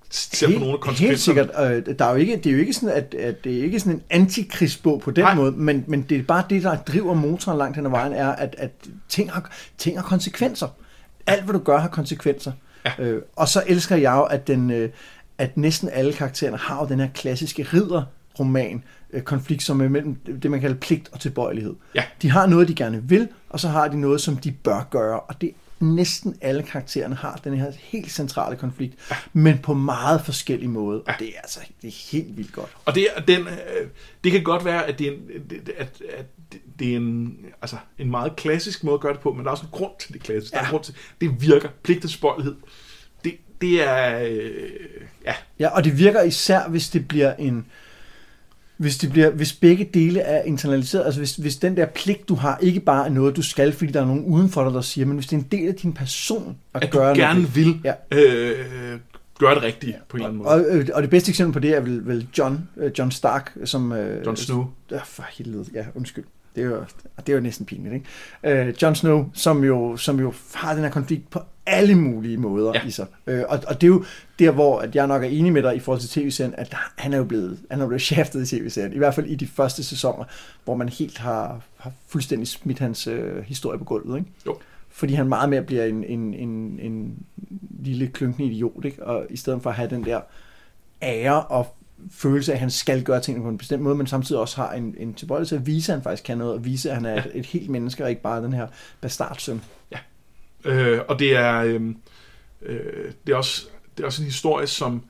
ser 0.09 0.53
på 0.53 0.59
nogle 0.59 0.77
af 0.87 0.93
Helt 0.93 1.19
sikkert. 1.19 1.49
Øh, 1.59 1.99
der 1.99 2.05
er 2.05 2.09
jo 2.09 2.15
ikke, 2.15 2.37
det 2.37 2.45
er 2.45 2.53
jo 2.53 2.59
ikke 2.59 2.73
sådan, 2.73 2.89
at, 2.89 3.13
at 3.13 3.43
det 3.43 3.59
er 3.59 3.63
ikke 3.63 3.79
sådan 3.79 3.93
en 3.93 4.01
antikrigsbog 4.09 5.01
på 5.01 5.11
den. 5.11 5.23
Nej. 5.23 5.35
måde, 5.35 5.51
men, 5.51 5.83
men 5.87 6.01
det 6.01 6.17
er 6.17 6.23
bare 6.23 6.43
det, 6.49 6.63
der 6.63 6.75
driver 6.75 7.13
motoren 7.13 7.57
langt 7.57 7.75
hen 7.75 7.85
ad 7.85 7.91
vejen, 7.91 8.13
er, 8.13 8.27
at, 8.27 8.55
at 8.57 8.71
ting, 9.09 9.31
har, 9.31 9.51
ting 9.77 9.97
har 9.97 10.03
konsekvenser. 10.03 10.67
Alt, 11.27 11.43
hvad 11.43 11.53
du 11.53 11.59
gør, 11.59 11.77
har 11.77 11.87
konsekvenser. 11.87 12.51
Ja. 12.85 12.91
Øh, 12.99 13.21
og 13.35 13.47
så 13.47 13.63
elsker 13.67 13.95
jeg 13.95 14.13
jo, 14.13 14.23
at, 14.23 14.47
den, 14.47 14.71
øh, 14.71 14.89
at 15.37 15.57
næsten 15.57 15.89
alle 15.89 16.13
karaktererne 16.13 16.57
har 16.57 16.81
jo 16.81 16.87
den 16.89 16.99
her 16.99 17.09
klassiske 17.13 17.63
ridderroman, 17.73 18.83
øh, 19.13 19.21
konflikt, 19.21 19.63
som 19.63 19.81
er 19.81 19.89
mellem 19.89 20.15
det, 20.15 20.51
man 20.51 20.61
kalder 20.61 20.77
pligt 20.77 21.09
og 21.11 21.19
tilbøjelighed. 21.19 21.75
Ja. 21.95 22.03
De 22.21 22.31
har 22.31 22.47
noget, 22.47 22.67
de 22.67 22.75
gerne 22.75 23.03
vil, 23.03 23.27
og 23.49 23.59
så 23.59 23.67
har 23.67 23.87
de 23.87 23.99
noget, 23.99 24.21
som 24.21 24.37
de 24.37 24.51
bør 24.51 24.87
gøre, 24.91 25.19
og 25.19 25.41
det 25.41 25.51
næsten 25.79 26.35
alle 26.41 26.63
karaktererne 26.63 27.15
har 27.15 27.39
den 27.43 27.57
her 27.57 27.71
helt 27.79 28.11
centrale 28.11 28.55
konflikt, 28.57 28.95
ja. 29.11 29.15
men 29.33 29.57
på 29.57 29.73
meget 29.73 30.21
forskellige 30.25 30.69
måder, 30.69 30.99
og 30.99 31.13
det 31.19 31.27
er 31.27 31.39
altså 31.41 31.59
det 31.81 31.87
er 31.87 32.11
helt 32.11 32.37
vildt 32.37 32.51
godt. 32.53 32.77
Og 32.85 32.95
det, 32.95 33.07
den, 33.27 33.41
øh, 33.41 33.87
det 34.23 34.31
kan 34.31 34.43
godt 34.43 34.65
være, 34.65 34.85
at 34.85 34.99
det 34.99 35.07
er 35.07 35.11
en, 35.11 35.21
at, 35.77 36.01
at 36.17 36.25
det 36.79 36.91
er 36.91 36.95
en, 36.95 37.37
altså 37.61 37.77
en 37.97 38.11
meget 38.11 38.35
klassisk 38.35 38.83
måde 38.83 38.93
at 38.93 38.99
gøre 39.01 39.13
det 39.13 39.21
på, 39.21 39.33
men 39.33 39.39
der 39.39 39.45
er 39.47 39.51
også 39.51 39.63
en 39.65 39.71
grund 39.71 39.91
til 39.99 40.13
det 40.13 40.23
klassiske. 40.23 40.57
Ja. 40.57 40.61
Der 40.61 40.65
er 40.65 40.69
en 40.69 40.71
Ja. 40.71 40.71
grund 40.71 40.83
til, 40.83 40.95
det 41.21 41.41
virker. 41.41 41.69
Pligt 41.83 42.03
og 42.03 42.09
spøjlighed. 42.09 42.55
Det, 43.23 43.33
det 43.61 43.83
er, 43.87 44.19
øh, 44.29 44.69
ja, 45.25 45.33
Ja, 45.59 45.69
og 45.69 45.83
det 45.83 45.97
virker 45.97 46.21
især, 46.23 46.67
hvis 46.67 46.89
det 46.89 47.07
bliver 47.07 47.35
en 47.35 47.65
hvis, 48.77 48.97
det 48.97 49.11
bliver, 49.11 49.29
hvis 49.29 49.53
begge 49.53 49.89
dele 49.93 50.19
er 50.19 50.41
internaliseret, 50.43 51.05
altså 51.05 51.19
hvis, 51.19 51.35
hvis 51.35 51.55
den 51.57 51.77
der 51.77 51.85
pligt, 51.85 52.29
du 52.29 52.35
har, 52.35 52.57
ikke 52.61 52.79
bare 52.79 53.05
er 53.05 53.09
noget, 53.09 53.35
du 53.35 53.41
skal, 53.41 53.73
fordi 53.73 53.91
der 53.91 54.01
er 54.01 54.05
nogen 54.05 54.25
uden 54.25 54.49
for 54.49 54.63
dig, 54.63 54.73
der 54.73 54.81
siger, 54.81 55.05
men 55.05 55.15
hvis 55.15 55.27
det 55.27 55.35
er 55.35 55.39
en 55.39 55.47
del 55.51 55.67
af 55.67 55.75
din 55.75 55.93
person 55.93 56.57
at, 56.73 56.83
at 56.83 56.93
du 56.93 56.97
gøre 56.97 57.15
gerne 57.15 57.39
noget, 57.39 57.55
vil 57.55 57.79
Ja. 57.83 57.93
øh, 58.11 58.99
gøre 59.39 59.55
det 59.55 59.63
rigtigt 59.63 59.95
på 60.09 60.17
en 60.17 60.21
eller 60.23 60.27
anden 60.27 60.43
måde. 60.43 60.89
Og, 60.89 60.95
og 60.95 61.01
det 61.01 61.09
bedste 61.09 61.29
eksempel 61.29 61.53
på 61.53 61.59
det 61.59 61.75
er 61.75 61.79
vel, 61.79 62.07
vel 62.07 62.27
John, 62.37 62.69
øh, 62.77 62.91
John 62.99 63.11
Stark, 63.11 63.53
som... 63.65 63.91
Øh, 63.91 64.25
Jon 64.25 64.35
Snow. 64.35 64.67
Ja, 64.91 64.99
for 65.05 65.25
helvede. 65.37 65.65
Ja, 65.73 65.85
undskyld. 65.95 66.23
Det 66.55 66.63
er 66.63 66.67
jo, 66.67 66.83
det 67.17 67.29
er 67.29 67.33
jo 67.33 67.39
næsten 67.43 67.65
pinligt, 67.65 67.93
ikke? 68.43 68.67
Øh, 68.69 68.73
Jon 68.81 68.95
Snow, 68.95 69.29
som 69.33 69.63
jo, 69.63 69.97
som 69.97 70.19
jo 70.19 70.33
har 70.53 70.73
den 70.73 70.83
her 70.83 70.89
konflikt 70.91 71.29
på 71.29 71.39
alle 71.67 71.95
mulige 71.95 72.37
måder 72.37 72.71
Ja. 72.73 72.79
ja. 72.81 72.87
i 72.87 72.91
sig. 72.91 73.05
Øh, 73.27 73.43
og, 73.49 73.59
og 73.67 73.81
det 73.81 73.87
er 73.87 73.91
jo 73.91 74.03
der, 74.39 74.51
hvor 74.51 74.79
at 74.79 74.95
jeg 74.95 75.07
nok 75.07 75.23
er 75.23 75.27
enig 75.27 75.53
med 75.53 75.63
dig 75.63 75.75
i 75.75 75.79
forhold 75.79 76.01
til 76.01 76.09
tv-serien, 76.09 76.53
at 76.57 76.75
han 76.97 77.13
er 77.13 77.17
jo 77.17 77.23
blevet, 77.23 77.59
han 77.71 77.81
er 77.81 77.87
blevet 77.87 78.01
shaftet 78.01 78.53
i 78.53 78.55
tv-serien. 78.59 78.93
I 78.93 78.97
hvert 78.97 79.15
fald 79.15 79.25
i 79.25 79.35
de 79.35 79.47
første 79.47 79.83
sæsoner, 79.83 80.23
hvor 80.63 80.75
man 80.75 80.89
helt 80.89 81.17
har, 81.17 81.61
har 81.77 81.91
fuldstændig 82.07 82.47
smidt 82.47 82.79
hans 82.79 83.07
øh, 83.07 83.43
historie 83.43 83.77
på 83.79 83.83
gulvet, 83.85 84.17
ikke? 84.19 84.31
Jo. 84.45 84.57
Fordi 84.89 85.13
han 85.13 85.27
meget 85.27 85.49
mere 85.49 85.61
bliver 85.61 85.85
en, 85.85 86.03
en, 86.03 86.33
en, 86.33 86.79
en 86.81 87.15
lille 87.79 88.07
klunkende 88.07 88.51
idiot, 88.51 88.85
ikke? 88.85 89.05
Og 89.05 89.25
i 89.29 89.37
stedet 89.37 89.61
for 89.63 89.69
at 89.69 89.75
have 89.75 89.89
den 89.89 90.05
der 90.05 90.19
ære 91.01 91.43
og 91.43 91.75
følelse 92.11 92.51
af, 92.51 92.55
at 92.55 92.59
han 92.59 92.69
skal 92.69 93.03
gøre 93.03 93.21
tingene 93.21 93.43
på 93.43 93.49
en 93.49 93.57
bestemt 93.57 93.83
måde, 93.83 93.95
men 93.95 94.07
samtidig 94.07 94.41
også 94.41 94.55
har 94.55 94.71
en, 94.73 94.95
en 94.97 95.13
tilbøjelighed 95.13 95.47
til 95.47 95.55
at 95.55 95.65
vise, 95.65 95.91
at 95.91 95.95
han 95.97 96.03
faktisk 96.03 96.23
kan 96.23 96.37
noget, 96.37 96.53
og 96.53 96.65
vise, 96.65 96.89
at 96.89 96.95
han 96.95 97.05
er 97.05 97.13
Ja. 97.13 97.19
et, 97.19 97.31
et 97.33 97.45
helt 97.45 97.69
menneske, 97.69 98.03
og 98.03 98.09
ikke 98.09 98.21
bare 98.21 98.43
den 98.43 98.53
her 98.53 98.67
bastardsøn. 99.01 99.61
Øh, 100.65 100.99
og 101.07 101.19
det 101.19 101.35
er, 101.35 101.63
øh, 101.63 101.81
øh, 102.61 103.11
det, 103.27 103.33
er 103.33 103.37
også, 103.37 103.67
det 103.97 104.03
er 104.03 104.07
også 104.07 104.21
en 104.21 104.25
historie, 104.25 104.67
som, 104.67 105.05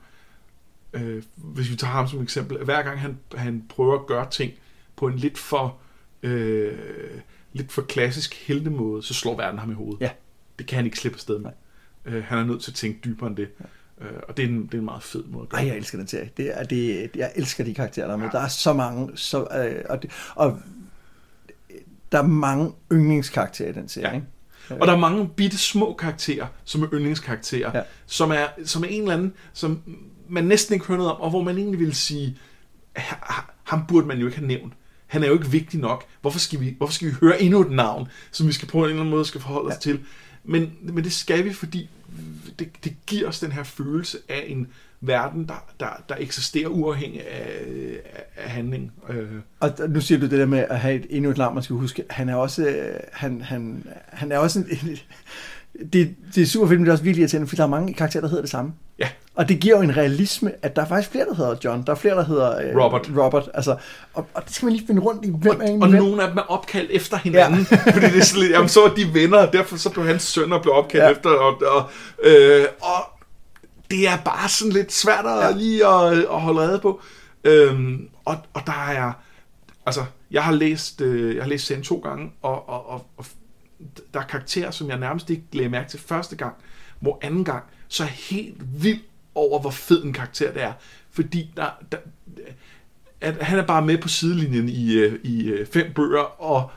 øh, 0.92 1.22
hvis 1.36 1.70
vi 1.70 1.76
tager 1.76 1.92
ham 1.92 2.08
som 2.08 2.22
eksempel, 2.22 2.64
hver 2.64 2.82
gang 2.82 3.00
han, 3.00 3.18
han 3.34 3.64
prøver 3.68 3.94
at 3.94 4.06
gøre 4.06 4.30
ting 4.30 4.52
på 4.96 5.06
en 5.06 5.16
lidt 5.16 5.38
for, 5.38 5.78
øh, 6.22 6.78
lidt 7.52 7.72
for 7.72 7.82
klassisk 7.82 8.46
heltemåde, 8.46 9.02
så 9.02 9.14
slår 9.14 9.36
verden 9.36 9.58
ham 9.58 9.70
i 9.70 9.74
hovedet. 9.74 10.00
Ja. 10.00 10.10
Det 10.58 10.66
kan 10.66 10.76
han 10.76 10.84
ikke 10.84 10.98
slippe 10.98 11.16
afsted 11.16 11.38
med. 11.38 11.50
Øh, 12.04 12.24
han 12.24 12.38
er 12.38 12.44
nødt 12.44 12.62
til 12.62 12.70
at 12.70 12.74
tænke 12.74 13.00
dybere 13.04 13.28
end 13.28 13.36
det. 13.36 13.48
Øh, 14.00 14.08
og 14.28 14.36
det 14.36 14.44
er, 14.44 14.48
en, 14.48 14.66
det 14.66 14.74
er 14.74 14.78
en 14.78 14.84
meget 14.84 15.02
fed 15.02 15.24
måde 15.24 15.42
at 15.42 15.48
gøre 15.48 15.60
Ej, 15.60 15.68
jeg 15.68 15.76
elsker 15.76 15.98
den 15.98 16.06
serie. 16.06 16.30
Det 16.36 16.58
er, 16.58 16.64
det, 16.64 17.10
jeg 17.14 17.32
elsker 17.36 17.64
de 17.64 17.74
karakterer, 17.74 18.06
der 18.06 18.14
er 18.14 18.18
med. 18.18 18.30
Der 18.32 18.40
er 18.40 18.48
så 18.48 18.72
mange, 18.72 19.16
så, 19.16 19.40
øh, 19.40 19.84
og, 19.88 20.02
det, 20.02 20.10
og 20.34 20.58
der 22.12 22.18
er 22.18 22.26
mange 22.26 22.72
yndlingskarakterer 22.92 23.68
i 23.68 23.72
den 23.72 23.88
serie. 23.88 24.08
Ja. 24.08 24.14
Ikke? 24.14 24.26
Og 24.70 24.86
der 24.86 24.92
er 24.92 24.98
mange 24.98 25.28
bitte 25.28 25.58
små 25.58 25.92
karakterer, 25.98 26.46
som 26.64 26.82
er 26.82 26.86
yndlingskarakterer, 26.92 27.70
Ja. 27.78 27.82
som, 28.06 28.30
er, 28.30 28.46
som 28.64 28.84
er 28.84 28.88
en 28.88 29.02
eller 29.02 29.14
anden, 29.14 29.32
som 29.52 29.82
man 30.28 30.44
næsten 30.44 30.74
ikke 30.74 30.86
hører 30.86 30.98
noget 30.98 31.12
om, 31.12 31.20
og 31.20 31.30
hvor 31.30 31.42
man 31.42 31.58
egentlig 31.58 31.80
vil 31.80 31.94
sige, 31.94 32.38
"Ha- 32.96 33.42
ham 33.64 33.86
burde 33.88 34.06
man 34.06 34.18
jo 34.18 34.26
ikke 34.26 34.38
have 34.38 34.46
nævnt. 34.48 34.72
Han 35.06 35.22
er 35.22 35.26
jo 35.28 35.32
ikke 35.34 35.50
vigtig 35.50 35.80
nok. 35.80 36.04
Hvorfor 36.20 36.38
skal 36.38 36.60
vi, 36.60 36.74
hvorfor 36.78 36.92
skal 36.94 37.08
vi 37.08 37.14
høre 37.20 37.42
endnu 37.42 37.60
et 37.60 37.70
navn, 37.70 38.08
som 38.30 38.46
vi 38.46 38.52
skal 38.52 38.68
på 38.68 38.78
en 38.78 38.84
eller 38.84 38.96
anden 38.96 39.10
måde 39.10 39.24
skal 39.24 39.40
forholde 39.40 39.68
os 39.68 39.74
Ja. 39.74 39.78
til? 39.80 40.00
Men, 40.44 40.72
men 40.82 41.04
det 41.04 41.12
skal 41.12 41.44
vi, 41.44 41.52
fordi 41.52 41.88
det, 42.58 42.68
det 42.84 42.96
giver 43.06 43.28
os 43.28 43.40
den 43.40 43.52
her 43.52 43.62
følelse 43.62 44.18
af 44.28 44.44
en 44.48 44.66
verden, 45.00 45.46
der, 45.48 45.64
der, 45.80 46.02
der 46.08 46.14
eksisterer 46.18 46.68
uafhængig 46.68 47.20
af, 47.30 47.62
af, 48.36 48.50
handling. 48.50 48.92
Øh, 49.08 49.26
Og 49.60 49.72
nu 49.88 50.00
siger 50.00 50.18
du 50.20 50.26
det 50.26 50.38
der 50.38 50.46
med 50.46 50.64
at 50.70 50.80
have 50.80 50.94
et, 50.94 51.06
endnu 51.10 51.30
et 51.30 51.38
navn, 51.38 51.54
man 51.54 51.62
skal 51.62 51.76
huske. 51.76 52.04
Han 52.10 52.28
er 52.28 52.34
også, 52.34 52.66
øh, 52.66 53.00
han, 53.12 53.40
han, 53.40 53.84
han 54.06 54.32
er 54.32 54.38
også 54.38 54.58
en, 54.58 54.98
det, 55.92 56.14
det 56.34 56.42
er 56.42 56.46
super 56.46 56.66
fedt, 56.66 56.80
men 56.80 56.84
det 56.84 56.88
er 56.88 56.92
også 56.92 57.04
virkelig 57.04 57.22
irriterende, 57.22 57.48
fordi 57.48 57.56
der 57.56 57.64
er 57.64 57.68
mange 57.68 57.94
karakterer, 57.94 58.20
der 58.20 58.28
hedder 58.28 58.42
det 58.42 58.50
samme. 58.50 58.72
Ja. 58.98 59.08
Og 59.34 59.48
det 59.48 59.60
giver 59.60 59.76
jo 59.76 59.82
en 59.82 59.96
realisme, 59.96 60.52
at 60.62 60.76
der 60.76 60.82
er 60.82 60.86
faktisk 60.86 61.10
flere, 61.10 61.24
der 61.24 61.34
hedder 61.34 61.56
John. 61.64 61.82
Der 61.86 61.92
er 61.92 61.96
flere, 61.96 62.14
der 62.14 62.24
hedder 62.24 62.58
øh, 62.58 62.76
Robert. 62.76 63.10
Robert. 63.16 63.50
Altså, 63.54 63.76
og, 64.14 64.26
og 64.34 64.44
det 64.44 64.54
skal 64.54 64.66
man 64.66 64.74
lige 64.74 64.86
finde 64.86 65.02
rundt 65.02 65.24
i, 65.24 65.30
hvem 65.30 65.60
er 65.60 65.64
egentlig 65.64 65.82
og 65.82 65.88
hvem. 65.88 66.02
nogle 66.02 66.22
af 66.22 66.28
dem 66.28 66.38
er 66.38 66.42
opkaldt 66.42 66.90
efter 66.90 67.16
hinanden, 67.16 67.66
ja. 67.70 67.76
fordi 67.94 68.06
det 68.06 68.18
er 68.18 68.24
sådan 68.24 68.42
lidt, 68.42 68.52
jamen 68.52 68.68
så 68.68 68.84
er 68.84 68.88
de 68.88 69.14
venner, 69.14 69.38
og 69.38 69.52
derfor 69.52 69.76
så 69.76 69.90
blev 69.90 70.06
hans 70.06 70.22
søn 70.22 70.52
og 70.52 70.62
blev 70.62 70.74
opkaldt 70.74 71.04
ja. 71.04 71.10
efter, 71.10 71.30
og, 71.30 71.62
og, 71.66 71.90
øh, 72.24 72.64
og 72.80 73.17
det 73.90 74.08
er 74.08 74.16
bare 74.24 74.48
sådan 74.48 74.72
lidt 74.72 74.92
svært 74.92 75.26
at 75.26 75.38
Ja. 75.38 75.50
lige 75.50 75.86
at, 75.86 76.12
at 76.18 76.40
holde 76.40 76.60
rede 76.60 76.78
på. 76.78 77.00
Øhm, 77.44 78.08
og, 78.24 78.36
og 78.52 78.62
der 78.66 78.88
er, 78.88 79.12
altså, 79.86 80.04
jeg 80.30 80.44
har 80.44 80.52
læst, 80.52 81.00
øh, 81.00 81.34
jeg 81.36 81.42
har 81.42 81.48
læst 81.48 81.66
serien 81.66 81.82
to 81.84 81.98
gange, 81.98 82.32
og, 82.42 82.68
og, 82.68 82.90
og, 82.90 83.06
og 83.16 83.26
der 84.14 84.20
er 84.20 84.24
karakterer, 84.24 84.70
som 84.70 84.88
jeg 84.88 84.98
nærmest 84.98 85.30
ikke 85.30 85.44
lagde 85.52 85.68
mærke 85.70 85.90
til 85.90 86.00
første 86.00 86.36
gang, 86.36 86.54
hvor 87.00 87.18
anden 87.22 87.44
gang, 87.44 87.64
så 87.88 88.02
er 88.02 88.06
jeg 88.06 88.14
helt 88.14 88.82
vild 88.82 89.00
over, 89.34 89.60
hvor 89.60 89.70
fed 89.70 90.04
en 90.04 90.12
karakter 90.12 90.52
det 90.52 90.62
er. 90.62 90.72
Fordi 91.10 91.50
der, 91.56 91.66
der, 91.92 91.98
at 93.20 93.42
han 93.42 93.58
er 93.58 93.66
bare 93.66 93.82
med 93.82 93.98
på 93.98 94.08
sidelinjen 94.08 94.68
i, 94.68 94.92
øh, 94.92 95.20
i 95.24 95.44
øh, 95.48 95.66
fem 95.66 95.92
bøger, 95.94 96.42
og, 96.42 96.70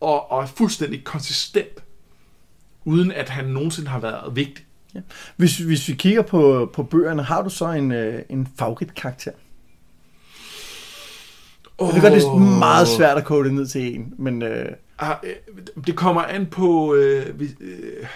og, 0.00 0.30
og 0.30 0.42
er 0.42 0.46
fuldstændig 0.46 1.04
konsistent, 1.04 1.84
uden 2.84 3.12
at 3.12 3.28
han 3.28 3.44
nogensinde 3.44 3.88
har 3.88 4.00
været 4.00 4.36
vigtig. 4.36 4.66
Hvis, 5.36 5.58
hvis 5.58 5.88
vi 5.88 5.94
kigger 5.94 6.22
på, 6.22 6.70
på 6.72 6.82
bøgerne, 6.82 7.22
har 7.22 7.42
du 7.42 7.50
så 7.50 7.66
en, 7.70 7.92
øh, 7.92 8.22
en 8.28 8.48
favoritkarakter? 8.58 9.30
Oh, 11.78 11.86
Jeg 11.94 12.02
ved 12.02 12.10
godt, 12.10 12.12
det 12.22 12.28
er 12.28 12.58
meget 12.58 12.88
svært 12.88 13.16
at 13.18 13.24
kode 13.24 13.44
det 13.44 13.54
ned 13.54 13.66
til 13.66 13.94
en, 13.94 14.14
men 14.18 14.42
øh, 14.42 14.66
Ah, 14.98 15.16
øh, 15.24 15.32
Det 15.86 15.96
kommer 15.96 16.22
an 16.22 16.46
på... 16.46 16.94
Øh, 16.94 17.40
vi, 17.40 17.44
øh, 17.60 18.06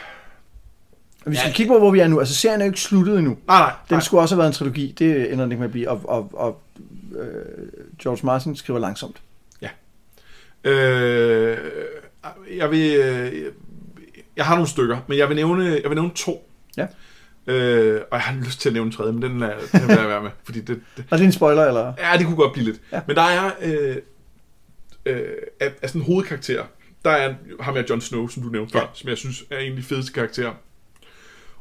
hvis 1.26 1.38
Ja. 1.38 1.46
vi 1.48 1.52
kigger 1.52 1.74
på, 1.74 1.78
hvor 1.78 1.90
vi 1.90 1.98
er 2.00 2.08
nu, 2.08 2.18
altså 2.18 2.34
serien 2.34 2.60
er 2.60 2.64
jo 2.64 2.70
ikke 2.70 2.80
sluttet 2.80 3.18
endnu. 3.18 3.36
nej, 3.46 3.58
nej. 3.58 3.72
Den 3.88 3.94
nej. 3.94 4.00
skulle 4.00 4.20
også 4.20 4.34
have 4.34 4.38
været 4.38 4.48
en 4.48 4.54
trilogi, 4.54 4.94
det 4.98 5.32
ender 5.32 5.44
den 5.44 5.52
ikke 5.52 5.60
med 5.60 5.66
at 5.68 5.72
blive, 5.72 5.90
og, 5.90 6.00
og, 6.08 6.30
og 6.34 6.60
øh, 7.18 7.68
George 8.02 8.26
Martin 8.26 8.56
skriver 8.56 8.78
langsomt. 8.78 9.16
Øh, 10.64 11.58
jeg 12.56 12.70
vil... 12.70 12.96
Øh, 12.96 13.52
jeg 14.36 14.46
har 14.46 14.54
nogle 14.54 14.68
stykker, 14.68 14.98
men 15.06 15.18
jeg 15.18 15.28
vil 15.28 15.36
nævne, 15.36 15.64
jeg 15.64 15.90
vil 15.90 15.94
nævne 15.94 16.10
to. 16.14 16.47
Øh, 17.48 18.00
og 18.10 18.16
jeg 18.16 18.20
har 18.20 18.44
lyst 18.44 18.60
til 18.60 18.68
at 18.68 18.72
nævne 18.72 18.86
en 18.86 18.92
tredje, 18.92 19.12
men 19.12 19.22
den, 19.22 19.42
er, 19.42 19.54
den 19.72 19.88
vil 19.88 19.96
jeg 19.96 20.08
være 20.08 20.22
med. 20.22 20.30
Fordi 20.44 20.60
det, 20.60 20.80
det, 20.96 21.04
Er 21.10 21.16
det 21.16 21.24
en 21.24 21.32
spoiler, 21.32 21.64
eller? 21.64 21.92
ja, 21.98 22.16
det 22.18 22.26
kunne 22.26 22.36
godt 22.36 22.52
blive 22.52 22.64
lidt. 22.64 22.80
Ja. 22.92 23.00
Men 23.06 23.16
der 23.16 23.22
er... 23.22 23.50
Øh, 23.62 23.96
øh, 25.06 25.22
af, 25.60 25.72
af 25.82 25.88
sådan 25.88 26.00
en 26.00 26.06
hovedkarakter, 26.06 26.64
der 27.04 27.10
er 27.10 27.34
ham 27.60 27.74
her 27.74 27.82
Jon 27.90 28.00
Snow, 28.00 28.28
som 28.28 28.42
du 28.42 28.48
nævnte 28.48 28.72
før, 28.72 28.80
Ja. 28.80 28.86
som 28.94 29.08
jeg 29.10 29.18
synes 29.18 29.44
er 29.50 29.74
de 29.76 29.82
fedeste 29.82 30.12
karakterer. 30.12 30.52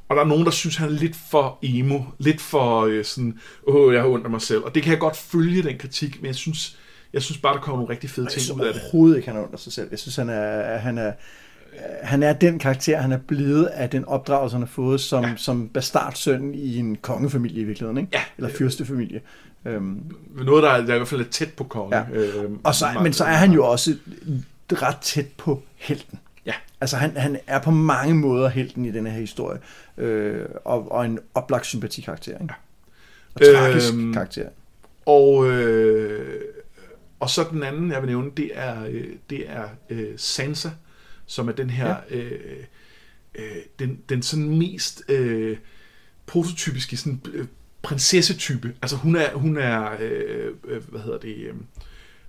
Og 0.09 0.15
der 0.15 0.21
er 0.21 0.25
nogen, 0.27 0.45
der 0.45 0.51
synes, 0.51 0.75
han 0.75 0.89
er 0.89 0.93
lidt 0.93 1.15
for 1.31 1.59
emo, 1.61 1.99
lidt 2.19 2.41
for 2.41 2.81
øh, 2.81 3.05
sådan, 3.05 3.39
åh, 3.67 3.93
jeg 3.93 4.01
har 4.01 4.09
af 4.23 4.29
mig 4.29 4.41
selv. 4.41 4.63
Og 4.63 4.75
det 4.75 4.83
kan 4.83 4.91
jeg 4.91 4.99
godt 4.99 5.17
følge, 5.17 5.63
den 5.63 5.77
kritik, 5.77 6.21
men 6.21 6.25
jeg 6.27 6.35
synes, 6.35 6.77
jeg 7.13 7.21
synes 7.21 7.37
bare, 7.37 7.53
der 7.53 7.61
kommer 7.61 7.77
nogle 7.77 7.91
rigtig 7.93 8.09
fede 8.09 8.25
Jeg 8.25 8.31
ting 8.31 8.41
synes 8.41 8.59
ud 8.61 8.65
af 8.65 8.73
det. 8.73 8.81
overhovedet 8.81 9.17
ikke, 9.17 9.27
han 9.27 9.37
er 9.37 9.43
under 9.45 9.57
sig 9.57 9.73
selv. 9.73 9.87
Jeg 9.91 9.99
synes, 9.99 10.15
han 10.15 10.29
er, 10.29 10.77
han 10.77 10.97
er, 10.97 11.13
han 12.03 12.23
er 12.23 12.33
den 12.33 12.59
karakter, 12.59 12.97
han 12.97 13.11
er 13.11 13.17
blevet 13.17 13.65
af 13.65 13.89
den 13.89 14.05
opdragelse, 14.05 14.53
han 14.55 14.61
har 14.61 14.67
fået 14.67 15.01
som, 15.01 15.23
ja. 15.23 15.29
Ja. 15.29 15.35
som 15.37 15.69
bastardsøn 15.69 16.53
i 16.53 16.77
en 16.77 16.95
kongefamilie 16.95 17.61
i 17.61 17.63
virkeligheden, 17.63 17.97
ikke? 17.97 18.09
Ja. 18.13 18.21
Eller 18.37 18.49
fyrstefamilie. 18.49 19.21
Øhm, 19.65 20.01
Noget, 20.45 20.63
der 20.63 20.69
er, 20.69 20.81
der 20.81 20.89
er 20.89 20.93
i 20.93 20.97
hvert 20.97 21.07
fald 21.07 21.21
lidt 21.21 21.31
tæt 21.31 21.53
på 21.53 21.63
kongen. 21.63 21.93
Ja. 21.93 22.19
Øh, 22.19 22.51
og 22.63 22.75
så, 22.75 22.85
men 23.03 23.13
så 23.13 23.23
er 23.23 23.33
han 23.33 23.51
jo 23.51 23.65
også 23.65 23.95
ret 24.73 24.97
tæt 24.97 25.27
på 25.37 25.61
helten. 25.75 26.19
Ja. 26.45 26.53
Altså 26.81 26.97
han, 26.97 27.17
han 27.17 27.37
er 27.47 27.59
på 27.59 27.71
mange 27.71 28.15
måder 28.15 28.49
helten 28.49 28.85
i 28.85 28.91
denne 28.91 29.09
her 29.09 29.19
historie, 29.19 29.59
øh, 29.97 30.45
og, 30.65 30.91
og 30.91 31.05
en 31.05 31.19
oplagt 31.33 31.65
sympatikarakter, 31.65 32.33
ikke? 32.41 32.53
Og 33.35 33.41
tragisk 33.41 33.93
Øhm, 33.93 34.13
karakter. 34.13 34.49
Og, 35.05 35.49
øh, 35.49 36.41
og 37.19 37.29
så 37.29 37.45
den 37.51 37.63
anden, 37.63 37.91
jeg 37.91 38.01
vil 38.01 38.07
nævne, 38.09 38.31
det 38.37 38.51
er, 38.53 38.75
øh, 38.89 39.05
det 39.29 39.43
er 39.49 39.63
øh, 39.89 40.07
Sansa, 40.17 40.69
som 41.27 41.47
er 41.47 41.51
den 41.51 41.69
her, 41.69 41.95
ja. 42.11 42.17
øh, 42.17 42.63
øh, 43.35 43.55
den, 43.79 43.99
den 44.09 44.21
sådan 44.21 44.57
mest 44.57 45.03
øh, 45.09 45.57
prototypiske 46.25 46.97
sådan, 46.97 47.21
øh, 47.33 47.47
prinsessetype. 47.81 48.73
Altså 48.81 48.97
hun 48.97 49.15
er, 49.15 49.33
hun 49.33 49.57
er 49.57 49.89
øh, 49.99 50.53
øh, 50.67 50.89
hvad 50.89 51.01
hedder 51.01 51.19
det, 51.19 51.35
øh, 51.37 51.53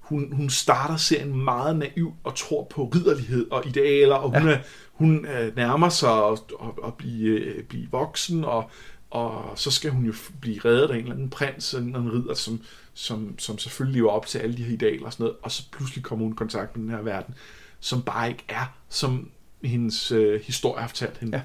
hun, 0.01 0.33
hun 0.33 0.51
starter 0.51 0.97
serien 0.97 1.45
meget 1.45 1.77
naiv 1.77 2.15
og 2.25 2.37
tror 2.37 2.65
på 2.65 2.85
ridderlighed 2.85 3.51
og 3.51 3.67
idealer, 3.67 4.15
og 4.15 4.31
hun, 4.41 4.49
Ja. 4.49 4.55
er, 4.55 4.59
hun 4.93 5.27
øh, 5.27 5.57
nærmer 5.57 5.89
sig 5.89 6.11
at, 6.27 6.39
at, 6.63 6.87
at 6.87 6.95
blive, 6.95 7.39
øh, 7.39 7.65
blive 7.65 7.89
voksen, 7.91 8.45
og, 8.45 8.71
og 9.11 9.53
så 9.59 9.71
skal 9.71 9.91
hun 9.91 10.05
jo 10.05 10.13
blive 10.41 10.61
reddet 10.65 10.91
af 10.91 10.95
en 10.95 11.01
eller 11.01 11.15
anden 11.15 11.31
prins, 11.31 11.75
en 11.75 11.85
eller 11.87 11.99
anden 11.99 12.13
ridder, 12.13 12.35
som, 12.35 12.61
som, 12.95 13.39
som 13.39 13.59
selvfølgelig 13.59 13.97
lever 14.01 14.11
op 14.11 14.27
til 14.27 14.39
alle 14.39 14.57
de 14.57 14.63
her 14.63 14.73
idealer 14.73 15.07
og 15.07 15.13
sådan 15.13 15.25
noget, 15.25 15.37
og 15.43 15.51
så 15.51 15.63
pludselig 15.73 16.05
kommer 16.05 16.25
hun 16.25 16.33
i 16.33 16.37
kontakt 16.37 16.77
med 16.77 16.85
den 16.85 16.91
her 16.91 17.03
verden, 17.03 17.35
som 17.81 18.03
bare 18.03 18.29
ikke 18.29 18.45
er, 18.49 18.77
som 18.89 19.31
hendes 19.65 20.13
øh, 20.13 20.41
historie 20.41 20.81
har 20.81 20.89
fortalt 20.89 21.19
hende. 21.19 21.37
Ja. 21.37 21.43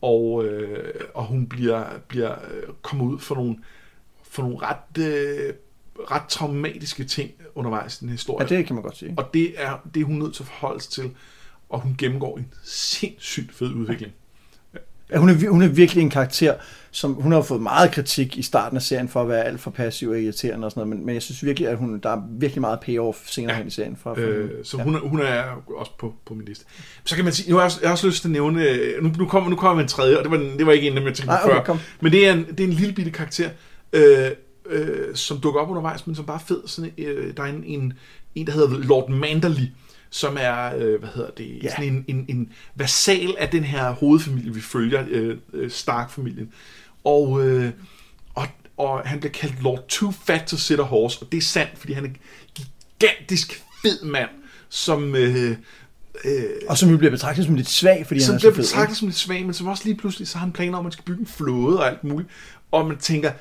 Og, 0.00 0.44
øh, 0.44 0.94
og 1.14 1.24
hun 1.24 1.46
bliver, 1.46 1.98
bliver 2.08 2.32
øh, 2.32 2.62
kommer 2.82 3.04
ud 3.04 3.18
for 3.18 3.34
nogle, 3.34 3.56
for 4.22 4.42
nogle 4.42 4.58
ret, 4.62 4.98
øh, 4.98 5.54
ret 6.10 6.28
traumatiske 6.28 7.04
ting 7.04 7.30
undervejs 7.54 7.96
i 7.96 8.00
den 8.00 8.08
historie. 8.08 8.46
Ja, 8.50 8.56
det 8.56 8.66
kan 8.66 8.74
man 8.74 8.82
godt 8.82 8.96
sige. 8.96 9.14
Og 9.16 9.34
det 9.34 9.62
er, 9.62 9.78
det 9.94 10.00
er 10.00 10.04
hun 10.04 10.16
nødt 10.16 10.34
til 10.34 10.42
at 10.42 10.46
forholde 10.46 10.80
sig 10.80 10.92
til, 10.92 11.10
og 11.68 11.80
hun 11.80 11.94
gennemgår 11.98 12.38
en 12.38 12.54
sindssygt 12.62 13.54
fed 13.54 13.72
udvikling. 13.74 14.12
Ja, 14.12 14.21
hun, 15.18 15.28
er, 15.28 15.48
hun 15.50 15.62
er 15.62 15.68
virkelig 15.68 16.02
en 16.02 16.10
karakter, 16.10 16.54
som 16.90 17.12
hun 17.14 17.32
har 17.32 17.42
fået 17.42 17.62
meget 17.62 17.90
kritik 17.92 18.36
i 18.38 18.42
starten 18.42 18.76
af 18.76 18.82
serien 18.82 19.08
for 19.08 19.22
at 19.22 19.28
være 19.28 19.44
alt 19.44 19.60
for 19.60 19.70
passiv 19.70 20.08
og 20.10 20.20
irriterende 20.20 20.64
og 20.64 20.70
sådan 20.70 20.80
noget, 20.80 20.96
men, 20.96 21.06
men 21.06 21.14
jeg 21.14 21.22
synes 21.22 21.44
virkelig, 21.44 21.68
at 21.68 21.76
hun, 21.78 21.98
der 22.02 22.10
er 22.10 22.22
virkelig 22.30 22.60
meget 22.60 22.80
payoff 22.80 23.18
senere 23.26 23.52
Ja. 23.52 23.58
hen 23.58 23.66
i 23.66 23.70
serien. 23.70 23.96
For, 24.02 24.14
for 24.14 24.20
Øh, 24.22 24.50
så 24.64 24.76
hun, 24.76 24.94
er, 24.94 24.98
hun 24.98 25.20
er 25.20 25.42
også 25.76 25.92
på, 25.98 26.14
på 26.26 26.34
min 26.34 26.44
liste. 26.44 26.64
Så 27.04 27.14
kan 27.16 27.24
man 27.24 27.32
sige, 27.34 27.50
nu 27.50 27.56
har 27.56 27.62
jeg 27.62 27.66
også, 27.66 27.78
jeg 27.80 27.88
har 27.88 27.92
også 27.92 28.06
lyst 28.06 28.20
til 28.20 28.28
at 28.28 28.32
nævne, 28.32 28.68
øh, 28.68 29.02
nu, 29.04 29.10
nu 29.18 29.26
kommer 29.26 29.50
nu 29.50 29.56
kommer 29.56 29.82
en 29.82 29.88
tredje, 29.88 30.18
og 30.18 30.22
det 30.24 30.30
var, 30.30 30.36
det 30.58 30.66
var 30.66 30.72
ikke 30.72 30.86
en, 30.88 30.94
jeg 30.94 31.02
tænkte 31.04 31.26
Nej, 31.26 31.40
okay, 31.44 31.54
før. 31.54 31.62
kom. 31.64 31.78
Men 32.00 32.12
det 32.12 32.28
er 32.28 32.32
en, 32.32 32.44
det 32.50 32.60
er 32.60 32.64
en 32.64 32.72
lille 32.72 32.94
bitte 32.94 33.10
karakter, 33.10 33.50
øh, 33.92 34.28
øh, 34.70 35.14
som 35.14 35.38
dukker 35.38 35.60
op 35.60 35.68
undervejs, 35.70 36.06
men 36.06 36.16
som 36.16 36.24
bare 36.24 36.36
er 36.36 36.44
fed. 36.48 36.62
Sådan, 36.66 36.90
øh, 36.98 37.36
der 37.36 37.42
er 37.42 37.46
en, 37.46 37.64
en, 37.66 37.92
en, 38.34 38.46
der 38.46 38.52
hedder 38.52 38.78
Lord 38.78 39.10
Manderly, 39.10 39.66
som 40.14 40.36
er, 40.40 40.76
øh, 40.76 40.98
hvad 41.00 41.08
hedder 41.14 41.30
det, 41.30 41.58
Ja. 41.62 41.70
sådan 41.70 41.84
en, 41.92 42.04
en, 42.08 42.24
en 42.28 42.52
vasal 42.74 43.34
af 43.38 43.48
den 43.48 43.64
her 43.64 43.90
hovedfamilie, 43.90 44.54
vi 44.54 44.60
følger, 44.60 45.04
øh, 45.08 45.36
øh, 45.52 45.70
Stark-familien. 45.70 46.52
Og, 47.04 47.46
øh, 47.46 47.70
og, 48.34 48.46
og 48.76 49.00
han 49.04 49.20
bliver 49.20 49.32
kaldt 49.32 49.62
Lord 49.62 49.88
Too 49.88 50.10
Fat 50.26 50.44
to 50.46 50.56
Sit 50.56 50.78
a 50.78 50.82
Horse, 50.82 51.18
og 51.22 51.32
det 51.32 51.38
er 51.38 51.42
sandt, 51.42 51.78
fordi 51.78 51.92
han 51.92 52.04
er 52.04 52.08
en 52.08 52.16
gigantisk 53.00 53.62
fed 53.82 54.04
mand, 54.04 54.30
som... 54.68 55.14
Øh, 55.16 55.56
øh, 56.24 56.44
Og 56.68 56.78
som 56.78 56.90
jo 56.90 56.96
bliver 56.96 57.10
betragtet 57.10 57.44
som 57.44 57.54
lidt 57.54 57.68
svag, 57.70 58.06
fordi 58.06 58.20
som 58.20 58.32
han 58.32 58.36
er 58.36 58.38
bliver 58.40 58.52
så 58.52 58.56
fed. 58.56 58.64
betragtet 58.64 58.96
som 58.96 59.08
lidt 59.08 59.18
svag, 59.18 59.44
men 59.44 59.54
som 59.54 59.66
også 59.66 59.84
lige 59.84 59.96
pludselig, 59.96 60.28
så 60.28 60.38
har 60.38 60.44
han 60.46 60.52
planer 60.52 60.72
om, 60.78 60.80
at 60.80 60.84
man 60.84 60.92
skal 60.92 61.04
bygge 61.04 61.20
en 61.20 61.26
flåde 61.26 61.78
og 61.80 61.88
alt 61.88 62.04
muligt. 62.04 62.30
Og 62.72 62.88
man 62.88 62.98
tænker, 62.98 63.32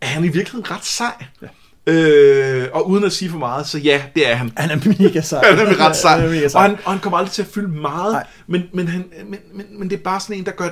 er 0.00 0.06
han 0.06 0.24
i 0.24 0.28
virkeligheden 0.28 0.70
ret 0.70 0.84
sej? 0.84 1.24
Ja. 1.42 1.46
Øh, 1.88 2.68
og 2.72 2.90
uden 2.90 3.04
at 3.04 3.12
sige 3.12 3.30
for 3.30 3.38
meget, 3.38 3.66
så 3.66 3.78
ja, 3.78 4.02
det 4.14 4.30
er 4.30 4.34
han. 4.34 4.52
Han 4.56 4.70
er 4.70 5.02
mega 5.02 5.20
sej. 5.20 5.42
Han 5.56 5.66
er 5.66 5.86
ret 5.86 5.96
sej. 5.96 6.20
Han 6.20 6.44
er 6.44 6.50
Og 6.54 6.62
han, 6.62 6.76
og 6.84 6.92
han 6.92 7.00
kommer 7.00 7.18
aldrig 7.18 7.32
til 7.32 7.42
at 7.42 7.48
fylde 7.48 7.68
meget, 7.68 8.12
Nej. 8.12 8.26
men, 8.46 8.62
men, 8.72 8.88
han, 8.88 9.04
men, 9.26 9.38
men, 9.52 9.66
men 9.78 9.90
det 9.90 9.98
er 9.98 10.02
bare 10.02 10.20
sådan 10.20 10.36
en, 10.36 10.46
der 10.46 10.52
gør 10.52 10.68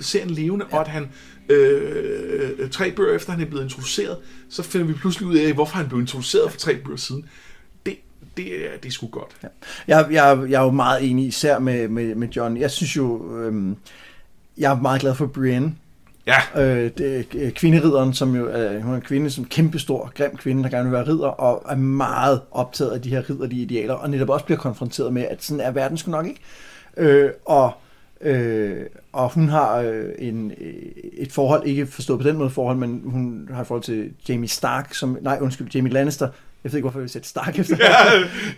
serien 0.00 0.30
levende, 0.30 0.66
ja. 0.70 0.76
og 0.76 0.80
at 0.80 0.88
han 0.88 1.08
øh, 1.48 2.70
tre 2.70 2.90
bøger 2.90 3.16
efter 3.16 3.32
han 3.32 3.40
er 3.40 3.46
blevet 3.46 3.64
introduceret, 3.64 4.16
så 4.50 4.62
finder 4.62 4.86
vi 4.86 4.92
pludselig 4.92 5.28
ud 5.28 5.36
af, 5.36 5.52
hvorfor 5.52 5.76
han 5.76 5.88
blev 5.88 6.00
introduceret 6.00 6.50
for 6.50 6.58
tre 6.58 6.76
bøger 6.76 6.96
siden. 6.96 7.24
Det, 7.86 7.96
det, 8.36 8.66
er, 8.66 8.78
det 8.82 8.88
er 8.88 8.92
sgu 8.92 9.06
godt. 9.06 9.30
Ja. 9.42 9.48
Jeg, 9.88 10.06
jeg, 10.10 10.50
jeg 10.50 10.60
er 10.60 10.64
jo 10.64 10.70
meget 10.70 11.10
enig, 11.10 11.26
især 11.26 11.58
med, 11.58 11.88
med, 11.88 12.14
med 12.14 12.28
John. 12.28 12.56
Jeg 12.56 12.70
synes 12.70 12.96
jo, 12.96 13.36
øhm, 13.38 13.76
jeg 14.58 14.72
er 14.72 14.80
meget 14.80 15.00
glad 15.00 15.14
for 15.14 15.26
Brienne. 15.26 15.74
Ja. 16.26 16.62
Øh, 16.62 16.90
det, 16.98 17.26
er 17.46 17.50
kvinderidderen, 17.50 18.14
som 18.14 18.36
jo 18.36 18.48
er, 18.52 18.80
hun 18.80 18.92
er 18.92 18.96
en 18.96 19.02
kvinde, 19.02 19.30
som 19.30 19.44
kæmpestor, 19.44 20.12
grim 20.16 20.36
kvinde, 20.36 20.62
der 20.62 20.68
gerne 20.70 20.84
vil 20.84 20.92
være 20.92 21.06
ridder, 21.08 21.26
og 21.28 21.62
er 21.72 21.76
meget 21.76 22.40
optaget 22.50 22.90
af 22.90 23.02
de 23.02 23.10
her 23.10 23.30
ridderlige 23.30 23.62
idealer, 23.62 23.94
og 23.94 24.10
netop 24.10 24.28
også 24.28 24.44
bliver 24.44 24.58
konfronteret 24.58 25.12
med, 25.12 25.22
at 25.30 25.44
sådan 25.44 25.60
er 25.60 25.70
verden 25.70 25.98
sgu 25.98 26.10
nok 26.10 26.26
ikke. 26.26 26.40
Øh, 26.96 27.30
og, 27.44 27.72
øh, 28.20 28.76
og 29.12 29.28
hun 29.28 29.48
har 29.48 29.76
øh, 29.78 30.04
en, 30.18 30.50
øh, 30.60 30.72
et 31.12 31.32
forhold, 31.32 31.66
ikke 31.66 31.86
forstået 31.86 32.20
på 32.20 32.28
den 32.28 32.36
måde 32.36 32.50
forhold, 32.50 32.76
men 32.76 33.02
hun 33.04 33.48
har 33.52 33.60
et 33.60 33.66
forhold 33.66 33.84
til 33.84 34.10
Jamie 34.28 34.48
Stark, 34.48 34.94
som, 34.94 35.18
nej 35.22 35.38
undskyld, 35.40 35.68
Jamie 35.74 35.92
Lannister, 35.92 36.28
jeg 36.64 36.72
ved 36.72 36.78
ikke, 36.78 36.84
hvorfor 36.84 36.98
jeg 36.98 37.02
vil 37.02 37.10
sætte 37.10 37.28
Stark 37.28 37.58
efter. 37.58 37.76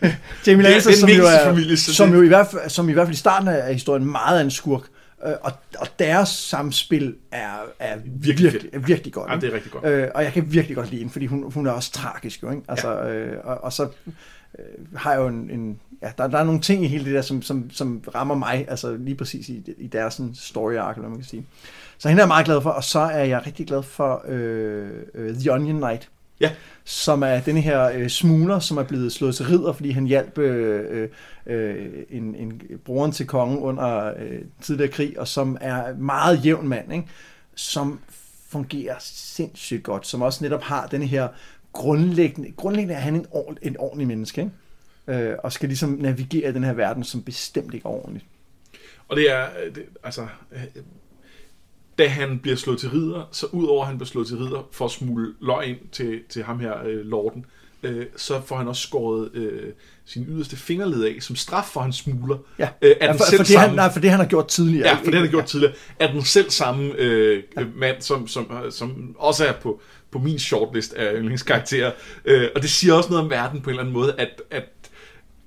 Ja. 0.02 0.14
Jamie 0.46 0.62
Lannister, 0.62 0.90
er 0.90 0.94
som, 0.94 1.08
jo 1.08 1.24
er, 1.24 1.44
familie, 1.44 1.76
som 1.76 2.08
det- 2.08 2.16
jo 2.16 2.22
i 2.22 2.28
hvert 2.28 2.46
fald, 2.50 2.70
som 2.70 2.88
i 2.88 2.92
hvert 2.92 3.06
fald 3.06 3.14
i 3.14 3.18
starten 3.18 3.48
af 3.48 3.72
historien 3.72 4.04
meget 4.10 4.40
er 4.40 4.44
en 4.44 4.50
skurk. 4.50 4.82
Øh, 5.24 5.32
Og, 5.40 5.52
og 5.78 5.86
deres 5.98 6.28
samspil 6.28 7.16
er, 7.32 7.54
er 7.78 7.96
Virkelig 8.04 8.52
virkelig, 8.52 8.74
er 8.74 8.78
virkelig 8.78 9.12
godt. 9.12 9.30
Ja, 9.30 9.36
det 9.36 9.48
er 9.50 9.54
rigtig 9.54 9.72
godt. 9.72 9.84
Øh, 9.84 10.08
og 10.14 10.24
jeg 10.24 10.32
kan 10.32 10.52
virkelig 10.52 10.76
godt 10.76 10.90
lide 10.90 10.98
hende, 10.98 11.12
fordi 11.12 11.26
hun, 11.26 11.52
hun 11.52 11.66
er 11.66 11.70
også 11.70 11.92
tragisk 11.92 12.42
jo, 12.42 12.50
ikke? 12.50 12.62
Altså, 12.68 12.90
ja. 12.90 13.08
øh, 13.08 13.40
og, 13.44 13.64
og 13.64 13.72
så 13.72 13.88
øh, 14.58 14.64
har 14.96 15.12
jeg 15.12 15.20
jo 15.20 15.26
en, 15.26 15.50
en 15.50 15.80
ja, 16.02 16.10
der, 16.18 16.26
der 16.26 16.38
er 16.38 16.44
nogle 16.44 16.60
ting 16.60 16.84
i 16.84 16.88
hele 16.88 17.04
det 17.04 17.14
der, 17.14 17.22
som, 17.22 17.42
som, 17.42 17.70
som 17.70 18.02
rammer 18.14 18.34
mig, 18.34 18.66
altså 18.68 18.96
lige 18.96 19.14
præcis 19.14 19.48
i, 19.48 19.74
i 19.78 19.86
deres 19.86 20.14
sådan, 20.14 20.34
story 20.34 20.74
arc, 20.74 20.96
eller 20.96 21.08
man 21.08 21.18
kan 21.18 21.26
sige. 21.26 21.46
Så 21.98 22.08
hende 22.08 22.20
er 22.20 22.24
jeg 22.24 22.28
meget 22.28 22.46
glad 22.46 22.60
for, 22.60 22.70
og 22.70 22.84
så 22.84 22.98
er 22.98 23.24
jeg 23.24 23.46
rigtig 23.46 23.66
glad 23.66 23.82
for 23.82 24.24
øh, 24.28 24.90
øh, 25.14 25.34
The 25.34 25.52
Onion 25.52 25.76
Knight, 25.76 26.10
Ja. 26.40 26.52
som 26.84 27.22
er 27.22 27.40
denne 27.40 27.60
her 27.60 27.90
øh, 27.94 28.08
smugler, 28.08 28.58
som 28.58 28.76
er 28.76 28.82
blevet 28.82 29.12
slået 29.12 29.36
til 29.36 29.46
ridder, 29.46 29.72
fordi 29.72 29.90
han 29.90 30.06
hjalp 30.06 30.38
øh, 30.38 31.08
øh, 31.46 31.86
en, 32.10 32.34
en 32.34 32.62
broren 32.84 33.12
til 33.12 33.26
kongen 33.26 33.58
under 33.58 34.12
øh, 34.18 34.40
tidligere 34.60 34.92
krig, 34.92 35.20
og 35.20 35.28
som 35.28 35.56
er 35.60 35.94
meget 35.94 36.44
jævn 36.44 36.68
mand, 36.68 36.92
ikke? 36.92 37.08
som 37.54 38.00
fungerer 38.48 38.94
sindssygt 39.00 39.82
godt, 39.82 40.06
som 40.06 40.22
også 40.22 40.44
netop 40.44 40.62
har 40.62 40.86
denne 40.86 41.06
her 41.06 41.28
grundlæggende, 41.72 42.52
grundlæggende 42.52 42.94
er 42.94 43.00
han 43.00 43.14
en, 43.14 43.26
ord, 43.30 43.56
en 43.62 43.76
ordentlig 43.78 44.06
menneske, 44.06 44.40
ikke? 44.40 44.52
Øh, 45.28 45.36
og 45.42 45.52
skal 45.52 45.68
ligesom 45.68 45.90
navigere 45.90 46.50
i 46.50 46.52
den 46.52 46.64
her 46.64 46.72
verden, 46.72 47.04
som 47.04 47.22
bestemt 47.22 47.74
ikke 47.74 47.86
er 47.86 47.90
ordentligt. 47.90 48.26
Og 49.08 49.16
det 49.16 49.30
er, 49.30 49.46
øh, 49.64 49.74
det, 49.74 49.84
altså, 50.04 50.26
øh, 50.52 50.82
da 51.98 52.08
han 52.08 52.38
bliver 52.38 52.56
slået 52.56 52.78
til 52.78 52.90
ridder, 52.90 53.28
så 53.32 53.46
udover 53.52 53.82
at 53.82 53.88
han 53.88 53.98
bliver 53.98 54.06
slået 54.08 54.26
til 54.26 54.36
ridder 54.36 54.68
for 54.72 54.84
at 54.84 54.90
smule 54.90 55.34
løg 55.40 55.66
ind 55.66 55.78
til, 55.92 56.20
til 56.28 56.42
ham 56.42 56.60
her, 56.60 56.84
øh, 56.86 57.06
lorden, 57.06 57.44
øh, 57.82 58.06
så 58.16 58.40
får 58.46 58.56
han 58.56 58.68
også 58.68 58.82
skåret 58.82 59.30
øh, 59.34 59.72
sin 60.04 60.26
yderste 60.28 60.56
fingerled 60.56 61.04
af, 61.04 61.16
som 61.20 61.36
straf 61.36 61.64
for 61.64 61.80
hans 61.80 61.96
smugler. 61.96 62.36
Ja, 62.58 62.68
Øh, 62.82 62.94
ja 63.00 63.12
for, 63.12 63.16
for, 63.18 63.24
det, 63.30 63.38
han, 63.38 63.46
samme- 63.46 63.76
nej, 63.76 63.92
for 63.92 64.00
det 64.00 64.10
han 64.10 64.20
har 64.20 64.26
gjort 64.26 64.48
tidligere. 64.48 64.86
Ja, 64.88 64.92
ikke? 64.92 65.04
for 65.04 65.10
det 65.10 65.14
han 65.14 65.26
har 65.26 65.30
gjort 65.30 65.46
tidligere, 65.46 65.74
er 65.98 66.12
den 66.12 66.22
selv 66.24 66.50
samme 66.50 66.92
øh, 66.98 67.42
ja. 67.56 67.64
mand, 67.76 68.00
som, 68.02 68.28
som, 68.28 68.50
som 68.70 69.16
også 69.18 69.46
er 69.46 69.52
på, 69.52 69.80
på 70.10 70.18
min 70.18 70.38
shortlist 70.38 70.92
af 70.92 71.14
yndlingskarakterer. 71.16 71.92
Øh, 72.24 72.48
og 72.56 72.62
det 72.62 72.70
siger 72.70 72.94
også 72.94 73.10
noget 73.10 73.24
om 73.24 73.30
verden 73.30 73.60
på 73.60 73.70
en 73.70 73.74
eller 73.74 73.82
anden 73.82 73.94
måde, 73.94 74.14
at, 74.18 74.42
at 74.50 74.64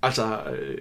altså, 0.01 0.39
øh, 0.59 0.77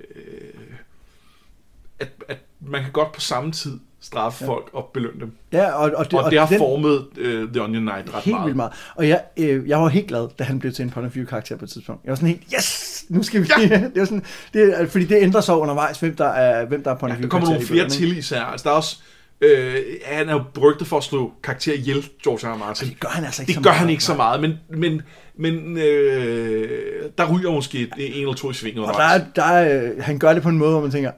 at, 1.98 2.08
at 2.28 2.38
man 2.60 2.82
kan 2.82 2.92
godt 2.92 3.12
på 3.12 3.20
samme 3.20 3.52
tid 3.52 3.78
straffe 4.00 4.44
ja. 4.44 4.50
folk 4.50 4.70
og 4.72 4.90
belønne 4.94 5.20
dem. 5.20 5.32
Ja, 5.52 5.70
og, 5.72 5.90
og, 5.96 6.10
Det, 6.10 6.20
og 6.20 6.30
det 6.30 6.38
har 6.38 6.46
den- 6.46 6.58
formet 6.58 7.06
uh, 7.16 7.52
The 7.52 7.62
Onion 7.62 7.82
Knight 7.82 8.14
ret 8.14 8.22
Helt 8.22 8.34
meget. 8.34 8.44
vildt 8.46 8.56
meget. 8.56 8.72
Og 8.96 9.08
jeg, 9.08 9.22
øh, 9.36 9.68
jeg 9.68 9.78
var 9.80 9.88
helt 9.88 10.06
glad, 10.08 10.28
da 10.38 10.44
han 10.44 10.58
blev 10.58 10.72
til 10.72 10.82
en 10.82 10.90
point 10.90 11.06
of 11.06 11.14
view 11.14 11.26
karakter 11.26 11.56
på 11.56 11.64
et 11.64 11.70
tidspunkt. 11.70 12.04
Jeg 12.04 12.10
var 12.10 12.16
sådan 12.16 12.28
helt, 12.28 12.42
yes, 12.56 13.04
nu 13.08 13.22
skal 13.22 13.42
vi... 13.42 13.48
Ja. 13.60 13.64
det 13.94 14.00
var 14.00 14.04
sådan, 14.04 14.24
det, 14.54 14.90
fordi 14.90 15.04
det 15.04 15.16
ændrer 15.22 15.40
sig 15.40 15.54
undervejs, 15.56 16.00
hvem 16.00 16.16
der 16.16 16.28
er, 16.28 16.64
hvem 16.66 16.82
der 16.82 16.90
er 16.90 16.94
point 16.96 17.10
Ja, 17.10 17.14
of 17.14 17.16
der 17.16 17.20
view 17.22 17.30
kommer 17.30 17.48
nogle 17.48 17.66
flere 17.66 17.78
bøgerne, 17.78 17.90
til 17.94 18.18
især. 18.18 18.40
Altså, 18.42 18.64
der 18.64 18.70
er 18.70 18.74
også, 18.76 18.98
øh, 19.40 19.74
han 20.04 20.28
er 20.28 20.32
jo 20.32 20.42
berygtet 20.54 20.86
for 20.86 20.96
at 20.96 21.04
slå 21.04 21.32
karakter 21.42 21.72
ihjel, 21.74 22.08
George 22.24 22.48
R. 22.48 22.54
R. 22.54 22.58
Martin. 22.58 22.88
Det 22.88 23.00
gør 23.00 23.08
han 23.08 23.24
altså 23.24 23.42
ikke 23.42 23.48
Det 23.48 23.54
så 23.54 23.60
gør 23.62 23.70
meget. 23.70 23.80
han 23.80 23.90
ikke 23.90 24.04
så 24.04 24.14
meget, 24.14 24.40
men, 24.40 24.52
men, 24.70 25.02
men 25.38 25.78
øh, 25.78 27.02
der 27.18 27.32
ryger 27.38 27.50
måske 27.52 27.90
en 27.98 28.12
eller 28.20 28.32
to 28.34 28.50
i 28.50 28.54
svingen 28.54 28.84
Og 28.84 28.94
der 28.94 29.02
er, 29.04 29.24
der 29.36 29.44
er, 29.44 29.82
øh, 29.82 29.90
han 30.02 30.18
gør 30.18 30.32
det 30.34 30.42
på 30.42 30.48
en 30.48 30.58
måde, 30.58 30.70
hvor 30.70 30.80
man 30.80 30.90
tænker, 30.90 31.10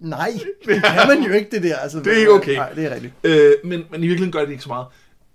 nej, 0.00 0.30
det 0.66 0.82
kan 0.84 1.08
man 1.08 1.22
jo 1.22 1.32
ikke, 1.32 1.50
det 1.50 1.62
der. 1.62 1.76
Altså, 1.76 1.98
Det 1.98 2.12
er 2.12 2.16
ikke 2.16 2.32
okay. 2.32 2.54
Nej, 2.54 2.72
det 2.72 2.84
er 2.84 2.94
rigtigt. 2.94 3.12
Øh, 3.24 3.52
men, 3.64 3.84
men 3.90 4.04
i 4.04 4.06
virkeligheden 4.06 4.32
gør 4.32 4.44
det 4.44 4.50
ikke 4.50 4.62
så 4.62 4.68
meget. 4.68 4.86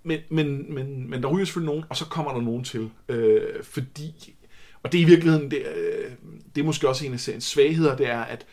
Men, 0.03 0.20
men, 0.30 0.74
men, 0.74 1.09
men 1.09 1.24
der 1.24 1.30
ryger 1.30 1.45
selvfølgelig 1.45 1.74
nogen, 1.74 1.84
og 1.89 1.97
så 1.97 2.05
kommer 2.05 2.34
der 2.34 2.41
nogen 2.41 2.64
til. 2.64 2.89
Øh, 3.09 3.41
fordi, 3.64 4.36
og 4.84 4.91
det 4.91 4.97
er 4.97 5.01
i 5.01 5.07
virkeligheden, 5.07 5.51
det, 5.51 5.57
øh, 5.76 6.11
det 6.55 6.61
er 6.61 6.66
måske 6.66 6.89
også 6.89 7.05
en 7.05 7.14
af 7.14 7.20
seriens 7.20 7.43
svagheder, 7.43 7.95
det 7.95 8.09
er, 8.09 8.22
at 8.22 8.45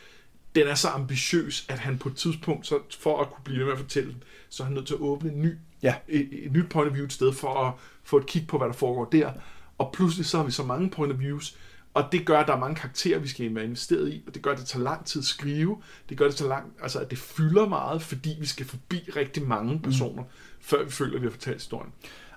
den 0.54 0.68
er 0.68 0.74
så 0.74 0.88
ambitiøs, 0.88 1.66
at 1.68 1.78
han 1.78 1.98
på 1.98 2.08
et 2.08 2.16
tidspunkt, 2.16 2.66
så 2.66 2.78
for 3.00 3.20
at 3.20 3.28
kunne 3.30 3.44
blive 3.44 3.58
ved 3.58 3.64
med 3.64 3.72
at 3.72 3.78
fortælle 3.78 4.08
den, 4.10 4.22
så 4.48 4.62
er 4.62 4.64
han 4.64 4.74
nødt 4.74 4.86
til 4.86 4.94
at 4.94 5.00
åbne 5.00 5.32
en 5.32 5.42
ny, 5.42 5.52
Ja. 5.82 5.94
et, 6.08 6.28
et 6.32 6.52
nyt 6.52 6.68
point 6.70 6.88
of 6.90 6.94
view 6.94 7.04
et 7.06 7.12
sted, 7.12 7.32
for 7.32 7.54
at 7.66 7.72
få 8.04 8.16
et 8.16 8.26
kig 8.26 8.46
på, 8.46 8.58
hvad 8.58 8.66
der 8.68 8.74
foregår 8.74 9.04
der. 9.04 9.30
Og 9.78 9.90
pludselig 9.92 10.26
så 10.26 10.36
har 10.36 10.44
vi 10.44 10.50
så 10.52 10.62
mange 10.62 10.90
point 10.90 11.12
of 11.12 11.18
views, 11.18 11.56
og 11.94 12.04
det 12.12 12.26
gør, 12.26 12.38
at 12.38 12.46
der 12.46 12.54
er 12.54 12.58
mange 12.58 12.76
karakterer, 12.76 13.18
vi 13.18 13.28
skal 13.28 13.54
være 13.54 13.64
investeret 13.64 14.08
i, 14.08 14.22
og 14.26 14.34
det 14.34 14.42
gør, 14.42 14.52
at 14.52 14.58
det 14.58 14.66
tager 14.66 14.82
lang 14.82 15.04
tid 15.06 15.20
at 15.20 15.24
skrive. 15.24 15.76
Det 16.08 16.18
gør, 16.18 16.24
at 16.24 16.30
det 16.30 16.38
tager 16.38 16.48
lang, 16.48 16.72
altså, 16.82 16.98
at 16.98 17.10
det 17.10 17.18
fylder 17.18 17.68
meget, 17.68 18.02
fordi 18.02 18.36
vi 18.40 18.46
skal 18.46 18.66
forbi 18.66 19.10
rigtig 19.16 19.42
mange 19.42 19.80
personer, 19.80 20.22
mm. 20.22 20.28
før 20.60 20.84
vi 20.84 20.90
føler, 20.90 21.14
at 21.14 21.20
vi 21.22 21.26
har 21.26 21.30
fortalt 21.30 21.56
historien. 21.56 21.92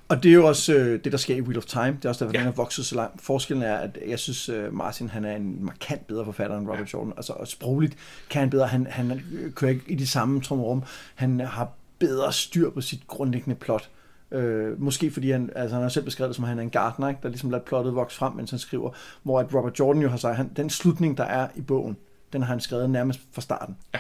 Og 0.10 0.24
det 0.24 0.30
er 0.30 0.34
jo 0.34 0.48
også 0.48 0.74
øh, 0.74 1.04
det, 1.04 1.12
der 1.12 1.18
sker 1.18 1.36
i 1.36 1.42
Wheel 1.42 1.58
of 1.58 1.66
Time. 1.66 1.88
Det 1.98 2.06
er 2.06 2.10
også 2.10 2.26
derfor, 2.26 2.34
Ja. 2.34 2.38
den 2.40 2.46
har 2.46 2.52
vokset 2.54 2.86
så 2.86 2.96
langt. 2.96 3.22
Forskellen 3.22 3.64
er, 3.64 3.76
at 3.76 3.98
jeg 4.08 4.20
synes, 4.20 4.50
øh, 4.50 4.74
Martin 4.74 5.10
han 5.10 5.26
er 5.26 5.36
en 5.36 5.66
markant 5.66 6.08
bedre 6.08 6.26
forfatter 6.26 6.58
end 6.58 6.68
Robert 6.68 6.94
ja. 6.94 6.98
Jordan. 6.98 7.14
Altså, 7.18 7.34
og 7.34 7.48
sprogligt 7.48 7.98
kan 8.30 8.40
han 8.40 8.50
bedre. 8.50 8.68
Han, 8.68 8.88
han 8.90 9.22
kører 9.56 9.72
ikke 9.72 9.84
i 9.88 9.96
de 9.96 10.08
samme 10.08 10.42
trumrum. 10.42 10.84
Han 11.16 11.40
har 11.40 11.72
bedre 12.00 12.34
styr 12.34 12.70
på 12.70 12.82
sit 12.82 13.08
grundlæggende 13.08 13.56
plot. 13.56 13.90
Øh, 14.34 14.82
måske 14.82 15.12
fordi 15.12 15.32
han, 15.32 15.50
altså 15.56 15.76
han 15.76 15.82
har 15.82 15.90
selv 15.90 16.06
beskrevet 16.06 16.30
det 16.30 16.36
som, 16.36 16.44
at 16.44 16.50
han 16.50 16.60
er 16.60 16.64
en 16.64 16.70
gartner, 16.70 17.10
ikke? 17.10 17.20
der 17.24 17.30
ligesom 17.30 17.50
lader 17.50 17.64
plottet 17.64 17.96
vokse 17.96 18.18
frem, 18.18 18.34
mens 18.34 18.50
han 18.50 18.60
skriver. 18.60 18.92
Hvor 19.24 19.40
at 19.40 19.54
Robert 19.54 19.80
Jordan 19.80 20.02
jo 20.02 20.10
har 20.10 20.18
sagt, 20.18 20.36
han, 20.36 20.52
den 20.56 20.70
slutning, 20.70 21.18
der 21.18 21.24
er 21.24 21.48
i 21.56 21.62
bogen, 21.62 21.98
den 22.34 22.42
har 22.42 22.48
han 22.48 22.60
skrevet 22.60 22.90
nærmest 22.90 23.20
fra 23.32 23.42
starten. 23.42 23.78
Ja. 23.94 24.00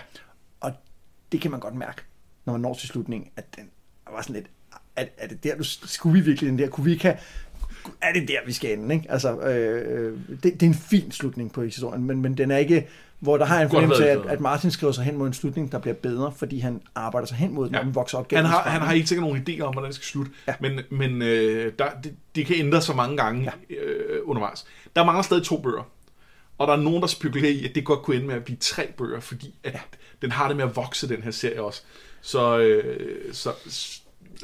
Og 0.60 0.72
det 1.32 1.42
kan 1.42 1.52
man 1.52 1.60
godt 1.60 1.76
mærke, 1.76 2.02
når 2.46 2.54
man 2.54 2.62
når 2.62 2.74
til 2.74 2.88
slutningen, 2.88 3.30
at 3.36 3.56
den 3.56 3.70
var 4.12 4.22
sådan 4.22 4.36
lidt, 4.36 4.50
er, 4.96 5.06
er 5.18 5.28
det 5.28 5.44
der, 5.44 5.56
du, 5.56 5.64
skulle 5.64 6.20
vi 6.20 6.26
virkelig 6.26 6.50
den 6.50 6.60
der, 6.60 6.70
kunne 6.70 6.86
vi 6.86 6.92
ikke 6.92 7.04
have, 7.04 7.18
er 8.02 8.14
det 8.14 8.28
der, 8.28 8.38
vi 8.46 8.54
skal 8.54 8.80
ende, 8.80 8.96
ikke? 8.96 9.12
Altså, 9.12 9.40
øh, 9.40 10.18
det, 10.30 10.44
det, 10.44 10.64
er 10.64 10.68
en 10.68 10.74
fin 10.74 11.12
slutning 11.12 11.52
på 11.54 11.64
historien, 11.64 12.04
men, 12.04 12.22
men 12.22 12.38
den 12.38 12.52
er 12.52 12.58
ikke, 12.58 12.88
hvor 13.20 13.38
der 13.38 13.46
har 13.46 13.62
en 13.62 13.70
fornemmelse 13.70 14.10
af, 14.10 14.18
at, 14.18 14.26
at 14.26 14.40
Martin 14.40 14.72
skriver 14.72 14.94
sig 14.94 15.04
hen 15.04 15.18
mod 15.18 15.28
en 15.28 15.34
slutning, 15.34 15.72
der 15.72 15.80
bliver 15.80 15.94
bedre, 15.94 16.34
fordi 16.38 16.60
han 16.60 16.82
arbejder 16.96 17.28
sig 17.28 17.38
hen 17.38 17.54
mod 17.54 17.66
den, 17.66 17.74
Ja. 17.74 17.80
og 17.80 17.86
den 17.86 17.96
vokser 17.96 18.18
op 18.18 18.32
Han 18.32 18.38
gennem 18.38 18.52
har, 18.52 18.62
hans 18.62 18.72
han 18.72 18.82
har 18.82 18.94
ikke 18.94 19.08
sikkert 19.08 19.28
nogen 19.28 19.46
idéer 19.50 19.62
om, 19.62 19.74
hvordan 19.74 19.88
det 19.88 19.96
skal 19.96 20.06
slutte, 20.06 20.32
Ja. 20.48 20.54
men, 20.60 20.80
men 20.92 21.22
øh, 21.22 21.74
der, 21.80 21.86
det, 22.04 22.14
det 22.36 22.46
kan 22.46 22.56
ændre 22.60 22.82
sig 22.82 22.96
mange 22.96 23.18
gange 23.18 23.52
ja. 23.70 23.76
øh, 23.76 24.20
undervejs. 24.24 24.66
Der 24.96 25.06
mangler 25.06 25.22
stadig 25.24 25.44
to 25.44 25.62
bøger, 25.62 25.90
og 26.58 26.68
der 26.68 26.74
er 26.74 26.78
nogen, 26.82 27.02
der 27.02 27.08
spekulerer 27.08 27.52
i, 27.52 27.66
at 27.70 27.76
det 27.76 27.86
godt 27.86 28.02
kunne 28.02 28.16
ende 28.16 28.28
med 28.28 28.36
at 28.36 28.44
blive 28.44 28.58
tre 28.58 28.88
bøger, 28.98 29.20
fordi 29.20 29.56
at 29.64 29.74
ja. 29.74 29.80
den 30.22 30.32
har 30.32 30.48
det 30.48 30.58
med 30.58 30.66
at 30.66 30.76
vokse, 30.76 31.10
den 31.10 31.24
her 31.24 31.32
serie 31.32 31.62
også. 31.62 31.82
Så, 32.22 32.58
øh, 32.60 33.34
så, 33.34 33.50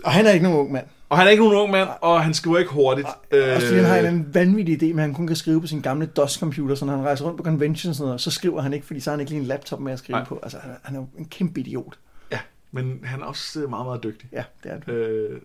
Og 0.03 0.11
han 0.11 0.25
er 0.25 0.31
ikke 0.31 0.43
nogen 0.43 0.59
ung 0.59 0.71
mand. 0.71 0.85
Og 1.10 1.18
han 1.18 1.28
er 1.28 1.32
ikke 1.32 1.43
nogen 1.43 1.57
ung 1.57 1.72
mand, 1.72 1.89
og 2.01 2.24
han 2.24 2.34
skriver 2.34 2.57
ikke 2.57 2.72
hurtigt. 2.72 3.07
Øh, 3.32 3.55
også 3.55 3.76
han 3.76 3.86
har 3.86 3.91
en 3.91 3.97
eller 3.97 4.10
anden 4.10 4.34
vanvittig 4.36 4.84
idé, 4.84 4.86
men 4.86 4.99
han 4.99 5.14
kun 5.14 5.28
kan 5.28 5.36
skrive 5.36 5.62
på 5.62 5.68
sin 5.68 5.82
gamle 5.82 6.05
DOS-computer, 6.05 6.76
så 6.76 6.86
når 6.86 6.95
han 6.95 7.05
rejser 7.05 7.26
rundt 7.26 7.38
på 7.38 7.43
conventions 7.43 7.86
og 7.89 7.95
sådan 7.95 8.07
noget, 8.07 8.22
så 8.22 8.32
skriver 8.32 8.62
han 8.62 8.74
ikke, 8.74 8.86
fordi 8.88 8.99
så 8.99 9.10
har 9.10 9.14
han 9.14 9.20
ikke 9.20 9.32
lige 9.32 9.41
en 9.41 9.47
laptop 9.47 9.80
med 9.80 9.93
at 9.93 9.99
skrive 9.99 10.18
Nej. 10.18 10.26
på. 10.26 10.39
Altså, 10.43 10.57
han 10.60 10.72
er, 10.72 10.76
han 10.84 10.95
er 10.95 11.05
en 11.18 11.26
kæmpe 11.26 11.60
idiot. 11.60 11.99
Ja, 12.32 12.39
men 12.72 12.99
han 13.03 13.22
er 13.22 13.26
også 13.26 13.62
øh, 13.62 13.70
meget, 13.70 13.86
meget 13.86 14.03
dygtig. 14.03 14.30
Ja, 14.32 14.43
det 14.64 14.72
er 14.72 14.80
det. 14.80 14.93
Øh, 14.93 15.41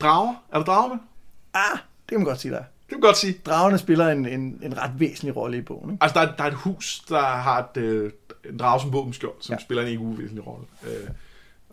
drager? 0.00 0.34
Er 0.52 0.58
der 0.58 0.64
drager 0.64 0.88
med? 0.88 0.98
Ah, 1.54 1.78
det 1.78 2.08
kan 2.08 2.18
man 2.18 2.26
godt 2.26 2.40
sige 2.40 2.52
der. 2.52 2.58
er. 2.58 2.64
Det 2.64 2.88
kan 2.90 3.00
godt 3.00 3.16
sige. 3.16 3.36
Dragerne 3.46 3.78
spiller 3.78 4.08
en, 4.08 4.26
en, 4.26 4.58
en 4.62 4.78
ret 4.78 4.90
væsentlig 4.98 5.36
rolle 5.36 5.58
i 5.58 5.60
bogen. 5.62 5.90
Ikke? 5.92 6.02
Altså, 6.02 6.20
der 6.20 6.26
er, 6.26 6.36
der 6.36 6.44
er 6.44 6.48
et 6.48 6.54
hus, 6.54 7.00
der 7.08 7.22
har 7.22 7.68
et, 7.74 7.80
øh, 7.82 8.12
en 8.50 8.58
drage 8.58 8.80
som 8.80 8.92
våbenskjold, 8.92 9.34
som. 9.40 9.52
Ja. 9.52 9.58
spiller 9.60 9.82
en 9.82 9.88
ikke 9.88 10.00
uvæsentlig 10.00 10.46
rolle. 10.46 10.66
Øh, 10.86 11.08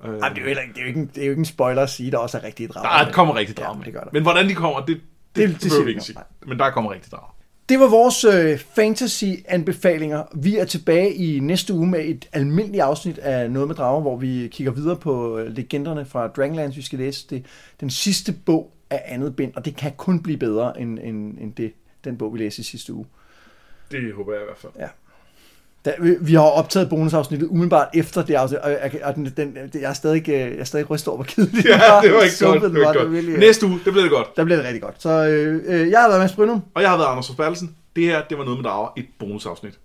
øh, 0.06 0.20
Ej, 0.20 0.30
det, 0.30 0.38
er 0.38 0.42
jo 0.42 0.48
heller 0.48 0.62
ikke, 0.62 0.74
det, 0.74 0.80
er 0.80 0.84
jo 0.84 0.88
ikke 0.88 1.00
en, 1.00 1.12
det 1.16 1.22
er 1.22 1.26
jo 1.26 1.32
ikke 1.32 1.40
en 1.40 1.46
spoiler 1.46 1.84
at 1.84 1.90
sige, 1.90 2.08
at 2.08 2.14
der 2.14 2.18
også 2.18 2.38
er 2.38 2.44
rigtige 2.44 2.68
drager. 2.68 3.06
Der 3.06 3.12
kommer 3.12 3.36
rigtig 3.36 3.58
drager 3.58 3.78
Ja, 3.80 3.86
det 3.86 3.94
gør 3.94 4.02
der. 4.02 4.10
Men 4.14 4.24
hvordan 4.24 4.50
de 4.50 4.56
kommer, 4.56 4.80
det, 4.80 5.02
det, 5.36 5.50
det, 5.50 5.62
det, 5.64 5.72
siger 5.72 5.80
vi 5.80 5.86
vi 5.86 5.92
ikke 5.92 6.04
sige. 6.04 6.18
Men 6.46 6.60
der 6.60 6.70
kommer 6.70 6.92
rigtig 6.92 7.12
drager. 7.12 7.36
Det 7.70 7.80
var 7.80 7.88
vores 7.88 8.24
øh, 8.24 8.60
fantasy-anbefalinger. 8.60 10.24
Vi 10.36 10.58
er 10.58 10.66
tilbage 10.66 11.14
i 11.14 11.40
næste 11.40 11.74
uge 11.74 11.88
med 11.88 12.06
et 12.06 12.30
almindeligt 12.34 12.84
afsnit 12.84 13.18
af 13.18 13.52
Noget 13.52 13.68
med 13.68 13.76
Drager, 13.76 14.02
hvor 14.02 14.18
vi 14.18 14.50
kigger 14.52 14.72
videre 14.72 14.96
på 14.96 15.38
øh, 15.38 15.56
legenderne 15.56 16.06
fra 16.06 16.28
Dragonlance. 16.28 16.76
Vi 16.76 16.82
skal 16.82 17.00
læse 17.00 17.28
det, 17.30 17.46
den 17.80 17.90
sidste 17.90 18.34
bog 18.46 18.74
af 18.90 19.02
andet 19.06 19.36
bind, 19.36 19.54
og 19.56 19.66
det 19.66 19.76
kan 19.76 19.92
kun 19.98 20.24
blive 20.24 20.38
bedre 20.38 20.82
end, 20.82 21.00
end, 21.00 21.38
end 21.38 21.54
det, 21.54 21.74
den 22.04 22.18
bog, 22.18 22.34
vi 22.34 22.40
læste 22.40 22.60
i 22.60 22.64
sidste 22.64 22.94
uge. 22.94 23.06
Det 23.92 24.14
håber 24.14 24.34
jeg 24.34 24.42
i 24.42 24.46
hvert 24.46 24.58
fald. 24.58 24.72
Ja. 24.80 24.88
Da, 25.86 25.94
vi, 26.00 26.16
vi 26.22 26.34
har 26.34 26.42
optaget 26.42 26.90
bonusafsnittet 26.90 27.48
umiddelbart 27.48 27.88
efter 27.94 28.22
det 28.24 28.34
afsnit, 28.34 28.60
og, 28.60 28.72
jeg, 28.72 28.92
og 29.04 29.16
den, 29.16 29.34
den, 29.38 29.58
jeg 29.74 29.82
er 29.90 29.94
stadig, 29.94 30.30
øh, 30.30 30.36
jeg 30.36 30.52
er 30.60 30.64
stadig 30.64 30.90
rystet 30.90 31.08
over, 31.08 31.18
hvor 31.18 31.24
kedeligt 31.26 31.66
Ja, 31.68 31.72
det 31.74 32.14
var 32.14 32.22
ikke 32.28 32.36
godt. 32.46 32.62
Det 32.62 32.74
var 32.74 32.86
var. 32.86 32.94
godt. 32.94 33.12
virkelig, 33.12 33.34
øh, 33.34 33.40
Næste 33.40 33.66
uge, 33.66 33.80
det 33.86 33.92
bliver 33.94 34.02
det 34.02 34.12
godt. 34.12 34.36
Der 34.36 34.44
bliver 34.44 34.58
det 34.58 34.66
rigtig 34.66 34.82
godt. 34.82 34.96
Så 35.02 35.10
øh, 35.10 35.62
øh, 35.66 35.90
jeg 35.90 36.00
har 36.02 36.08
været 36.08 36.22
Mads 36.22 36.34
Brynum. 36.34 36.62
Og 36.74 36.82
jeg 36.82 36.90
har 36.90 36.98
været 36.98 37.08
Anders 37.08 37.28
Forsbergelsen. 37.28 37.76
Det 37.96 38.04
her, 38.04 38.22
det 38.30 38.38
var 38.38 38.44
noget 38.44 38.60
med 38.60 38.64
drager. 38.70 38.90
Et 38.98 39.06
bonusafsnit. 39.20 39.80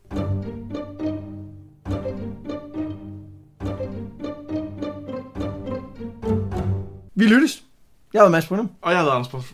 Vi 7.15 7.25
lyttes. 7.27 7.63
Jeg 8.13 8.21
har 8.21 8.25
været 8.25 8.33
Mads 8.33 8.47
Brynum. 8.47 8.71
Og 8.83 8.91
jeg 8.93 8.99
hedder 9.01 9.13
Anders 9.13 9.29
Fors... 9.31 9.45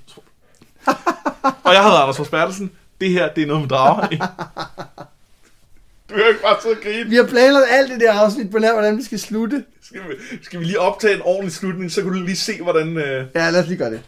og 1.64 1.74
jeg 1.74 1.82
hedder 1.82 1.99
Anders 1.99 2.16
Fors 2.16 2.28
Bertelsen. 2.28 2.70
Det 3.01 3.11
her, 3.11 3.28
det 3.34 3.43
er 3.43 3.47
noget 3.47 3.61
med 3.62 3.68
drager. 3.68 4.07
Du 6.11 6.14
kan 6.16 6.28
ikke 6.28 6.42
bare 6.42 6.62
sidde 6.62 6.76
og 6.76 6.82
grine. 6.82 7.11
Vi 7.11 7.16
har 7.16 7.26
planlagt 7.26 7.66
alt 7.70 7.90
det 7.90 8.00
der 8.00 8.12
afsnit 8.12 8.50
på 8.50 8.58
nær, 8.58 8.72
hvordan 8.72 8.96
vi 8.96 9.02
skal 9.02 9.18
slutte. 9.18 9.64
Skal 9.82 10.00
vi, 10.08 10.14
skal 10.42 10.61
vi 10.61 10.64
lige 10.64 10.80
optage 10.80 11.14
en 11.14 11.22
ordentlig 11.22 11.52
slutning, 11.52 11.90
så 11.90 12.02
kan 12.02 12.12
du 12.12 12.18
lige 12.18 12.36
se, 12.36 12.62
hvordan... 12.62 12.96
Øh... 12.96 13.26
Ja, 13.34 13.50
lad 13.50 13.61
os 13.62 13.66
lige 13.68 13.78
gøre 13.78 13.90
det. 13.90 14.02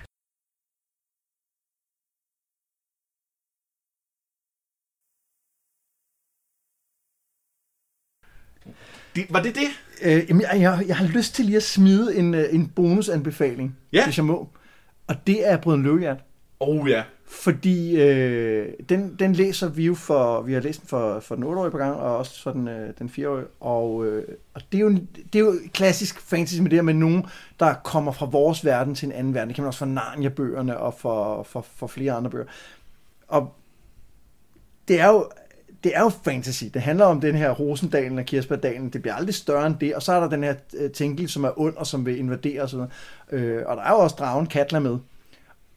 Det, 9.16 9.26
var 9.30 9.42
det 9.42 9.54
det? 9.54 9.68
Øh, 10.02 10.28
jamen, 10.28 10.40
jeg, 10.42 10.60
jeg, 10.60 10.84
jeg 10.86 10.96
har 10.96 11.06
lyst 11.06 11.34
til 11.34 11.44
lige 11.44 11.56
at 11.56 11.62
smide 11.62 12.16
en, 12.16 12.34
øh, 12.34 12.54
en 12.54 12.68
bonusanbefaling, 12.68 13.76
Ja. 13.92 14.04
hvis 14.04 14.16
jeg 14.16 14.24
må. 14.24 14.48
Og 15.06 15.16
det 15.26 15.48
er 15.48 15.56
Brøden 15.56 15.82
Løvehjert. 15.82 16.18
Oh 16.60 16.90
ja. 16.90 17.02
Fordi 17.32 18.00
øh, 18.00 18.72
den, 18.88 19.16
den 19.18 19.32
læser 19.32 19.68
vi 19.68 19.86
jo 19.86 19.94
for, 19.94 20.42
vi 20.42 20.52
har 20.52 20.60
læst 20.60 20.80
den 20.80 20.88
for, 20.88 21.20
for 21.20 21.34
den 21.34 21.44
8-årige 21.44 21.70
på 21.70 21.78
gang, 21.78 21.94
og 21.94 22.16
også 22.16 22.42
for 22.42 22.50
den, 22.50 22.68
øh, 22.68 22.90
den 22.98 23.12
4-årige. 23.18 23.46
Og, 23.60 24.06
øh, 24.06 24.24
og 24.54 24.60
det, 24.72 24.78
er 24.78 24.82
jo, 24.82 24.90
det 25.32 25.34
er 25.34 25.38
jo 25.38 25.54
klassisk 25.74 26.20
fantasy 26.20 26.60
med 26.60 26.70
det 26.70 26.76
her 26.76 26.82
med 26.82 26.94
nogen, 26.94 27.26
der 27.60 27.74
kommer 27.74 28.12
fra 28.12 28.26
vores 28.26 28.64
verden 28.64 28.94
til 28.94 29.06
en 29.06 29.12
anden 29.12 29.34
verden. 29.34 29.48
Det 29.48 29.54
kan 29.54 29.62
man 29.62 29.68
også 29.68 29.78
fra 29.78 29.86
Narnia-bøgerne 29.86 30.78
og 30.78 30.94
for, 30.94 31.42
for, 31.42 31.66
for 31.76 31.86
flere 31.86 32.12
andre 32.12 32.30
bøger. 32.30 32.46
Og 33.28 33.54
det 34.88 35.00
er 35.00 35.08
jo 35.08 35.28
det 35.84 35.96
er 35.96 36.00
jo 36.00 36.08
fantasy. 36.08 36.64
Det 36.74 36.82
handler 36.82 37.04
om 37.04 37.20
den 37.20 37.34
her 37.34 37.50
Rosendalen 37.50 38.18
og 38.18 38.24
Kirsebærdalen. 38.24 38.90
Det 38.90 39.02
bliver 39.02 39.14
aldrig 39.14 39.34
større 39.34 39.66
end 39.66 39.76
det. 39.80 39.94
Og 39.94 40.02
så 40.02 40.12
er 40.12 40.20
der 40.20 40.28
den 40.28 40.44
her 40.44 40.54
øh, 40.78 40.90
Tinkel, 40.90 41.28
som 41.28 41.44
er 41.44 41.60
ond 41.60 41.76
og 41.76 41.86
som 41.86 42.06
vil 42.06 42.18
invadere 42.18 42.62
osv. 42.62 42.78
Øh, 43.30 43.62
og 43.66 43.76
der 43.76 43.82
er 43.82 43.90
jo 43.90 43.98
også 43.98 44.16
dragen 44.18 44.46
Katla 44.46 44.78
med. 44.78 44.98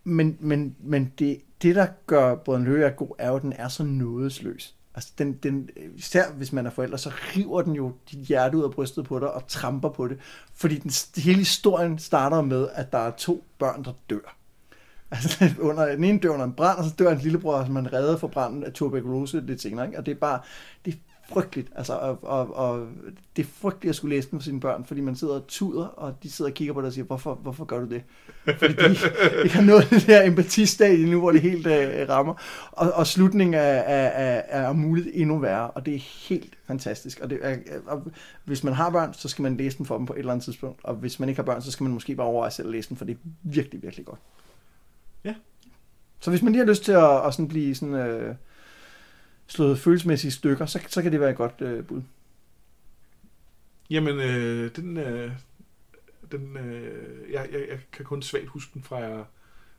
Men, 0.08 0.38
men, 0.40 0.76
men 0.80 1.14
det, 1.20 1.42
det, 1.62 1.76
der 1.76 1.88
gør 2.08 2.36
Brøden 2.36 2.64
Løve 2.64 2.90
god, 2.90 3.16
er 3.20 3.30
jo, 3.30 3.36
at 3.36 3.42
den 3.42 3.54
er 3.54 3.68
så 3.68 3.84
nådesløs. 3.84 4.76
Altså, 4.96 5.12
den, 5.18 5.34
den, 5.34 5.70
især 5.96 6.32
hvis 6.32 6.54
man 6.54 6.66
er 6.66 6.70
forældre, 6.70 6.98
så 6.98 7.10
river 7.10 7.62
den 7.62 7.74
jo 7.74 7.94
dit 8.12 8.20
hjerte 8.20 8.58
ud 8.58 8.64
af 8.64 8.72
brystet 8.72 9.06
på 9.06 9.20
dig 9.20 9.32
og 9.32 9.48
tramper 9.48 9.90
på 9.90 10.08
det. 10.08 10.18
Fordi 10.54 10.80
den, 10.80 10.92
hele 11.22 11.38
historien 11.38 12.00
starter 12.00 12.42
med, 12.42 12.68
at 12.74 12.92
der 12.92 12.98
er 12.98 13.12
to 13.12 13.44
børn, 13.60 13.84
der 13.84 13.94
dør. 14.10 14.38
Altså, 15.12 15.50
under, 15.70 15.86
den 15.86 16.04
ene 16.04 16.20
dør 16.20 16.30
under 16.30 16.46
en 16.46 16.54
brand, 16.54 16.78
og 16.78 16.84
så 16.84 16.96
dør 17.00 17.12
en 17.12 17.18
lillebror, 17.18 17.64
som 17.64 17.74
man 17.74 17.94
redder 17.94 18.18
for 18.18 18.28
branden 18.28 18.64
af 18.64 18.74
tuberkulose 18.74 19.42
lidt 19.42 19.62
senere. 19.62 19.86
Ikke? 19.86 19.98
Og 19.98 20.06
det 20.06 20.12
er 20.12 20.20
bare, 20.20 20.40
det 20.86 20.94
er 20.94 20.98
frygteligt. 21.30 21.70
Altså, 21.76 21.94
og, 21.94 22.20
og, 22.24 22.56
og 22.56 22.88
det 23.36 23.44
er 23.44 23.48
frygteligt 23.48 23.90
at 23.90 23.96
skulle 23.96 24.16
læse 24.16 24.32
den 24.32 24.40
for 24.40 24.44
sine 24.44 24.60
børn, 24.60 24.86
fordi 24.86 25.02
man 25.02 25.16
sidder 25.16 25.34
og 25.34 25.48
tuder, 25.48 25.86
og 25.86 26.24
de 26.24 26.32
sidder 26.32 26.52
og 26.52 26.56
kigger 26.56 26.74
på 26.74 26.82
dig 26.82 26.88
og 26.88 26.94
siger, 26.94 27.06
hvorfor, 27.06 27.36
hvorfor 27.36 27.66
gør 27.66 27.80
du 27.80 27.90
det? 27.90 28.04
Fordi 28.58 28.74
de 28.74 28.90
ikke 29.44 29.56
har 29.56 29.62
nået 29.62 29.88
det 29.90 30.08
der 30.08 30.24
empatistadie 30.24 31.12
nu, 31.12 31.20
hvor 31.20 31.32
det 31.32 31.42
helt 31.42 31.68
øh, 31.68 32.10
rammer. 32.10 32.34
Og, 32.72 32.92
og 32.92 33.08
slutningen 33.08 33.54
er, 33.54 33.60
er, 33.60 34.08
er, 34.08 34.42
er 34.48 34.68
om 34.68 34.76
muligt 34.76 35.08
endnu 35.14 35.38
værre, 35.38 35.72
og 35.72 35.86
det 35.86 35.96
er 35.96 36.30
helt 36.30 36.58
fantastisk. 36.68 37.20
Og, 37.20 37.30
det 37.30 37.40
er, 37.42 37.58
og 37.86 38.04
hvis 38.44 38.64
man 38.64 38.74
har 38.74 38.90
børn, 38.90 39.14
så 39.14 39.30
skal 39.30 39.44
man 39.44 39.58
læse 39.58 39.78
den 39.78 39.86
for 39.86 39.98
dem 39.98 40.06
på 40.06 40.14
et 40.14 40.20
eller 40.20 40.32
andet 40.32 40.46
tidspunkt. 40.46 40.80
Og 40.84 40.96
hvis 40.96 41.20
man 41.20 41.30
ikke 41.30 41.40
har 41.40 41.46
børn, 41.46 41.62
så 41.62 41.72
skal 41.72 41.84
man 41.84 41.94
måske 41.94 42.16
bare 42.16 42.28
overveje 42.28 42.52
selv 42.52 42.68
at 42.68 42.72
læse 42.72 42.90
den, 42.90 42.98
for 42.98 43.06
det 43.06 43.14
er 43.14 43.20
virkelig, 43.44 43.84
virkelig 43.84 44.06
godt. 44.06 44.20
Ja. 45.24 45.36
Så 46.20 46.30
hvis 46.30 46.42
man 46.42 46.52
lige 46.52 46.64
har 46.64 46.70
lyst 46.70 46.84
til 46.84 46.92
at, 46.92 47.28
at 47.28 47.34
sådan 47.34 47.48
blive 47.48 47.76
sådan, 47.76 47.96
øh, 47.96 48.36
slået 49.48 49.80
følelsesmæssige 49.80 50.32
stykker, 50.32 50.66
så, 50.66 50.80
så 50.88 51.02
kan 51.02 51.12
det 51.12 51.20
være 51.20 51.30
et 51.30 51.36
godt 51.38 51.62
øh, 51.62 51.86
bud. 51.86 52.02
Jamen, 53.90 54.20
øh, 54.20 54.76
den... 54.76 54.98
Øh, 54.98 55.32
den 56.32 56.58
øh, 56.58 57.34
jeg, 57.34 57.48
jeg, 57.52 57.60
jeg 57.70 57.80
kan 57.92 58.06
kun 58.06 58.22
svagt 58.22 58.48
huske 58.48 58.72
den 58.74 58.84
fra, 58.84 58.98
jeg, 58.98 59.24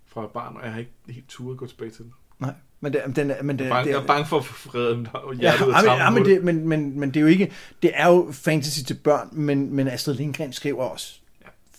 fra 0.07 0.27
barn, 0.27 0.57
og 0.57 0.64
jeg 0.64 0.73
har 0.73 0.79
ikke 0.79 0.93
helt 1.09 1.29
turet 1.29 1.55
at 1.55 1.59
gå 1.59 1.67
tilbage 1.67 1.91
til 1.91 2.05
den. 2.05 2.12
Nej, 2.39 2.55
men 2.81 2.93
det, 2.93 3.17
den, 3.17 3.33
men 3.43 3.59
det, 3.59 3.64
Jeg 3.64 3.71
er 3.71 3.75
bange, 3.75 3.89
det, 3.89 3.95
jeg 3.95 4.03
er 4.03 4.07
bange 4.07 4.27
for 4.27 4.39
at 4.39 4.45
frede 4.45 4.91
dem 4.91 5.07
og 5.12 5.35
Ja, 5.35 5.41
hjertet 5.41 5.67
ja, 5.67 5.73
tarmen 5.73 5.99
ja, 5.99 6.11
men, 6.11 6.25
det, 6.25 6.45
men, 6.45 6.69
men, 6.69 7.01
men 7.01 7.09
det 7.09 7.17
er 7.17 7.21
jo 7.21 7.27
ikke, 7.27 7.53
det 7.83 7.91
er 7.95 8.09
jo 8.09 8.29
fantasy 8.33 8.81
til 8.81 8.95
børn, 8.95 9.29
men, 9.33 9.75
men 9.75 9.89
Astrid 9.89 10.14
Lindgren 10.14 10.53
skriver 10.53 10.85
også 10.85 11.21
Ja. 11.21 11.26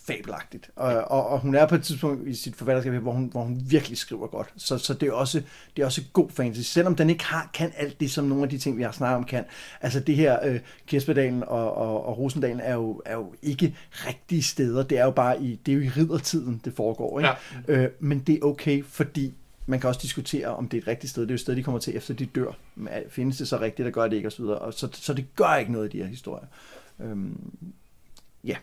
Fabelagtigt. 0.08 0.70
Og, 0.76 0.94
og, 0.94 1.26
og, 1.26 1.40
hun 1.40 1.54
er 1.54 1.66
på 1.66 1.74
et 1.74 1.82
tidspunkt 1.82 2.28
i 2.28 2.34
sit 2.34 2.56
forfatterskab, 2.56 2.92
hvor 2.92 3.12
hun, 3.12 3.28
hvor 3.32 3.42
hun 3.42 3.62
virkelig 3.66 3.98
skriver 3.98 4.26
godt. 4.26 4.52
Så, 4.56 4.78
så 4.78 4.94
det, 4.94 5.08
er 5.08 5.12
også, 5.12 5.42
det 5.76 5.82
er 5.82 5.86
også 5.86 6.02
god 6.12 6.30
fantasy, 6.30 6.72
selvom 6.72 6.96
den 6.96 7.10
ikke 7.10 7.24
har, 7.24 7.50
kan 7.54 7.72
alt 7.76 8.00
det, 8.00 8.10
som 8.10 8.24
nogle 8.24 8.42
af 8.42 8.48
de 8.48 8.58
ting, 8.58 8.78
vi 8.78 8.82
har 8.82 8.92
snakket 8.92 9.16
om, 9.16 9.24
kan. 9.24 9.44
Altså 9.80 10.00
det 10.00 10.16
her, 10.16 10.46
øh, 10.46 10.60
Kirsebærdalen 10.86 11.44
og, 11.46 11.74
og, 11.74 12.06
og 12.06 12.18
Rosendalen 12.18 12.60
er 12.60 12.74
jo, 12.74 13.02
er 13.04 13.14
jo 13.14 13.34
ikke 13.42 13.76
rigtige 13.92 14.42
steder. 14.42 14.82
Det 14.82 14.98
er 14.98 15.04
jo 15.04 15.10
bare 15.10 15.42
i, 15.42 15.60
det 15.66 15.72
er 15.72 15.76
jo 15.76 15.82
i 15.82 15.88
riddertiden, 15.88 16.60
det 16.64 16.72
foregår. 16.72 17.20
Ikke? 17.20 17.30
Ja. 17.68 17.74
Øh, 17.74 17.90
men 18.00 18.18
det 18.18 18.34
er 18.34 18.42
okay, 18.42 18.84
fordi 18.84 19.34
man 19.66 19.80
kan 19.80 19.88
også 19.88 20.00
diskutere, 20.02 20.46
om 20.46 20.68
det 20.68 20.76
er 20.76 20.82
et 20.82 20.88
rigtigt 20.88 21.10
sted. 21.10 21.22
Det 21.22 21.30
er 21.30 21.32
jo 21.32 21.36
et 21.36 21.40
sted, 21.40 21.56
de 21.56 21.62
kommer 21.62 21.80
til, 21.80 21.96
efter 21.96 22.14
de 22.14 22.26
dør. 22.26 22.52
Men 22.74 22.92
findes 23.08 23.38
det 23.38 23.48
så 23.48 23.60
rigtigt, 23.60 23.86
der 23.86 23.92
gør 23.92 24.08
det 24.08 24.16
ikke, 24.16 24.28
og 24.28 24.32
så 24.32 24.42
videre. 24.42 24.58
Og 24.58 24.74
så, 24.74 24.88
så 24.92 25.14
det 25.14 25.26
gør 25.36 25.54
ikke 25.54 25.72
noget 25.72 25.94
i 25.94 25.96
de 25.96 26.02
her 26.02 26.10
historier. 26.10 26.46
Øhm, 27.00 27.52
ja, 28.44 28.56